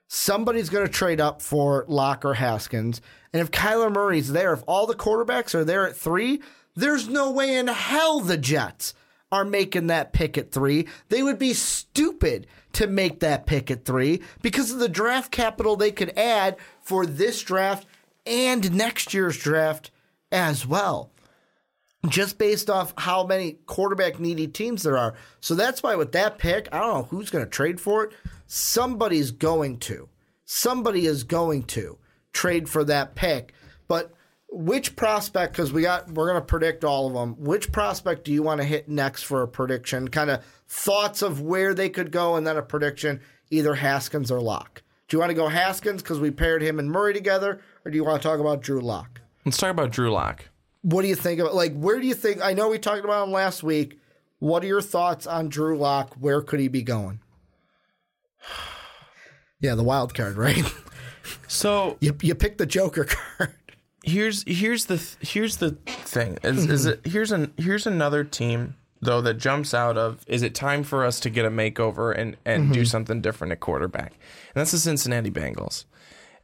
somebody's 0.09 0.69
going 0.69 0.85
to 0.85 0.91
trade 0.91 1.21
up 1.21 1.41
for 1.41 1.85
Lock 1.87 2.25
or 2.25 2.33
Haskins. 2.33 2.99
And 3.31 3.41
if 3.41 3.49
Kyler 3.49 3.89
Murray's 3.89 4.33
there, 4.33 4.51
if 4.51 4.63
all 4.67 4.87
the 4.87 4.93
quarterbacks 4.93 5.55
are 5.55 5.63
there 5.63 5.87
at 5.87 5.95
three, 5.95 6.41
there's 6.75 7.07
no 7.07 7.31
way 7.31 7.55
in 7.55 7.67
hell 7.67 8.19
the 8.19 8.37
Jets 8.37 8.93
are 9.31 9.45
making 9.45 9.87
that 9.87 10.11
pick 10.11 10.37
at 10.37 10.51
three. 10.51 10.87
They 11.07 11.23
would 11.23 11.39
be 11.39 11.53
stupid 11.53 12.45
to 12.73 12.87
make 12.87 13.21
that 13.21 13.45
pick 13.45 13.71
at 13.71 13.85
three 13.85 14.21
because 14.41 14.69
of 14.69 14.79
the 14.79 14.89
draft 14.89 15.31
capital 15.31 15.77
they 15.77 15.91
could 15.91 16.17
add 16.17 16.57
for 16.81 17.05
this 17.05 17.41
draft 17.41 17.87
and 18.25 18.73
next 18.73 19.13
year's 19.13 19.37
draft 19.37 19.91
as 20.31 20.65
well. 20.65 21.11
Just 22.07 22.37
based 22.37 22.69
off 22.69 22.93
how 22.97 23.25
many 23.25 23.53
quarterback 23.65 24.19
needy 24.19 24.47
teams 24.47 24.83
there 24.83 24.97
are. 24.97 25.15
So 25.39 25.55
that's 25.55 25.81
why 25.81 25.95
with 25.95 26.11
that 26.11 26.37
pick, 26.37 26.67
I 26.71 26.79
don't 26.79 26.93
know 26.93 27.03
who's 27.03 27.29
going 27.29 27.45
to 27.45 27.49
trade 27.49 27.79
for 27.79 28.03
it. 28.03 28.13
Somebody's 28.45 29.31
going 29.31 29.77
to. 29.79 30.09
Somebody 30.43 31.05
is 31.05 31.23
going 31.23 31.63
to 31.63 31.97
trade 32.33 32.67
for 32.67 32.83
that 32.83 33.15
pick. 33.15 33.53
But 33.87 34.13
which 34.53 34.95
prospect 34.95 35.53
because 35.53 35.73
we 35.73 35.81
got 35.81 36.11
we're 36.11 36.29
going 36.29 36.39
to 36.39 36.45
predict 36.45 36.83
all 36.83 37.07
of 37.07 37.13
them 37.13 37.33
which 37.39 37.71
prospect 37.71 38.23
do 38.23 38.31
you 38.31 38.43
want 38.43 38.61
to 38.61 38.65
hit 38.65 38.87
next 38.87 39.23
for 39.23 39.41
a 39.41 39.47
prediction 39.47 40.07
kind 40.07 40.29
of 40.29 40.45
thoughts 40.67 41.23
of 41.23 41.41
where 41.41 41.73
they 41.73 41.89
could 41.89 42.11
go 42.11 42.35
and 42.35 42.45
then 42.45 42.55
a 42.55 42.61
prediction 42.61 43.19
either 43.49 43.73
haskins 43.73 44.29
or 44.29 44.39
Lock. 44.39 44.83
do 45.07 45.15
you 45.15 45.19
want 45.19 45.31
to 45.31 45.35
go 45.35 45.47
haskins 45.47 46.03
because 46.03 46.19
we 46.19 46.29
paired 46.29 46.61
him 46.61 46.77
and 46.77 46.91
murray 46.91 47.13
together 47.13 47.61
or 47.85 47.91
do 47.91 47.97
you 47.97 48.03
want 48.03 48.21
to 48.21 48.27
talk 48.27 48.39
about 48.39 48.61
drew 48.61 48.81
Lock? 48.81 49.21
Let's 49.45 49.57
talk 49.57 49.71
about 49.71 49.91
Drew 49.91 50.11
Lock. 50.11 50.49
what 50.81 51.01
do 51.01 51.07
you 51.07 51.15
think 51.15 51.39
about 51.39 51.55
like 51.55 51.73
where 51.75 51.99
do 51.99 52.07
you 52.07 52.13
think 52.15 52.41
i 52.41 52.53
know 52.53 52.69
we 52.69 52.79
talked 52.79 53.03
about 53.03 53.27
him 53.27 53.31
last 53.31 53.63
week. 53.63 53.99
What 54.39 54.63
are 54.63 54.67
your 54.67 54.81
thoughts 54.81 55.25
on 55.27 55.49
drew 55.49 55.77
Lock? 55.77 56.15
where 56.15 56.41
could 56.41 56.59
he 56.59 56.67
be 56.67 56.83
going? 56.83 57.19
Yeah 59.59 59.75
the 59.75 59.83
wild 59.83 60.13
card 60.13 60.35
right? 60.35 60.63
So 61.47 61.97
you, 61.99 62.15
you 62.21 62.35
picked 62.35 62.57
the 62.57 62.65
joker 62.65 63.05
card. 63.37 63.55
Here's 64.03 64.43
here's 64.45 64.85
the 64.85 65.01
here's 65.21 65.57
the 65.57 65.71
thing. 65.85 66.37
Is 66.43 66.65
is 66.65 66.85
it 66.85 67.01
here's 67.05 67.31
an 67.31 67.53
here's 67.57 67.87
another 67.87 68.23
team 68.23 68.75
though 69.01 69.21
that 69.21 69.35
jumps 69.35 69.73
out 69.73 69.97
of 69.97 70.23
is 70.27 70.41
it 70.41 70.53
time 70.53 70.83
for 70.83 71.05
us 71.05 71.19
to 71.21 71.29
get 71.29 71.45
a 71.45 71.49
makeover 71.49 72.17
and 72.17 72.35
and 72.43 72.73
do 72.73 72.79
mm-hmm. 72.81 72.85
something 72.85 73.21
different 73.21 73.53
at 73.53 73.61
quarterback? 73.61 74.11
And 74.11 74.55
that's 74.55 74.71
the 74.71 74.79
Cincinnati 74.79 75.31
Bengals 75.31 75.85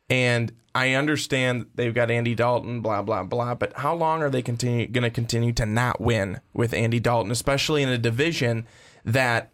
and 0.09 0.51
I 0.75 0.93
understand 0.93 1.67
they've 1.75 1.93
got 1.93 2.11
Andy 2.11 2.35
Dalton 2.35 2.81
blah 2.81 3.01
blah 3.01 3.23
blah 3.23 3.55
but 3.55 3.73
how 3.77 3.95
long 3.95 4.21
are 4.21 4.29
they 4.29 4.41
continue 4.41 4.87
going 4.87 5.03
to 5.03 5.09
continue 5.09 5.53
to 5.53 5.65
not 5.65 5.99
win 5.99 6.41
with 6.53 6.73
Andy 6.73 6.99
Dalton 6.99 7.31
especially 7.31 7.83
in 7.83 7.89
a 7.89 7.97
division 7.97 8.65
that 9.05 9.51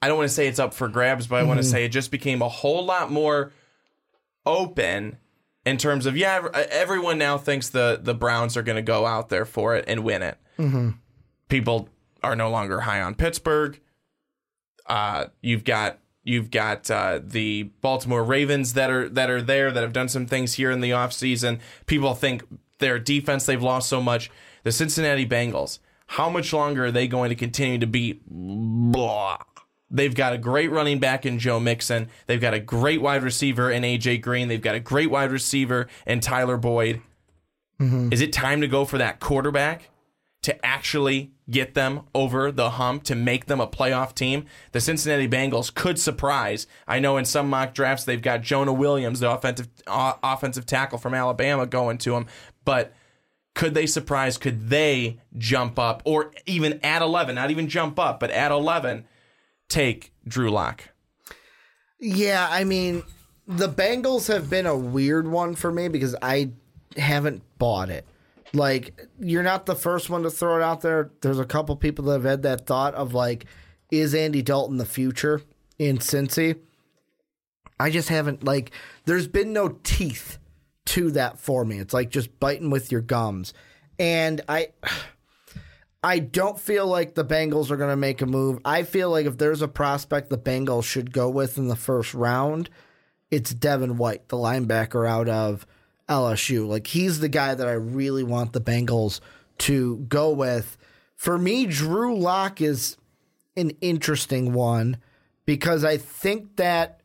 I 0.00 0.08
don't 0.08 0.18
want 0.18 0.28
to 0.28 0.34
say 0.34 0.48
it's 0.48 0.58
up 0.58 0.74
for 0.74 0.88
grabs 0.88 1.26
but 1.26 1.36
I 1.36 1.42
want 1.44 1.58
to 1.58 1.64
say 1.64 1.84
it 1.84 1.90
just 1.90 2.10
became 2.10 2.42
a 2.42 2.48
whole 2.48 2.84
lot 2.84 3.10
more 3.10 3.52
open 4.46 5.18
in 5.64 5.76
terms 5.78 6.06
of 6.06 6.16
yeah, 6.16 6.46
everyone 6.70 7.18
now 7.18 7.38
thinks 7.38 7.70
the 7.70 7.98
the 8.02 8.14
Browns 8.14 8.56
are 8.56 8.62
going 8.62 8.76
to 8.76 8.82
go 8.82 9.06
out 9.06 9.28
there 9.28 9.44
for 9.44 9.74
it 9.76 9.84
and 9.88 10.04
win 10.04 10.22
it. 10.22 10.38
Mm-hmm. 10.58 10.90
People 11.48 11.88
are 12.22 12.36
no 12.36 12.50
longer 12.50 12.80
high 12.80 13.00
on 13.00 13.14
Pittsburgh. 13.14 13.80
Uh, 14.86 15.26
you've 15.40 15.64
got 15.64 15.98
you've 16.24 16.50
got 16.50 16.90
uh, 16.90 17.20
the 17.22 17.64
Baltimore 17.80 18.24
Ravens 18.24 18.72
that 18.72 18.90
are 18.90 19.08
that 19.10 19.30
are 19.30 19.42
there 19.42 19.70
that 19.70 19.82
have 19.82 19.92
done 19.92 20.08
some 20.08 20.26
things 20.26 20.54
here 20.54 20.70
in 20.70 20.80
the 20.80 20.90
offseason. 20.90 21.60
People 21.86 22.14
think 22.14 22.42
their 22.78 22.98
defense 22.98 23.46
they've 23.46 23.62
lost 23.62 23.88
so 23.88 24.00
much. 24.00 24.30
The 24.64 24.72
Cincinnati 24.72 25.26
Bengals, 25.26 25.78
how 26.08 26.30
much 26.30 26.52
longer 26.52 26.86
are 26.86 26.90
they 26.90 27.06
going 27.06 27.28
to 27.28 27.36
continue 27.36 27.78
to 27.78 27.86
be 27.86 28.20
blah? 28.26 29.38
They've 29.90 30.14
got 30.14 30.32
a 30.32 30.38
great 30.38 30.72
running 30.72 30.98
back 30.98 31.24
in 31.24 31.38
Joe 31.38 31.60
Mixon. 31.60 32.08
They've 32.26 32.40
got 32.40 32.54
a 32.54 32.58
great 32.58 33.00
wide 33.00 33.22
receiver 33.22 33.70
in 33.70 33.82
AJ 33.82 34.22
Green. 34.22 34.48
They've 34.48 34.60
got 34.60 34.74
a 34.74 34.80
great 34.80 35.10
wide 35.10 35.30
receiver 35.30 35.86
in 36.06 36.20
Tyler 36.20 36.56
Boyd. 36.56 37.00
Is 38.12 38.20
it 38.20 38.32
time 38.32 38.60
to 38.62 38.66
go 38.68 38.84
for 38.84 38.98
that 38.98 39.20
quarterback 39.20 39.90
to 40.44 40.64
actually 40.64 41.32
get 41.50 41.74
them 41.74 42.02
over 42.14 42.52
the 42.52 42.70
hump 42.70 43.02
to 43.04 43.14
make 43.14 43.46
them 43.46 43.60
a 43.60 43.66
playoff 43.66 44.14
team? 44.14 44.46
The 44.72 44.80
Cincinnati 44.80 45.28
Bengals 45.28 45.74
could 45.74 45.98
surprise. 45.98 46.66
I 46.86 46.98
know 46.98 47.16
in 47.16 47.24
some 47.24 47.50
mock 47.50 47.74
drafts 47.74 48.04
they've 48.04 48.20
got 48.20 48.42
Jonah 48.42 48.72
Williams, 48.72 49.20
the 49.20 49.30
offensive 49.30 49.68
uh, 49.86 50.14
offensive 50.22 50.66
tackle 50.66 50.98
from 50.98 51.14
Alabama, 51.14 51.66
going 51.66 51.98
to 51.98 52.12
them, 52.12 52.26
but 52.64 52.94
could 53.54 53.74
they 53.74 53.86
surprise? 53.86 54.36
Could 54.36 54.68
they 54.68 55.20
jump 55.38 55.78
up 55.78 56.02
or 56.04 56.32
even 56.44 56.80
at 56.82 57.02
11, 57.02 57.34
not 57.34 57.50
even 57.50 57.68
jump 57.68 57.98
up, 57.98 58.20
but 58.20 58.30
at 58.30 58.50
11, 58.50 59.06
take 59.68 60.12
Drew 60.26 60.50
Lock? 60.50 60.90
Yeah, 62.00 62.46
I 62.50 62.64
mean, 62.64 63.04
the 63.46 63.68
Bengals 63.68 64.28
have 64.28 64.50
been 64.50 64.66
a 64.66 64.76
weird 64.76 65.28
one 65.28 65.54
for 65.54 65.70
me 65.70 65.88
because 65.88 66.14
I 66.20 66.50
haven't 66.96 67.42
bought 67.58 67.90
it. 67.90 68.04
Like, 68.54 69.08
you're 69.18 69.42
not 69.42 69.66
the 69.66 69.74
first 69.74 70.08
one 70.08 70.22
to 70.22 70.30
throw 70.30 70.56
it 70.56 70.62
out 70.62 70.80
there. 70.80 71.10
There's 71.20 71.38
a 71.38 71.44
couple 71.44 71.76
people 71.76 72.04
that 72.06 72.12
have 72.12 72.24
had 72.24 72.42
that 72.42 72.66
thought 72.66 72.94
of 72.94 73.12
like, 73.12 73.46
is 73.90 74.14
Andy 74.14 74.42
Dalton 74.42 74.76
the 74.76 74.86
future 74.86 75.42
in 75.78 75.98
Cincy? 75.98 76.58
I 77.78 77.90
just 77.90 78.08
haven't 78.08 78.44
like. 78.44 78.70
There's 79.04 79.26
been 79.26 79.52
no 79.52 79.80
teeth 79.82 80.38
to 80.86 81.10
that 81.12 81.38
for 81.38 81.64
me. 81.64 81.78
It's 81.78 81.92
like 81.92 82.10
just 82.10 82.38
biting 82.38 82.70
with 82.70 82.92
your 82.92 83.00
gums, 83.00 83.52
and 83.98 84.40
I. 84.48 84.68
I 86.06 86.18
don't 86.18 86.60
feel 86.60 86.86
like 86.86 87.14
the 87.14 87.24
Bengals 87.24 87.70
are 87.70 87.78
going 87.78 87.88
to 87.88 87.96
make 87.96 88.20
a 88.20 88.26
move. 88.26 88.58
I 88.62 88.82
feel 88.82 89.08
like 89.08 89.24
if 89.24 89.38
there's 89.38 89.62
a 89.62 89.68
prospect 89.68 90.28
the 90.28 90.36
Bengals 90.36 90.84
should 90.84 91.14
go 91.14 91.30
with 91.30 91.56
in 91.56 91.68
the 91.68 91.76
first 91.76 92.12
round, 92.12 92.68
it's 93.30 93.54
Devin 93.54 93.96
White, 93.96 94.28
the 94.28 94.36
linebacker 94.36 95.08
out 95.08 95.30
of 95.30 95.66
LSU. 96.08 96.66
Like 96.66 96.88
he's 96.88 97.20
the 97.20 97.28
guy 97.28 97.54
that 97.54 97.66
I 97.66 97.72
really 97.72 98.22
want 98.22 98.52
the 98.52 98.60
Bengals 98.60 99.20
to 99.58 99.98
go 100.08 100.30
with. 100.30 100.76
For 101.16 101.38
me, 101.38 101.66
Drew 101.66 102.16
Lock 102.16 102.60
is 102.60 102.96
an 103.56 103.70
interesting 103.80 104.52
one 104.52 104.98
because 105.46 105.84
I 105.84 105.96
think 105.96 106.56
that 106.56 107.00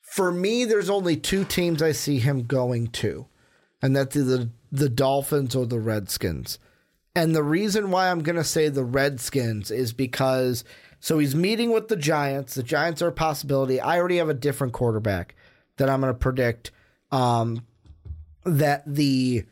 for 0.00 0.30
me, 0.30 0.64
there's 0.64 0.90
only 0.90 1.16
two 1.16 1.44
teams 1.44 1.82
I 1.82 1.92
see 1.92 2.18
him 2.18 2.44
going 2.44 2.88
to, 2.88 3.26
and 3.82 3.94
that's 3.94 4.16
either 4.16 4.48
the 4.72 4.88
Dolphins 4.88 5.54
or 5.54 5.66
the 5.66 5.80
Redskins. 5.80 6.58
And 7.14 7.34
the 7.34 7.42
reason 7.42 7.90
why 7.90 8.10
I'm 8.10 8.22
going 8.22 8.36
to 8.36 8.44
say 8.44 8.68
the 8.68 8.84
Redskins 8.84 9.70
is 9.70 9.92
because 9.92 10.64
so 11.00 11.18
he's 11.18 11.34
meeting 11.34 11.70
with 11.70 11.88
the 11.88 11.96
Giants. 11.96 12.54
The 12.54 12.62
Giants 12.62 13.00
are 13.02 13.08
a 13.08 13.12
possibility. 13.12 13.80
I 13.80 13.98
already 13.98 14.16
have 14.18 14.28
a 14.28 14.34
different 14.34 14.72
quarterback 14.72 15.34
that 15.76 15.88
I'm 15.88 16.00
going 16.00 16.12
to 16.12 16.18
predict 16.18 16.70
um, 17.16 17.64
that 18.44 18.82
the 18.86 19.44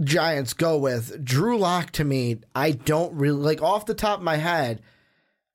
Giants 0.00 0.52
go 0.54 0.78
with. 0.78 1.24
Drew 1.24 1.58
Lock 1.58 1.90
to 1.92 2.04
me, 2.04 2.38
I 2.54 2.70
don't 2.70 3.14
really 3.14 3.42
like 3.42 3.60
off 3.60 3.86
the 3.86 3.94
top 3.94 4.18
of 4.18 4.24
my 4.24 4.36
head. 4.36 4.80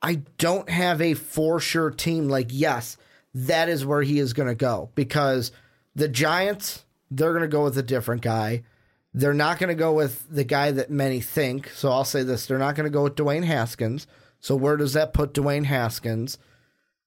I 0.02 0.22
don't 0.38 0.70
have 0.70 1.02
a 1.02 1.14
for 1.14 1.60
sure 1.60 1.90
team 1.90 2.28
like 2.28 2.50
yes, 2.50 2.98
that 3.34 3.70
is 3.70 3.86
where 3.86 4.04
he 4.04 4.20
is 4.20 4.34
going 4.34 4.50
to 4.50 4.56
go 4.56 4.90
because 4.94 5.52
the 5.96 6.08
Giants 6.08 6.84
they're 7.10 7.32
going 7.32 7.42
to 7.42 7.48
go 7.48 7.64
with 7.64 7.78
a 7.78 7.84
different 7.84 8.22
guy. 8.22 8.64
They're 9.14 9.34
not 9.34 9.58
going 9.58 9.70
to 9.70 9.76
go 9.76 9.94
with 9.94 10.28
the 10.30 10.44
guy 10.44 10.72
that 10.72 10.92
many 10.92 11.22
think. 11.22 11.70
So 11.70 11.90
I'll 11.90 12.06
say 12.06 12.22
this: 12.24 12.46
they're 12.46 12.60
not 12.60 12.76
going 12.76 12.86
to 12.86 12.94
go 12.94 13.04
with 13.04 13.16
Dwayne 13.16 13.46
Haskins. 13.46 14.06
So 14.40 14.56
where 14.56 14.78
does 14.78 14.94
that 14.94 15.14
put 15.14 15.34
Dwayne 15.34 15.66
Haskins? 15.66 16.38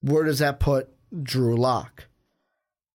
Where 0.01 0.24
does 0.24 0.41
that 0.41 0.59
put 0.59 0.89
Drew 1.23 1.57
Lock? 1.57 2.07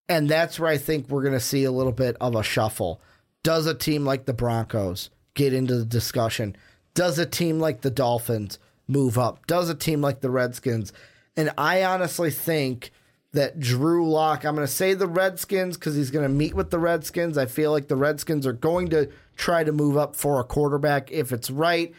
And 0.07 0.29
that's 0.29 0.59
where 0.59 0.69
I 0.69 0.77
think 0.77 1.09
we're 1.09 1.23
going 1.23 1.33
to 1.33 1.39
see 1.39 1.63
a 1.63 1.71
little 1.71 1.91
bit 1.91 2.15
of 2.21 2.35
a 2.35 2.43
shuffle. 2.43 3.01
Does 3.43 3.65
a 3.65 3.73
team 3.73 4.05
like 4.05 4.25
the 4.25 4.33
Broncos 4.33 5.09
get 5.33 5.53
into 5.53 5.77
the 5.77 5.85
discussion? 5.85 6.55
Does 6.93 7.19
a 7.19 7.25
team 7.25 7.59
like 7.59 7.81
the 7.81 7.89
Dolphins 7.89 8.59
move 8.87 9.17
up? 9.17 9.45
Does 9.47 9.69
a 9.69 9.75
team 9.75 10.01
like 10.01 10.21
the 10.21 10.29
Redskins? 10.29 10.93
And 11.35 11.51
I 11.57 11.83
honestly 11.83 12.31
think 12.31 12.91
that 13.33 13.59
Drew 13.59 14.09
Lock, 14.09 14.45
I'm 14.45 14.55
going 14.55 14.65
to 14.65 14.71
say 14.71 14.93
the 14.93 15.07
Redskins 15.07 15.77
because 15.77 15.95
he's 15.95 16.11
going 16.11 16.23
to 16.23 16.29
meet 16.29 16.53
with 16.53 16.69
the 16.69 16.79
Redskins. 16.79 17.37
I 17.37 17.45
feel 17.45 17.71
like 17.71 17.87
the 17.87 17.97
Redskins 17.97 18.47
are 18.47 18.53
going 18.53 18.89
to 18.89 19.09
try 19.35 19.63
to 19.63 19.71
move 19.71 19.97
up 19.97 20.15
for 20.15 20.39
a 20.39 20.43
quarterback 20.43 21.11
if 21.11 21.31
it's 21.31 21.51
right. 21.51 21.93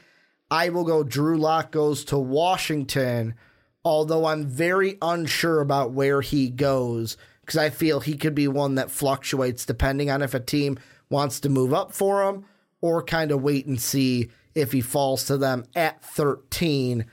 I 0.50 0.70
will 0.70 0.84
go 0.84 1.02
Drew 1.02 1.36
Lock 1.36 1.72
goes 1.72 2.04
to 2.06 2.18
Washington, 2.18 3.34
although 3.84 4.26
I'm 4.26 4.46
very 4.46 4.96
unsure 5.02 5.60
about 5.60 5.92
where 5.92 6.22
he 6.22 6.48
goes 6.48 7.16
because 7.46 7.58
I 7.58 7.70
feel 7.70 8.00
he 8.00 8.16
could 8.16 8.34
be 8.34 8.48
one 8.48 8.74
that 8.74 8.90
fluctuates 8.90 9.64
depending 9.64 10.10
on 10.10 10.20
if 10.20 10.34
a 10.34 10.40
team 10.40 10.78
wants 11.08 11.38
to 11.40 11.48
move 11.48 11.72
up 11.72 11.92
for 11.92 12.28
him 12.28 12.44
or 12.80 13.04
kind 13.04 13.30
of 13.30 13.40
wait 13.40 13.66
and 13.66 13.80
see 13.80 14.30
if 14.56 14.72
he 14.72 14.80
falls 14.80 15.24
to 15.26 15.36
them 15.36 15.64
at 15.76 16.04
13. 16.04 17.06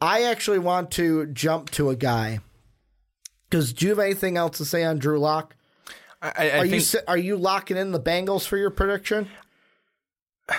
I 0.00 0.22
actually 0.22 0.58
want 0.58 0.90
to 0.92 1.26
jump 1.26 1.70
to 1.72 1.90
a 1.90 1.96
guy 1.96 2.40
because 3.48 3.72
do 3.72 3.86
you 3.86 3.90
have 3.90 3.98
anything 3.98 4.36
else 4.36 4.58
to 4.58 4.64
say 4.64 4.82
on 4.82 4.98
Drew 4.98 5.18
Lock? 5.18 5.54
I, 6.22 6.28
I 6.28 6.58
Are 6.58 6.66
think 6.66 6.92
you 6.92 7.00
are 7.06 7.18
you 7.18 7.36
locking 7.36 7.76
in 7.76 7.92
the 7.92 8.00
Bengals 8.00 8.46
for 8.46 8.56
your 8.56 8.70
prediction? 8.70 9.28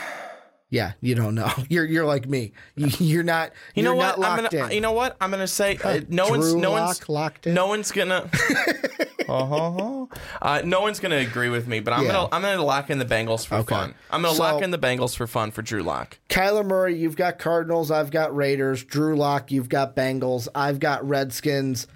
Yeah, 0.70 0.92
you 1.00 1.16
don't 1.16 1.34
know. 1.36 1.50
You're 1.70 1.86
you're 1.86 2.06
like 2.06 2.28
me. 2.28 2.52
You, 2.76 2.88
you're 3.00 3.24
not. 3.24 3.54
You 3.74 3.84
know 3.84 3.96
what? 3.96 4.16
I'm 4.22 4.36
gonna. 4.44 4.66
in. 4.66 4.72
You 4.72 4.82
know 4.82 4.92
what? 4.92 5.16
I'm 5.22 5.32
gonna 5.32 5.48
say 5.48 5.78
uh, 5.82 6.02
no 6.10 6.28
one's 6.30 6.54
no 6.54 6.72
Lock 6.72 6.86
one's 6.88 7.10
locked 7.10 7.48
in? 7.48 7.54
no 7.54 7.68
one's 7.68 7.90
gonna. 7.92 8.30
uh-huh. 9.30 10.06
uh, 10.42 10.62
no 10.66 10.82
one's 10.82 11.00
gonna 11.00 11.18
agree 11.18 11.50
with 11.50 11.68
me, 11.68 11.80
but 11.80 11.94
I'm 11.94 12.04
Yeah. 12.06 12.12
gonna 12.12 12.30
I'm 12.34 12.42
gonna 12.42 12.64
lock 12.64 12.90
in 12.90 13.00
the 13.00 13.06
Bengals 13.06 13.46
for 13.46 13.56
Okay. 13.56 13.76
fun. 13.76 13.96
I'm 14.12 14.22
gonna 14.22 14.36
So- 14.36 14.44
lock 14.44 14.62
in 14.62 14.72
the 14.72 14.78
Bengals 14.78 15.16
for 15.16 15.28
fun 15.28 15.52
for 15.52 15.62
Drew 15.62 15.84
Lock. 15.84 16.20
Kyler 16.30 16.66
Murray, 16.66 16.98
you've 16.98 17.16
got 17.16 17.40
Cardinals, 17.40 17.90
I've 17.92 18.12
got 18.12 18.36
Raiders. 18.36 18.84
Drew 18.84 19.16
Lock, 19.16 19.52
you've 19.52 19.70
got 19.70 19.96
Bengals, 19.96 20.48
I've 20.54 20.80
got 20.80 21.08
Redskins. 21.08 21.88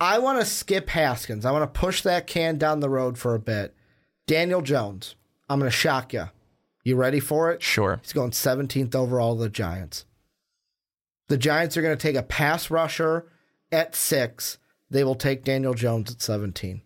I 0.00 0.18
want 0.18 0.40
to 0.40 0.46
skip 0.46 0.88
Haskins. 0.90 1.44
I 1.44 1.50
want 1.52 1.62
to 1.72 1.78
push 1.80 2.02
that 2.02 2.26
can 2.26 2.56
down 2.56 2.80
the 2.80 2.88
road 2.88 3.18
for 3.18 3.34
a 3.34 3.38
bit. 3.38 3.74
Daniel 4.26 4.62
Jones, 4.62 5.14
I'm 5.50 5.58
going 5.58 5.70
to 5.70 5.76
shock 5.76 6.14
you. 6.14 6.30
You 6.82 6.96
ready 6.96 7.20
for 7.20 7.50
it? 7.50 7.62
Sure. 7.62 7.98
He's 8.02 8.12
going 8.12 8.30
17th 8.30 8.94
overall 8.94 9.36
to 9.36 9.42
the 9.42 9.48
Giants. 9.50 10.04
The 11.28 11.36
Giants 11.36 11.76
are 11.76 11.82
going 11.82 11.96
to 11.96 12.02
take 12.02 12.16
a 12.16 12.22
pass 12.22 12.70
rusher 12.70 13.26
at 13.70 13.94
six. 13.94 14.58
They 14.90 15.04
will 15.04 15.14
take 15.14 15.44
Daniel 15.44 15.74
Jones 15.74 16.10
at 16.10 16.20
17. 16.20 16.82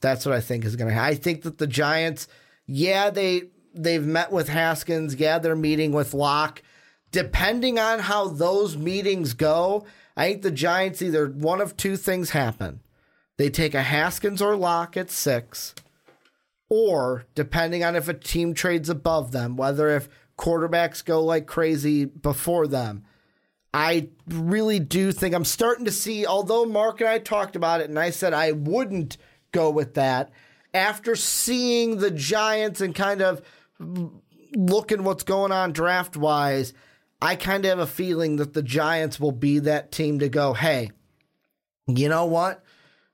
That's 0.00 0.24
what 0.24 0.34
I 0.34 0.40
think 0.40 0.64
is 0.64 0.76
going 0.76 0.88
to 0.88 0.94
happen. 0.94 1.12
I 1.12 1.14
think 1.14 1.42
that 1.42 1.58
the 1.58 1.66
Giants, 1.66 2.26
yeah, 2.66 3.10
they 3.10 3.42
they've 3.74 4.04
met 4.04 4.32
with 4.32 4.48
Haskins. 4.48 5.16
Yeah, 5.16 5.38
they're 5.38 5.56
meeting 5.56 5.92
with 5.92 6.14
Lock. 6.14 6.62
Depending 7.10 7.78
on 7.78 8.00
how 8.00 8.28
those 8.28 8.76
meetings 8.76 9.34
go, 9.34 9.84
I 10.16 10.28
think 10.28 10.42
the 10.42 10.50
Giants 10.50 11.02
either 11.02 11.28
one 11.28 11.60
of 11.60 11.76
two 11.76 11.96
things 11.96 12.30
happen. 12.30 12.80
They 13.36 13.50
take 13.50 13.74
a 13.74 13.82
Haskins 13.82 14.40
or 14.40 14.56
Lock 14.56 14.96
at 14.96 15.10
six, 15.10 15.74
or 16.74 17.26
depending 17.34 17.84
on 17.84 17.94
if 17.94 18.08
a 18.08 18.14
team 18.14 18.54
trades 18.54 18.88
above 18.88 19.30
them, 19.30 19.58
whether 19.58 19.90
if 19.90 20.08
quarterbacks 20.38 21.04
go 21.04 21.22
like 21.22 21.46
crazy 21.46 22.06
before 22.06 22.66
them. 22.66 23.04
I 23.74 24.08
really 24.26 24.78
do 24.78 25.12
think 25.12 25.34
I'm 25.34 25.44
starting 25.44 25.84
to 25.84 25.90
see, 25.90 26.24
although 26.24 26.64
Mark 26.64 27.02
and 27.02 27.10
I 27.10 27.18
talked 27.18 27.56
about 27.56 27.82
it 27.82 27.90
and 27.90 27.98
I 27.98 28.08
said 28.08 28.32
I 28.32 28.52
wouldn't 28.52 29.18
go 29.52 29.68
with 29.68 29.92
that, 29.94 30.30
after 30.72 31.14
seeing 31.14 31.98
the 31.98 32.10
Giants 32.10 32.80
and 32.80 32.94
kind 32.94 33.20
of 33.20 33.42
looking 34.56 35.04
what's 35.04 35.24
going 35.24 35.52
on 35.52 35.72
draft 35.72 36.16
wise, 36.16 36.72
I 37.20 37.36
kind 37.36 37.66
of 37.66 37.68
have 37.68 37.78
a 37.80 37.86
feeling 37.86 38.36
that 38.36 38.54
the 38.54 38.62
Giants 38.62 39.20
will 39.20 39.32
be 39.32 39.58
that 39.58 39.92
team 39.92 40.20
to 40.20 40.30
go, 40.30 40.54
hey, 40.54 40.90
you 41.86 42.08
know 42.08 42.24
what? 42.24 42.64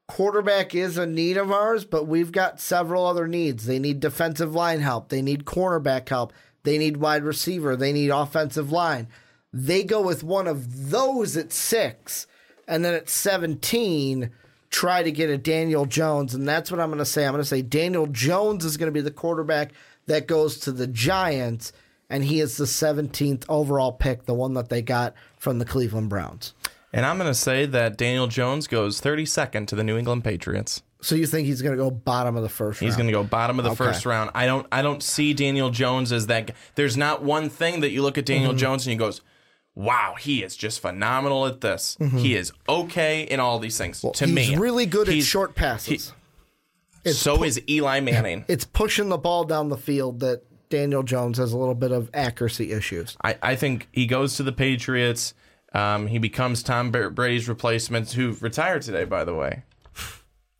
Quarterback 0.08 0.74
is 0.74 0.96
a 0.96 1.06
need 1.06 1.36
of 1.36 1.52
ours, 1.52 1.84
but 1.84 2.08
we've 2.08 2.32
got 2.32 2.60
several 2.60 3.06
other 3.06 3.28
needs. 3.28 3.66
They 3.66 3.78
need 3.78 4.00
defensive 4.00 4.54
line 4.54 4.80
help, 4.80 5.10
they 5.10 5.22
need 5.22 5.44
cornerback 5.44 6.08
help, 6.08 6.32
they 6.62 6.78
need 6.78 6.96
wide 6.96 7.22
receiver, 7.22 7.76
they 7.76 7.92
need 7.92 8.08
offensive 8.08 8.72
line. 8.72 9.06
They 9.52 9.84
go 9.84 10.00
with 10.00 10.24
one 10.24 10.46
of 10.46 10.90
those 10.90 11.36
at 11.36 11.52
six, 11.52 12.26
and 12.66 12.84
then 12.84 12.94
at 12.94 13.08
17, 13.08 14.30
try 14.70 15.02
to 15.02 15.12
get 15.12 15.30
a 15.30 15.38
Daniel 15.38 15.84
Jones, 15.84 16.34
and 16.34 16.48
that's 16.48 16.70
what 16.70 16.80
I'm 16.80 16.88
going 16.88 16.98
to 16.98 17.04
say. 17.04 17.26
I'm 17.26 17.32
going 17.32 17.42
to 17.42 17.48
say 17.48 17.62
Daniel 17.62 18.06
Jones 18.06 18.64
is 18.64 18.76
going 18.76 18.88
to 18.88 18.92
be 18.92 19.02
the 19.02 19.10
quarterback 19.10 19.72
that 20.06 20.26
goes 20.26 20.58
to 20.60 20.72
the 20.72 20.86
Giants, 20.86 21.72
and 22.08 22.24
he 22.24 22.40
is 22.40 22.56
the 22.56 22.64
17th 22.64 23.44
overall 23.48 23.92
pick, 23.92 24.24
the 24.24 24.34
one 24.34 24.54
that 24.54 24.70
they 24.70 24.80
got 24.80 25.14
from 25.38 25.58
the 25.58 25.66
Cleveland 25.66 26.08
Browns. 26.08 26.54
And 26.92 27.04
I'm 27.04 27.18
going 27.18 27.30
to 27.30 27.34
say 27.34 27.66
that 27.66 27.96
Daniel 27.98 28.26
Jones 28.28 28.66
goes 28.66 29.00
32nd 29.00 29.66
to 29.68 29.76
the 29.76 29.84
New 29.84 29.98
England 29.98 30.24
Patriots. 30.24 30.82
So 31.00 31.14
you 31.14 31.26
think 31.26 31.46
he's 31.46 31.62
going 31.62 31.76
to 31.76 31.82
go 31.82 31.90
bottom 31.90 32.36
of 32.36 32.42
the 32.42 32.48
first 32.48 32.80
He's 32.80 32.90
round? 32.90 32.96
going 33.02 33.06
to 33.08 33.12
go 33.12 33.22
bottom 33.24 33.58
of 33.58 33.64
the 33.64 33.70
Okay. 33.72 33.76
first 33.76 34.04
round. 34.06 34.30
I 34.34 34.46
don't 34.46 34.66
I 34.72 34.82
don't 34.82 35.02
see 35.02 35.32
Daniel 35.34 35.70
Jones 35.70 36.10
as 36.12 36.26
that. 36.26 36.50
There's 36.74 36.96
not 36.96 37.22
one 37.22 37.50
thing 37.50 37.80
that 37.80 37.90
you 37.90 38.02
look 38.02 38.18
at 38.18 38.26
Daniel 38.26 38.50
Mm-hmm. 38.52 38.58
Jones 38.58 38.86
and 38.86 38.92
you 38.94 38.98
goes, 38.98 39.20
"Wow, 39.76 40.16
he 40.18 40.42
is 40.42 40.56
just 40.56 40.80
phenomenal 40.80 41.46
at 41.46 41.60
this. 41.60 41.96
He 42.16 42.34
is 42.34 42.52
okay 42.68 43.22
in 43.22 43.38
all 43.38 43.58
these 43.60 43.78
things." 43.78 44.00
to 44.00 44.08
Mm-hmm. 44.08 44.36
he's 44.36 44.56
really 44.58 44.86
good 44.86 45.06
at 45.08 45.14
he's- 45.14 45.26
short 45.26 45.54
passes. 45.54 46.12
It's 47.04 47.18
so 47.18 47.44
is 47.44 47.60
Eli 47.68 48.00
Manning. 48.00 48.44
it's 48.48 48.64
pushing 48.64 49.08
the 49.08 49.18
ball 49.18 49.44
down 49.44 49.68
the 49.68 49.76
field 49.78 50.18
that 50.20 50.42
Daniel 50.68 51.04
Jones 51.04 51.38
has 51.38 51.52
a 51.52 51.56
little 51.58 51.76
bit 51.76 51.92
of 51.92 52.10
accuracy 52.12 52.72
issues. 52.72 53.16
I, 53.22 53.36
I 53.40 53.54
think 53.54 53.88
he 53.92 54.06
goes 54.06 54.34
to 54.38 54.42
the 54.42 54.52
Patriots. 54.52 55.32
Um, 55.74 56.06
he 56.06 56.18
becomes 56.18 56.62
Tom 56.62 56.90
Brady's 56.90 57.48
replacement, 57.48 58.12
who 58.12 58.32
retired 58.40 58.82
today, 58.82 59.04
by 59.04 59.24
the 59.24 59.34
way. 59.34 59.62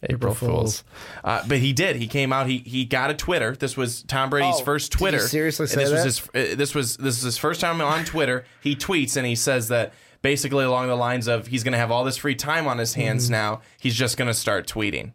April 0.08 0.32
Fools. 0.32 0.84
Uh, 1.24 1.42
but 1.48 1.58
he 1.58 1.72
did. 1.72 1.96
He 1.96 2.06
came 2.06 2.32
out. 2.32 2.46
He 2.46 2.58
he 2.58 2.84
got 2.84 3.10
a 3.10 3.14
Twitter. 3.14 3.56
This 3.56 3.76
was 3.76 4.02
Tom 4.04 4.30
Brady's 4.30 4.60
Oh, 4.60 4.64
first 4.64 4.92
did 4.92 4.98
Twitter. 4.98 5.18
seriously 5.18 5.66
say 5.66 5.76
this 5.84 5.90
that? 5.90 6.04
was 6.04 6.04
his. 6.04 6.52
uh, 6.52 6.56
This 6.56 6.72
was 6.74 6.96
this 6.98 7.16
is 7.18 7.22
his 7.24 7.38
first 7.38 7.60
time 7.60 7.80
on 7.80 8.04
Twitter. 8.04 8.44
He 8.62 8.76
tweets 8.76 9.16
and 9.16 9.26
he 9.26 9.34
says 9.34 9.66
that 9.68 9.92
basically 10.22 10.64
along 10.64 10.86
the 10.86 10.94
lines 10.94 11.26
of 11.26 11.48
he's 11.48 11.64
going 11.64 11.72
to 11.72 11.78
have 11.78 11.90
all 11.90 12.04
this 12.04 12.16
free 12.16 12.36
time 12.36 12.68
on 12.68 12.78
his 12.78 12.94
hands 12.94 13.24
Mm-hmm. 13.24 13.32
now. 13.32 13.60
He's 13.80 13.96
just 13.96 14.16
going 14.16 14.28
to 14.28 14.34
start 14.34 14.68
tweeting. 14.68 15.14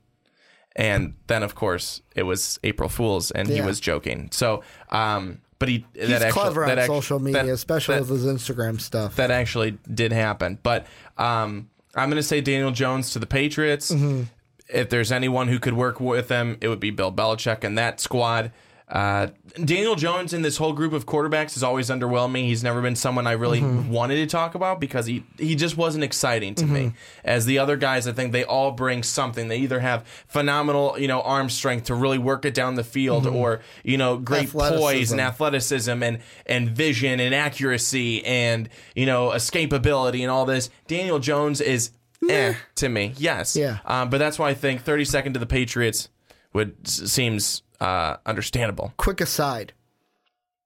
And 0.75 1.13
then 1.27 1.43
of 1.43 1.55
course 1.55 2.01
it 2.13 2.23
was 2.23 2.59
April 2.65 2.89
Fools, 2.89 3.31
and 3.31 3.47
he 3.47 3.61
was 3.61 3.79
joking. 3.79 4.29
So, 4.33 4.63
um, 4.89 5.39
but 5.63 5.69
he 5.69 5.85
He's 5.93 6.09
that 6.09 6.21
actually 6.23 6.41
clever 6.41 6.63
on 6.63 6.67
that 6.67 6.77
act- 6.79 6.87
social 6.87 7.19
media, 7.19 7.43
that- 7.43 7.49
especially 7.53 7.95
that- 7.95 8.09
with 8.09 8.21
his 8.21 8.25
Instagram 8.25 8.81
stuff. 8.81 9.15
that 9.15 9.31
actually 9.31 9.77
did 9.93 10.11
happen. 10.11 10.59
But 10.61 10.85
um, 11.17 11.69
I'm 11.95 12.09
going 12.09 12.17
to 12.19 12.27
say 12.27 12.41
Daniel 12.41 12.71
Jones 12.71 13.11
to 13.11 13.19
the 13.19 13.25
Patriots. 13.25 13.89
Mm-hmm. 13.89 14.23
If 14.67 14.89
there's 14.89 15.09
anyone 15.09 15.47
who 15.47 15.57
could 15.59 15.73
work 15.75 16.01
with 16.01 16.27
them, 16.27 16.57
it 16.59 16.67
would 16.67 16.81
be 16.81 16.89
Bill 16.91 17.13
Belichick 17.13 17.63
and 17.63 17.77
that 17.77 18.01
squad. 18.01 18.51
Uh, 18.93 19.27
Daniel 19.65 19.95
Jones 19.95 20.33
in 20.33 20.43
this 20.43 20.57
whole 20.57 20.71
group 20.71 20.93
of 20.93 21.07
quarterbacks 21.07 21.55
has 21.55 21.63
always 21.63 21.89
underwhelmed 21.89 22.31
me. 22.31 22.45
He's 22.45 22.63
never 22.63 22.79
been 22.79 22.95
someone 22.95 23.25
I 23.25 23.31
really 23.31 23.59
Mm-hmm. 23.59 23.89
wanted 23.89 24.17
to 24.17 24.27
talk 24.27 24.53
about 24.53 24.79
because 24.79 25.07
he 25.07 25.23
he 25.39 25.55
just 25.55 25.75
wasn't 25.77 26.03
exciting 26.03 26.53
to 26.55 26.65
me. 26.65 26.93
As 27.23 27.47
the 27.47 27.57
other 27.57 27.75
guys, 27.75 28.07
I 28.07 28.11
think 28.11 28.33
they 28.33 28.43
all 28.43 28.71
bring 28.71 29.01
something. 29.01 29.47
They 29.47 29.57
either 29.57 29.79
have 29.79 30.05
phenomenal, 30.27 30.95
you 30.99 31.07
know, 31.07 31.21
arm 31.21 31.49
strength 31.49 31.85
to 31.85 31.95
really 31.95 32.19
work 32.19 32.45
it 32.45 32.53
down 32.53 32.75
the 32.75 32.83
field, 32.83 33.25
or 33.25 33.61
you 33.83 33.97
know, 33.97 34.17
great 34.17 34.51
poise 34.51 35.11
and 35.11 35.19
athleticism 35.19 36.03
and 36.03 36.19
and 36.45 36.69
vision 36.69 37.19
and 37.19 37.33
accuracy 37.33 38.23
and 38.23 38.69
you 38.95 39.07
know 39.07 39.29
escapability 39.29 40.21
and 40.21 40.29
all 40.29 40.45
this. 40.45 40.69
Daniel 40.87 41.17
Jones 41.17 41.61
is 41.61 41.89
eh 42.29 42.53
to 42.75 42.89
me. 42.89 43.13
Yes. 43.17 43.55
Yeah. 43.55 43.79
Um, 43.85 44.11
but 44.11 44.19
that's 44.19 44.37
why 44.37 44.49
I 44.49 44.53
think 44.53 44.85
32nd 44.85 45.33
to 45.33 45.39
the 45.39 45.47
Patriots 45.47 46.09
would 46.53 46.87
seems 46.87 47.63
uh, 47.83 48.17
understandable. 48.25 48.93
Quick 48.97 49.19
aside. 49.19 49.73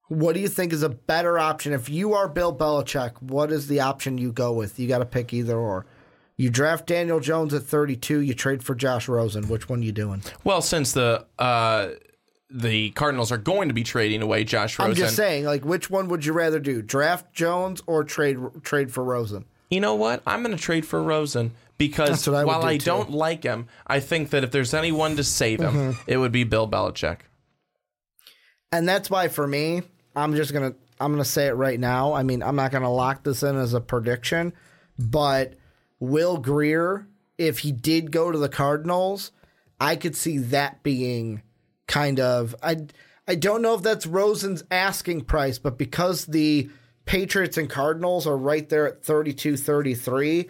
What 0.07 0.34
do 0.34 0.39
you 0.39 0.48
think 0.48 0.72
is 0.72 0.84
a 0.84 0.89
better 0.89 1.38
option? 1.39 1.73
If 1.73 1.89
you 1.89 2.14
are 2.14 2.30
Bill 2.30 2.56
Belichick, 2.56 3.22
what 3.22 3.52
is 3.52 3.68
the 3.68 3.81
option 3.81 4.18
you 4.18 4.31
go 4.31 4.53
with? 4.53 4.80
You 4.80 4.88
got 4.88 4.99
to 4.99 5.06
pick 5.06 5.34
either 5.34 5.57
or. 5.57 5.85
You 6.38 6.52
draft 6.52 6.85
Daniel 6.85 7.19
Jones 7.19 7.52
at 7.56 7.64
32, 7.64 8.22
you 8.22 8.35
trade 8.35 8.64
for 8.64 8.76
Josh 8.76 9.07
Rosen. 9.07 9.49
Which 9.49 9.68
one 9.68 9.80
are 9.80 9.84
you 9.84 9.91
doing? 9.91 10.22
Well, 10.44 10.61
since 10.61 10.94
the 10.94 11.26
uh, 11.39 11.89
the 12.52 12.91
Cardinals 12.91 13.31
are 13.31 13.39
going 13.39 13.69
to 13.69 13.73
be 13.73 13.84
trading 13.84 14.22
away 14.22 14.44
Josh 14.44 14.77
Rosen, 14.77 14.91
I'm 14.91 14.95
just 14.95 15.15
saying, 15.15 15.45
like, 15.45 15.65
which 15.65 15.89
one 15.89 16.07
would 16.10 16.23
you 16.23 16.34
rather 16.34 16.60
do? 16.60 16.84
Draft 16.84 17.34
Jones 17.34 17.81
or 17.88 18.03
trade 18.03 18.38
trade 18.61 18.91
for 18.94 19.03
Rosen? 19.03 19.45
you 19.69 19.81
know 19.81 19.95
what? 19.95 20.22
I'm 20.26 20.44
going 20.44 20.56
to 20.56 20.61
trade 20.61 20.85
for 20.85 21.02
Rosen 21.02 21.52
because 21.78 22.28
I 22.28 22.44
while 22.45 22.62
do, 22.62 22.68
I 22.68 22.78
too. 22.78 22.86
don't 22.86 23.12
like 23.12 23.44
him, 23.44 23.68
I 23.86 23.99
think 23.99 24.30
that 24.32 24.44
if 24.44 24.52
there's 24.52 24.74
anyone 24.74 25.16
to 25.18 25.24
save 25.24 25.60
him, 25.62 25.74
Mm-hmm. 25.74 26.02
it 26.12 26.18
would 26.18 26.32
be 26.32 26.44
Bill 26.44 26.68
Belichick. 26.68 27.20
and 28.72 28.88
that's 28.88 29.10
why 29.10 29.28
for 29.28 29.48
me, 29.48 29.82
I'm 30.16 30.36
just 30.36 30.54
gonna 30.54 30.74
I'm 30.99 31.12
gonna 31.12 31.26
say 31.26 31.48
it 31.48 31.54
right 31.54 31.80
now. 31.80 32.14
I 32.14 32.24
mean, 32.24 32.41
I'm 32.44 32.56
not 32.56 32.72
gonna 32.72 32.91
lock 32.91 33.24
this 33.24 33.44
in 33.44 33.56
as 33.58 33.74
a 33.74 33.82
prediction, 33.82 34.54
but 34.98 35.54
Will 35.99 36.38
Grier, 36.38 37.08
if 37.38 37.60
he 37.60 37.72
did 37.72 38.12
go 38.12 38.32
to 38.32 38.38
the 38.38 38.49
Cardinals, 38.49 39.32
I 39.80 39.95
could 39.95 40.16
see 40.16 40.38
that 40.40 40.84
being 40.84 41.41
kind 41.88 42.20
of 42.20 42.56
I 42.64 42.88
I 43.28 43.36
don't 43.36 43.62
know 43.62 43.76
if 43.76 43.82
that's 43.84 44.08
Rosen's 44.08 44.64
asking 44.72 45.26
price, 45.26 45.60
but 45.60 45.78
because 45.78 46.26
the 46.26 46.70
Patriots 47.06 47.58
and 47.58 47.70
Cardinals 47.70 48.26
are 48.28 48.38
right 48.38 48.68
there 48.68 48.88
at 48.88 49.04
32 49.04 49.56
33, 49.58 50.49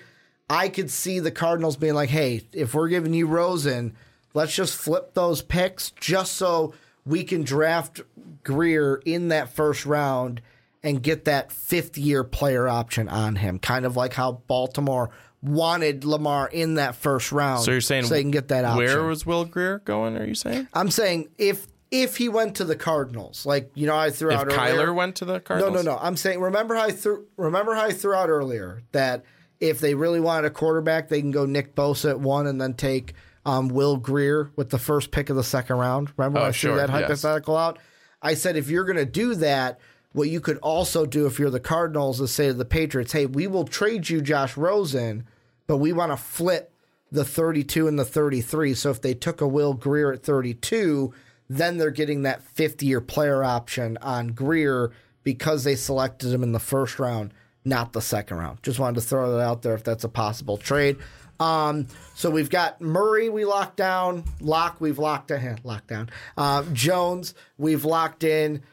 I 0.49 0.69
could 0.69 0.90
see 0.90 1.19
the 1.19 1.32
Cardinals 1.32 1.78
being 1.78 1.94
like, 1.94 2.10
"Hey, 2.10 2.44
if 2.53 2.74
we're 2.74 2.88
giving 2.88 3.14
you 3.14 3.28
Rosen, 3.28 3.95
let's 4.34 4.56
just 4.56 4.76
flip 4.76 5.14
those 5.14 5.41
picks 5.41 5.91
just 5.91 6.34
so 6.34 6.74
we 7.06 7.24
can 7.24 7.44
draft 7.44 8.02
Grier 8.44 9.02
in 9.06 9.30
that 9.30 9.53
first 9.53 9.86
round 9.86 10.41
and 10.84 11.02
get 11.02 11.26
that 11.26 11.52
fifth 11.52 11.98
year 11.98 12.24
player 12.24 12.68
option 12.68 13.10
on 13.10 13.38
him, 13.38 13.60
kind 13.60 13.86
of 13.86 13.98
like 13.98 14.14
how 14.14 14.41
Baltimore 14.48 15.10
wanted 15.41 16.06
Lamar 16.06 16.48
in 16.48 16.76
that 16.76 16.95
first 16.95 17.32
round. 17.32 17.64
So 17.64 17.72
you're 17.72 17.82
saying 17.82 18.06
so 18.06 18.14
they 18.14 18.22
can 18.22 18.32
get 18.32 18.48
that 18.49 18.65
option. 18.65 18.86
Where 18.86 19.03
was 19.03 19.26
Will 19.26 19.45
Grier 19.45 19.80
going? 19.80 20.18
Are 20.18 20.26
you 20.26 20.36
saying 20.36 20.68
I'm 20.74 20.90
saying 20.90 21.30
if 21.38 21.68
if 21.90 22.18
he 22.18 22.28
went 22.28 22.56
to 22.56 22.65
the 22.65 22.76
Cardinals, 22.76 23.45
like 23.45 23.72
you 23.74 23.88
know, 23.88 23.95
I 23.95 24.10
threw 24.10 24.32
if 24.32 24.38
out 24.38 24.48
Kyler 24.49 24.74
earlier, 24.74 24.94
went 24.94 25.15
to 25.18 25.26
the 25.26 25.40
Cardinals. 25.40 25.74
no, 25.74 25.82
no, 25.82 25.94
no. 25.94 25.99
I'm 26.02 26.18
saying 26.18 26.40
remember 26.40 26.76
how 26.76 26.84
I 26.84 26.91
threw 26.91 27.26
remember 27.38 27.76
how 27.76 27.86
I 27.86 27.91
threw 27.91 28.14
out 28.14 28.30
earlier 28.30 28.82
that 28.91 29.24
if 29.59 29.79
they 29.79 29.93
really 29.95 30.19
wanted 30.19 30.45
a 30.47 30.49
quarterback, 30.51 31.09
they 31.09 31.21
can 31.21 31.31
go 31.31 31.45
Nick 31.45 31.75
Bosa 31.75 32.11
at 32.11 32.19
one 32.19 32.47
and 32.47 32.59
then 32.61 32.73
take 32.73 33.13
um, 33.45 33.69
Will 33.69 33.97
Grier 33.97 34.51
with 34.55 34.69
the 34.69 34.77
first 34.79 35.11
pick 35.11 35.29
of 35.29 35.35
the 35.35 35.43
second 35.43 35.77
round. 35.77 36.11
Remember 36.17 36.39
Oh, 36.39 36.41
when 36.43 36.49
I 36.49 36.51
sure, 36.51 36.71
threw 36.71 36.79
that 36.79 36.89
yes. 36.89 37.01
hypothetical 37.01 37.55
out? 37.57 37.79
I 38.21 38.34
said 38.34 38.57
if 38.57 38.69
you're 38.69 38.84
going 38.85 38.97
to 38.97 39.05
do 39.05 39.35
that, 39.35 39.79
what 40.13 40.29
you 40.29 40.41
could 40.41 40.57
also 40.57 41.05
do 41.05 41.25
if 41.27 41.38
you're 41.39 41.49
the 41.49 41.59
Cardinals 41.59 42.19
is 42.19 42.31
say 42.31 42.47
to 42.47 42.53
the 42.53 42.65
Patriots, 42.65 43.11
"Hey, 43.13 43.25
we 43.25 43.45
will 43.47 43.65
trade 43.65 44.09
you 44.09 44.21
Josh 44.21 44.57
Rosen, 44.57 45.25
but 45.67 45.77
we 45.77 45.93
want 45.93 46.11
to 46.11 46.17
flip 46.17 46.73
the 47.11 47.23
32 47.23 47.88
and 47.88 47.97
the 47.97 48.03
33. 48.05 48.73
So 48.73 48.89
if 48.89 49.01
they 49.01 49.13
took 49.13 49.39
a 49.39 49.47
Will 49.47 49.73
Grier 49.73 50.11
at 50.11 50.23
32, 50.23 51.13
then 51.49 51.77
they're 51.77 51.91
getting 51.91 52.23
that 52.23 52.41
fifth 52.43 52.84
year 52.84 52.99
player 52.99 53.43
option 53.43 53.97
on 54.01 54.29
Grier 54.29 54.91
because 55.23 55.63
they 55.63 55.75
selected 55.75 56.34
him 56.34 56.43
in 56.43 56.51
the 56.51 56.59
first 56.59 56.99
round, 56.99 57.34
not 57.68 57.94
the 57.94 58.02
second 58.02 58.38
round. 58.38 58.64
Just 58.64 58.80
wanted 58.80 59.02
to 59.02 59.07
throw 59.07 59.34
that 59.34 59.41
out 59.41 59.61
there 59.61 59.73
if 59.76 59.84
that's 59.84 60.03
a 60.03 60.10
possible 60.10 60.57
trade. 60.57 60.98
Um, 61.39 61.88
so 62.15 62.31
we've 62.31 62.49
got 62.49 62.81
Murray, 62.81 63.30
we 63.30 63.45
locked 63.45 63.77
down. 63.77 64.23
Lock, 64.41 64.77
we've 64.81 64.98
locked 64.98 65.30
in. 65.30 65.60
Locked 65.64 65.88
down. 65.88 66.10
Um, 66.38 66.73
Jones, 66.73 67.35
we've 67.57 67.85
locked 67.85 68.23
in. 68.23 68.64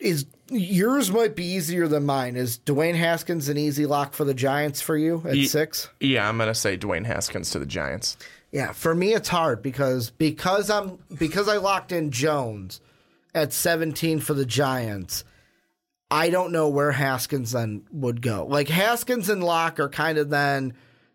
Is 0.00 0.26
yours 0.50 1.10
might 1.10 1.36
be 1.36 1.44
easier 1.44 1.86
than 1.88 2.04
mine? 2.04 2.36
Is 2.36 2.58
Dwayne 2.58 2.96
Haskins 2.96 3.48
an 3.48 3.56
easy 3.56 3.86
lock 3.86 4.12
for 4.12 4.24
the 4.24 4.34
Giants 4.34 4.80
for 4.80 4.96
you 4.96 5.22
at 5.26 5.36
Ye- 5.36 5.46
six? 5.46 5.88
Yeah, 6.00 6.28
I'm 6.28 6.36
gonna 6.36 6.54
say 6.54 6.76
Dwayne 6.76 7.06
Haskins 7.06 7.50
to 7.50 7.58
the 7.58 7.66
Giants. 7.66 8.16
Yeah, 8.50 8.72
for 8.72 8.94
me 8.94 9.14
it's 9.14 9.28
hard 9.28 9.62
because 9.62 10.10
because 10.10 10.68
I'm 10.70 10.98
because 11.16 11.48
I 11.48 11.56
locked 11.58 11.92
in 11.92 12.10
Jones 12.10 12.80
at 13.34 13.52
17 13.52 14.20
for 14.20 14.34
the 14.34 14.44
Giants. 14.46 15.24
I 16.10 16.30
don't 16.30 16.52
know 16.52 16.68
where 16.68 16.92
Haskins 16.92 17.52
then 17.52 17.82
would 17.92 18.22
go. 18.22 18.46
Like 18.46 18.68
Haskins 18.68 19.28
and 19.28 19.42
Lock 19.42 19.80
are 19.80 19.88
kind 19.88 20.18
of 20.18 20.30
then 20.30 20.74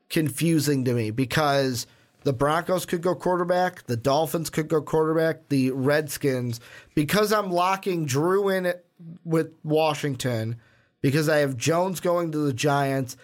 confusing 0.10 0.86
to 0.86 0.94
me 0.94 1.12
because 1.12 1.88
the 2.24 2.34
Broncos 2.34 2.86
could 2.86 3.02
go 3.02 3.16
quarterback, 3.16 3.86
the 3.86 3.96
Dolphins 3.96 4.50
could 4.50 4.68
go 4.68 4.82
quarterback, 4.82 5.48
the 5.50 5.72
Redskins 5.72 6.60
because 6.96 7.32
I'm 7.32 7.52
locking 7.52 8.06
Drew 8.06 8.50
in 8.50 8.66
it 8.66 8.86
with 9.24 9.54
Washington 9.64 10.58
because 11.02 11.30
I 11.30 11.38
have 11.38 11.56
Jones 11.56 12.00
going 12.00 12.32
to 12.32 12.40
the 12.40 12.54
Giants. 12.54 13.16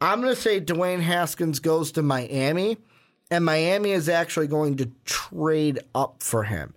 I'm 0.00 0.20
going 0.20 0.34
to 0.34 0.40
say 0.40 0.60
Dwayne 0.60 1.00
Haskins 1.00 1.60
goes 1.60 1.92
to 1.92 2.02
Miami 2.02 2.76
and 3.30 3.44
Miami 3.44 3.92
is 3.92 4.08
actually 4.08 4.48
going 4.48 4.76
to 4.76 4.90
trade 5.04 5.78
up 5.94 6.22
for 6.22 6.42
him. 6.42 6.74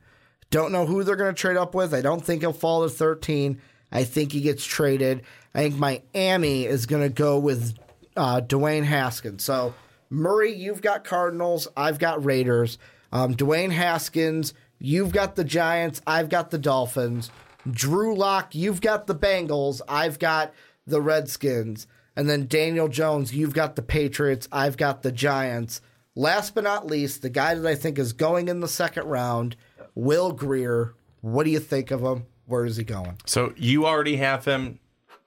Don't 0.52 0.72
know 0.72 0.86
who 0.86 1.04
they're 1.04 1.18
going 1.18 1.36
to 1.36 1.42
trade 1.42 1.58
up 1.58 1.76
with. 1.76 1.94
I 1.94 2.02
don't 2.02 2.24
think 2.24 2.42
he'll 2.42 2.54
fall 2.54 2.84
to 2.84 2.90
13. 2.90 3.60
I 3.96 4.04
think 4.04 4.34
he 4.34 4.42
gets 4.42 4.66
traded. 4.66 5.24
I 5.54 5.60
think 5.60 5.78
Miami 5.78 6.66
is 6.66 6.86
going 6.86 7.04
to 7.04 7.10
go 7.10 7.40
with 7.40 7.78
uh, 8.18 8.42
Dwayne 8.42 8.84
Haskins. 8.84 9.46
So, 9.46 9.74
Murray, 10.10 10.54
you've 10.54 10.82
got 10.82 11.06
Cardinals. 11.06 11.70
I've 11.78 11.98
got 11.98 12.26
Raiders. 12.26 12.78
Um, 13.14 13.36
Dwayne 13.36 13.72
Haskins, 13.72 14.54
you've 14.80 15.14
got 15.14 15.38
the 15.38 15.46
Giants. 15.46 16.02
I've 16.06 16.28
got 16.28 16.52
the 16.52 16.58
Dolphins. 16.58 17.32
Drew 17.72 18.14
Lock, 18.18 18.54
you've 18.54 18.82
got 18.82 19.08
the 19.08 19.16
Bengals. 19.16 19.80
I've 19.88 20.20
got 20.20 20.54
the 20.86 21.00
Redskins. 21.00 21.88
And 22.18 22.30
then 22.30 22.48
Daniel 22.48 22.90
Jones, 22.90 23.34
you've 23.34 23.54
got 23.54 23.78
the 23.78 23.82
Patriots, 23.82 24.50
I've 24.52 24.76
got 24.76 25.04
the 25.04 25.12
Giants. 25.14 25.80
Last 26.16 26.54
but 26.54 26.66
not 26.66 26.86
least, 26.86 27.22
the 27.22 27.30
guy 27.30 27.56
that 27.56 27.66
I 27.66 27.76
think 27.76 27.98
is 27.98 28.12
going 28.12 28.50
in 28.50 28.60
the 28.60 28.68
second 28.68 29.06
round, 29.06 29.56
Will 29.96 30.34
Grier. 30.34 30.94
What 31.22 31.46
do 31.46 31.50
you 31.50 31.60
think 31.60 31.92
of 31.92 32.02
him? 32.02 32.26
Where 32.46 32.66
is 32.66 32.78
he 32.78 32.84
going? 32.84 33.18
So 33.26 33.54
you 33.58 33.86
already 33.86 34.18
have 34.18 34.46
him 34.46 34.80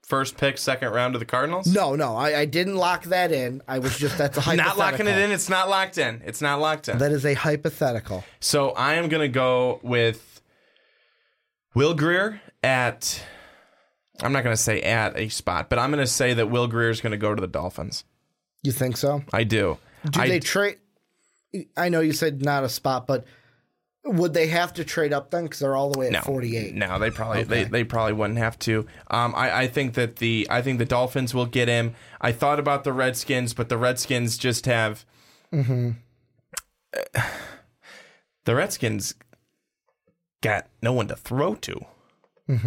first 0.09 0.39
pick, 0.39 0.57
second 0.57 0.91
round 0.93 1.13
to 1.13 1.19
the 1.19 1.25
Cardinals? 1.25 1.67
No, 1.67 1.95
no, 1.95 2.17
I, 2.17 2.41
I 2.41 2.45
didn't 2.47 2.77
lock 2.77 3.05
that 3.05 3.31
in. 3.31 3.63
I 3.69 3.79
was 3.79 3.97
just 3.99 4.17
that's 4.17 4.39
a 4.39 4.41
hypothetical. 4.41 4.79
Not 4.79 4.93
locking 4.93 5.07
it 5.07 5.19
in. 5.19 5.31
It's 5.31 5.49
not 5.49 5.69
locked 5.69 5.99
in. 5.99 6.23
It's 6.25 6.41
not 6.41 6.61
locked 6.61 6.89
in. 6.89 6.99
That 6.99 7.13
is 7.13 7.27
a 7.27 7.35
hypothetical. 7.35 8.25
So 8.41 8.71
I 8.71 8.95
am 8.95 9.09
going 9.09 9.21
to 9.21 9.29
go 9.29 9.81
with 9.83 10.41
Will 11.75 11.95
Grier 11.95 12.41
at. 12.63 13.23
I'm 14.21 14.33
not 14.33 14.43
going 14.43 14.57
to 14.57 14.61
say 14.61 14.81
at 14.81 15.17
a 15.17 15.29
spot, 15.29 15.71
but 15.71 15.79
I'm 15.79 15.93
going 15.93 16.05
to 16.05 16.11
say 16.11 16.35
that 16.35 16.51
Will 16.51 16.67
Grier 16.67 16.91
is 16.91 17.01
going 17.01 17.13
to 17.13 17.19
go 17.19 17.35
to 17.35 17.41
the 17.41 17.47
Dolphins. 17.47 18.05
You 18.65 18.73
think 18.73 18.97
so? 18.97 19.23
I 19.33 19.45
do. 19.45 19.79
Do 20.11 20.21
I, 20.21 20.29
they 20.29 20.41
trade? 20.41 20.79
I 21.77 21.89
know 21.89 22.01
you 22.01 22.13
said 22.13 22.43
not 22.43 22.65
a 22.65 22.69
spot, 22.69 23.07
but 23.07 23.25
would 24.05 24.33
they 24.33 24.47
have 24.47 24.73
to 24.75 24.85
trade 24.85 25.13
up 25.13 25.31
then? 25.31 25.45
Because 25.45 25.59
they're 25.59 25.77
all 25.77 25.91
the 25.91 25.99
way 25.99 26.07
at 26.07 26.13
no, 26.13 26.21
48. 26.21 26.75
No, 26.75 26.99
they 26.99 27.11
probably 27.11 27.43
they, 27.43 27.61
Okay. 27.63 27.71
they 27.71 27.85
probably 27.85 28.13
wouldn't 28.15 28.39
have 28.39 28.59
to. 28.61 28.87
Um, 29.11 29.35
I, 29.37 29.61
I 29.63 29.67
think 29.69 29.95
that 29.95 30.17
the 30.17 30.47
I 30.51 30.63
think 30.63 30.79
the 30.79 30.85
Dolphins 30.85 31.35
will 31.35 31.47
get 31.47 31.69
him. 31.69 31.95
I 32.21 32.33
thought 32.33 32.59
about 32.59 32.85
the 32.85 32.93
Redskins, 32.93 33.55
but 33.55 33.69
the 33.69 33.77
Redskins 33.79 34.39
just 34.39 34.67
have. 34.67 35.05
Mm-hmm. 35.53 35.91
the 38.45 38.55
Redskins 38.55 39.15
got 40.43 40.67
no 40.83 40.93
one 40.93 41.09
to 41.09 41.17
throw 41.17 41.55
to. 41.57 41.85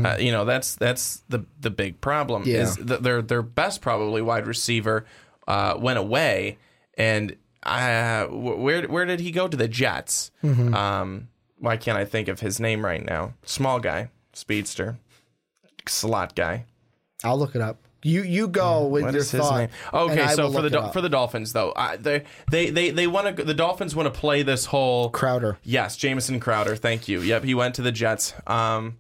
Uh, 0.06 0.16
you 0.20 0.32
know 0.32 0.46
that's 0.46 0.76
that's 0.76 1.24
the 1.30 1.44
the 1.60 1.72
big 1.72 2.00
problem 2.02 2.44
Mm-hmm. 2.44 2.52
Yeah. 2.52 2.62
is 2.62 2.76
that 2.76 3.02
their 3.02 3.20
their 3.24 3.42
best 3.42 3.82
probably 3.82 4.22
wide 4.22 4.46
receiver 4.46 5.06
uh, 5.48 5.74
went 5.80 5.98
away 5.98 6.60
and 7.00 7.36
uh, 7.64 8.26
where 8.28 8.84
where 8.88 9.06
did 9.06 9.20
he 9.20 9.32
go 9.32 9.48
to 9.48 9.56
the 9.58 9.68
Jets? 9.68 10.32
Mm-hmm. 10.44 10.74
Um, 10.74 11.28
why 11.58 11.78
can't 11.78 11.98
I 11.98 12.06
think 12.06 12.28
of 12.28 12.40
his 12.40 12.60
name 12.60 12.84
right 12.86 13.04
now? 13.06 13.34
Small 13.46 13.80
guy, 13.80 14.10
speedster, 14.34 14.98
slot 15.88 16.36
guy. 16.36 16.66
I'll 17.24 17.38
look 17.38 17.56
it 17.56 17.62
up. 17.62 17.78
You 18.04 18.24
you 18.24 18.48
go 18.48 18.88
with 18.88 19.04
Mm. 19.04 19.06
What 19.06 19.14
your 19.14 19.24
thought. 19.24 19.70
Okay, 19.94 20.28
so 20.30 20.48
for 20.52 20.54
the 20.54 20.62
look 20.62 20.66
it 20.66 20.70
Dol- 20.74 20.84
up. 20.86 20.94
for 20.94 21.02
the 21.02 21.10
Dolphins 21.10 21.54
though, 21.54 21.72
I, 21.76 21.98
they 21.98 22.24
they 22.50 22.72
they 22.72 22.90
they 22.90 23.06
want 23.06 23.38
to 23.38 23.44
the 23.44 23.54
Dolphins 23.54 23.96
want 23.96 24.12
to 24.12 24.20
play 24.20 24.42
this 24.42 24.66
whole 24.66 25.12
Crowder. 25.12 25.60
Yes, 25.64 25.98
Jamison 25.98 26.40
Crowder. 26.40 26.76
Thank 26.76 27.08
you. 27.08 27.22
Yep, 27.22 27.44
he 27.44 27.54
went 27.54 27.76
to 27.76 27.84
the 27.84 27.92
Jets. 27.92 28.34
Um, 28.48 28.98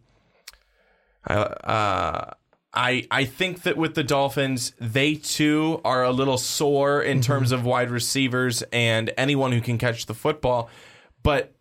I, 1.27 1.33
uh, 1.35 2.33
I 2.73 3.05
I 3.11 3.25
think 3.25 3.63
that 3.63 3.77
with 3.77 3.95
the 3.95 4.03
Dolphins, 4.03 4.73
they 4.79 5.15
too 5.15 5.81
are 5.83 6.03
a 6.03 6.11
little 6.11 6.37
sore 6.37 7.01
in 7.01 7.17
mm-hmm. 7.17 7.23
terms 7.23 7.51
of 7.51 7.65
wide 7.65 7.89
receivers 7.89 8.63
and 8.71 9.11
anyone 9.17 9.51
who 9.51 9.61
can 9.61 9.77
catch 9.77 10.05
the 10.05 10.13
football, 10.13 10.69
but 11.23 11.53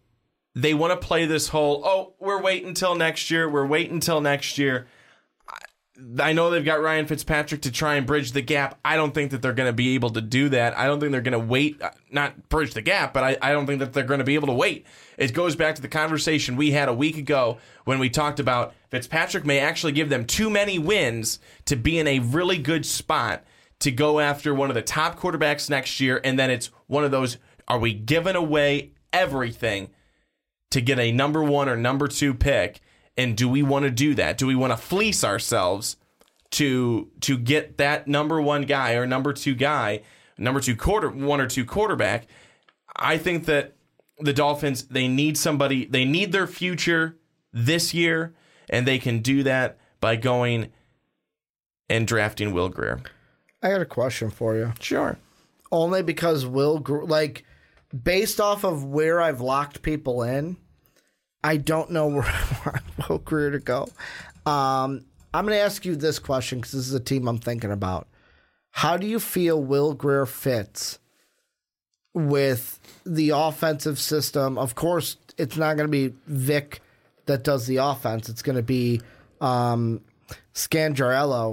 they 0.54 0.74
want 0.74 0.98
to 0.98 1.06
play 1.06 1.26
this 1.26 1.48
whole 1.48 1.82
oh 1.84 2.14
we're 2.20 2.40
waiting 2.40 2.68
until 2.68 2.94
next 2.94 3.30
year. 3.30 3.48
We're 3.48 3.66
waiting 3.66 3.94
until 3.94 4.20
next 4.20 4.58
year. 4.58 4.86
I 6.18 6.32
know 6.32 6.50
they've 6.50 6.64
got 6.64 6.80
Ryan 6.80 7.06
Fitzpatrick 7.06 7.62
to 7.62 7.70
try 7.70 7.96
and 7.96 8.06
bridge 8.06 8.32
the 8.32 8.40
gap. 8.40 8.78
I 8.84 8.96
don't 8.96 9.12
think 9.12 9.30
that 9.30 9.42
they're 9.42 9.52
going 9.52 9.68
to 9.68 9.74
be 9.74 9.94
able 9.94 10.10
to 10.10 10.20
do 10.20 10.48
that. 10.50 10.76
I 10.76 10.86
don't 10.86 11.00
think 11.00 11.12
they're 11.12 11.20
going 11.20 11.32
to 11.32 11.38
wait, 11.38 11.80
uh, 11.82 11.90
not 12.10 12.48
bridge 12.48 12.74
the 12.74 12.82
gap, 12.82 13.12
but 13.12 13.22
I, 13.22 13.36
I 13.42 13.52
don't 13.52 13.66
think 13.66 13.80
that 13.80 13.92
they're 13.92 14.04
going 14.04 14.18
to 14.18 14.24
be 14.24 14.34
able 14.34 14.48
to 14.48 14.54
wait. 14.54 14.86
It 15.18 15.34
goes 15.34 15.56
back 15.56 15.74
to 15.76 15.82
the 15.82 15.88
conversation 15.88 16.56
we 16.56 16.70
had 16.70 16.88
a 16.88 16.94
week 16.94 17.16
ago 17.16 17.58
when 17.84 17.98
we 17.98 18.08
talked 18.08 18.40
about 18.40 18.74
Fitzpatrick 18.90 19.44
may 19.44 19.58
actually 19.58 19.92
give 19.92 20.08
them 20.08 20.24
too 20.24 20.50
many 20.50 20.78
wins 20.78 21.38
to 21.66 21.76
be 21.76 21.98
in 21.98 22.06
a 22.06 22.20
really 22.20 22.58
good 22.58 22.86
spot 22.86 23.44
to 23.80 23.90
go 23.90 24.20
after 24.20 24.54
one 24.54 24.70
of 24.70 24.74
the 24.74 24.82
top 24.82 25.18
quarterbacks 25.18 25.70
next 25.70 26.00
year. 26.00 26.20
And 26.22 26.38
then 26.38 26.50
it's 26.50 26.70
one 26.86 27.04
of 27.04 27.10
those 27.10 27.38
are 27.68 27.78
we 27.78 27.92
giving 27.92 28.36
away 28.36 28.92
everything 29.12 29.90
to 30.70 30.80
get 30.80 30.98
a 30.98 31.12
number 31.12 31.42
one 31.42 31.68
or 31.68 31.76
number 31.76 32.08
two 32.08 32.34
pick? 32.34 32.80
And 33.20 33.36
do 33.36 33.50
we 33.50 33.62
want 33.62 33.82
to 33.84 33.90
do 33.90 34.14
that? 34.14 34.38
Do 34.38 34.46
we 34.46 34.54
want 34.54 34.72
to 34.72 34.78
fleece 34.78 35.22
ourselves 35.24 35.98
to 36.52 37.10
to 37.20 37.36
get 37.36 37.76
that 37.76 38.08
number 38.08 38.40
one 38.40 38.62
guy 38.62 38.94
or 38.94 39.06
number 39.06 39.34
two 39.34 39.54
guy, 39.54 40.00
number 40.38 40.58
two 40.58 40.74
quarter 40.74 41.10
one 41.10 41.38
or 41.38 41.46
two 41.46 41.66
quarterback? 41.66 42.26
I 42.96 43.18
think 43.18 43.44
that 43.44 43.76
the 44.20 44.32
Dolphins 44.32 44.84
they 44.84 45.06
need 45.06 45.36
somebody. 45.36 45.84
They 45.84 46.06
need 46.06 46.32
their 46.32 46.46
future 46.46 47.18
this 47.52 47.92
year, 47.92 48.34
and 48.70 48.86
they 48.86 48.98
can 48.98 49.18
do 49.18 49.42
that 49.42 49.78
by 50.00 50.16
going 50.16 50.72
and 51.90 52.06
drafting 52.06 52.54
Will 52.54 52.70
Grier. 52.70 53.02
I 53.62 53.68
got 53.68 53.82
a 53.82 53.84
question 53.84 54.30
for 54.30 54.56
you. 54.56 54.72
Sure. 54.80 55.18
Only 55.70 56.02
because 56.02 56.46
Will 56.46 56.78
Gr- 56.78 57.04
like 57.04 57.44
based 57.92 58.40
off 58.40 58.64
of 58.64 58.82
where 58.82 59.20
I've 59.20 59.42
locked 59.42 59.82
people 59.82 60.22
in, 60.22 60.56
I 61.42 61.56
don't 61.56 61.90
know 61.90 62.08
where 62.10 62.82
Will 63.08 63.18
Grier 63.18 63.50
to 63.52 63.58
go. 63.58 63.88
Um, 64.46 65.04
I'm 65.32 65.46
going 65.46 65.56
to 65.56 65.62
ask 65.62 65.84
you 65.84 65.96
this 65.96 66.18
question 66.18 66.58
because 66.58 66.72
this 66.72 66.88
is 66.88 66.94
a 66.94 67.00
team 67.00 67.28
I'm 67.28 67.38
thinking 67.38 67.70
about. 67.70 68.08
How 68.72 68.96
do 68.96 69.06
you 69.06 69.20
feel 69.20 69.62
Will 69.62 69.94
Grier 69.94 70.26
fits 70.26 70.98
with 72.14 72.80
the 73.04 73.30
offensive 73.30 73.98
system? 73.98 74.58
Of 74.58 74.74
course, 74.74 75.16
it's 75.38 75.56
not 75.56 75.76
going 75.76 75.88
to 75.88 75.90
be 75.90 76.14
Vic 76.26 76.80
that 77.26 77.44
does 77.44 77.66
the 77.66 77.76
offense. 77.76 78.28
It's 78.28 78.42
going 78.42 78.56
to 78.56 78.62
be 78.62 79.00
um, 79.40 80.00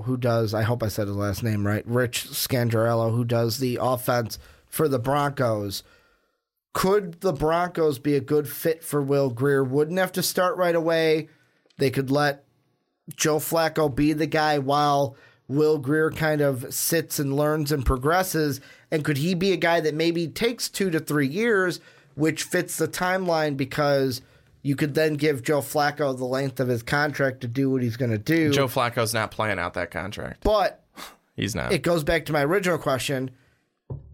who 0.03 0.17
does. 0.17 0.53
I 0.53 0.63
hope 0.63 0.83
I 0.83 0.87
said 0.87 1.07
his 1.07 1.15
last 1.15 1.43
name 1.43 1.65
right. 1.65 1.85
Rich 1.87 2.27
Scangarello 2.29 3.11
who 3.11 3.23
does 3.23 3.59
the 3.59 3.79
offense 3.81 4.39
for 4.67 4.87
the 4.87 4.99
Broncos. 4.99 5.83
Could 6.77 7.21
the 7.21 7.33
Broncos 7.33 7.97
be 7.97 8.15
a 8.15 8.19
good 8.21 8.47
fit 8.47 8.83
for 8.83 9.01
Will 9.01 9.31
Grier? 9.31 9.63
Wouldn't 9.63 9.97
have 9.97 10.11
to 10.11 10.21
start 10.21 10.57
right 10.57 10.75
away. 10.75 11.27
They 11.79 11.89
could 11.89 12.11
let 12.11 12.43
Joe 13.15 13.37
Flacco 13.39 13.93
be 13.93 14.13
the 14.13 14.27
guy 14.27 14.59
while 14.59 15.15
Will 15.47 15.79
Grier 15.79 16.11
kind 16.11 16.39
of 16.39 16.71
sits 16.71 17.17
and 17.17 17.35
learns 17.35 17.71
and 17.71 17.83
progresses? 17.83 18.61
And 18.91 19.03
could 19.03 19.17
he 19.17 19.33
be 19.33 19.53
a 19.53 19.57
guy 19.57 19.79
that 19.79 19.95
maybe 19.95 20.27
takes 20.27 20.69
two 20.69 20.91
to 20.91 20.99
three 20.99 21.25
years, 21.25 21.79
which 22.13 22.43
fits 22.43 22.77
the 22.77 22.87
timeline 22.87 23.57
because 23.57 24.21
you 24.61 24.75
could 24.75 24.93
then 24.93 25.15
give 25.15 25.41
Joe 25.41 25.61
Flacco 25.61 26.15
the 26.15 26.25
length 26.25 26.59
of 26.59 26.67
his 26.67 26.83
contract 26.83 27.41
to 27.41 27.47
do 27.47 27.71
what 27.71 27.81
he's 27.81 27.97
going 27.97 28.11
to 28.11 28.19
do? 28.19 28.51
Joe 28.51 28.67
Flacco's 28.67 29.15
not 29.15 29.31
playing 29.31 29.57
out 29.57 29.73
that 29.73 29.89
contract. 29.89 30.43
but 30.43 30.83
He's 31.35 31.55
not. 31.55 31.71
it 31.71 31.81
goes 31.81 32.03
back 32.03 32.25
to 32.25 32.33
my 32.33 32.43
original 32.43 32.77
question. 32.77 33.31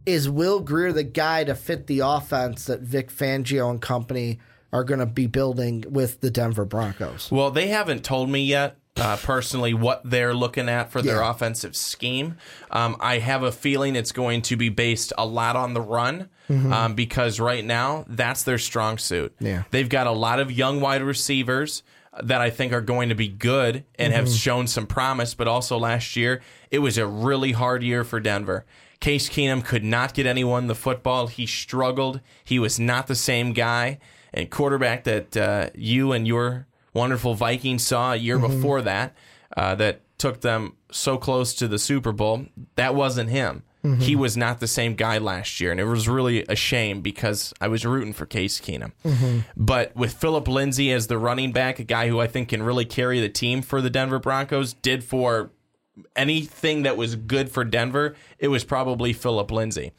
Is 0.05 0.29
Will 0.29 0.59
Grier 0.59 0.91
the 0.91 1.03
guy 1.03 1.43
to 1.45 1.55
fit 1.55 1.87
the 1.87 1.99
offense 1.99 2.65
that 2.65 2.81
Vic 2.81 3.09
Fangio 3.11 3.69
and 3.69 3.81
company 3.81 4.39
are 4.71 4.83
going 4.83 4.99
to 4.99 5.05
be 5.05 5.27
building 5.27 5.83
with 5.87 6.19
the 6.21 6.29
Denver 6.31 6.65
Broncos? 6.65 7.29
Well, 7.31 7.51
they 7.51 7.67
haven't 7.67 8.03
told 8.03 8.29
me 8.29 8.43
yet. 8.45 8.77
Uh, 8.95 9.17
personally, 9.17 9.73
what 9.73 10.01
they're 10.05 10.35
looking 10.35 10.69
at 10.69 10.91
for 10.91 11.01
their 11.01 11.15
Yeah. 11.21 11.31
offensive 11.31 11.75
scheme, 11.75 12.35
um, 12.69 12.95
I 12.99 13.17
have 13.17 13.41
a 13.41 13.51
feeling 13.51 13.95
it's 13.95 14.11
going 14.11 14.43
to 14.43 14.55
be 14.55 14.69
based 14.69 15.11
a 15.17 15.25
lot 15.25 15.55
on 15.55 15.73
the 15.73 15.81
run 15.81 16.29
um, 16.47 16.93
because 16.93 17.39
right 17.39 17.65
now 17.65 18.05
that's 18.07 18.43
their 18.43 18.59
strong 18.59 18.99
suit. 18.99 19.33
Yeah. 19.39 19.63
they've 19.71 19.89
got 19.89 20.05
a 20.05 20.11
lot 20.11 20.39
of 20.39 20.51
young 20.51 20.79
wide 20.79 21.01
receivers 21.01 21.81
that 22.21 22.39
I 22.41 22.51
think 22.51 22.71
are 22.71 22.81
going 22.81 23.09
to 23.09 23.15
be 23.15 23.27
good 23.27 23.83
and 23.97 24.13
have 24.13 24.29
shown 24.29 24.67
some 24.67 24.85
promise. 24.85 25.33
But 25.33 25.47
also 25.47 25.79
last 25.79 26.15
year, 26.15 26.43
it 26.69 26.77
was 26.77 26.99
a 26.99 27.07
really 27.07 27.53
hard 27.53 27.81
year 27.81 28.03
for 28.03 28.19
Denver. 28.19 28.63
Case 29.03 29.27
Keenum 29.27 29.65
could 29.65 29.83
not 29.83 30.13
get 30.13 30.25
anyone 30.25 30.67
the 30.67 30.75
football. 30.75 31.27
He 31.27 31.45
struggled. 31.45 32.21
He 32.45 32.57
was 32.57 32.79
not 32.79 33.07
the 33.07 33.15
same 33.15 33.51
guy 33.51 33.99
and 34.33 34.49
quarterback 34.49 35.03
that 35.03 35.35
uh, 35.35 35.69
you 35.75 36.13
and 36.13 36.25
your 36.25 36.67
wonderful 36.93 37.33
Vikings 37.35 37.85
saw 37.85 38.13
a 38.13 38.15
year 38.15 38.39
before 38.39 38.81
that, 38.83 39.13
uh, 39.57 39.75
that 39.75 39.99
took 40.17 40.39
them 40.39 40.77
so 40.89 41.17
close 41.17 41.53
to 41.55 41.67
the 41.67 41.77
Super 41.77 42.13
Bowl. 42.13 42.45
That 42.75 42.95
wasn't 42.95 43.29
him. 43.29 43.63
He 43.99 44.15
was 44.15 44.37
not 44.37 44.61
the 44.61 44.67
same 44.67 44.95
guy 44.95 45.17
last 45.17 45.59
year, 45.59 45.69
and 45.69 45.77
it 45.81 45.83
was 45.83 46.07
really 46.07 46.45
a 46.47 46.55
shame 46.55 47.01
because 47.01 47.53
I 47.59 47.67
was 47.67 47.85
rooting 47.85 48.13
for 48.13 48.25
Case 48.25 48.61
Keenum. 48.61 48.93
But 49.57 49.93
with 49.97 50.13
Phillip 50.13 50.47
Lindsay 50.47 50.93
as 50.93 51.07
the 51.07 51.17
running 51.17 51.51
back, 51.51 51.79
a 51.79 51.83
guy 51.83 52.07
who 52.07 52.21
I 52.21 52.27
think 52.27 52.47
can 52.47 52.63
really 52.63 52.85
carry 52.85 53.19
the 53.19 53.27
team 53.27 53.61
for 53.61 53.81
the 53.81 53.89
Denver 53.89 54.19
Broncos, 54.19 54.71
did 54.71 55.03
for 55.03 55.51
anything 56.15 56.83
that 56.83 56.97
was 56.97 57.15
good 57.15 57.49
for 57.49 57.63
Denver, 57.63 58.15
it 58.39 58.47
was 58.47 58.63
probably 58.63 59.13
Phillip 59.13 59.51
Lindsay. 59.51 59.91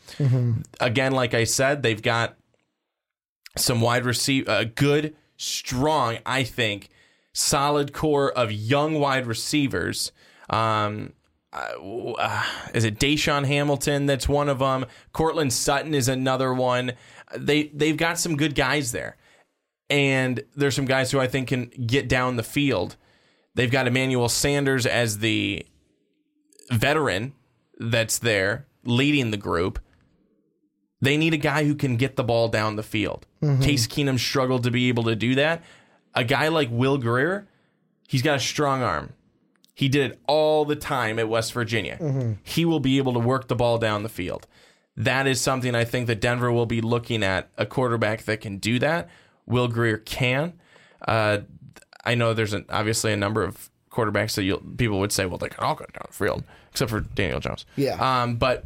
Again, 0.80 1.12
like 1.12 1.34
I 1.34 1.44
said, 1.44 1.82
they've 1.82 2.02
got 2.02 2.36
some 3.56 3.80
wide 3.80 4.04
receiver, 4.04 4.50
a 4.50 4.64
good, 4.64 5.14
strong, 5.36 6.18
I 6.26 6.44
think, 6.44 6.88
solid 7.32 7.92
core 7.92 8.32
of 8.32 8.50
young 8.52 8.94
wide 8.94 9.26
receivers. 9.26 10.12
Um, 10.50 11.12
uh, 11.52 12.14
uh, 12.18 12.44
is 12.74 12.84
it 12.84 12.98
DaeSean 12.98 13.46
Hamilton? 13.46 14.06
That's 14.06 14.28
one 14.28 14.48
of 14.48 14.58
them. 14.58 14.86
Courtland 15.12 15.52
Sutton 15.52 15.94
is 15.94 16.08
another 16.08 16.52
one. 16.52 16.92
They 17.36 17.64
they've 17.68 17.96
got 17.96 18.18
some 18.18 18.36
good 18.36 18.54
guys 18.54 18.92
there, 18.92 19.16
and 19.88 20.42
there's 20.56 20.74
some 20.74 20.84
guys 20.84 21.10
who 21.12 21.20
I 21.20 21.28
think 21.28 21.48
can 21.48 21.66
get 21.66 22.08
down 22.08 22.36
the 22.36 22.42
field. 22.42 22.96
They've 23.54 23.70
got 23.70 23.86
Emmanuel 23.86 24.28
Sanders 24.28 24.84
as 24.84 25.18
the 25.18 25.64
veteran 26.70 27.32
that's 27.78 28.18
there 28.18 28.66
leading 28.84 29.30
the 29.30 29.36
group. 29.36 29.78
They 31.00 31.16
need 31.16 31.34
a 31.34 31.38
guy 31.38 31.64
who 31.64 31.74
can 31.74 31.96
get 31.96 32.16
the 32.16 32.24
ball 32.24 32.48
down 32.48 32.76
the 32.76 32.82
field. 32.82 33.26
Case 33.60 33.86
Keenum 33.86 34.18
struggled 34.18 34.62
to 34.64 34.70
be 34.70 34.88
able 34.88 35.02
to 35.04 35.14
do 35.16 35.34
that. 35.34 35.62
A 36.14 36.24
guy 36.24 36.48
like 36.48 36.68
Will 36.70 36.96
Grier, 36.96 37.46
he's 38.08 38.22
got 38.22 38.36
a 38.36 38.40
strong 38.40 38.82
arm. 38.82 39.12
He 39.74 39.88
did 39.88 40.12
it 40.12 40.20
all 40.26 40.64
the 40.64 40.76
time 40.76 41.18
at 41.18 41.28
West 41.28 41.52
Virginia. 41.52 41.98
He 42.42 42.64
will 42.64 42.80
be 42.80 42.96
able 42.98 43.12
to 43.14 43.18
work 43.18 43.48
the 43.48 43.56
ball 43.56 43.76
down 43.78 44.02
the 44.02 44.08
field. 44.08 44.46
That 44.96 45.26
is 45.26 45.40
something 45.40 45.74
I 45.74 45.84
think 45.84 46.06
that 46.06 46.20
Denver 46.20 46.52
will 46.52 46.66
be 46.66 46.80
looking 46.80 47.22
at 47.24 47.50
a 47.58 47.66
quarterback 47.66 48.22
that 48.24 48.40
can 48.40 48.58
do 48.58 48.78
that. 48.78 49.08
Will 49.46 49.66
Grier 49.68 49.98
can. 49.98 50.54
Uh, 51.06 51.38
I 52.04 52.14
know 52.14 52.32
there's 52.32 52.52
an, 52.52 52.64
obviously 52.70 53.12
a 53.12 53.16
number 53.16 53.42
of 53.42 53.68
quarterbacks 53.94 54.34
that 54.34 54.42
you'll, 54.42 54.60
people 54.76 54.98
would 55.00 55.12
say, 55.12 55.26
well, 55.26 55.38
they 55.38 55.48
can 55.48 55.62
all 55.64 55.74
go 55.74 55.84
down 55.86 56.06
the 56.08 56.12
field, 56.14 56.44
except 56.70 56.90
for 56.90 57.00
Daniel 57.00 57.40
Jones. 57.40 57.64
Yeah. 57.76 58.22
Um, 58.22 58.36
but 58.36 58.64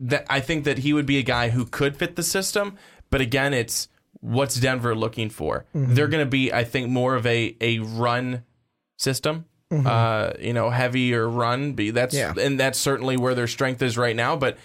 that 0.00 0.26
I 0.28 0.40
think 0.40 0.64
that 0.64 0.78
he 0.78 0.92
would 0.92 1.06
be 1.06 1.18
a 1.18 1.22
guy 1.22 1.48
who 1.48 1.64
could 1.64 1.96
fit 1.96 2.16
the 2.16 2.22
system. 2.22 2.76
But 3.10 3.20
again, 3.20 3.54
it's 3.54 3.88
what's 4.20 4.56
Denver 4.60 4.94
looking 4.94 5.30
for? 5.30 5.64
Mm-hmm. 5.74 5.94
They're 5.94 6.08
going 6.08 6.24
to 6.24 6.30
be, 6.30 6.52
I 6.52 6.64
think, 6.64 6.88
more 6.90 7.14
of 7.14 7.24
a 7.26 7.56
a 7.60 7.78
run 7.80 8.44
system. 8.98 9.46
Uh, 9.72 10.32
you 10.38 10.52
know, 10.52 10.70
heavier 10.70 11.28
run. 11.28 11.72
Be 11.72 11.90
that's 11.90 12.14
Mm-hmm. 12.14 12.38
Yeah. 12.38 12.44
and 12.46 12.60
that's 12.60 12.78
certainly 12.78 13.16
where 13.16 13.34
their 13.34 13.48
strength 13.48 13.82
is 13.82 13.98
right 13.98 14.14
now. 14.14 14.36
But 14.36 14.58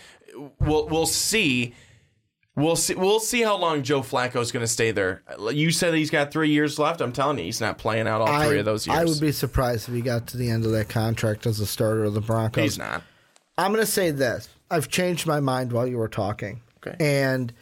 we'll 0.60 0.88
we'll 0.88 1.08
see. 1.08 1.74
We'll 2.56 2.76
see. 2.76 2.96
We'll 2.96 3.22
see 3.22 3.42
how 3.42 3.58
long 3.58 3.82
Joe 3.82 4.02
Flacco 4.02 4.42
is 4.42 4.52
going 4.52 4.64
to 4.64 4.68
stay 4.68 4.92
there. 4.92 5.24
You 5.52 5.72
said 5.72 5.94
he's 5.94 6.10
got 6.10 6.32
three 6.32 6.50
years 6.50 6.78
left. 6.78 7.00
I'm 7.00 7.14
telling 7.14 7.38
you, 7.38 7.46
he's 7.46 7.62
not 7.62 7.78
playing 7.78 8.08
out 8.08 8.20
all 8.22 8.44
three 8.44 8.60
of 8.60 8.66
those 8.66 8.86
years. 8.86 9.00
I 9.00 9.06
would 9.06 9.22
be 9.22 9.32
surprised 9.32 9.88
if 9.88 9.96
he 9.96 10.02
got 10.02 10.28
to 10.28 10.38
the 10.38 10.50
end 10.50 10.66
of 10.66 10.72
that 10.72 10.90
contract 10.90 11.46
as 11.46 11.62
a 11.62 11.66
starter 11.66 12.04
of 12.04 12.14
the 12.14 12.22
Broncos. 12.22 12.64
He's 12.64 12.78
not. 12.78 13.04
I'm 13.58 13.72
going 13.72 13.86
to 13.86 13.92
say 13.92 14.12
this. 14.12 14.50
I've 14.70 14.90
changed 14.90 15.28
my 15.28 15.40
mind 15.40 15.72
while 15.72 15.88
you 15.88 15.98
were 15.98 16.10
talking. 16.10 16.62
Okay. 16.86 16.96
And 17.00 17.54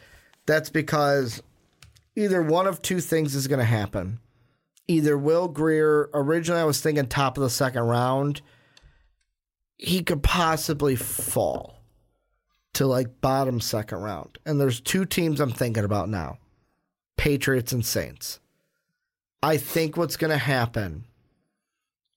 that's 0.46 0.70
because 0.70 1.40
either 2.16 2.42
one 2.42 2.66
of 2.66 2.82
two 2.82 3.00
things 3.00 3.34
is 3.34 3.46
going 3.46 3.58
to 3.60 3.64
happen. 3.64 4.18
Either 4.88 5.16
Will 5.16 5.46
Grier, 5.46 6.10
originally 6.14 6.60
I 6.60 6.64
was 6.64 6.80
thinking 6.80 7.06
top 7.06 7.36
of 7.36 7.44
the 7.44 7.50
second 7.50 7.82
round, 7.82 8.40
he 9.76 10.02
could 10.02 10.22
possibly 10.22 10.96
fall 10.96 11.79
to 12.74 12.86
like 12.86 13.20
bottom 13.20 13.60
second 13.60 13.98
round. 13.98 14.38
And 14.46 14.60
there's 14.60 14.80
two 14.80 15.04
teams 15.04 15.40
I'm 15.40 15.52
thinking 15.52 15.84
about 15.84 16.08
now 16.08 16.38
Patriots 17.16 17.72
and 17.72 17.84
Saints. 17.84 18.40
I 19.42 19.56
think 19.56 19.96
what's 19.96 20.16
going 20.16 20.30
to 20.30 20.38
happen 20.38 21.04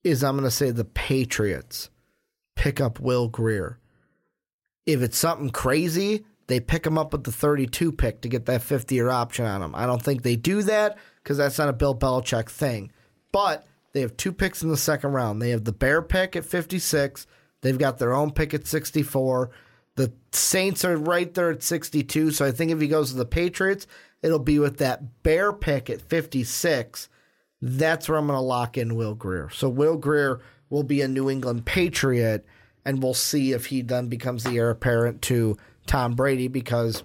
is 0.04 0.24
I'm 0.24 0.36
going 0.36 0.44
to 0.44 0.52
say 0.52 0.72
the 0.72 0.84
Patriots 0.84 1.90
pick 2.56 2.82
up 2.82 3.00
Will 3.00 3.28
Grier. 3.28 3.80
If 4.86 5.02
it's 5.02 5.18
something 5.18 5.50
crazy, 5.50 6.26
they 6.48 6.60
pick 6.60 6.86
him 6.86 6.98
up 6.98 7.14
with 7.14 7.24
the 7.24 7.32
32 7.32 7.94
pick 7.94 8.22
to 8.22 8.30
get 8.30 8.46
that 8.46 8.62
50 8.62 8.94
year 8.94 9.10
option 9.10 9.46
on 9.46 9.62
him. 9.62 9.74
I 9.76 9.86
don't 9.86 10.02
think 10.02 10.22
they 10.22 10.36
do 10.36 10.62
that 10.64 10.98
because 11.24 11.38
that's 11.38 11.58
not 11.58 11.70
a 11.70 11.74
Bill 11.74 11.96
Belichick 11.96 12.50
thing. 12.50 12.92
But 13.32 13.66
they 13.94 14.02
have 14.02 14.18
two 14.18 14.34
picks 14.34 14.62
in 14.62 14.70
the 14.70 14.78
second 14.78 15.14
round. 15.14 15.42
They 15.42 15.52
have 15.52 15.64
the 15.64 15.72
Bear 15.72 16.02
pick 16.02 16.36
at 16.36 16.46
56. 16.46 17.26
They've 17.62 17.78
got 17.78 17.98
their 17.98 18.14
own 18.14 18.32
pick 18.32 18.54
at 18.54 18.68
64. 18.68 19.50
The 19.95 20.11
Saints 20.32 20.84
are 20.84 20.98
right 20.98 21.34
there 21.34 21.52
at 21.52 21.64
62. 21.64 22.32
So 22.32 22.45
I 22.45 22.52
think 22.52 22.72
if 22.72 22.82
he 22.82 22.88
goes 22.88 23.11
to 23.11 23.18
the 23.18 23.26
Patriots, 23.26 23.86
it'll 24.22 24.40
be 24.40 24.60
with 24.60 24.78
that 24.78 25.24
Bear 25.24 25.53
pick 25.53 25.90
at 25.90 26.02
56. 26.02 27.10
That's 27.61 28.10
where 28.10 28.18
I'm 28.18 28.28
going 28.28 28.38
to 28.38 28.41
lock 28.41 28.78
in 28.78 28.95
Will 28.95 29.15
Grier. 29.15 29.49
So 29.49 29.70
Will 29.70 29.98
Grier 29.98 30.41
will 30.70 30.84
be 30.84 31.02
a 31.02 31.07
New 31.07 31.30
England 31.30 31.65
Patriot, 31.65 32.45
and 32.84 33.02
we'll 33.02 33.14
see 33.14 33.53
if 33.53 33.68
he 33.68 33.82
then 33.82 34.07
becomes 34.07 34.44
the 34.44 34.57
heir 34.57 34.72
apparent 34.72 35.22
to 35.24 35.56
Tom 35.86 36.15
Brady 36.15 36.48
because 36.48 37.03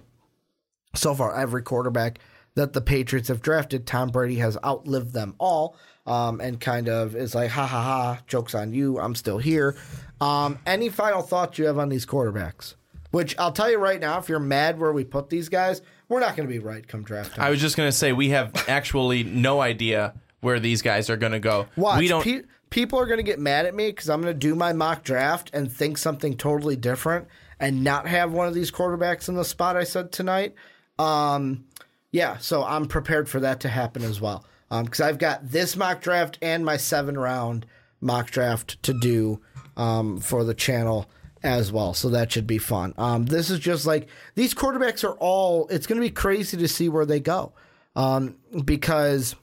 so 0.95 1.13
far 1.13 1.35
every 1.35 1.61
quarterback 1.61 2.19
that 2.55 2.73
the 2.73 2.81
Patriots 2.81 3.27
have 3.27 3.41
drafted, 3.41 3.85
Tom 3.85 4.09
Brady 4.09 4.35
has 4.35 4.57
outlived 4.63 5.13
them 5.13 5.35
all. 5.37 5.75
Um, 6.05 6.41
and 6.41 6.59
kind 6.59 6.89
of 6.89 7.15
is 7.15 7.35
like, 7.35 7.51
ha 7.51 7.67
ha 7.67 7.83
ha, 7.83 8.19
joke's 8.25 8.55
on 8.55 8.73
you. 8.73 8.97
I'm 8.97 9.13
still 9.13 9.37
here. 9.37 9.75
Um, 10.19 10.57
any 10.65 10.89
final 10.89 11.21
thoughts 11.21 11.59
you 11.59 11.65
have 11.65 11.77
on 11.77 11.89
these 11.89 12.07
quarterbacks? 12.07 12.73
Which 13.11 13.37
I'll 13.39 13.51
tell 13.51 13.69
you 13.69 13.77
right 13.77 13.99
now, 13.99 14.19
if 14.19 14.29
you're 14.29 14.39
mad 14.39 14.79
where 14.79 14.91
we 14.91 15.03
put 15.03 15.29
these 15.29 15.49
guys, 15.49 15.81
we're 16.07 16.19
not 16.19 16.35
going 16.35 16.47
to 16.47 16.53
be 16.53 16.59
right 16.59 16.87
come 16.87 17.03
draft 17.03 17.35
time. 17.35 17.45
I 17.45 17.49
was 17.49 17.59
just 17.59 17.75
going 17.75 17.87
to 17.87 17.95
say 17.95 18.13
we 18.13 18.29
have 18.29 18.53
actually 18.67 19.23
no 19.23 19.61
idea 19.61 20.13
where 20.41 20.59
these 20.59 20.81
guys 20.81 21.09
are 21.09 21.17
going 21.17 21.31
to 21.31 21.39
go. 21.39 21.67
Watch, 21.75 21.99
we 21.99 22.07
don't. 22.07 22.23
pe- 22.23 22.43
people 22.69 22.99
are 22.99 23.05
going 23.05 23.17
to 23.17 23.23
get 23.23 23.39
mad 23.39 23.65
at 23.65 23.73
me 23.73 23.87
because 23.87 24.09
I'm 24.09 24.21
going 24.21 24.33
to 24.33 24.39
do 24.39 24.55
my 24.55 24.73
mock 24.73 25.03
draft 25.03 25.49
and 25.53 25.71
think 25.71 25.97
something 25.97 26.37
totally 26.37 26.75
different 26.75 27.27
and 27.59 27.83
not 27.83 28.07
have 28.07 28.31
one 28.31 28.47
of 28.47 28.53
these 28.53 28.71
quarterbacks 28.71 29.27
in 29.27 29.35
the 29.35 29.43
spot 29.43 29.75
I 29.75 29.83
said 29.83 30.11
tonight. 30.11 30.53
Um, 30.97 31.65
yeah, 32.11 32.37
so 32.37 32.63
I'm 32.63 32.85
prepared 32.85 33.29
for 33.29 33.39
that 33.41 33.59
to 33.61 33.69
happen 33.69 34.03
as 34.03 34.21
well. 34.21 34.45
Because 34.69 35.01
I've 35.01 35.17
got 35.17 35.49
this 35.49 35.75
mock 35.75 36.01
draft 36.01 36.37
and 36.41 36.63
my 36.63 36.77
seven 36.77 37.17
round 37.17 37.65
mock 38.01 38.29
draft 38.29 38.81
to 38.83 38.93
do 38.93 39.41
um, 39.75 40.19
for 40.19 40.43
the 40.43 40.53
channel 40.53 41.09
as 41.43 41.71
well. 41.71 41.93
So 41.93 42.09
that 42.09 42.31
should 42.31 42.47
be 42.47 42.57
fun. 42.57 42.93
Um, 42.97 43.25
this 43.25 43.49
is 43.49 43.59
just 43.59 43.85
like 43.85 44.07
these 44.35 44.53
quarterbacks 44.53 45.03
are 45.03 45.17
all, 45.19 45.67
it's 45.69 45.87
going 45.87 46.01
to 46.01 46.05
be 46.07 46.11
crazy 46.11 46.57
to 46.57 46.67
see 46.67 46.89
where 46.89 47.05
they 47.05 47.19
go. 47.19 47.53
Um, 47.95 48.35
because 48.65 49.35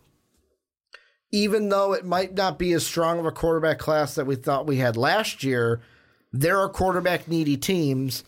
even 1.32 1.68
though 1.68 1.92
it 1.92 2.04
might 2.04 2.34
not 2.34 2.58
be 2.58 2.72
as 2.72 2.86
strong 2.86 3.18
of 3.18 3.26
a 3.26 3.32
quarterback 3.32 3.78
class 3.78 4.14
that 4.14 4.26
we 4.26 4.36
thought 4.36 4.66
we 4.66 4.76
had 4.76 4.96
last 4.96 5.42
year, 5.44 5.82
there 6.32 6.58
are 6.58 6.68
quarterback 6.68 7.28
needy 7.28 7.56
teams, 7.56 8.24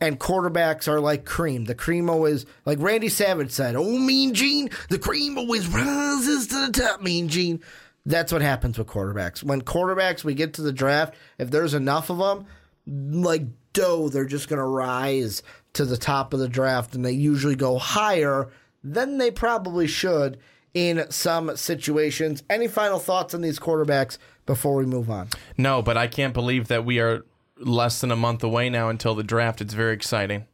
and 0.00 0.20
quarterbacks 0.20 0.88
are 0.88 1.00
like 1.00 1.24
cream. 1.24 1.64
The 1.64 1.74
cream 1.74 2.10
always, 2.10 2.44
like 2.64 2.78
Randy 2.80 3.08
Savage 3.08 3.50
said, 3.50 3.76
"Oh, 3.76 3.98
Mean 3.98 4.34
Gene, 4.34 4.70
the 4.88 4.98
cream 4.98 5.38
always 5.38 5.66
rises 5.66 6.48
to 6.48 6.66
the 6.66 6.72
top." 6.72 7.02
Mean 7.02 7.28
Gene. 7.28 7.60
That's 8.04 8.32
what 8.32 8.42
happens 8.42 8.78
with 8.78 8.86
quarterbacks. 8.86 9.42
When 9.42 9.62
quarterbacks, 9.62 10.22
we 10.22 10.34
get 10.34 10.54
to 10.54 10.62
the 10.62 10.72
draft, 10.72 11.14
if 11.38 11.50
there's 11.50 11.74
enough 11.74 12.08
of 12.08 12.18
them, 12.18 12.46
like 12.86 13.42
dough, 13.72 14.08
they're 14.08 14.24
just 14.24 14.48
going 14.48 14.58
to 14.58 14.64
rise 14.64 15.42
to 15.74 15.84
the 15.84 15.96
top 15.96 16.32
of 16.32 16.40
the 16.40 16.48
draft, 16.48 16.94
and 16.94 17.04
they 17.04 17.12
usually 17.12 17.56
go 17.56 17.78
higher 17.78 18.48
than 18.82 19.18
they 19.18 19.30
probably 19.30 19.86
should 19.86 20.38
in 20.72 21.10
some 21.10 21.56
situations. 21.56 22.42
Any 22.48 22.68
final 22.68 22.98
thoughts 22.98 23.34
on 23.34 23.40
these 23.40 23.58
quarterbacks 23.58 24.18
before 24.44 24.76
we 24.76 24.86
move 24.86 25.10
on? 25.10 25.28
No, 25.56 25.82
but 25.82 25.96
I 25.96 26.06
can't 26.06 26.34
believe 26.34 26.68
that 26.68 26.84
we 26.84 27.00
are 27.00 27.24
less 27.58 28.00
than 28.00 28.10
a 28.10 28.16
month 28.16 28.44
away 28.44 28.68
now 28.70 28.88
until 28.88 29.14
the 29.14 29.22
draft. 29.22 29.60
It's 29.60 29.74
very 29.74 29.94
exciting. 29.94 30.46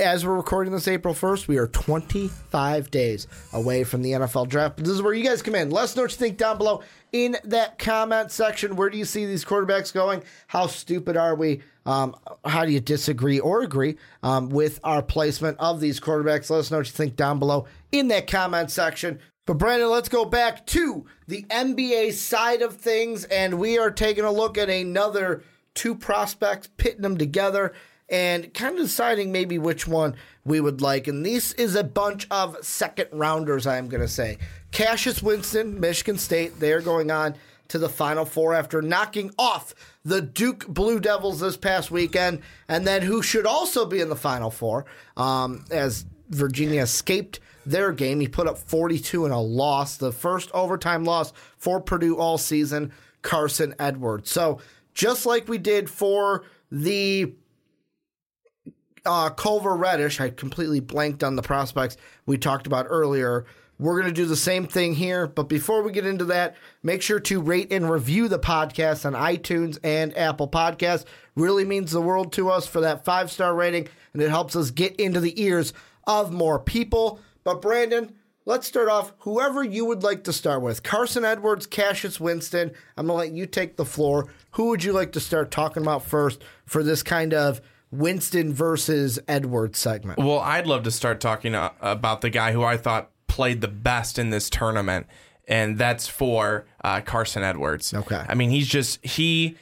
As 0.00 0.26
we're 0.26 0.34
recording 0.34 0.72
this 0.72 0.88
April 0.88 1.14
1st, 1.14 1.46
we 1.46 1.56
are 1.56 1.68
25 1.68 2.90
days 2.90 3.28
away 3.52 3.84
from 3.84 4.02
the 4.02 4.12
NFL 4.12 4.48
draft. 4.48 4.76
But 4.76 4.86
this 4.86 4.94
is 4.94 5.02
where 5.02 5.12
you 5.12 5.22
guys 5.22 5.42
come 5.42 5.54
in. 5.54 5.70
Let 5.70 5.84
us 5.84 5.96
know 5.96 6.02
what 6.02 6.10
you 6.10 6.16
think 6.16 6.36
down 6.36 6.58
below 6.58 6.82
in 7.12 7.36
that 7.44 7.78
comment 7.78 8.32
section. 8.32 8.74
Where 8.74 8.90
do 8.90 8.98
you 8.98 9.04
see 9.04 9.24
these 9.24 9.44
quarterbacks 9.44 9.92
going? 9.92 10.24
How 10.48 10.66
stupid 10.66 11.16
are 11.16 11.36
we? 11.36 11.62
Um, 11.86 12.16
how 12.44 12.64
do 12.64 12.72
you 12.72 12.80
disagree 12.80 13.38
or 13.38 13.62
agree 13.62 13.96
um, 14.22 14.48
with 14.48 14.80
our 14.82 15.02
placement 15.02 15.58
of 15.60 15.80
these 15.80 16.00
quarterbacks? 16.00 16.50
Let 16.50 16.60
us 16.60 16.70
know 16.70 16.78
what 16.78 16.86
you 16.86 16.92
think 16.92 17.14
down 17.14 17.38
below 17.38 17.66
in 17.92 18.08
that 18.08 18.26
comment 18.26 18.70
section. 18.70 19.20
But 19.46 19.58
Brandon, 19.58 19.90
let's 19.90 20.08
go 20.08 20.24
back 20.24 20.66
to 20.68 21.06
the 21.28 21.42
NBA 21.50 22.14
side 22.14 22.62
of 22.62 22.76
things, 22.76 23.24
and 23.24 23.60
we 23.60 23.78
are 23.78 23.90
taking 23.90 24.24
a 24.24 24.32
look 24.32 24.56
at 24.58 24.70
another 24.70 25.42
two 25.74 25.94
prospects, 25.94 26.68
pitting 26.78 27.02
them 27.02 27.18
together, 27.18 27.74
and 28.14 28.54
kind 28.54 28.76
of 28.76 28.82
deciding 28.82 29.32
maybe 29.32 29.58
which 29.58 29.88
one 29.88 30.14
we 30.44 30.60
would 30.60 30.80
like. 30.80 31.08
And 31.08 31.26
this 31.26 31.50
is 31.54 31.74
a 31.74 31.82
bunch 31.82 32.28
of 32.30 32.56
second 32.62 33.08
rounders, 33.10 33.66
I'm 33.66 33.88
going 33.88 34.02
to 34.02 34.08
say. 34.08 34.38
Cassius 34.70 35.20
Winston, 35.20 35.80
Michigan 35.80 36.16
State, 36.16 36.60
they're 36.60 36.80
going 36.80 37.10
on 37.10 37.34
to 37.68 37.78
the 37.78 37.88
Final 37.88 38.24
Four 38.24 38.54
after 38.54 38.80
knocking 38.80 39.32
off 39.36 39.74
the 40.04 40.22
Duke 40.22 40.68
Blue 40.68 41.00
Devils 41.00 41.40
this 41.40 41.56
past 41.56 41.90
weekend, 41.90 42.42
and 42.68 42.86
then 42.86 43.02
who 43.02 43.20
should 43.20 43.46
also 43.46 43.84
be 43.84 44.00
in 44.00 44.10
the 44.10 44.16
Final 44.16 44.52
Four 44.52 44.86
um, 45.16 45.64
as 45.72 46.04
Virginia 46.28 46.82
escaped 46.82 47.40
their 47.66 47.90
game. 47.90 48.20
He 48.20 48.28
put 48.28 48.46
up 48.46 48.58
42 48.58 49.26
in 49.26 49.32
a 49.32 49.40
loss, 49.42 49.96
the 49.96 50.12
first 50.12 50.52
overtime 50.52 51.02
loss 51.02 51.32
for 51.56 51.80
Purdue 51.80 52.16
all 52.16 52.38
season, 52.38 52.92
Carsen 53.22 53.74
Edwards. 53.80 54.30
So 54.30 54.60
just 54.92 55.26
like 55.26 55.48
we 55.48 55.58
did 55.58 55.90
for 55.90 56.44
the 56.70 57.34
uh, 59.04 59.30
Culver 59.30 59.76
Reddish, 59.76 60.20
I 60.20 60.30
completely 60.30 60.80
blanked 60.80 61.22
on 61.22 61.36
the 61.36 61.42
prospects 61.42 61.96
we 62.26 62.38
talked 62.38 62.66
about 62.66 62.86
earlier. 62.88 63.44
We're 63.78 64.00
going 64.00 64.12
to 64.12 64.20
do 64.20 64.26
the 64.26 64.36
same 64.36 64.66
thing 64.66 64.94
here. 64.94 65.26
But 65.26 65.48
before 65.48 65.82
we 65.82 65.92
get 65.92 66.06
into 66.06 66.24
that, 66.26 66.56
make 66.82 67.02
sure 67.02 67.20
to 67.20 67.40
rate 67.40 67.72
and 67.72 67.90
review 67.90 68.28
the 68.28 68.38
podcast 68.38 69.04
on 69.04 69.14
iTunes 69.14 69.78
and 69.82 70.16
Apple 70.16 70.48
Podcasts. 70.48 71.04
Really 71.34 71.64
means 71.64 71.90
the 71.90 72.00
world 72.00 72.32
to 72.34 72.50
us 72.50 72.66
for 72.66 72.80
that 72.82 73.04
five 73.04 73.30
star 73.30 73.54
rating, 73.54 73.88
and 74.12 74.22
it 74.22 74.30
helps 74.30 74.54
us 74.54 74.70
get 74.70 74.94
into 74.96 75.20
the 75.20 75.40
ears 75.42 75.72
of 76.06 76.32
more 76.32 76.60
people. 76.60 77.18
But 77.42 77.60
Brandon, 77.60 78.14
let's 78.44 78.68
start 78.68 78.88
off 78.88 79.12
whoever 79.18 79.64
you 79.64 79.84
would 79.86 80.04
like 80.04 80.22
to 80.24 80.32
start 80.32 80.62
with 80.62 80.84
Carsen 80.84 81.24
Edwards, 81.24 81.66
Cassius 81.66 82.20
Winston. 82.20 82.70
I'm 82.96 83.08
going 83.08 83.16
to 83.16 83.28
let 83.28 83.36
you 83.36 83.46
take 83.46 83.76
the 83.76 83.84
floor. 83.84 84.28
Who 84.52 84.68
would 84.68 84.84
you 84.84 84.92
like 84.92 85.12
to 85.12 85.20
start 85.20 85.50
talking 85.50 85.82
about 85.82 86.04
first 86.04 86.44
for 86.64 86.84
this 86.84 87.02
kind 87.02 87.34
of 87.34 87.60
Winston 87.98 88.52
versus 88.52 89.18
Edwards 89.28 89.78
segment. 89.78 90.18
Well, 90.18 90.40
I'd 90.40 90.66
love 90.66 90.82
to 90.84 90.90
start 90.90 91.20
talking 91.20 91.54
uh, 91.54 91.70
about 91.80 92.20
the 92.20 92.30
guy 92.30 92.52
who 92.52 92.62
I 92.62 92.76
thought 92.76 93.10
played 93.26 93.60
the 93.60 93.68
best 93.68 94.18
in 94.18 94.30
this 94.30 94.48
tournament, 94.50 95.06
and 95.48 95.78
that's 95.78 96.06
for 96.08 96.66
uh, 96.82 97.00
Carsen 97.00 97.42
Edwards. 97.42 97.92
Okay. 97.94 98.24
I 98.28 98.34
mean, 98.34 98.50
he's 98.50 98.68
just 98.68 99.04
he, 99.04 99.56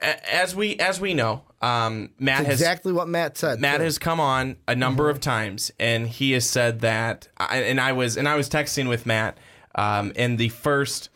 as 0.00 0.54
we 0.54 0.76
as 0.76 1.00
we 1.00 1.14
know, 1.14 1.42
um, 1.62 2.10
Matt 2.18 2.46
has 2.46 2.60
Exactly 2.60 2.92
what 2.92 3.08
Matt 3.08 3.38
said. 3.38 3.60
Matt 3.60 3.78
too. 3.78 3.84
has 3.84 3.98
come 3.98 4.20
on 4.20 4.56
a 4.68 4.74
number 4.74 5.08
of 5.10 5.20
times, 5.20 5.70
and 5.78 6.06
he 6.08 6.32
has 6.32 6.48
said 6.48 6.80
that. 6.80 7.28
I- 7.38 7.58
And 7.62 7.80
I 7.80 7.92
was 7.92 8.16
and 8.16 8.28
I 8.28 8.34
was 8.36 8.48
texting 8.48 8.88
with 8.88 9.06
Matt 9.06 9.38
um, 9.74 10.12
in 10.16 10.36
the 10.36 10.48
first. 10.50 11.10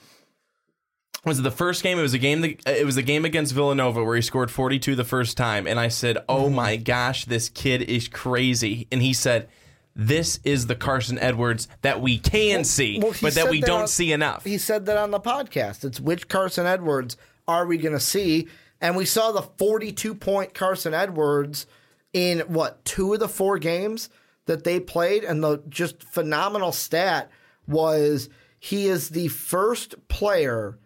Was 1.29 1.39
it 1.39 1.43
the 1.43 1.51
first 1.51 1.83
game? 1.83 1.99
It 1.99 2.03
was 2.03 2.15
a 2.15 2.19
game. 2.19 2.41
That, 2.41 2.67
it 2.67 2.85
was 2.87 2.97
a 2.97 3.03
game 3.03 3.25
against 3.25 3.55
Villanova 3.55 4.03
where 4.03 4.17
he 4.17 4.23
scored 4.23 4.51
42 4.51 4.95
the 4.95 5.05
first 5.05 5.37
time, 5.37 5.67
and 5.67 5.79
I 5.79 5.89
said, 5.89 6.19
"Oh 6.29 6.47
mm-hmm. 6.47 6.55
my 6.57 6.77
gosh, 6.77 7.25
this 7.25 7.49
kid 7.49 7.83
is 7.83 8.09
crazy!" 8.09 8.89
And 8.91 9.03
he 9.03 9.13
said, 9.13 9.49
"This 9.95 10.41
is 10.45 10.67
the 10.67 10.75
Carsen 10.75 11.19
Edwards 11.19 11.69
that 11.83 12.01
we 12.01 12.19
can 12.19 12.65
see, 12.65 12.99
well, 13.01 13.15
but 13.23 13.35
that 13.35 13.51
we 13.51 13.61
that 13.61 13.67
don't 13.67 13.83
on- 13.83 13.89
see 13.89 14.13
enough." 14.13 14.45
He 14.45 14.59
said 14.59 14.87
that 14.87 14.97
on 14.97 15.11
the 15.11 15.21
podcast. 15.21 15.85
It's 15.85 16.01
which 16.01 16.29
Carsen 16.29 16.67
Edwards 16.67 17.17
are 17.47 17.67
we 17.67 17.79
going 17.79 17.95
to 17.95 18.01
see? 18.01 18.49
And 18.81 18.97
we 18.97 19.05
saw 19.05 19.33
the 19.33 19.43
42 19.43 20.15
point 20.15 20.55
Carsen 20.55 20.95
Edwards 20.95 21.67
in 22.13 22.41
what, 22.41 22.85
two 22.85 23.15
of 23.15 23.21
the 23.21 23.29
four 23.29 23.59
games 23.59 24.09
that 24.47 24.65
they 24.65 24.81
played? 24.81 25.25
And 25.25 25.43
the 25.43 25.63
just 25.69 26.03
phenomenal 26.03 26.73
stat 26.73 27.31
was 27.67 28.29
he 28.59 28.87
is 28.87 29.11
the 29.11 29.29
first 29.29 30.09
player 30.09 30.79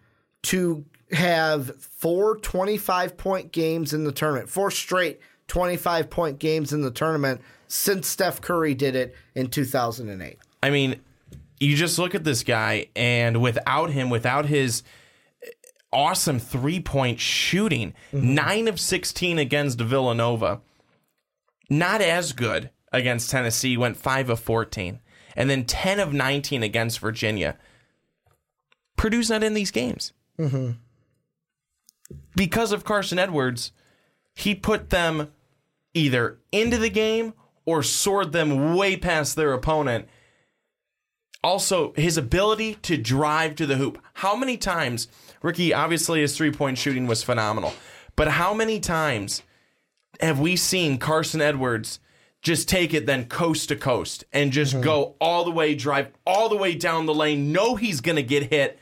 to 0.45 0.85
have 1.13 1.77
four 1.77 2.37
25 2.39 3.17
point 3.17 3.53
games 3.53 3.93
in 3.93 4.05
the 4.05 4.13
tournament, 4.13 4.49
four 4.49 4.71
straight 4.71 5.21
25 5.49 6.11
point 6.11 6.39
games 6.39 6.73
in 6.73 6.83
the 6.83 6.91
tournament 6.91 7.41
since 7.69 8.09
Steph 8.09 8.41
Curry 8.41 8.75
did 8.75 8.97
it 8.97 9.15
in 9.35 9.49
2008. 9.49 10.39
I 10.63 10.71
mean, 10.71 11.01
you 11.59 11.77
just 11.77 11.99
look 11.99 12.15
at 12.15 12.25
this 12.25 12.43
guy, 12.43 12.89
and 12.97 13.41
without 13.41 13.91
him, 13.91 14.11
without 14.11 14.47
his 14.47 14.83
awesome 15.93 16.39
three 16.39 16.81
point 16.81 17.21
shooting, 17.21 17.95
mm-hmm. 18.13 18.35
nine 18.35 18.69
of 18.69 18.81
16 18.81 19.39
against 19.39 19.81
Villanova, 19.81 20.61
not 21.71 22.01
as 22.01 22.33
good 22.33 22.71
against 22.93 23.31
Tennessee, 23.31 23.77
went 23.77 23.97
five 23.97 24.29
of 24.29 24.41
14, 24.41 25.01
and 25.37 25.51
then 25.51 25.65
10 25.65 26.01
of 26.01 26.13
19 26.13 26.63
against 26.63 26.99
Virginia. 26.99 27.57
Purdue's 28.97 29.31
not 29.31 29.43
in 29.43 29.55
these 29.55 29.71
games. 29.71 30.13
Mm-hmm. 30.39 30.73
Because 32.35 32.73
of 32.73 32.85
Carsen 32.85 33.19
Edwards, 33.19 33.73
he 34.35 34.55
put 34.55 34.91
them 34.91 35.33
either 35.95 36.39
into 36.51 36.79
the 36.79 36.91
game 36.91 37.35
or 37.65 37.83
soared 37.83 38.33
them 38.33 38.75
way 38.75 38.97
past 38.97 39.37
their 39.37 39.53
opponent. 39.53 40.09
Also, 41.45 41.93
his 41.95 42.17
ability 42.17 42.77
to 42.83 42.97
drive 42.97 43.55
to 43.57 43.67
the 43.67 43.77
hoop. 43.77 43.99
How 44.15 44.37
many 44.37 44.57
times, 44.57 45.09
Ricky, 45.43 45.75
obviously 45.75 46.21
his 46.21 46.37
three 46.37 46.53
point 46.53 46.79
shooting 46.79 47.07
was 47.07 47.23
phenomenal, 47.23 47.75
but 48.17 48.29
how 48.29 48.55
many 48.55 48.81
times 48.81 49.43
have 50.21 50.39
we 50.39 50.57
seen 50.57 50.99
Carsen 50.99 51.41
Edwards 51.41 51.99
just 52.43 52.69
take 52.69 52.93
it 52.93 53.07
then 53.07 53.27
coast 53.27 53.69
to 53.69 53.77
coast 53.77 54.25
and 54.33 54.53
just 54.53 54.73
mm-hmm. 54.73 54.83
go 54.83 55.15
all 55.21 55.45
the 55.45 55.51
way, 55.51 55.75
drive 55.75 56.09
all 56.27 56.49
the 56.49 56.57
way 56.57 56.75
down 56.75 57.07
the 57.07 57.15
lane, 57.15 57.53
know 57.53 57.77
he's 57.77 58.01
going 58.01 58.17
to 58.17 58.23
get 58.23 58.53
hit 58.53 58.79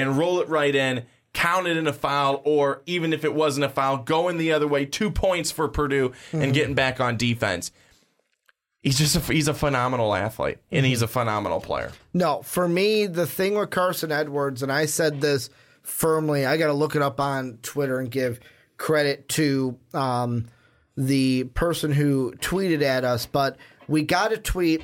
and 0.00 0.18
roll 0.18 0.40
it 0.40 0.48
right 0.48 0.74
in, 0.74 1.04
count 1.32 1.66
it 1.66 1.76
in 1.76 1.86
a 1.86 1.92
foul, 1.92 2.42
or 2.44 2.82
even 2.86 3.12
if 3.12 3.24
it 3.24 3.34
wasn't 3.34 3.64
a 3.64 3.68
foul, 3.68 3.98
going 3.98 4.38
the 4.38 4.52
other 4.52 4.66
way, 4.66 4.84
two 4.84 5.10
points 5.10 5.50
for 5.50 5.68
Purdue 5.68 6.12
and 6.32 6.52
getting 6.52 6.74
back 6.74 7.00
on 7.00 7.16
defense. 7.16 7.70
He's 8.82 8.98
just 8.98 9.14
a, 9.14 9.20
he's 9.32 9.46
a 9.46 9.54
phenomenal 9.54 10.14
athlete 10.14 10.58
and 10.72 10.86
he's 10.86 11.02
a 11.02 11.06
phenomenal 11.06 11.60
player. 11.60 11.92
No, 12.14 12.42
for 12.42 12.66
me, 12.66 13.06
the 13.06 13.26
thing 13.26 13.54
with 13.54 13.70
Carsen 13.70 14.10
Edwards, 14.10 14.62
and 14.62 14.72
I 14.72 14.86
said 14.86 15.20
this 15.20 15.50
firmly, 15.82 16.46
I 16.46 16.56
got 16.56 16.68
to 16.68 16.72
look 16.72 16.96
it 16.96 17.02
up 17.02 17.20
on 17.20 17.58
Twitter 17.62 18.00
and 18.00 18.10
give 18.10 18.40
credit 18.78 19.28
to 19.30 19.78
um, 19.92 20.48
the 20.96 21.44
person 21.44 21.92
who 21.92 22.32
tweeted 22.38 22.82
at 22.82 23.04
us, 23.04 23.26
but 23.26 23.58
we 23.86 24.02
got 24.02 24.32
a 24.32 24.38
tweet 24.38 24.82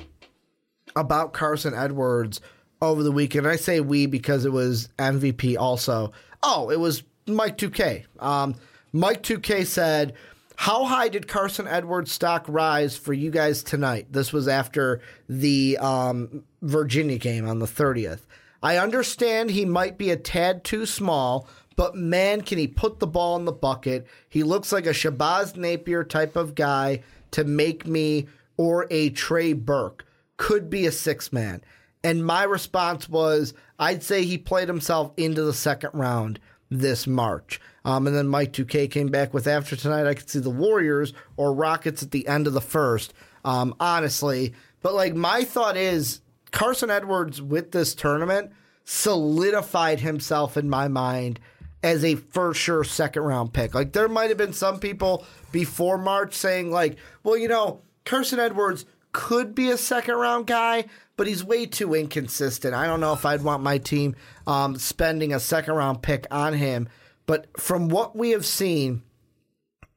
about 0.95 1.33
Carsen 1.33 1.73
Edwards 1.73 2.39
over 2.81 3.03
the 3.03 3.11
weekend. 3.11 3.47
I 3.47 3.55
say 3.55 3.79
we 3.79 4.05
because 4.05 4.45
it 4.45 4.51
was 4.51 4.89
MVP 4.99 5.57
also. 5.57 6.11
Oh, 6.43 6.69
it 6.69 6.79
was 6.79 7.03
Mike 7.25 7.57
2K. 7.57 8.05
Um, 8.19 8.55
Mike 8.93 9.23
2K 9.23 9.65
said, 9.65 10.13
How 10.55 10.85
high 10.85 11.09
did 11.09 11.27
Carsen 11.27 11.67
Edwards 11.67 12.11
stock 12.11 12.45
rise 12.47 12.95
for 12.95 13.13
you 13.13 13.31
guys 13.31 13.63
tonight? 13.63 14.07
This 14.11 14.31
was 14.31 14.47
after 14.47 15.01
the 15.27 15.77
um, 15.79 16.43
Virginia 16.61 17.17
game 17.17 17.47
on 17.47 17.59
the 17.59 17.65
30th. 17.65 18.21
I 18.61 18.77
understand 18.77 19.49
he 19.49 19.65
might 19.65 19.97
be 19.97 20.09
a 20.09 20.17
tad 20.17 20.63
too 20.63 20.85
small, 20.85 21.47
but 21.75 21.95
man, 21.95 22.41
can 22.41 22.57
he 22.57 22.67
put 22.67 22.99
the 22.99 23.07
ball 23.07 23.37
in 23.37 23.45
the 23.45 23.51
bucket? 23.51 24.07
He 24.29 24.43
looks 24.43 24.71
like 24.71 24.87
a 24.87 24.91
Shabazz 24.91 25.55
Napier 25.55 26.03
type 26.03 26.35
of 26.35 26.55
guy 26.55 27.03
to 27.31 27.43
make 27.43 27.85
me 27.85 28.27
or 28.57 28.87
a 28.89 29.11
Trey 29.11 29.53
Burke. 29.53 30.05
Could 30.37 30.69
be 30.69 30.85
a 30.85 30.91
six 30.91 31.31
man. 31.31 31.61
And 32.03 32.25
my 32.25 32.43
response 32.43 33.09
was, 33.09 33.53
I'd 33.79 34.03
say 34.03 34.23
he 34.23 34.37
played 34.37 34.67
himself 34.67 35.11
into 35.17 35.43
the 35.43 35.53
second 35.53 35.91
round 35.93 36.39
this 36.69 37.07
March. 37.07 37.59
Um, 37.85 38.07
and 38.07 38.15
then 38.15 38.27
Mike 38.27 38.53
2K 38.53 38.91
came 38.91 39.07
back 39.07 39.33
with 39.33 39.47
after 39.47 39.75
tonight, 39.75 40.07
I 40.07 40.13
could 40.13 40.29
see 40.29 40.39
the 40.39 40.49
Warriors 40.49 41.13
or 41.37 41.53
Rockets 41.53 42.03
at 42.03 42.11
the 42.11 42.27
end 42.27 42.45
of 42.47 42.53
the 42.53 42.61
first, 42.61 43.13
um, 43.45 43.73
honestly. 43.79 44.53
But 44.81 44.93
like 44.93 45.15
my 45.15 45.43
thought 45.43 45.77
is 45.77 46.21
Carsen 46.51 46.91
Edwards 46.91 47.41
with 47.41 47.71
this 47.71 47.95
tournament 47.95 48.51
solidified 48.83 49.99
himself 49.99 50.57
in 50.57 50.69
my 50.69 50.87
mind 50.87 51.39
as 51.83 52.03
a 52.03 52.15
for 52.15 52.53
sure 52.53 52.83
second 52.83 53.23
round 53.23 53.53
pick. 53.53 53.73
Like 53.73 53.93
there 53.93 54.07
might 54.07 54.29
have 54.29 54.37
been 54.37 54.53
some 54.53 54.79
people 54.79 55.25
before 55.51 55.97
March 55.97 56.33
saying 56.33 56.71
like, 56.71 56.97
well, 57.23 57.37
you 57.37 57.47
know, 57.47 57.81
Carsen 58.05 58.39
Edwards 58.39 58.85
could 59.11 59.55
be 59.55 59.69
a 59.69 59.77
second 59.77 60.15
round 60.15 60.47
guy, 60.47 60.85
but 61.17 61.27
he's 61.27 61.43
way 61.43 61.65
too 61.65 61.95
inconsistent. 61.95 62.73
I 62.73 62.85
don't 62.85 63.01
know 63.01 63.13
if 63.13 63.25
I'd 63.25 63.43
want 63.43 63.63
my 63.63 63.79
team 63.79 64.15
um, 64.45 64.77
spending 64.77 65.33
a 65.33 65.39
second 65.39 65.73
round 65.73 66.01
pick 66.01 66.27
on 66.31 66.53
him. 66.53 66.87
But 67.25 67.47
from 67.59 67.89
what 67.89 68.15
we 68.15 68.29
have 68.29 68.45
seen 68.45 69.01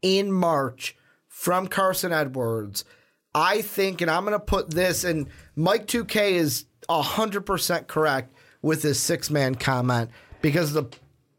in 0.03 0.33
March 0.33 0.97
from 1.29 1.69
Carsen 1.69 2.13
Edwards, 2.13 2.85
I 3.35 3.61
think, 3.61 4.01
and 4.01 4.11
I'm 4.11 4.25
going 4.25 4.33
to 4.33 4.45
put 4.45 4.71
this, 4.71 5.05
and 5.05 5.29
Mike 5.55 5.87
2K 5.87 6.33
is 6.33 6.65
100% 6.89 7.87
correct 7.87 8.35
with 8.63 8.83
his 8.83 8.99
six 8.99 9.31
man 9.31 9.55
comment 9.55 10.11
because 10.43 10.73
the 10.73 10.85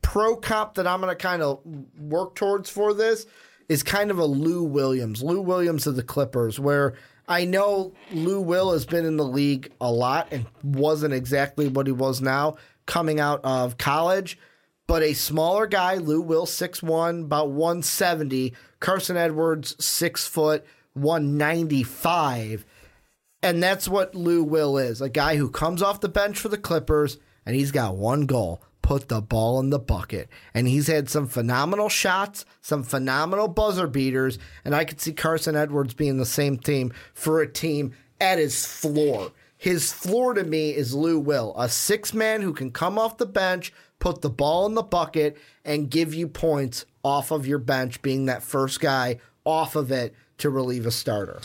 pro 0.01 0.35
comp 0.35 0.75
that 0.75 0.87
I'm 0.87 1.01
going 1.01 1.11
to 1.11 1.21
kind 1.21 1.41
of 1.41 1.59
work 1.99 2.35
towards 2.35 2.69
for 2.69 2.93
this 2.93 3.25
is 3.67 3.83
kind 3.83 4.11
of 4.11 4.19
a 4.19 4.25
Lou 4.25 4.63
Williams. 4.63 5.21
Lou 5.21 5.41
Williams 5.41 5.87
of 5.87 5.95
the 5.95 6.03
Clippers, 6.03 6.59
where 6.59 6.95
I 7.31 7.45
know 7.45 7.93
Lou 8.11 8.41
Will 8.41 8.73
has 8.73 8.85
been 8.85 9.05
in 9.05 9.15
the 9.15 9.25
league 9.25 9.71
a 9.79 9.89
lot 9.89 10.27
and 10.31 10.45
wasn't 10.63 11.13
exactly 11.13 11.69
what 11.69 11.87
he 11.87 11.93
was 11.93 12.19
now 12.19 12.57
coming 12.85 13.21
out 13.21 13.39
of 13.45 13.77
college. 13.77 14.37
But 14.85 15.01
a 15.01 15.13
smaller 15.13 15.65
guy, 15.65 15.95
Lou 15.95 16.21
Will, 16.21 16.45
6'1, 16.45 17.23
about 17.23 17.49
170. 17.51 18.53
Carsen 18.81 19.15
Edwards, 19.15 19.83
6 19.83 20.27
foot, 20.27 20.65
195. 20.93 22.65
And 23.41 23.63
that's 23.63 23.87
what 23.87 24.13
Lou 24.13 24.43
Will 24.43 24.77
is 24.77 25.01
a 25.01 25.09
guy 25.09 25.37
who 25.37 25.49
comes 25.49 25.81
off 25.81 26.01
the 26.01 26.09
bench 26.09 26.37
for 26.37 26.49
the 26.49 26.57
Clippers 26.57 27.17
and 27.45 27.55
he's 27.55 27.71
got 27.71 27.95
one 27.95 28.25
goal 28.25 28.61
put 28.81 29.09
the 29.09 29.21
ball 29.21 29.59
in 29.59 29.69
the 29.69 29.79
bucket. 29.79 30.29
And 30.53 30.67
he's 30.67 30.87
had 30.87 31.09
some 31.09 31.27
phenomenal 31.27 31.89
shots, 31.89 32.45
some 32.61 32.83
phenomenal 32.83 33.47
buzzer 33.47 33.87
beaters. 33.87 34.39
And 34.65 34.75
I 34.75 34.85
could 34.85 34.99
see 34.99 35.13
Carsen 35.13 35.55
Edwards 35.55 35.93
being 35.93 36.17
the 36.17 36.25
same 36.25 36.57
team 36.57 36.93
for 37.13 37.41
a 37.41 37.51
team 37.51 37.93
at 38.19 38.37
his 38.37 38.65
floor. 38.65 39.31
His 39.57 39.93
floor 39.93 40.33
to 40.33 40.43
me 40.43 40.71
is 40.71 40.95
Lou 40.95 41.19
Will, 41.19 41.53
a 41.55 41.69
six 41.69 42.13
man 42.13 42.41
who 42.41 42.51
can 42.51 42.71
come 42.71 42.97
off 42.97 43.17
the 43.17 43.27
bench, 43.27 43.71
put 43.99 44.21
the 44.21 44.29
ball 44.29 44.65
in 44.65 44.73
the 44.73 44.81
bucket, 44.81 45.37
and 45.63 45.89
give 45.89 46.15
you 46.15 46.27
points 46.27 46.85
off 47.03 47.29
of 47.29 47.45
your 47.45 47.59
bench, 47.59 48.01
being 48.01 48.25
that 48.25 48.41
first 48.41 48.79
guy 48.79 49.19
off 49.45 49.75
of 49.75 49.91
it 49.91 50.15
to 50.39 50.49
relieve 50.49 50.87
a 50.87 50.91
starter. 50.91 51.39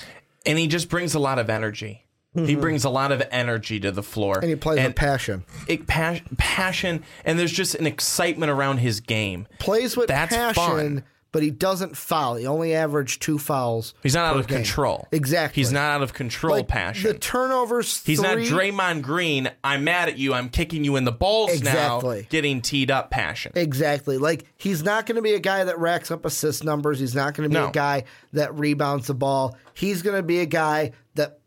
And 0.47 0.59
he 0.59 0.67
just 0.67 0.89
brings 0.89 1.15
a 1.15 1.19
lot 1.19 1.39
of 1.39 1.51
energy. 1.51 2.06
He 2.45 2.55
brings 2.55 2.85
a 2.85 2.91
lot 2.91 3.13
of 3.13 3.23
energy 3.31 3.81
to 3.81 3.91
the 3.93 4.03
floor. 4.03 4.35
Mm-hmm. 4.35 4.43
And 4.43 4.51
he 4.51 4.57
plays 4.57 4.85
with 4.87 4.97
passion. 4.97 5.45
it, 5.69 5.87
pa- 5.87 6.21
passion, 6.37 7.03
and 7.25 7.39
there's 7.39 7.53
just 7.53 7.75
an 7.77 7.87
excitement 7.87 8.51
around 8.51 8.79
his 8.79 9.01
game. 9.01 9.47
Plays 9.59 9.97
with 9.97 10.09
That's 10.09 10.35
passion, 10.35 10.55
fun. 10.55 11.05
but 11.33 11.43
he 11.43 11.51
doesn't 11.51 11.97
foul. 11.97 12.37
He 12.37 12.47
only 12.47 12.75
averaged 12.75 13.21
two 13.23 13.39
fouls. 13.39 13.95
He's 14.03 14.15
not 14.15 14.27
out 14.35 14.39
of 14.41 14.47
game. 14.47 14.59
control. 14.59 15.07
Exactly. 15.13 15.61
He's 15.63 15.73
not 15.73 15.91
out 15.93 16.03
of 16.03 16.13
control. 16.15 16.57
Like, 16.57 16.69
passion. 16.69 17.11
The 17.13 17.19
turnovers. 17.19 18.03
He's 18.05 18.21
not 18.21 18.39
Draymond 18.39 19.03
Green. 19.03 19.51
I'm 19.63 19.85
mad 19.85 20.09
at 20.09 20.19
you. 20.19 20.33
I'm 20.35 20.49
kicking 20.49 20.85
you 20.85 20.97
in 20.97 21.05
the 21.05 21.13
balls 21.13 21.53
Exactly. 21.53 22.21
now. 22.23 22.27
Getting 22.31 22.61
teed 22.63 22.91
up. 22.91 23.11
Passion. 23.11 23.53
Exactly. 23.55 24.19
Like 24.19 24.45
he's 24.57 24.83
not 24.83 25.07
going 25.07 25.17
to 25.17 25.23
be 25.23 25.35
a 25.35 25.41
guy 25.41 25.65
that 25.65 25.79
racks 25.79 26.11
up 26.11 26.25
assist 26.25 26.65
numbers. 26.65 26.99
He's 27.01 27.15
not 27.15 27.35
going 27.35 27.49
to 27.49 27.55
be 27.55 27.61
No. 27.61 27.69
a 27.69 27.73
guy 27.73 28.05
that 28.33 28.55
rebounds 28.59 29.07
the 29.09 29.15
ball. 29.15 29.57
He's 29.75 30.03
going 30.03 30.17
to 30.17 30.23
be 30.23 30.41
a 30.41 30.47
guy 30.47 30.93
that 31.17 31.39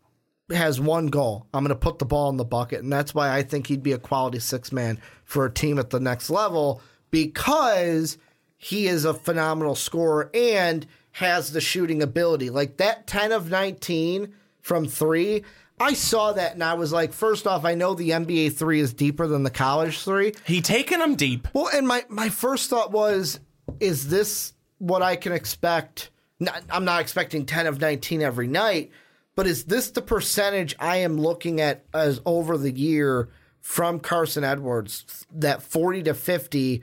has 0.52 0.80
one 0.80 1.06
goal. 1.08 1.46
I'm 1.54 1.64
going 1.64 1.68
to 1.70 1.80
put 1.80 1.98
the 1.98 2.04
ball 2.04 2.30
in 2.30 2.36
the 2.36 2.44
bucket, 2.44 2.82
and 2.82 2.92
that's 2.92 3.14
why 3.14 3.34
I 3.34 3.42
think 3.42 3.66
he'd 3.66 3.82
be 3.82 3.92
a 3.92 3.98
quality 3.98 4.38
six 4.38 4.72
man 4.72 5.00
for 5.24 5.44
a 5.44 5.52
team 5.52 5.78
at 5.78 5.90
the 5.90 6.00
next 6.00 6.30
level 6.30 6.82
because 7.10 8.18
he 8.56 8.86
is 8.86 9.04
a 9.04 9.14
phenomenal 9.14 9.74
scorer 9.74 10.30
and 10.34 10.86
has 11.12 11.52
the 11.52 11.60
shooting 11.60 12.02
ability. 12.02 12.50
Like 12.50 12.76
that 12.76 13.06
10 13.06 13.32
of 13.32 13.50
19 13.50 14.34
from 14.60 14.86
3, 14.86 15.42
I 15.80 15.94
saw 15.94 16.32
that 16.32 16.52
and 16.54 16.62
I 16.62 16.74
was 16.74 16.92
like, 16.92 17.12
first 17.12 17.46
off, 17.46 17.64
I 17.64 17.74
know 17.74 17.94
the 17.94 18.10
NBA 18.10 18.52
3 18.52 18.80
is 18.80 18.92
deeper 18.92 19.26
than 19.26 19.42
the 19.42 19.50
college 19.50 19.98
3. 20.00 20.34
He 20.44 20.60
taking 20.60 20.98
them 20.98 21.14
deep. 21.14 21.48
Well, 21.54 21.70
and 21.74 21.88
my 21.88 22.04
my 22.08 22.28
first 22.28 22.68
thought 22.68 22.92
was, 22.92 23.40
is 23.80 24.08
this 24.08 24.52
what 24.78 25.02
I 25.02 25.16
can 25.16 25.32
expect? 25.32 26.10
Not, 26.38 26.62
I'm 26.70 26.84
not 26.84 27.00
expecting 27.00 27.46
10 27.46 27.66
of 27.66 27.80
19 27.80 28.22
every 28.22 28.46
night, 28.46 28.90
but 29.36 29.46
is 29.46 29.64
this 29.64 29.90
the 29.90 30.02
percentage 30.02 30.74
I 30.78 30.98
am 30.98 31.18
looking 31.18 31.60
at 31.60 31.84
as 31.94 32.20
over 32.26 32.58
the 32.58 32.72
year 32.72 33.28
from 33.60 34.00
Carsen 34.00 34.44
Edwards, 34.44 35.26
that 35.32 35.62
40 35.62 36.04
to 36.04 36.14
50? 36.14 36.82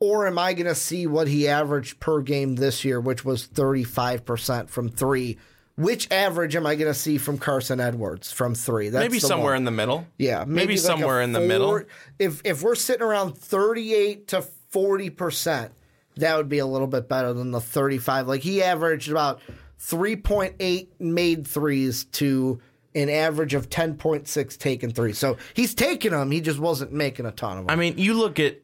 Or 0.00 0.28
am 0.28 0.38
I 0.38 0.52
going 0.54 0.66
to 0.66 0.76
see 0.76 1.08
what 1.08 1.26
he 1.26 1.48
averaged 1.48 1.98
per 1.98 2.20
game 2.20 2.54
this 2.54 2.84
year, 2.84 3.00
which 3.00 3.24
was 3.24 3.48
35% 3.48 4.68
from 4.68 4.88
three? 4.88 5.38
Which 5.74 6.10
average 6.12 6.54
am 6.56 6.66
I 6.66 6.74
going 6.74 6.92
to 6.92 6.98
see 6.98 7.18
from 7.18 7.38
Carsen 7.38 7.80
Edwards 7.80 8.32
from 8.32 8.54
three? 8.54 8.88
That's 8.90 9.02
Maybe 9.02 9.18
somewhere 9.20 9.52
one. 9.52 9.58
in 9.58 9.64
the 9.64 9.70
middle. 9.70 10.06
Yeah, 10.18 10.44
maybe, 10.44 10.74
like 10.74 10.82
somewhere 10.82 11.22
in 11.22 11.32
the 11.32 11.40
middle. 11.40 11.82
If 12.18 12.42
if 12.44 12.62
we're 12.62 12.74
sitting 12.74 13.02
around 13.02 13.38
thirty 13.38 13.94
eight 13.94 14.28
to 14.28 14.42
forty 14.42 15.08
percent, 15.08 15.72
that 16.16 16.36
would 16.36 16.48
be 16.48 16.58
a 16.58 16.66
little 16.66 16.88
bit 16.88 17.08
better 17.08 17.32
than 17.32 17.52
the 17.52 17.60
thirty 17.60 17.98
five. 17.98 18.26
Like 18.26 18.40
he 18.42 18.60
averaged 18.60 19.08
about 19.08 19.40
three 19.78 20.16
point 20.16 20.54
eight 20.60 20.92
made 21.00 21.46
threes 21.46 22.04
to 22.04 22.60
an 22.94 23.08
average 23.08 23.54
of 23.54 23.70
ten 23.70 23.94
point 23.96 24.26
six 24.28 24.56
taken 24.56 24.90
threes. 24.90 25.18
So 25.18 25.36
he's 25.54 25.74
taking 25.74 26.10
them. 26.12 26.30
He 26.30 26.40
just 26.40 26.58
wasn't 26.58 26.92
making 26.92 27.26
a 27.26 27.30
ton 27.32 27.58
of 27.58 27.66
them. 27.66 27.70
I 27.70 27.76
mean, 27.76 27.98
you 27.98 28.14
look 28.14 28.38
at 28.40 28.58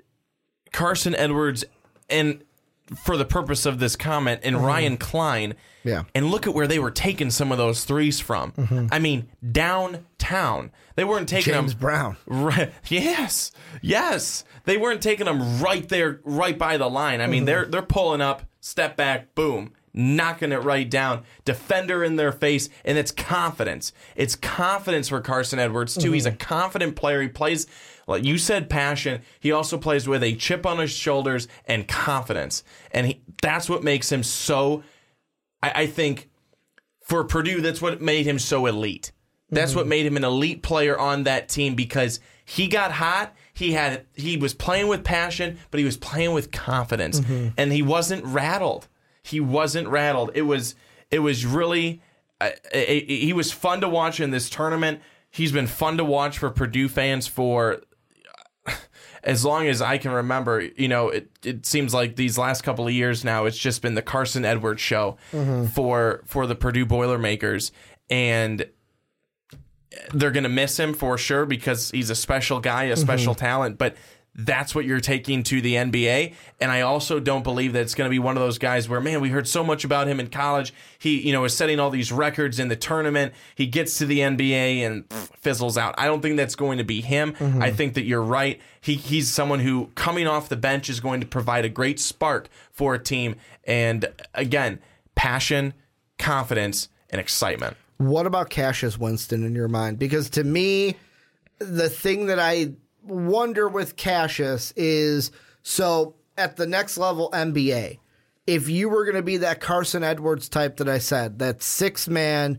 Carsen 0.72 1.14
Edwards 1.14 1.64
and 2.10 2.42
for 3.04 3.16
the 3.16 3.24
purpose 3.24 3.64
of 3.64 3.78
this 3.78 3.96
comment 3.96 4.40
and 4.44 4.62
Ryan 4.62 4.96
Cline. 4.98 5.50
Mm-hmm. 5.50 5.88
Yeah. 5.88 5.98
Mm-hmm. 6.00 6.08
And 6.14 6.26
look 6.30 6.46
at 6.46 6.54
where 6.54 6.66
they 6.66 6.78
were 6.78 6.90
taking 6.90 7.30
some 7.30 7.50
of 7.52 7.58
those 7.58 7.84
threes 7.84 8.20
from. 8.20 8.88
I 8.90 8.98
mean, 8.98 9.28
downtown. 9.52 10.70
They 10.96 11.04
weren't 11.04 11.28
taking 11.28 11.52
James 11.54 11.72
them 11.72 11.80
Brown. 11.80 12.16
Right. 12.26 12.72
Yes. 12.88 13.52
Yes. 13.82 14.44
They 14.64 14.76
weren't 14.76 15.02
taking 15.02 15.26
them 15.26 15.60
right 15.60 15.86
there, 15.88 16.20
right 16.24 16.56
by 16.58 16.76
the 16.76 16.88
line. 16.88 17.20
I 17.20 17.26
mean, 17.26 17.40
Mm-hmm. 17.40 17.46
they're 17.46 17.64
they're 17.66 17.82
pulling 17.82 18.20
up, 18.20 18.42
step 18.60 18.96
back, 18.96 19.34
boom, 19.34 19.72
knocking 19.94 20.50
it 20.52 20.62
right 20.62 20.90
down. 20.90 21.22
Defender 21.44 22.02
in 22.04 22.16
their 22.16 22.32
face, 22.32 22.68
and 22.84 22.98
it's 22.98 23.12
confidence. 23.12 23.92
It's 24.16 24.34
confidence 24.36 25.08
for 25.08 25.20
Carsen 25.20 25.58
Edwards 25.58 25.96
too. 25.96 26.12
He's 26.12 26.26
a 26.26 26.30
Mm-hmm. 26.30 26.38
confident 26.38 26.96
player. 26.96 27.22
He 27.22 27.28
plays, 27.28 27.66
like 28.08 28.24
you 28.24 28.36
said, 28.38 28.68
passion. 28.68 29.22
He 29.40 29.52
also 29.52 29.78
plays 29.78 30.08
with 30.08 30.22
a 30.22 30.34
chip 30.34 30.66
on 30.66 30.78
his 30.78 30.90
shoulders 30.90 31.46
and 31.66 31.86
confidence, 31.88 32.64
and 32.90 33.06
he, 33.06 33.22
that's 33.40 33.68
what 33.70 33.82
makes 33.84 34.10
him 34.10 34.22
so. 34.22 34.82
I, 35.62 35.72
I 35.82 35.86
think 35.86 36.28
for 37.02 37.22
Purdue, 37.24 37.60
that's 37.60 37.80
what 37.80 38.02
made 38.02 38.26
him 38.26 38.38
so 38.38 38.66
elite. 38.66 39.12
That's 39.50 39.74
what 39.76 39.86
made 39.86 40.04
him 40.04 40.16
an 40.16 40.24
elite 40.24 40.62
player 40.64 40.98
on 40.98 41.24
that 41.24 41.48
team 41.48 41.76
because 41.76 42.18
he 42.44 42.66
got 42.66 42.90
hot. 42.90 43.32
He 43.52 43.70
had 43.72 44.04
he 44.16 44.36
was 44.36 44.52
playing 44.52 44.88
with 44.88 45.04
passion, 45.04 45.58
but 45.70 45.78
he 45.78 45.84
was 45.84 45.96
playing 45.96 46.32
with 46.32 46.50
confidence, 46.50 47.20
and 47.56 47.72
he 47.72 47.80
wasn't 47.82 48.24
rattled. 48.24 48.88
He 49.24 49.40
wasn't 49.40 49.88
rattled. 49.88 50.30
It 50.34 50.42
was 50.42 50.76
it 51.10 51.18
was 51.18 51.44
really 51.44 52.00
uh, 52.40 52.50
it- 52.72 53.08
it- 53.08 53.24
he 53.24 53.32
was 53.32 53.50
fun 53.50 53.80
to 53.80 53.88
watch 53.88 54.20
in 54.20 54.30
this 54.30 54.48
tournament. 54.48 55.00
He's 55.30 55.50
been 55.50 55.66
fun 55.66 55.96
to 55.96 56.04
watch 56.04 56.38
for 56.38 56.50
Purdue 56.50 56.88
fans 56.88 57.26
for 57.26 57.80
as 59.24 59.44
long 59.44 59.66
as 59.66 59.80
I 59.82 59.96
can 59.98 60.10
remember, 60.12 60.60
you 60.76 60.86
know, 60.88 61.08
it, 61.08 61.30
it 61.42 61.64
seems 61.66 61.92
like 61.94 62.16
these 62.16 62.36
last 62.38 62.62
couple 62.62 62.86
of 62.86 62.92
years 62.92 63.24
now, 63.24 63.46
it's 63.46 63.56
just 63.58 63.80
been 63.82 63.94
the 63.94 64.02
Carsen 64.02 64.44
Edwards 64.44 64.80
show 64.82 65.16
for 65.74 66.22
for 66.26 66.46
the 66.46 66.54
Purdue 66.54 66.86
Boilermakers, 66.86 67.72
and 68.10 68.66
they're 70.12 70.30
gonna 70.32 70.48
miss 70.48 70.78
him 70.78 70.92
for 70.92 71.16
sure 71.16 71.46
because 71.46 71.90
he's 71.90 72.10
a 72.10 72.14
special 72.16 72.60
guy, 72.60 72.84
a 72.84 72.96
special 72.96 73.34
talent. 73.34 73.78
But 73.78 73.96
that's 74.36 74.74
what 74.74 74.84
you're 74.84 75.00
taking 75.00 75.44
to 75.44 75.60
the 75.60 75.74
NBA, 75.74 76.34
and 76.60 76.70
I 76.70 76.80
also 76.80 77.20
don't 77.20 77.44
believe 77.44 77.72
that 77.74 77.82
it's 77.82 77.94
going 77.94 78.08
to 78.08 78.10
be 78.10 78.18
one 78.18 78.36
of 78.36 78.42
those 78.42 78.58
guys 78.58 78.88
where, 78.88 79.00
man, 79.00 79.20
we 79.20 79.28
heard 79.28 79.46
so 79.46 79.62
much 79.62 79.84
about 79.84 80.08
him 80.08 80.18
in 80.18 80.28
college. 80.28 80.74
He, 80.98 81.20
you 81.20 81.32
know, 81.32 81.44
is 81.44 81.56
setting 81.56 81.78
all 81.78 81.90
these 81.90 82.10
records 82.10 82.58
in 82.58 82.68
the 82.68 82.76
tournament. 82.76 83.32
He 83.54 83.66
gets 83.66 83.98
to 83.98 84.06
the 84.06 84.18
NBA 84.18 84.78
and 84.78 85.04
fizzles 85.40 85.78
out. 85.78 85.94
I 85.98 86.06
don't 86.06 86.20
think 86.20 86.36
that's 86.36 86.56
going 86.56 86.78
to 86.78 86.84
be 86.84 87.00
him. 87.00 87.34
Mm-hmm. 87.34 87.62
I 87.62 87.70
think 87.70 87.94
that 87.94 88.04
you're 88.04 88.22
right. 88.22 88.60
He, 88.80 88.94
he's 88.94 89.30
someone 89.30 89.60
who 89.60 89.90
coming 89.94 90.26
off 90.26 90.48
the 90.48 90.56
bench 90.56 90.90
is 90.90 90.98
going 90.98 91.20
to 91.20 91.26
provide 91.26 91.64
a 91.64 91.68
great 91.68 92.00
spark 92.00 92.48
for 92.72 92.94
a 92.94 92.98
team. 92.98 93.36
And 93.64 94.06
again, 94.34 94.80
passion, 95.14 95.74
confidence, 96.18 96.88
and 97.10 97.20
excitement. 97.20 97.76
What 97.98 98.26
about 98.26 98.50
Cassius 98.50 98.98
Winston 98.98 99.44
in 99.44 99.54
your 99.54 99.68
mind? 99.68 100.00
Because 100.00 100.28
to 100.30 100.42
me, 100.42 100.96
the 101.58 101.88
thing 101.88 102.26
that 102.26 102.40
I 102.40 102.72
wonder 103.04 103.68
with 103.68 103.96
Cassius 103.96 104.72
is 104.76 105.30
so 105.62 106.14
at 106.36 106.56
the 106.56 106.66
next 106.66 106.98
level 106.98 107.30
NBA, 107.32 107.98
if 108.46 108.68
you 108.68 108.88
were 108.88 109.04
going 109.04 109.16
to 109.16 109.22
be 109.22 109.38
that 109.38 109.60
Carsen 109.60 110.04
Edwards 110.04 110.48
type 110.48 110.76
that 110.76 110.88
I 110.88 110.98
said, 110.98 111.38
that 111.38 111.62
six 111.62 112.08
man 112.08 112.58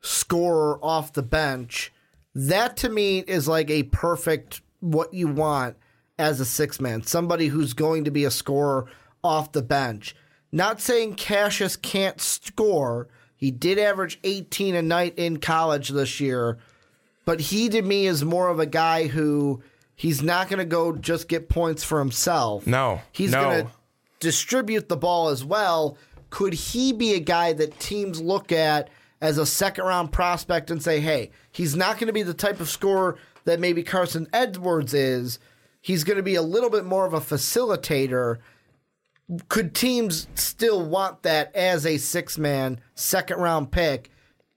scorer 0.00 0.78
off 0.82 1.12
the 1.12 1.22
bench, 1.22 1.92
that 2.34 2.76
to 2.78 2.88
me 2.88 3.18
is 3.20 3.48
like 3.48 3.70
a 3.70 3.84
perfect 3.84 4.62
what 4.80 5.12
you 5.12 5.28
want 5.28 5.76
as 6.18 6.40
a 6.40 6.44
six 6.44 6.80
man, 6.80 7.02
somebody 7.02 7.48
who's 7.48 7.74
going 7.74 8.04
to 8.04 8.10
be 8.10 8.24
a 8.24 8.30
scorer 8.30 8.86
off 9.22 9.52
the 9.52 9.62
bench. 9.62 10.14
Not 10.52 10.80
saying 10.80 11.14
Cassius 11.14 11.76
can't 11.76 12.20
score. 12.20 13.08
He 13.36 13.50
did 13.50 13.78
average 13.78 14.18
18 14.24 14.74
a 14.74 14.82
night 14.82 15.14
in 15.18 15.38
college 15.38 15.90
this 15.90 16.20
year, 16.20 16.58
but 17.26 17.40
he 17.40 17.68
to 17.68 17.82
me 17.82 18.06
is 18.06 18.24
more 18.24 18.48
of 18.48 18.60
a 18.60 18.66
guy 18.66 19.08
who 19.08 19.62
he's 19.96 20.22
not 20.22 20.48
going 20.48 20.58
to 20.58 20.64
go 20.64 20.92
just 20.94 21.26
get 21.26 21.48
points 21.48 21.82
for 21.82 21.98
himself. 21.98 22.66
No, 22.66 23.00
He's 23.12 23.32
no. 23.32 23.42
going 23.42 23.66
to 23.66 23.72
distribute 24.20 24.88
the 24.88 24.96
ball 24.96 25.28
as 25.28 25.44
well. 25.44 25.98
Could 26.30 26.54
he 26.54 26.92
be 26.92 27.14
a 27.14 27.20
guy 27.20 27.52
that 27.54 27.80
teams 27.80 28.20
look 28.20 28.52
at 28.52 28.88
as 29.20 29.38
a 29.38 29.46
second 29.46 29.84
round 29.84 30.12
prospect 30.12 30.70
and 30.70 30.82
say, 30.82 31.00
hey, 31.00 31.30
he's 31.50 31.74
not 31.74 31.98
going 31.98 32.08
to 32.08 32.12
be 32.12 32.22
the 32.22 32.34
type 32.34 32.60
of 32.60 32.68
scorer 32.68 33.16
that 33.44 33.58
maybe 33.60 33.82
Carsen 33.82 34.26
Edwards 34.32 34.92
is? 34.94 35.38
He's 35.80 36.04
going 36.04 36.16
to 36.16 36.22
be 36.22 36.34
a 36.34 36.42
little 36.42 36.70
bit 36.70 36.84
more 36.84 37.06
of 37.06 37.14
a 37.14 37.20
facilitator. 37.20 38.38
Could 39.48 39.74
teams 39.74 40.28
still 40.34 40.84
want 40.84 41.22
that 41.22 41.54
as 41.54 41.86
a 41.86 41.96
six 41.96 42.38
man 42.38 42.80
second 42.94 43.38
round 43.38 43.70
pick, 43.70 44.10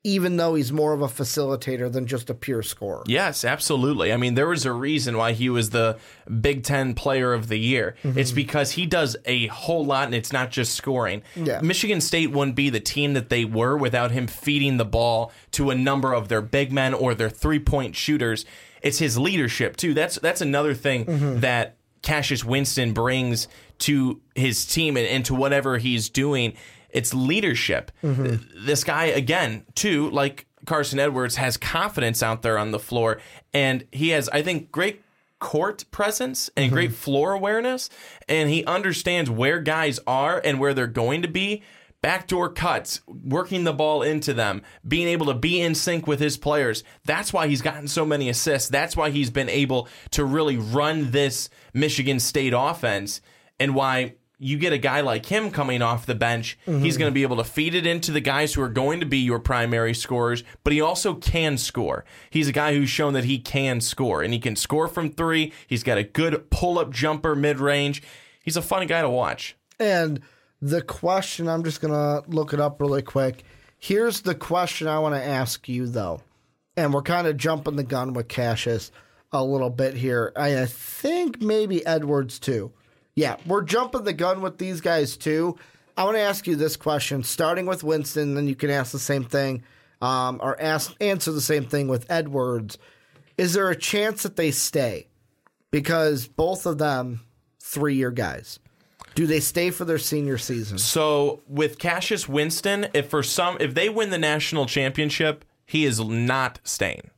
even 0.03 0.37
though 0.37 0.55
he's 0.55 0.71
more 0.71 0.93
of 0.93 1.01
a 1.01 1.07
facilitator 1.07 1.91
than 1.91 2.07
just 2.07 2.29
a 2.29 2.33
pure 2.33 2.61
scorer? 2.63 3.03
Yes, 3.05 3.43
absolutely. 3.43 4.13
I 4.13 4.17
mean, 4.17 4.35
there 4.35 4.47
was 4.47 4.65
a 4.65 4.71
reason 4.71 5.17
why 5.17 5.33
he 5.33 5.49
was 5.49 5.71
the 5.71 5.97
Big 6.39 6.63
Ten 6.63 6.93
Player 6.93 7.33
of 7.33 7.49
the 7.49 7.57
Year. 7.57 7.95
Mm-hmm. 8.03 8.17
It's 8.17 8.31
because 8.31 8.71
he 8.71 8.85
does 8.85 9.17
a 9.25 9.47
whole 9.47 9.85
lot, 9.85 10.05
and 10.05 10.15
it's 10.15 10.31
not 10.31 10.51
just 10.51 10.73
scoring. 10.75 11.21
Yeah. 11.35 11.59
Michigan 11.61 11.99
State 11.99 12.31
wouldn't 12.31 12.55
be 12.55 12.69
the 12.69 12.79
team 12.79 13.13
that 13.13 13.29
they 13.29 13.43
were 13.43 13.75
without 13.77 14.11
him 14.11 14.27
feeding 14.27 14.77
the 14.77 14.85
ball 14.85 15.31
to 15.51 15.69
a 15.69 15.75
number 15.75 16.13
of 16.13 16.29
their 16.29 16.41
big 16.41 16.71
men 16.71 16.93
or 16.93 17.13
their 17.13 17.29
three 17.29 17.59
point 17.59 17.95
shooters. 17.95 18.45
It's 18.81 18.99
his 18.99 19.17
leadership 19.17 19.75
too. 19.75 19.93
That's 19.93 20.15
that's 20.19 20.39
another 20.41 20.73
thing 20.73 21.05
Mm-hmm. 21.05 21.39
that 21.41 21.75
Cassius 22.01 22.45
Winston 22.45 22.93
brings 22.93 23.49
to 23.79 24.21
his 24.33 24.65
team 24.65 24.95
and, 24.95 25.05
and 25.05 25.25
to 25.25 25.35
whatever 25.35 25.77
he's 25.77 26.07
doing. 26.09 26.53
It's 26.89 27.13
leadership. 27.13 27.91
Mm-hmm. 28.03 28.65
This 28.65 28.83
guy 28.83 29.05
again, 29.05 29.65
too, 29.75 30.09
like 30.09 30.47
Carsen 30.65 30.99
Edwards, 30.99 31.35
has 31.37 31.57
confidence 31.57 32.21
out 32.23 32.41
there 32.41 32.57
on 32.57 32.71
the 32.71 32.79
floor, 32.79 33.19
and 33.53 33.85
he 33.91 34.09
has, 34.09 34.29
I 34.29 34.41
think, 34.41 34.71
great 34.71 35.01
court 35.39 35.85
presence 35.89 36.49
and 36.57 36.71
great 36.71 36.93
floor 36.93 37.31
awareness, 37.33 37.89
and 38.27 38.49
he 38.49 38.65
understands 38.65 39.29
where 39.29 39.59
guys 39.59 39.99
are 40.05 40.41
and 40.43 40.59
where 40.59 40.73
they're 40.73 40.87
going 40.87 41.21
to 41.21 41.27
be. 41.27 41.63
Backdoor 42.01 42.53
cuts, 42.53 43.01
working 43.07 43.65
the 43.65 43.73
ball 43.73 44.03
into 44.03 44.33
them, 44.33 44.61
being 44.87 45.09
able 45.09 45.25
to 45.25 45.33
be 45.33 45.59
in 45.59 45.75
sync 45.75 46.07
with 46.07 46.21
his 46.21 46.37
players. 46.37 46.81
That's 47.03 47.33
why 47.33 47.47
he's 47.47 47.61
gotten 47.61 47.89
so 47.89 48.05
many 48.05 48.29
assists. 48.29 48.69
That's 48.69 48.95
why 48.95 49.09
he's 49.09 49.29
been 49.29 49.49
able 49.49 49.89
to 50.11 50.23
really 50.23 50.55
run 50.55 51.11
this 51.11 51.49
Michigan 51.73 52.21
State 52.21 52.53
offense 52.55 53.19
and 53.59 53.75
why 53.75 54.15
you 54.39 54.57
get 54.57 54.71
a 54.71 54.77
guy 54.77 55.01
like 55.01 55.25
him 55.25 55.51
coming 55.51 55.81
off 55.81 56.05
the 56.05 56.15
bench. 56.15 56.57
He's 56.65 56.97
going 56.97 57.11
to 57.11 57.13
be 57.13 57.23
able 57.23 57.37
to 57.37 57.43
feed 57.43 57.75
it 57.75 57.85
into 57.85 58.11
the 58.11 58.21
guys 58.21 58.53
who 58.53 58.61
are 58.61 58.69
going 58.69 59.01
to 59.01 59.05
be 59.05 59.17
your 59.17 59.39
primary 59.39 59.93
scorers, 59.93 60.43
but 60.63 60.71
he 60.71 60.79
also 60.79 61.13
can 61.13 61.57
score. 61.57 62.05
He's 62.29 62.47
a 62.47 62.53
guy 62.53 62.73
who's 62.73 62.89
shown 62.89 63.13
that 63.13 63.25
he 63.25 63.37
can 63.37 63.81
score, 63.81 64.23
and 64.23 64.33
he 64.33 64.39
can 64.39 64.55
score 64.55 64.87
from 64.87 65.11
three. 65.11 65.51
He's 65.67 65.83
got 65.83 65.97
a 65.97 66.03
good 66.03 66.49
pull 66.49 66.79
up 66.79 66.93
jumper 66.93 67.35
mid 67.35 67.59
range. 67.59 68.01
He's 68.41 68.55
a 68.55 68.61
fun 68.61 68.87
guy 68.87 69.01
to 69.01 69.09
watch. 69.09 69.57
And 69.77 70.21
the 70.61 70.81
question, 70.81 71.49
I'm 71.49 71.63
just 71.63 71.81
going 71.81 71.93
to 71.93 72.29
look 72.29 72.53
it 72.53 72.59
up 72.59 72.79
really 72.81 73.01
quick. 73.01 73.43
Here's 73.77 74.21
the 74.21 74.35
question 74.35 74.87
I 74.87 74.99
want 74.99 75.15
to 75.15 75.23
ask 75.23 75.67
you, 75.67 75.85
though. 75.85 76.21
And 76.77 76.93
we're 76.93 77.01
kind 77.01 77.27
of 77.27 77.35
jumping 77.37 77.75
the 77.75 77.83
gun 77.83 78.13
with 78.13 78.29
Cassius 78.29 78.91
a 79.31 79.43
little 79.43 79.69
bit 79.69 79.95
here. 79.95 80.31
I 80.35 80.65
think 80.65 81.41
maybe 81.41 81.85
Edwards, 81.85 82.39
too. 82.39 82.71
Yeah, 83.19 83.35
we're 83.45 83.63
jumping 83.63 84.05
the 84.05 84.13
gun 84.13 84.39
with 84.39 84.59
these 84.59 84.79
guys, 84.79 85.17
too. 85.17 85.57
I 85.97 86.05
want 86.05 86.15
to 86.15 86.21
ask 86.21 86.47
you 86.47 86.55
this 86.55 86.77
question, 86.77 87.21
starting 87.21 87.65
with 87.65 87.83
Winston, 87.83 88.33
then 88.33 88.47
you 88.47 88.55
can 88.55 88.69
ask 88.69 88.93
the 88.93 88.97
same 88.97 89.25
thing 89.25 89.61
um, 90.01 90.39
or 90.41 90.59
ask 90.61 90.95
answer 91.01 91.33
the 91.33 91.41
same 91.41 91.65
thing 91.65 91.89
with 91.89 92.09
Edwards. 92.09 92.77
Is 93.37 93.51
there 93.51 93.69
a 93.69 93.75
chance 93.75 94.23
that 94.23 94.37
they 94.37 94.51
stay? 94.51 95.09
Because 95.69 96.29
both 96.29 96.65
of 96.65 96.77
them, 96.77 97.19
three 97.59 97.95
year 97.95 98.09
guys. 98.09 98.57
Do 99.15 99.27
they 99.27 99.41
stay 99.41 99.69
for 99.69 99.83
their 99.83 99.97
senior 99.97 100.37
season? 100.37 100.77
So 100.77 101.41
with 101.45 101.77
Cassius 101.77 102.29
Winston, 102.29 102.87
if 102.93 103.09
for 103.09 103.21
some 103.21 103.57
if 103.59 103.73
they 103.73 103.89
win 103.89 104.11
the 104.11 104.17
national 104.17 104.65
championship, 104.65 105.43
he 105.65 105.83
is 105.83 105.99
not 105.99 106.61
staying. 106.63 107.11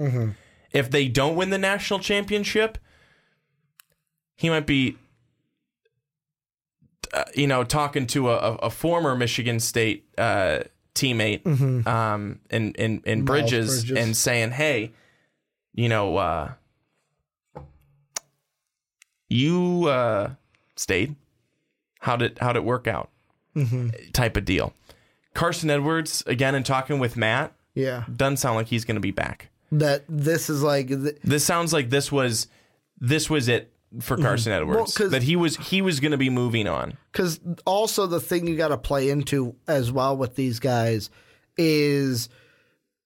If 0.71 0.89
they 0.89 1.07
don't 1.07 1.35
win 1.35 1.51
the 1.51 1.59
national 1.59 1.99
championship, 1.99 2.79
he 4.35 4.49
might 4.49 4.65
be 4.65 4.97
uh, 7.13 7.23
you 7.35 7.47
know 7.47 7.63
talking 7.63 8.07
to 8.07 8.29
a, 8.29 8.35
a, 8.55 8.69
former 8.69 9.15
Michigan 9.15 9.59
State 9.59 10.05
uh, 10.17 10.59
teammate 10.95 11.45
um, 11.87 12.39
in 12.49 12.73
in, 12.73 13.01
in 13.05 13.25
Bridges, 13.25 13.83
Bridges. 13.85 14.03
and 14.05 14.15
saying, 14.17 14.51
"Hey, 14.51 14.91
you 15.73 15.89
know, 15.89 16.17
uh, 16.17 16.51
you 19.29 19.85
uh, 19.87 20.31
stayed. 20.75 21.15
How 21.99 22.15
did 22.15 22.37
how 22.39 22.53
did 22.53 22.59
it 22.59 22.65
work 22.65 22.87
out? 22.87 23.09
Type 24.13 24.37
of 24.37 24.45
deal." 24.45 24.73
Carsen 25.33 25.69
Edwards 25.69 26.23
again, 26.27 26.55
in 26.55 26.63
talking 26.63 26.99
with 26.99 27.15
Matt, 27.15 27.53
Yeah. 27.73 28.03
doesn't 28.13 28.37
sound 28.37 28.57
like 28.57 28.67
he's 28.67 28.83
going 28.83 28.95
to 28.95 29.01
be 29.01 29.11
back. 29.11 29.49
That 29.71 30.03
this 30.09 30.49
is 30.49 30.61
like 30.61 30.89
th- 30.89 31.17
This 31.23 31.45
sounds 31.45 31.71
like 31.71 31.89
this 31.89 32.11
was 32.11 32.47
this 32.99 33.29
was 33.29 33.47
it 33.47 33.70
for 33.99 34.15
mm-hmm. 34.15 34.25
Carsen 34.25 34.53
Edwards. 34.53 34.97
'cause- 34.97 35.11
that 35.11 35.23
he 35.23 35.35
was 35.35 35.57
he 35.57 35.81
was 35.81 35.99
going 35.99 36.11
to 36.11 36.17
be 36.17 36.29
moving 36.29 36.67
on. 36.67 36.97
Because 37.11 37.39
also 37.65 38.07
the 38.07 38.19
thing 38.19 38.47
you 38.47 38.55
got 38.55 38.69
to 38.69 38.77
play 38.77 39.09
into 39.09 39.55
as 39.67 39.91
well 39.91 40.15
with 40.15 40.35
these 40.35 40.59
guys 40.59 41.09
is 41.57 42.29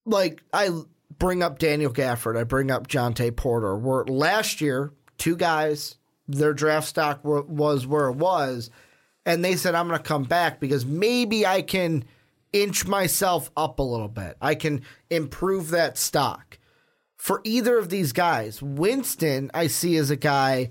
like 0.05 0.43
I 0.53 0.69
bring 1.17 1.41
up 1.41 1.59
Daniel 1.59 1.91
Gafford, 1.91 2.37
I 2.37 2.43
bring 2.43 2.71
up 2.71 2.87
Jontay 2.87 3.35
Porter. 3.35 3.75
Where 3.77 4.03
last 4.05 4.61
year, 4.61 4.91
two 5.17 5.35
guys, 5.35 5.95
their 6.27 6.53
draft 6.53 6.87
stock 6.87 7.23
wa- 7.23 7.43
was 7.47 7.87
where 7.87 8.07
it 8.07 8.15
was, 8.15 8.69
and 9.25 9.43
they 9.43 9.55
said 9.55 9.75
I'm 9.75 9.87
going 9.87 9.97
to 9.99 10.03
come 10.03 10.23
back 10.23 10.59
because 10.59 10.85
maybe 10.85 11.45
I 11.45 11.61
can 11.61 12.03
inch 12.53 12.85
myself 12.87 13.51
up 13.57 13.79
a 13.79 13.83
little 13.83 14.07
bit. 14.07 14.37
I 14.41 14.55
can 14.55 14.81
improve 15.09 15.71
that 15.71 15.97
stock. 15.97 16.57
For 17.25 17.41
either 17.43 17.79
of 17.79 17.89
these 17.89 18.13
guys, 18.13 18.61
Winston, 18.61 19.49
I 19.51 19.65
see 19.65 19.97
as 19.97 20.11
a 20.11 20.15
guy 20.15 20.69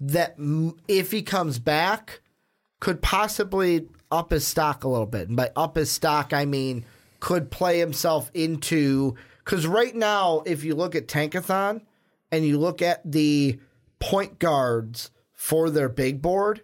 that 0.00 0.36
if 0.86 1.10
he 1.10 1.22
comes 1.22 1.58
back, 1.58 2.20
could 2.78 3.00
possibly 3.00 3.88
up 4.10 4.30
his 4.30 4.46
stock 4.46 4.84
a 4.84 4.88
little 4.88 5.06
bit. 5.06 5.28
And 5.28 5.36
by 5.38 5.50
up 5.56 5.76
his 5.76 5.90
stock, 5.90 6.34
I 6.34 6.44
mean 6.44 6.84
could 7.20 7.50
play 7.50 7.78
himself 7.78 8.30
into 8.34 9.14
because 9.42 9.66
right 9.66 9.94
now, 9.94 10.42
if 10.44 10.62
you 10.62 10.74
look 10.74 10.94
at 10.94 11.08
Tankathon 11.08 11.80
and 12.30 12.44
you 12.44 12.58
look 12.58 12.82
at 12.82 13.00
the 13.10 13.58
point 13.98 14.38
guards 14.38 15.10
for 15.32 15.70
their 15.70 15.88
big 15.88 16.20
board, 16.20 16.60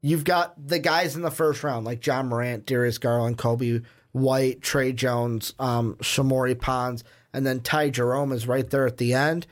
you've 0.00 0.24
got 0.24 0.54
the 0.68 0.78
guys 0.78 1.16
in 1.16 1.20
the 1.20 1.30
first 1.30 1.62
round 1.62 1.84
like 1.84 2.06
Ja 2.06 2.22
Morant, 2.22 2.64
Darius 2.64 2.96
Garland, 2.96 3.36
Coby 3.36 3.84
White, 4.12 4.62
Tre 4.62 4.90
Jones, 4.92 5.52
um, 5.58 5.96
Shamorie 5.96 6.58
Ponds, 6.58 7.04
and 7.32 7.46
then 7.46 7.60
Ty 7.60 7.90
Jerome 7.90 8.32
is 8.32 8.46
right 8.46 8.68
there 8.68 8.86
at 8.86 8.96
the 8.96 9.14
end. 9.14 9.46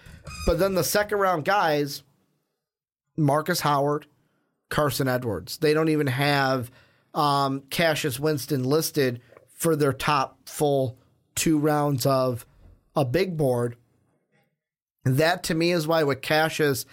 But 0.46 0.58
then 0.58 0.74
the 0.74 0.84
second 0.84 1.18
round 1.18 1.44
guys, 1.44 2.02
Marcus 3.16 3.60
Howard, 3.60 4.06
Carsen 4.68 5.08
Edwards. 5.08 5.58
They 5.58 5.74
don't 5.74 5.88
even 5.88 6.06
have 6.06 6.70
um, 7.14 7.62
Cassius 7.70 8.20
Winston 8.20 8.64
listed 8.64 9.20
for 9.54 9.76
their 9.76 9.92
top 9.92 10.48
full 10.48 10.98
two 11.34 11.58
rounds 11.58 12.06
of 12.06 12.46
a 12.94 13.04
big 13.04 13.36
board. 13.36 13.76
That 15.04 15.44
to 15.44 15.54
me 15.54 15.72
is 15.72 15.86
why 15.86 16.02
with 16.04 16.20
Cassius, 16.20 16.84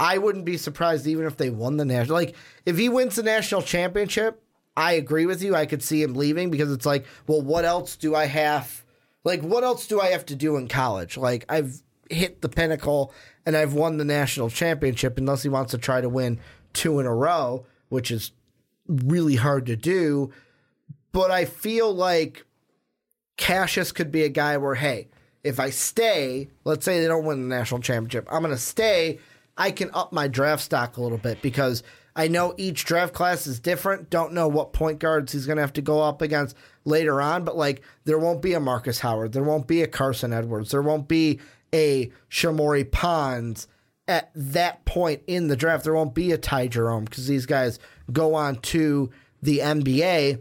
I 0.00 0.18
wouldn't 0.18 0.44
be 0.44 0.56
surprised 0.56 1.06
even 1.06 1.26
if 1.26 1.36
they 1.36 1.50
won 1.50 1.76
the 1.76 1.84
national. 1.84 2.16
Like 2.16 2.34
if 2.66 2.76
he 2.76 2.88
wins 2.88 3.16
the 3.16 3.22
national 3.22 3.62
championship, 3.62 4.42
I 4.76 4.94
agree 4.94 5.26
with 5.26 5.42
you. 5.42 5.54
I 5.54 5.66
could 5.66 5.82
see 5.82 6.02
him 6.02 6.14
leaving 6.14 6.50
because 6.50 6.72
it's 6.72 6.86
like, 6.86 7.06
well, 7.26 7.42
what 7.42 7.64
else 7.64 7.96
do 7.96 8.14
I 8.14 8.24
have? 8.26 8.83
Like, 9.24 9.42
what 9.42 9.64
else 9.64 9.86
do 9.86 10.00
I 10.00 10.08
have 10.08 10.26
to 10.26 10.36
do 10.36 10.56
in 10.56 10.68
college? 10.68 11.16
Like, 11.16 11.44
I've 11.48 11.82
hit 12.10 12.42
the 12.42 12.48
pinnacle 12.48 13.12
and 13.46 13.56
I've 13.56 13.72
won 13.72 13.96
the 13.96 14.04
national 14.04 14.50
championship. 14.50 15.18
Unless 15.18 15.42
he 15.42 15.48
wants 15.48 15.70
to 15.72 15.78
try 15.78 16.00
to 16.00 16.08
win 16.08 16.38
two 16.74 17.00
in 17.00 17.06
a 17.06 17.14
row, 17.14 17.66
which 17.88 18.10
is 18.10 18.32
really 18.86 19.36
hard 19.36 19.66
to 19.66 19.76
do. 19.76 20.30
But 21.12 21.30
I 21.30 21.46
feel 21.46 21.92
like 21.92 22.44
Cassius 23.36 23.92
could 23.92 24.12
be 24.12 24.24
a 24.24 24.28
guy 24.28 24.56
where, 24.56 24.74
hey, 24.74 25.08
if 25.42 25.60
I 25.60 25.70
stay, 25.70 26.48
let's 26.64 26.84
say 26.84 27.00
they 27.00 27.06
don't 27.06 27.24
win 27.24 27.48
the 27.48 27.54
national 27.54 27.80
championship, 27.80 28.26
I'm 28.30 28.42
going 28.42 28.54
to 28.54 28.60
stay. 28.60 29.18
I 29.56 29.70
can 29.70 29.90
up 29.94 30.12
my 30.12 30.26
draft 30.26 30.62
stock 30.62 30.96
a 30.96 31.02
little 31.02 31.18
bit 31.18 31.40
because 31.40 31.82
I 32.16 32.28
know 32.28 32.54
each 32.56 32.84
draft 32.84 33.12
class 33.12 33.46
is 33.46 33.58
different. 33.58 34.08
Don't 34.08 34.32
know 34.32 34.46
what 34.46 34.72
point 34.72 35.00
guards 35.00 35.32
he's 35.32 35.46
going 35.46 35.56
to 35.56 35.62
have 35.62 35.72
to 35.74 35.82
go 35.82 36.00
up 36.00 36.22
against 36.22 36.56
later 36.84 37.20
on, 37.20 37.44
but 37.44 37.56
like 37.56 37.82
there 38.04 38.18
won't 38.18 38.42
be 38.42 38.52
a 38.54 38.60
Marcus 38.60 39.00
Howard, 39.00 39.32
there 39.32 39.42
won't 39.42 39.66
be 39.66 39.82
a 39.82 39.88
Carsen 39.88 40.32
Edwards, 40.32 40.70
there 40.70 40.82
won't 40.82 41.08
be 41.08 41.40
a 41.72 42.12
Shamorie 42.30 42.90
Ponds 42.90 43.66
at 44.06 44.30
that 44.34 44.84
point 44.84 45.22
in 45.26 45.48
the 45.48 45.56
draft. 45.56 45.84
There 45.84 45.94
won't 45.94 46.14
be 46.14 46.32
a 46.32 46.38
Ty 46.38 46.68
Jerome 46.68 47.04
because 47.04 47.26
these 47.26 47.46
guys 47.46 47.78
go 48.12 48.34
on 48.34 48.56
to 48.56 49.10
the 49.42 49.58
NBA 49.58 50.40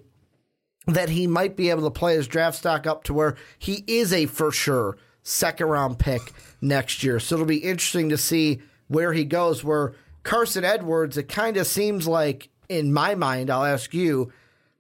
that 0.88 1.10
he 1.10 1.28
might 1.28 1.56
be 1.56 1.70
able 1.70 1.84
to 1.84 1.92
play 2.00 2.16
his 2.16 2.28
draft 2.28 2.58
stock 2.58 2.86
up 2.86 3.04
to 3.06 3.14
where 3.14 3.36
he 3.58 3.84
is 3.88 4.12
a 4.14 4.26
for 4.26 4.52
sure 4.52 4.98
second 5.24 5.68
round 5.68 5.98
pick 5.98 6.22
next 6.62 7.04
year. 7.04 7.20
So 7.20 7.36
it'll 7.36 7.46
be 7.46 7.58
interesting 7.58 8.10
to 8.10 8.18
see 8.18 8.62
where 8.88 9.14
he 9.14 9.24
goes. 9.24 9.64
Where 9.64 9.94
Carsen 10.24 10.64
Edwards, 10.64 11.18
it 11.18 11.28
kind 11.30 11.58
of 11.58 11.68
seems 11.68 12.08
like, 12.08 12.50
in 12.70 12.94
my 12.94 13.16
mind, 13.16 13.50
I'll 13.50 13.66
ask 13.66 13.94
you, 13.94 14.32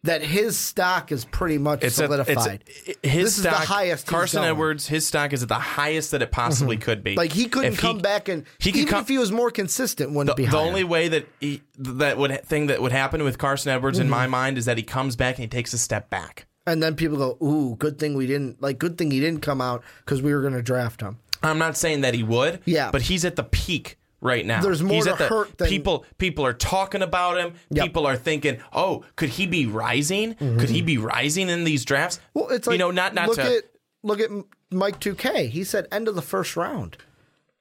that 0.06 0.22
his 0.22 0.58
stock 0.58 1.14
is 1.14 1.24
pretty 1.24 1.58
much 1.58 1.82
It's 1.82 1.98
a- 1.98 2.04
solidified. 2.08 2.64
it's 2.68 3.00
a- 3.04 3.08
his 3.08 3.24
This 3.24 3.38
is 3.38 3.44
the 3.44 3.50
stock, 3.52 3.64
highest 3.66 4.06
he's 4.06 4.10
Carsen. 4.10 4.44
Edwards, 4.44 4.88
his 4.88 5.08
stock 5.08 5.32
is 5.32 5.44
at 5.44 5.48
the 5.48 5.56
highest 5.56 6.12
that 6.12 6.22
it 6.22 6.30
possibly 6.30 6.76
could 6.76 7.06
be. 7.06 7.16
like 7.16 7.32
he 7.32 7.46
couldn't 7.46 7.74
If 7.74 7.80
come 7.80 8.00
back 8.00 8.28
and 8.28 8.44
he 8.60 8.72
even 8.72 8.86
come- 8.88 9.02
if 9.02 9.08
he 9.08 9.18
was 9.18 9.32
more 9.32 9.50
consistent, 9.50 10.12
wouldn't 10.12 10.36
the, 10.36 10.44
be 10.44 10.50
the 10.50 10.58
only 10.58 10.84
way 10.84 11.08
that 11.08 11.26
he, 11.40 11.62
that 11.78 12.18
would 12.18 12.44
thing 12.46 12.68
that 12.68 12.82
would 12.82 12.92
happen 12.92 13.24
with 13.24 13.38
Carsen 13.38 13.72
Edwards 13.72 13.98
in 13.98 14.08
Mm-hmm. 14.08 14.12
my 14.12 14.28
mind 14.28 14.58
is 14.58 14.66
that 14.66 14.76
he 14.76 14.84
comes 14.84 15.16
back 15.16 15.36
and 15.36 15.44
he 15.44 15.48
takes 15.48 15.72
a 15.72 15.78
step 15.78 16.10
back. 16.10 16.48
and 16.68 16.84
then 16.84 16.96
people 16.96 17.18
go, 17.18 17.38
"Ooh, 17.46 17.76
good 17.78 17.98
thing 17.98 18.14
we 18.14 18.28
didn't 18.28 18.62
like. 18.62 18.80
Good 18.80 18.98
thing 18.98 19.10
he 19.12 19.20
didn't 19.22 19.42
come 19.42 19.62
out 19.62 19.84
because 20.06 20.22
we 20.22 20.34
were 20.34 20.42
going 20.42 20.54
to 20.54 20.62
draft 20.62 21.00
him." 21.00 21.18
I'm 21.42 21.58
not 21.58 21.78
saying 21.78 22.02
that 22.02 22.14
he 22.14 22.24
would, 22.24 22.60
Yeah. 22.66 22.90
but 22.92 23.04
he's 23.04 23.24
at 23.24 23.36
the 23.38 23.44
peak 23.44 23.98
right 24.24 24.46
now. 24.46 24.62
There's 24.62 24.82
more 24.82 24.96
he's 24.96 25.06
to 25.06 25.12
at 25.12 25.18
the, 25.20 25.28
hurt 25.28 25.58
than- 25.58 25.68
people. 25.68 26.06
People 26.18 26.46
are 26.46 26.54
talking 26.54 27.02
about 27.02 27.38
him. 27.38 27.54
Yep. 27.70 27.84
People 27.86 28.08
are 28.08 28.16
thinking, 28.16 28.58
"Oh, 28.72 29.04
could 29.16 29.30
he 29.30 29.46
be 29.46 29.68
rising? 29.68 30.36
Could 30.36 30.70
he 30.70 30.82
be 30.82 30.98
rising 30.98 31.50
in 31.50 31.64
these 31.66 31.86
drafts?" 31.86 32.18
Mm-hmm. 32.18 32.40
Well, 32.40 32.50
it's 32.50 32.66
like 32.68 32.76
you 32.76 32.80
know, 32.80 32.92
not 32.92 33.14
not 33.14 33.28
look 33.28 33.38
to. 33.38 33.58
at 33.58 33.64
look 34.02 34.20
at 34.20 34.30
Mike 34.72 35.00
2K. 35.00 35.50
He 35.50 35.64
said 35.64 35.88
end 35.92 36.08
of 36.08 36.16
the 36.16 36.22
first 36.22 36.56
round. 36.56 36.98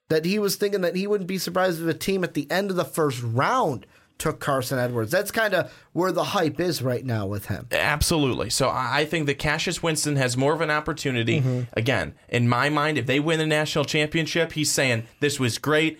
That 0.08 0.24
he 0.24 0.38
was 0.38 0.56
thinking 0.56 0.82
that 0.82 0.94
he 0.94 1.06
wouldn't 1.06 1.28
be 1.28 1.38
surprised 1.38 1.80
if 1.80 1.88
a 1.88 1.94
team 1.94 2.22
at 2.22 2.34
the 2.34 2.50
end 2.50 2.70
of 2.70 2.76
the 2.76 2.84
first 2.84 3.22
round 3.22 3.86
took 4.18 4.40
Carsen 4.40 4.78
Edwards. 4.78 5.10
That's 5.10 5.30
kind 5.30 5.54
of 5.54 5.72
where 5.94 6.12
the 6.12 6.22
hype 6.22 6.60
is 6.60 6.82
right 6.82 7.04
now 7.04 7.26
with 7.26 7.46
him. 7.46 7.66
Absolutely. 7.72 8.50
So 8.50 8.68
I 8.68 9.00
I 9.00 9.04
think 9.06 9.26
that 9.26 9.38
Cassius 9.38 9.82
Winston 9.82 10.16
has 10.16 10.36
more 10.36 10.52
of 10.52 10.60
an 10.60 10.70
opportunity. 10.70 11.40
Mm-hmm. 11.40 11.62
Again, 11.72 12.14
in 12.28 12.48
my 12.48 12.68
mind, 12.68 12.98
if 12.98 13.06
they 13.06 13.20
win 13.20 13.38
the 13.38 13.46
national 13.46 13.84
championship, 13.84 14.52
he's 14.52 14.70
saying 14.70 15.04
this 15.20 15.40
was 15.40 15.58
great. 15.58 15.98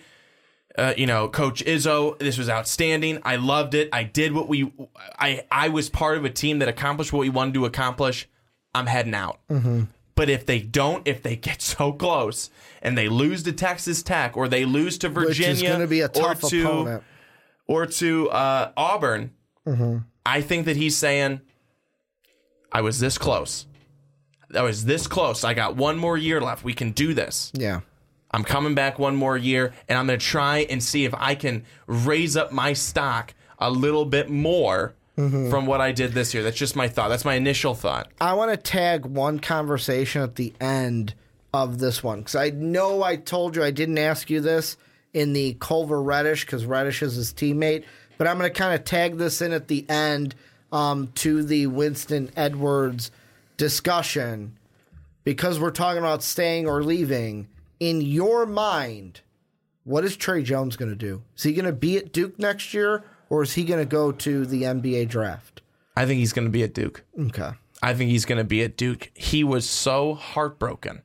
Uh, 0.77 0.93
you 0.97 1.05
know, 1.05 1.27
Coach 1.29 1.63
Izzo, 1.65 2.17
this 2.17 2.37
was 2.37 2.49
outstanding. 2.49 3.19
I 3.23 3.35
loved 3.35 3.75
it. 3.75 3.89
I 3.93 4.03
did 4.03 4.33
what 4.33 4.47
we. 4.47 4.73
I 5.19 5.45
I 5.51 5.69
was 5.69 5.89
part 5.89 6.17
of 6.17 6.25
a 6.25 6.29
team 6.29 6.59
that 6.59 6.67
accomplished 6.67 7.13
what 7.13 7.19
we 7.19 7.29
wanted 7.29 7.53
to 7.55 7.65
accomplish. 7.65 8.27
I'm 8.73 8.87
heading 8.87 9.13
out. 9.13 9.39
Mm-hmm. 9.49 9.83
But 10.15 10.29
if 10.29 10.45
they 10.45 10.59
don't, 10.59 11.07
if 11.07 11.21
they 11.21 11.35
get 11.49 11.61
so 11.61 11.91
close 11.91 12.49
and 12.81 12.97
they 12.97 13.07
lose 13.07 13.43
to 13.43 13.51
Texas 13.51 14.01
Tech 14.01 14.35
or 14.35 14.47
they 14.47 14.65
lose 14.65 14.97
to 14.99 15.09
Virginia 15.09 15.67
going 15.69 15.79
to 15.81 15.87
be 15.87 16.01
a 16.01 16.07
tough 16.07 16.43
or 16.43 16.49
to 16.49 16.67
opponent. 16.67 17.03
or 17.67 17.85
to 17.85 18.29
uh, 18.31 18.71
Auburn, 18.75 19.31
I 20.25 20.41
think 20.41 20.65
that 20.65 20.75
he's 20.75 20.97
saying, 20.97 21.41
I 22.71 22.81
was 22.81 22.99
this 22.99 23.17
close. 23.17 23.67
I 24.55 24.61
was 24.61 24.85
this 24.85 25.07
close. 25.07 25.43
I 25.43 25.53
got 25.53 25.75
one 25.75 25.97
more 25.97 26.17
year 26.17 26.41
left. 26.41 26.63
We 26.63 26.73
can 26.73 26.91
do 26.91 27.13
this. 27.13 27.51
Yeah. 27.55 27.81
I'm 28.33 28.43
coming 28.43 28.73
back 28.73 28.97
one 28.97 29.15
more 29.15 29.37
year, 29.37 29.73
and 29.87 29.97
I'm 29.97 30.07
going 30.07 30.19
to 30.19 30.25
try 30.25 30.59
and 30.69 30.83
see 30.83 31.05
if 31.05 31.13
I 31.15 31.35
can 31.35 31.63
raise 31.85 32.35
up 32.35 32.51
my 32.51 32.73
stock 32.73 33.33
a 33.59 33.69
little 33.69 34.05
bit 34.05 34.29
more 34.29 34.95
from 35.15 35.67
what 35.67 35.79
I 35.79 35.91
did 35.91 36.13
this 36.13 36.33
year. 36.33 36.41
That's 36.41 36.57
just 36.57 36.75
my 36.75 36.87
thought. 36.87 37.09
That's 37.09 37.23
my 37.23 37.35
initial 37.35 37.75
thought. 37.75 38.11
I 38.19 38.33
want 38.33 38.49
to 38.49 38.57
tag 38.57 39.05
one 39.05 39.39
conversation 39.39 40.23
at 40.23 40.35
the 40.35 40.53
end 40.59 41.13
of 41.53 41.77
this 41.77 42.03
one 42.03 42.19
because 42.19 42.35
I 42.35 42.49
know 42.49 43.03
I 43.03 43.17
told 43.17 43.55
you 43.55 43.63
I 43.63 43.69
didn't 43.69 43.99
ask 43.99 44.31
you 44.31 44.41
this 44.41 44.75
in 45.13 45.33
the 45.33 45.55
Culver 45.59 46.01
Reddish 46.01 46.45
because 46.45 46.65
Reddish 46.65 47.03
is 47.03 47.13
his 47.13 47.31
teammate, 47.31 47.83
but 48.17 48.27
I'm 48.27 48.39
going 48.39 48.51
to 48.51 48.59
kind 48.59 48.73
of 48.73 48.85
tag 48.85 49.17
this 49.17 49.39
in 49.39 49.51
at 49.51 49.67
the 49.67 49.87
end 49.87 50.33
um, 50.71 51.11
to 51.15 51.43
the 51.43 51.67
Winston 51.67 52.31
Edwards 52.35 53.11
discussion 53.57 54.57
because 55.23 55.59
we're 55.59 55.69
talking 55.69 55.99
about 55.99 56.23
staying 56.23 56.67
or 56.67 56.83
leaving. 56.83 57.47
In 57.83 57.99
your 57.99 58.45
mind, 58.45 59.19
what 59.83 60.05
is 60.05 60.15
Tre 60.15 60.41
Jones 60.41 60.77
going 60.77 60.89
to 60.89 60.95
do? 60.95 61.23
Is 61.35 61.43
he 61.43 61.51
going 61.51 61.65
to 61.65 61.73
be 61.73 61.97
at 61.97 62.13
Duke 62.13 62.39
next 62.39 62.73
year 62.73 63.03
or 63.29 63.43
is 63.43 63.55
he 63.55 63.65
going 63.65 63.81
to 63.81 63.85
go 63.85 64.13
to 64.13 64.45
the 64.45 64.63
NBA 64.63 65.09
draft? 65.09 65.61
I 65.97 66.05
think 66.05 66.19
he's 66.19 66.31
going 66.31 66.45
to 66.47 66.51
be 66.51 66.63
at 66.63 66.73
Duke. 66.73 67.03
Okay. 67.19 67.51
I 67.81 67.93
think 67.93 68.09
he's 68.09 68.23
going 68.23 68.37
to 68.37 68.45
be 68.45 68.63
at 68.63 68.77
Duke. 68.77 69.11
He 69.13 69.43
was 69.43 69.69
so 69.69 70.13
heartbroken 70.13 71.01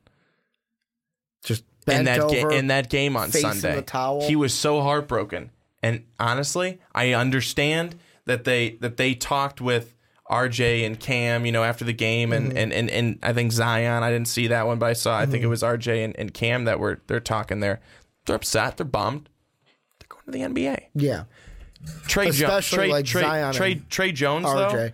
Just 1.43 1.65
in 1.85 2.05
that 2.05 2.21
over. 2.21 2.49
ga- 2.49 2.57
in 2.57 2.67
that 2.67 2.89
game 2.89 3.17
on 3.17 3.29
Sunday. 3.33 3.83
He 4.25 4.37
was 4.37 4.53
so 4.53 4.81
heartbroken. 4.81 5.51
And 5.83 6.05
honestly, 6.17 6.79
I 6.95 7.11
understand 7.11 7.95
that 8.23 8.45
they 8.45 8.77
that 8.79 8.95
they 8.95 9.15
talked 9.15 9.59
with 9.59 9.95
RJ 10.29 10.85
and 10.85 10.99
Cam, 10.99 11.45
you 11.45 11.51
know, 11.51 11.63
after 11.63 11.83
the 11.85 11.93
game 11.93 12.31
and, 12.33 12.49
Mm-hmm. 12.49 12.57
and, 12.57 12.73
and, 12.73 12.89
and 12.89 13.19
I 13.23 13.33
think 13.33 13.51
Zion, 13.51 14.03
I 14.03 14.11
didn't 14.11 14.27
see 14.27 14.47
that 14.47 14.67
one, 14.67 14.77
but 14.79 14.85
I 14.87 14.93
saw 14.93 15.17
I 15.17 15.25
think 15.25 15.37
it 15.37 15.39
Mm-hmm. 15.41 15.49
was 15.49 15.63
RJ 15.63 16.05
and, 16.05 16.15
and 16.19 16.33
Cam 16.33 16.65
that 16.65 16.79
were 16.79 17.01
they're 17.07 17.19
talking 17.19 17.59
there. 17.61 17.79
They're 18.25 18.35
upset, 18.35 18.77
they're 18.77 18.85
bummed. 18.85 19.27
They're 19.99 20.07
going 20.07 20.23
to 20.25 20.31
the 20.31 20.61
NBA. 20.61 20.85
yeah. 20.95 21.23
Tre 22.07 22.25
Jones 22.25 22.41
Especially 22.41 22.77
Tre, 22.77 22.91
like 22.91 23.05
Tre, 23.05 23.21
Zion 23.21 23.53
Tre, 23.53 23.81
Tre 23.89 24.11
Jones 24.11 24.45
RJ. 24.45 24.71
though. 24.71 24.89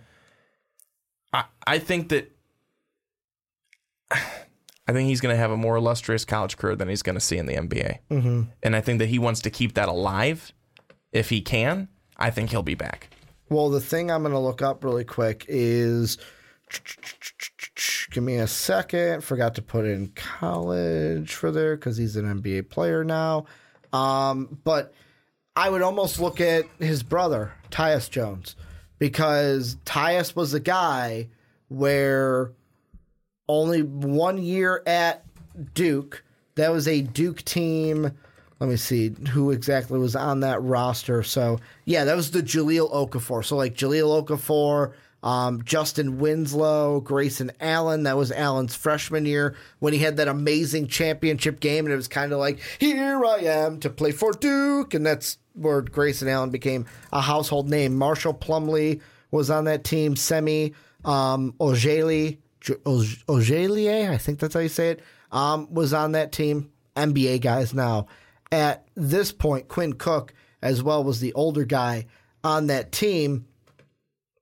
I, 1.32 1.44
I 1.66 1.78
think 1.80 2.08
that 2.10 2.30
I 4.10 4.92
think 4.92 5.08
he's 5.08 5.20
going 5.20 5.32
to 5.34 5.36
have 5.36 5.50
a 5.50 5.56
more 5.56 5.76
illustrious 5.76 6.24
college 6.24 6.56
career 6.56 6.76
than 6.76 6.88
he's 6.88 7.02
going 7.02 7.16
to 7.16 7.20
see 7.20 7.38
in 7.38 7.46
the 7.46 7.54
NBA. 7.54 7.98
Mm-hmm. 8.10 8.42
And 8.62 8.76
I 8.76 8.80
think 8.80 9.00
that 9.00 9.08
he 9.08 9.18
wants 9.18 9.40
to 9.40 9.50
keep 9.50 9.74
that 9.74 9.88
alive 9.88 10.52
if 11.12 11.28
he 11.30 11.40
can. 11.40 11.88
I 12.16 12.30
think 12.30 12.50
he'll 12.50 12.62
be 12.62 12.76
back. 12.76 13.10
Well, 13.48 13.70
the 13.70 13.80
thing 13.80 14.10
I'm 14.10 14.22
going 14.22 14.32
to 14.32 14.38
look 14.38 14.62
up 14.62 14.84
really 14.84 15.04
quick 15.04 15.44
is. 15.48 16.18
Give 18.10 18.24
me 18.24 18.36
a 18.36 18.46
second. 18.46 19.22
Forgot 19.22 19.54
to 19.56 19.62
put 19.62 19.84
in 19.84 20.08
college 20.08 21.34
for 21.34 21.50
there 21.50 21.76
because 21.76 21.96
he's 21.96 22.16
an 22.16 22.24
NBA 22.24 22.70
player 22.70 23.04
now. 23.04 23.46
Um, 23.92 24.58
but 24.64 24.92
I 25.54 25.70
would 25.70 25.82
almost 25.82 26.20
look 26.20 26.40
at 26.40 26.64
his 26.78 27.02
brother, 27.02 27.52
Tyus 27.70 28.10
Jones, 28.10 28.56
because 28.98 29.76
Tyus 29.84 30.34
was 30.34 30.54
a 30.54 30.60
guy 30.60 31.28
where 31.68 32.52
only 33.48 33.82
one 33.82 34.38
year 34.38 34.82
at 34.86 35.24
Duke. 35.74 36.24
That 36.56 36.72
was 36.72 36.88
a 36.88 37.00
Duke 37.02 37.42
team. 37.42 38.12
Let 38.58 38.70
me 38.70 38.76
see 38.76 39.14
who 39.30 39.50
exactly 39.50 39.98
was 39.98 40.16
on 40.16 40.40
that 40.40 40.62
roster. 40.62 41.22
So 41.22 41.60
yeah, 41.84 42.04
that 42.04 42.16
was 42.16 42.30
the 42.30 42.42
Jahlil 42.42 42.90
Okafor. 42.90 43.44
So 43.44 43.56
like 43.56 43.74
Jahlil 43.74 44.24
Okafor, 44.24 44.92
um, 45.22 45.62
Justin 45.64 46.18
Winslow, 46.18 47.00
Grayson 47.00 47.52
Allen. 47.60 48.04
That 48.04 48.16
was 48.16 48.32
Allen's 48.32 48.74
freshman 48.74 49.26
year 49.26 49.56
when 49.80 49.92
he 49.92 49.98
had 49.98 50.16
that 50.16 50.28
amazing 50.28 50.86
championship 50.86 51.60
game, 51.60 51.84
and 51.84 51.92
it 51.92 51.96
was 51.96 52.08
kind 52.08 52.32
of 52.32 52.38
like 52.38 52.60
here 52.78 53.24
I 53.24 53.38
am 53.40 53.80
to 53.80 53.90
play 53.90 54.12
for 54.12 54.32
Duke, 54.32 54.94
and 54.94 55.04
that's 55.04 55.36
where 55.52 55.82
Grayson 55.82 56.28
Allen 56.28 56.50
became 56.50 56.86
a 57.12 57.20
household 57.20 57.68
name. 57.68 57.96
Marshall 57.96 58.34
Plumlee 58.34 59.00
was 59.30 59.50
on 59.50 59.64
that 59.64 59.84
team. 59.84 60.16
Semi 60.16 60.74
um, 61.04 61.52
Ojeli. 61.60 62.38
Ojelie, 62.62 64.10
I 64.10 64.18
think 64.18 64.40
that's 64.40 64.54
how 64.54 64.60
you 64.60 64.68
say 64.68 64.90
it, 64.90 65.00
um, 65.30 65.72
was 65.72 65.92
on 65.92 66.12
that 66.12 66.32
team. 66.32 66.70
NBA 66.96 67.42
guys 67.42 67.74
now. 67.74 68.06
At 68.52 68.86
this 68.94 69.32
point, 69.32 69.68
Quinn 69.68 69.94
Cook 69.94 70.32
as 70.62 70.82
well 70.82 71.02
was 71.02 71.20
the 71.20 71.32
older 71.34 71.64
guy 71.64 72.06
on 72.44 72.68
that 72.68 72.92
team. 72.92 73.46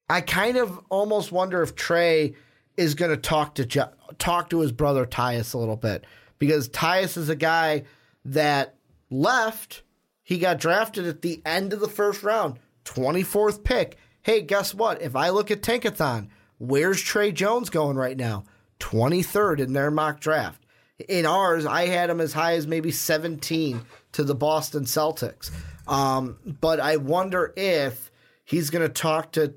I 0.08 0.20
kind 0.20 0.56
of 0.56 0.78
almost 0.90 1.32
wonder 1.32 1.62
if 1.62 1.74
Tre 1.74 2.34
is 2.76 2.94
going 2.94 3.10
to 3.10 3.16
talk 3.16 3.54
to 3.56 3.90
talk 4.18 4.50
to 4.50 4.60
his 4.60 4.72
brother 4.72 5.06
Tyus 5.06 5.54
a 5.54 5.58
little 5.58 5.76
bit 5.76 6.04
because 6.38 6.68
Tyus 6.68 7.16
is 7.16 7.28
a 7.28 7.36
guy 7.36 7.84
that 8.24 8.76
left. 9.10 9.82
He 10.22 10.38
got 10.38 10.58
drafted 10.58 11.06
at 11.06 11.22
the 11.22 11.42
end 11.44 11.72
of 11.72 11.80
the 11.80 11.88
first 11.88 12.22
round, 12.22 12.58
24th 12.84 13.64
pick. 13.64 13.98
Hey, 14.22 14.40
guess 14.42 14.74
what? 14.74 15.02
If 15.02 15.14
I 15.16 15.28
look 15.30 15.50
at 15.50 15.62
Tankathon, 15.62 16.28
where's 16.58 17.02
Tre 17.02 17.30
Jones 17.30 17.68
going 17.70 17.96
right 17.96 18.16
now? 18.16 18.44
23rd 18.80 19.60
in 19.60 19.72
their 19.72 19.90
mock 19.90 20.20
draft. 20.20 20.63
In 21.08 21.26
ours, 21.26 21.66
I 21.66 21.86
had 21.86 22.10
him 22.10 22.20
as 22.20 22.32
high 22.32 22.54
as 22.54 22.66
maybe 22.66 22.90
17 22.90 23.82
to 24.12 24.22
the 24.22 24.34
Boston 24.34 24.84
Celtics. 24.84 25.50
Um, 25.88 26.38
but 26.44 26.78
I 26.78 26.96
wonder 26.96 27.52
if 27.56 28.10
he's 28.44 28.70
going 28.70 28.86
to 28.86 28.92
talk 28.92 29.32
to 29.32 29.54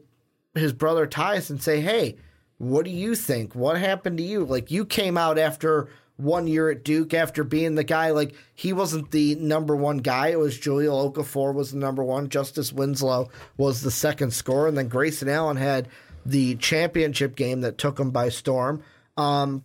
his 0.56 0.74
brother 0.74 1.06
Tyus 1.06 1.50
and 1.50 1.62
say, 1.62 1.80
"Hey, 1.80 2.18
what 2.58 2.86
do 2.86 2.92
you 2.92 3.16
think? 3.16 3.56
What 3.56 3.78
happened 3.78 4.18
to 4.18 4.24
you? 4.24 4.44
Like 4.44 4.72
you 4.72 4.86
came 4.86 5.18
out 5.18 5.38
after 5.38 5.90
one 6.18 6.48
year 6.48 6.72
at 6.72 6.84
Duke 6.84 7.14
after 7.14 7.44
being 7.44 7.76
the 7.76 7.84
guy. 7.84 8.12
Like 8.12 8.34
he 8.56 8.74
wasn't 8.74 9.12
the 9.12 9.36
number 9.36 9.76
one 9.76 10.00
guy. 10.00 10.30
It 10.30 10.40
was 10.40 10.58
Jahlil 10.58 11.14
Okafor 11.14 11.54
was 11.54 11.72
the 11.72 11.78
number 11.78 12.04
one. 12.04 12.30
Justise 12.30 12.74
Winslow 12.74 13.30
was 13.56 13.82
the 13.82 13.92
second 13.92 14.32
scorer, 14.32 14.68
and 14.68 14.78
then 14.78 14.88
Grayson 14.88 15.30
Allen 15.30 15.58
had 15.58 15.88
the 16.26 16.56
championship 16.56 17.36
game 17.36 17.62
that 17.62 17.78
took 17.78 18.00
him 18.00 18.12
by 18.12 18.30
storm. 18.30 18.84
Um, 19.16 19.64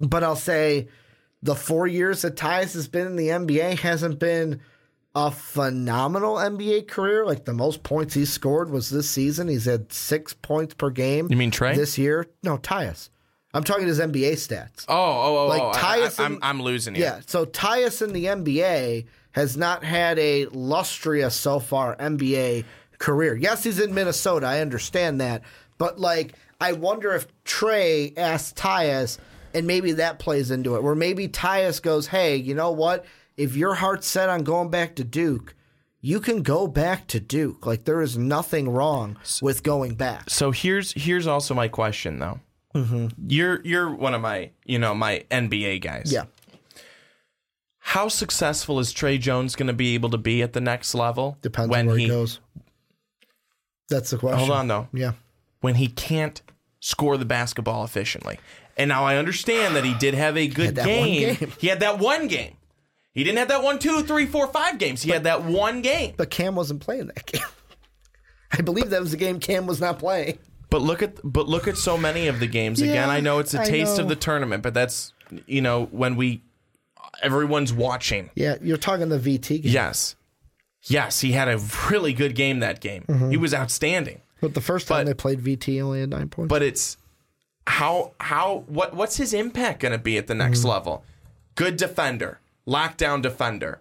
but 0.00 0.22
I'll 0.22 0.36
say 0.36 0.88
the 1.42 1.54
four 1.54 1.86
years 1.86 2.22
that 2.22 2.36
Tyus 2.36 2.74
has 2.74 2.88
been 2.88 3.06
in 3.06 3.16
the 3.16 3.28
NBA 3.28 3.78
hasn't 3.78 4.18
been 4.18 4.60
a 5.14 5.30
phenomenal 5.30 6.34
NBA 6.34 6.88
career. 6.88 7.24
Like 7.24 7.44
the 7.44 7.54
most 7.54 7.82
points 7.82 8.14
he 8.14 8.24
scored 8.24 8.70
was 8.70 8.90
this 8.90 9.08
season. 9.08 9.48
He's 9.48 9.64
had 9.64 9.92
six 9.92 10.34
points 10.34 10.74
per 10.74 10.90
game. 10.90 11.28
You 11.30 11.36
mean 11.36 11.50
Tre? 11.50 11.74
This 11.74 11.96
year? 11.96 12.26
No, 12.42 12.58
Tyus. 12.58 13.08
I'm 13.54 13.64
talking 13.64 13.86
his 13.86 14.00
NBA 14.00 14.32
stats. 14.32 14.84
Oh, 14.86 14.94
oh, 14.94 15.38
oh, 15.38 15.46
Like 15.46 15.62
oh. 15.62 15.72
Tyus 15.72 16.20
I, 16.20 16.36
I'm 16.46 16.60
losing 16.60 16.94
you. 16.94 17.00
Yeah. 17.00 17.20
So 17.26 17.46
Tyus 17.46 18.02
in 18.02 18.12
the 18.12 18.26
NBA 18.26 19.06
has 19.32 19.56
not 19.56 19.82
had 19.82 20.18
a 20.18 20.46
lustrous 20.46 21.34
so 21.34 21.60
far 21.60 21.96
NBA 21.96 22.64
career. 22.98 23.34
Yes, 23.34 23.64
he's 23.64 23.80
in 23.80 23.94
Minnesota. 23.94 24.46
I 24.46 24.60
understand 24.60 25.20
that. 25.22 25.42
But 25.78 25.98
like, 25.98 26.34
I 26.60 26.72
wonder 26.72 27.14
if 27.14 27.26
Tre 27.44 28.12
asked 28.16 28.56
Tyus, 28.56 29.18
and 29.56 29.66
maybe 29.66 29.92
that 29.92 30.18
plays 30.18 30.50
into 30.50 30.76
it, 30.76 30.82
where 30.82 30.94
maybe 30.94 31.28
Tyus 31.28 31.80
goes, 31.80 32.08
"Hey, 32.08 32.36
you 32.36 32.54
know 32.54 32.70
what? 32.70 33.06
If 33.36 33.56
your 33.56 33.74
heart's 33.74 34.06
set 34.06 34.28
on 34.28 34.44
going 34.44 34.70
back 34.70 34.94
to 34.96 35.04
Duke." 35.04 35.54
You 36.02 36.20
can 36.20 36.42
go 36.42 36.68
back 36.68 37.08
to 37.08 37.18
Duke. 37.18 37.66
Like 37.66 37.84
there 37.84 38.00
is 38.00 38.16
nothing 38.16 38.68
wrong 38.68 39.16
with 39.42 39.64
going 39.64 39.96
back. 39.96 40.30
So 40.30 40.52
here's 40.52 40.92
here's 40.92 41.26
also 41.26 41.52
my 41.52 41.66
question 41.66 42.20
though. 42.20 42.38
Mm-hmm. 42.76 43.08
You're 43.26 43.60
you're 43.64 43.92
one 43.92 44.14
of 44.14 44.20
my 44.20 44.50
you 44.64 44.78
know 44.78 44.94
my 44.94 45.24
NBA 45.32 45.80
guys. 45.80 46.12
Yeah. 46.12 46.26
How 47.78 48.06
successful 48.06 48.78
is 48.78 48.92
Tre 48.92 49.16
Jones 49.18 49.56
going 49.56 49.68
to 49.68 49.72
be 49.72 49.94
able 49.94 50.10
to 50.10 50.18
be 50.18 50.42
at 50.42 50.52
the 50.52 50.60
next 50.60 50.94
level? 50.94 51.38
Depends 51.40 51.70
when 51.70 51.80
on 51.80 51.86
where 51.86 51.96
he 51.96 52.04
he 52.04 52.08
goes. 52.08 52.40
That's 53.88 54.10
the 54.10 54.18
question. 54.18 54.38
hold 54.38 54.50
on 54.50 54.68
though. 54.68 54.88
Yeah. 54.92 55.12
When 55.60 55.76
he 55.76 55.88
can't 55.88 56.40
score 56.80 57.16
the 57.16 57.24
basketball 57.24 57.84
efficiently. 57.84 58.38
And 58.76 58.88
now 58.88 59.04
I 59.04 59.16
understand 59.16 59.74
that 59.76 59.84
he 59.84 59.94
did 59.94 60.14
have 60.14 60.36
a 60.36 60.48
good 60.48 60.74
game. 60.74 61.36
game. 61.36 61.52
He 61.58 61.68
had 61.68 61.80
that 61.80 61.98
one 61.98 62.28
game. 62.28 62.56
He 63.12 63.24
didn't 63.24 63.38
have 63.38 63.48
that 63.48 63.62
one, 63.62 63.78
two, 63.78 64.02
three, 64.02 64.26
four, 64.26 64.46
five 64.48 64.76
games. 64.78 65.02
He 65.02 65.10
had 65.10 65.24
that 65.24 65.42
one 65.44 65.80
game. 65.80 66.12
But 66.18 66.28
Cam 66.30 66.54
wasn't 66.54 66.82
playing 66.82 67.06
that 67.06 67.24
game. 67.24 67.42
I 68.52 68.60
believe 68.60 68.90
that 68.90 69.00
was 69.00 69.12
the 69.12 69.16
game 69.16 69.40
Cam 69.40 69.66
was 69.66 69.80
not 69.80 69.98
playing. 69.98 70.38
But 70.68 70.82
look 70.82 71.02
at 71.02 71.16
but 71.24 71.48
look 71.48 71.68
at 71.68 71.78
so 71.78 71.96
many 71.96 72.26
of 72.26 72.40
the 72.40 72.46
games. 72.46 72.82
Again, 72.82 73.08
I 73.08 73.20
know 73.20 73.38
it's 73.38 73.54
a 73.54 73.64
taste 73.64 73.98
of 73.98 74.08
the 74.08 74.16
tournament, 74.16 74.62
but 74.62 74.74
that's 74.74 75.12
you 75.46 75.62
know 75.62 75.86
when 75.86 76.16
we 76.16 76.42
everyone's 77.22 77.72
watching. 77.72 78.30
Yeah, 78.34 78.56
you're 78.60 78.76
talking 78.76 79.08
the 79.08 79.18
VT 79.18 79.62
game. 79.62 79.72
Yes. 79.72 80.16
Yes, 80.82 81.20
he 81.20 81.32
had 81.32 81.48
a 81.48 81.58
really 81.90 82.12
good 82.12 82.34
game 82.34 82.60
that 82.60 82.80
game. 82.80 83.04
Mm-hmm. 83.08 83.30
He 83.30 83.36
was 83.36 83.52
outstanding. 83.54 84.20
But 84.40 84.54
the 84.54 84.60
first 84.60 84.86
time 84.86 85.00
But- 85.00 85.06
they 85.06 85.14
played 85.14 85.40
VT, 85.40 85.82
only 85.82 86.00
had 86.00 86.10
nine 86.10 86.28
points. 86.28 86.48
But 86.48 86.62
it's 86.62 86.96
how 87.66 88.12
how 88.20 88.64
what 88.68 88.94
what's 88.94 89.16
his 89.16 89.32
impact 89.34 89.80
going 89.80 89.92
to 89.92 89.98
be 89.98 90.16
at 90.18 90.26
the 90.26 90.34
next 90.34 90.60
Mm-hmm. 90.60 90.68
level? 90.68 91.04
Good 91.54 91.76
defender, 91.76 92.40
lockdown 92.66 93.22
defender. 93.22 93.80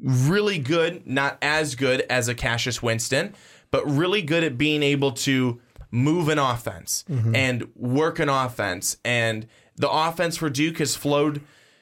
Really 0.00 0.58
good, 0.58 1.06
not 1.06 1.38
as 1.42 1.74
good 1.74 2.02
as 2.08 2.28
a 2.28 2.34
Cassius 2.34 2.80
Winston, 2.82 3.34
but 3.70 3.84
really 3.90 4.22
good 4.22 4.44
at 4.44 4.56
being 4.56 4.82
able 4.82 5.10
to 5.12 5.60
move 5.90 6.28
an 6.28 6.38
offense 6.38 7.04
Mm-hmm. 7.10 7.34
and 7.34 7.68
work 7.74 8.18
an 8.20 8.28
offense. 8.28 8.98
And 9.04 9.46
the 9.76 9.90
offense 9.90 10.36
for 10.36 10.48
Duke 10.50 10.78
has 10.78 10.94
flowed 10.94 11.40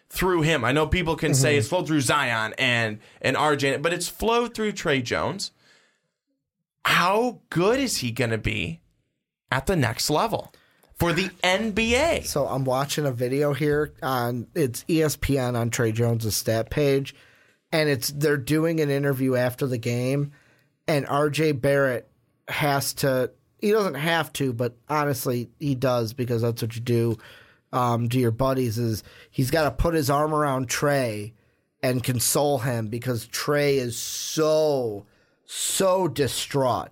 through 0.08 0.42
him. 0.42 0.64
I 0.64 0.72
know 0.72 0.86
people 0.86 1.16
can 1.16 1.32
Mm-hmm. 1.32 1.42
say 1.42 1.56
it's 1.56 1.68
flowed 1.68 1.86
through 1.88 2.00
Zion 2.00 2.54
and 2.56 2.98
and 3.20 3.36
RJ, 3.36 3.82
but 3.82 3.92
it's 3.92 4.08
flowed 4.08 4.54
through 4.54 4.72
Tre 4.72 5.02
Jones. 5.02 5.50
How 6.84 7.40
good 7.50 7.80
is 7.80 7.98
he 7.98 8.12
going 8.12 8.30
to 8.30 8.38
be 8.38 8.80
at 9.50 9.66
the 9.66 9.76
next 9.76 10.08
level 10.08 10.52
for 10.96 11.12
the 11.12 11.28
NBA? 11.42 12.26
So 12.26 12.46
I'm 12.46 12.64
watching 12.64 13.06
a 13.06 13.12
video 13.12 13.52
here 13.52 13.92
on 14.02 14.46
it's 14.54 14.84
ESPN 14.84 15.56
on 15.56 15.70
Tre 15.70 15.92
Jones' 15.92 16.34
stat 16.34 16.70
page, 16.70 17.14
and 17.72 17.88
it's 17.88 18.10
they're 18.10 18.36
doing 18.36 18.80
an 18.80 18.90
interview 18.90 19.36
after 19.36 19.66
the 19.66 19.78
game, 19.78 20.32
and 20.88 21.06
RJ 21.06 21.60
Barrett 21.60 22.08
has 22.48 22.94
to 22.94 23.30
he 23.58 23.70
doesn't 23.70 23.94
have 23.94 24.32
to, 24.34 24.52
but 24.52 24.76
honestly 24.88 25.50
he 25.58 25.74
does 25.74 26.12
because 26.12 26.42
that's 26.42 26.62
what 26.62 26.74
you 26.74 26.82
do 26.82 27.16
um, 27.72 28.08
to 28.08 28.18
your 28.18 28.30
buddies 28.30 28.78
is 28.78 29.02
he's 29.30 29.50
got 29.50 29.64
to 29.64 29.70
put 29.70 29.94
his 29.94 30.10
arm 30.10 30.34
around 30.34 30.68
Tre 30.68 31.32
and 31.82 32.02
console 32.02 32.58
him 32.58 32.88
because 32.88 33.26
Tre 33.26 33.76
is 33.76 33.96
so 33.96 35.06
so 35.44 36.08
distraught 36.08 36.90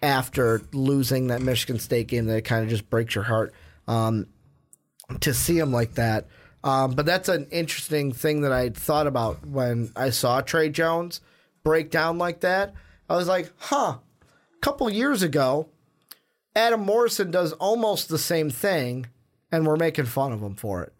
after 0.00 0.62
losing 0.72 1.28
that 1.28 1.42
Michigan 1.42 1.78
State 1.78 2.08
game 2.08 2.26
that 2.26 2.44
kind 2.44 2.62
of 2.62 2.70
just 2.70 2.88
breaks 2.88 3.14
your 3.14 3.24
heart 3.24 3.52
um, 3.86 4.26
to 5.20 5.34
see 5.34 5.58
him 5.58 5.72
like 5.72 5.94
that. 5.94 6.26
Um, 6.64 6.92
but 6.92 7.06
that's 7.06 7.28
an 7.28 7.46
interesting 7.50 8.12
thing 8.12 8.42
that 8.42 8.52
I 8.52 8.70
thought 8.70 9.06
about 9.06 9.46
when 9.46 9.92
I 9.96 10.10
saw 10.10 10.40
Tre 10.40 10.68
Jones 10.68 11.20
break 11.62 11.90
down 11.90 12.18
like 12.18 12.40
that. 12.40 12.74
I 13.08 13.16
was 13.16 13.28
like, 13.28 13.50
huh, 13.56 13.98
a 14.00 14.60
couple 14.60 14.90
years 14.90 15.22
ago, 15.22 15.68
Adam 16.54 16.80
Morrison 16.80 17.30
does 17.30 17.52
almost 17.54 18.08
the 18.08 18.18
same 18.18 18.50
thing, 18.50 19.06
and 19.50 19.66
we're 19.66 19.76
making 19.76 20.06
fun 20.06 20.32
of 20.32 20.42
him 20.42 20.56
for 20.56 20.82
it. 20.82 20.92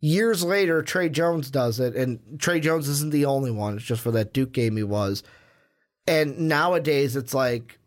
Years 0.00 0.44
later, 0.44 0.82
Tre 0.82 1.08
Jones 1.08 1.50
does 1.50 1.80
it, 1.80 1.96
and 1.96 2.20
Tre 2.38 2.60
Jones 2.60 2.88
isn't 2.88 3.12
the 3.12 3.24
only 3.24 3.50
one. 3.50 3.76
It's 3.76 3.84
just 3.84 4.02
for 4.02 4.10
that 4.12 4.32
Duke 4.32 4.52
game 4.52 4.76
he 4.76 4.82
was. 4.82 5.22
And 6.06 6.48
nowadays, 6.48 7.16
it's 7.16 7.32
like, 7.32 7.78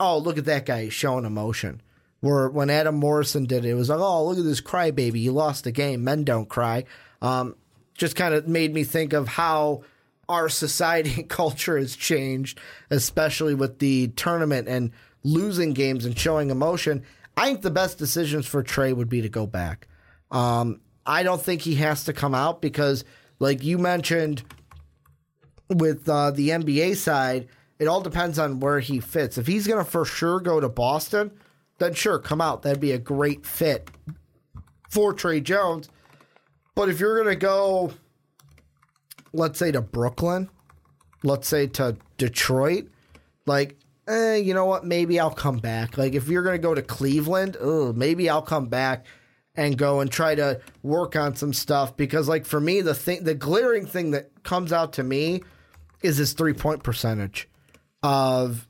oh, 0.00 0.18
look 0.18 0.38
at 0.38 0.46
that 0.46 0.66
guy 0.66 0.88
showing 0.88 1.24
emotion. 1.24 1.80
Where 2.20 2.48
when 2.48 2.68
Adam 2.68 2.96
Morrison 2.96 3.46
did 3.46 3.64
it, 3.64 3.70
it 3.70 3.74
was 3.74 3.88
like, 3.88 4.00
oh, 4.00 4.26
look 4.26 4.38
at 4.38 4.44
this 4.44 4.60
crybaby. 4.60 5.20
You 5.20 5.32
lost 5.32 5.64
the 5.64 5.72
game. 5.72 6.04
Men 6.04 6.24
don't 6.24 6.48
cry. 6.48 6.84
Um, 7.22 7.54
just 7.94 8.16
kind 8.16 8.34
of 8.34 8.48
made 8.48 8.74
me 8.74 8.84
think 8.84 9.12
of 9.12 9.28
how 9.28 9.84
our 10.28 10.48
society 10.48 11.14
and 11.16 11.28
culture 11.28 11.78
has 11.78 11.96
changed, 11.96 12.58
especially 12.90 13.54
with 13.54 13.78
the 13.78 14.08
tournament 14.08 14.68
and 14.68 14.90
losing 15.22 15.72
games 15.72 16.04
and 16.04 16.18
showing 16.18 16.50
emotion. 16.50 17.04
I 17.36 17.46
think 17.46 17.62
the 17.62 17.70
best 17.70 17.98
decisions 17.98 18.46
for 18.46 18.62
Tre 18.62 18.92
would 18.92 19.08
be 19.08 19.22
to 19.22 19.28
go 19.28 19.46
back. 19.46 19.86
Um, 20.30 20.80
I 21.06 21.22
don't 21.22 21.40
think 21.40 21.62
he 21.62 21.76
has 21.76 22.04
to 22.04 22.12
come 22.12 22.34
out 22.34 22.60
because, 22.60 23.04
like 23.38 23.64
you 23.64 23.78
mentioned, 23.78 24.42
with 25.68 26.08
uh, 26.08 26.32
the 26.32 26.50
NBA 26.50 26.96
side, 26.96 27.48
it 27.80 27.88
all 27.88 28.02
depends 28.02 28.38
on 28.38 28.60
where 28.60 28.78
he 28.78 29.00
fits. 29.00 29.38
If 29.38 29.46
he's 29.46 29.66
going 29.66 29.82
to 29.82 29.90
for 29.90 30.04
sure 30.04 30.38
go 30.38 30.60
to 30.60 30.68
Boston, 30.68 31.32
then 31.78 31.94
sure, 31.94 32.18
come 32.18 32.42
out. 32.42 32.60
That'd 32.62 32.78
be 32.78 32.92
a 32.92 32.98
great 32.98 33.46
fit 33.46 33.90
for 34.90 35.14
Tre 35.14 35.40
Jones. 35.40 35.88
But 36.74 36.90
if 36.90 37.00
you're 37.00 37.16
going 37.16 37.34
to 37.34 37.40
go, 37.40 37.92
let's 39.32 39.58
say 39.58 39.72
to 39.72 39.80
Brooklyn, 39.80 40.50
let's 41.22 41.48
say 41.48 41.68
to 41.68 41.96
Detroit, 42.18 42.88
like, 43.46 43.78
eh, 44.06 44.36
you 44.36 44.52
know 44.52 44.66
what? 44.66 44.84
Maybe 44.84 45.18
I'll 45.18 45.30
come 45.30 45.56
back. 45.56 45.96
Like, 45.96 46.12
if 46.12 46.28
you're 46.28 46.42
going 46.42 46.60
to 46.60 46.62
go 46.62 46.74
to 46.74 46.82
Cleveland, 46.82 47.56
oh, 47.58 47.94
maybe 47.94 48.28
I'll 48.28 48.42
come 48.42 48.66
back 48.66 49.06
and 49.54 49.78
go 49.78 50.00
and 50.00 50.12
try 50.12 50.34
to 50.34 50.60
work 50.82 51.16
on 51.16 51.34
some 51.34 51.54
stuff 51.54 51.96
because, 51.96 52.28
like, 52.28 52.44
for 52.44 52.60
me, 52.60 52.82
the 52.82 52.94
thing, 52.94 53.24
the 53.24 53.34
glaring 53.34 53.86
thing 53.86 54.10
that 54.10 54.42
comes 54.42 54.70
out 54.70 54.92
to 54.94 55.02
me 55.02 55.42
is 56.02 56.18
his 56.18 56.34
three 56.34 56.52
point 56.52 56.82
percentage 56.82 57.48
of 58.02 58.66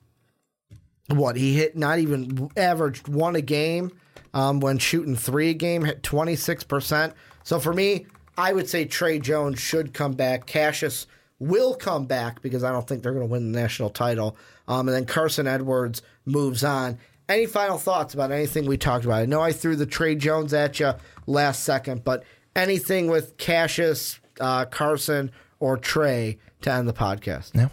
what 1.08 1.36
he 1.36 1.54
hit 1.54 1.76
not 1.76 1.98
even 1.98 2.50
averaged 2.56 3.08
one 3.08 3.36
a 3.36 3.40
game 3.40 3.90
um, 4.32 4.60
when 4.60 4.78
shooting 4.78 5.16
three 5.16 5.50
a 5.50 5.54
game 5.54 5.84
hit 5.84 6.02
26% 6.02 7.12
so 7.42 7.58
for 7.58 7.72
me 7.72 8.06
i 8.38 8.52
would 8.52 8.68
say 8.68 8.84
tre 8.84 9.18
jones 9.18 9.58
should 9.60 9.92
come 9.92 10.12
back. 10.12 10.46
Cassius 10.46 11.06
will 11.38 11.74
come 11.74 12.06
back 12.06 12.42
because 12.42 12.62
i 12.64 12.70
don't 12.70 12.86
think 12.86 13.02
they're 13.02 13.12
going 13.12 13.26
to 13.26 13.30
win 13.32 13.50
the 13.52 13.58
national 13.58 13.90
title. 13.90 14.36
Um, 14.68 14.86
and 14.88 14.96
then 14.96 15.04
carsen 15.06 15.46
edwards 15.48 16.02
moves 16.26 16.62
on. 16.62 16.98
Any 17.28 17.46
final 17.46 17.78
thoughts 17.78 18.14
about 18.14 18.30
anything 18.30 18.66
we 18.66 18.76
talked 18.76 19.04
about? 19.04 19.22
I 19.22 19.26
know 19.26 19.40
i 19.40 19.52
threw 19.52 19.74
the 19.76 19.86
tre 19.86 20.14
jones 20.14 20.52
at 20.54 20.78
you 20.78 20.92
last 21.26 21.64
second 21.64 22.04
but 22.04 22.24
anything 22.54 23.08
with 23.08 23.36
cassius 23.36 24.20
uh, 24.40 24.64
carsen 24.66 25.30
or 25.58 25.76
tre 25.76 26.38
to 26.62 26.72
end 26.72 26.88
the 26.88 26.92
podcast? 26.92 27.54
No. 27.54 27.70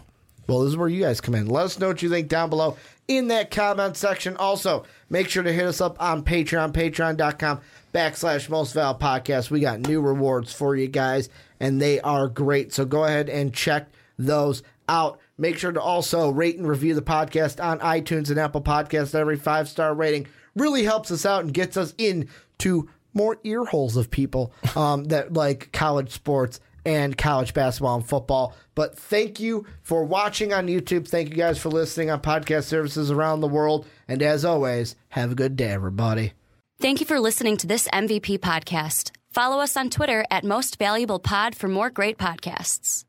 Well, 0.48 0.60
this 0.60 0.70
is 0.70 0.76
where 0.76 0.88
you 0.88 1.02
guys 1.02 1.20
come 1.20 1.34
in. 1.34 1.46
Let 1.46 1.66
us 1.66 1.78
know 1.78 1.88
what 1.88 2.02
you 2.02 2.08
think 2.08 2.28
down 2.28 2.48
below 2.48 2.76
in 3.06 3.28
that 3.28 3.50
comment 3.50 3.96
section. 3.96 4.36
Also, 4.38 4.84
make 5.10 5.28
sure 5.28 5.42
to 5.42 5.52
hit 5.52 5.66
us 5.66 5.80
up 5.80 6.00
on 6.00 6.24
Patreon, 6.24 6.72
patreon.com 6.72 7.60
backslash 7.94 8.48
most 8.48 8.72
val 8.72 8.98
podcast. 8.98 9.50
We 9.50 9.60
got 9.60 9.80
new 9.80 10.00
rewards 10.00 10.52
for 10.52 10.74
you 10.74 10.88
guys, 10.88 11.28
and 11.60 11.80
they 11.80 12.00
are 12.00 12.28
great. 12.28 12.72
So 12.72 12.86
go 12.86 13.04
ahead 13.04 13.28
and 13.28 13.52
check 13.52 13.88
those 14.18 14.62
out. 14.88 15.20
Make 15.36 15.58
sure 15.58 15.72
to 15.72 15.80
also 15.80 16.30
rate 16.30 16.56
and 16.56 16.66
review 16.66 16.94
the 16.94 17.02
podcast 17.02 17.62
on 17.62 17.78
iTunes 17.80 18.30
and 18.30 18.38
Apple 18.38 18.62
Podcasts. 18.62 19.14
Every 19.14 19.36
five 19.36 19.68
star 19.68 19.94
rating 19.94 20.26
really 20.56 20.84
helps 20.84 21.10
us 21.10 21.26
out 21.26 21.44
and 21.44 21.52
gets 21.52 21.76
us 21.76 21.94
into 21.98 22.88
more 23.12 23.38
ear 23.44 23.64
holes 23.64 23.96
of 23.96 24.10
people 24.10 24.52
um, 24.76 25.04
that 25.04 25.32
like 25.32 25.72
college 25.72 26.10
sports 26.10 26.60
and 26.88 27.16
college 27.18 27.52
basketball 27.52 27.96
and 27.96 28.08
football. 28.08 28.56
But 28.74 28.98
thank 28.98 29.38
you 29.38 29.66
for 29.82 30.04
watching 30.04 30.54
on 30.54 30.68
YouTube. 30.68 31.06
Thank 31.06 31.28
you 31.28 31.36
guys 31.36 31.58
for 31.58 31.68
listening 31.68 32.10
on 32.10 32.22
podcast 32.22 32.64
services 32.64 33.10
around 33.10 33.40
the 33.40 33.48
world. 33.48 33.86
And 34.08 34.22
as 34.22 34.44
always, 34.44 34.96
have 35.10 35.32
a 35.32 35.34
good 35.34 35.54
day, 35.54 35.68
everybody. 35.70 36.32
Thank 36.80 37.00
you 37.00 37.06
for 37.06 37.20
listening 37.20 37.56
to 37.58 37.66
this 37.66 37.88
MVP 37.88 38.38
podcast. 38.38 39.10
Follow 39.30 39.60
us 39.60 39.76
on 39.76 39.90
Twitter 39.90 40.24
at 40.30 40.44
Most 40.44 40.78
Valuable 40.78 41.18
Pod 41.18 41.54
for 41.54 41.68
more 41.68 41.90
great 41.90 42.16
podcasts. 42.16 43.04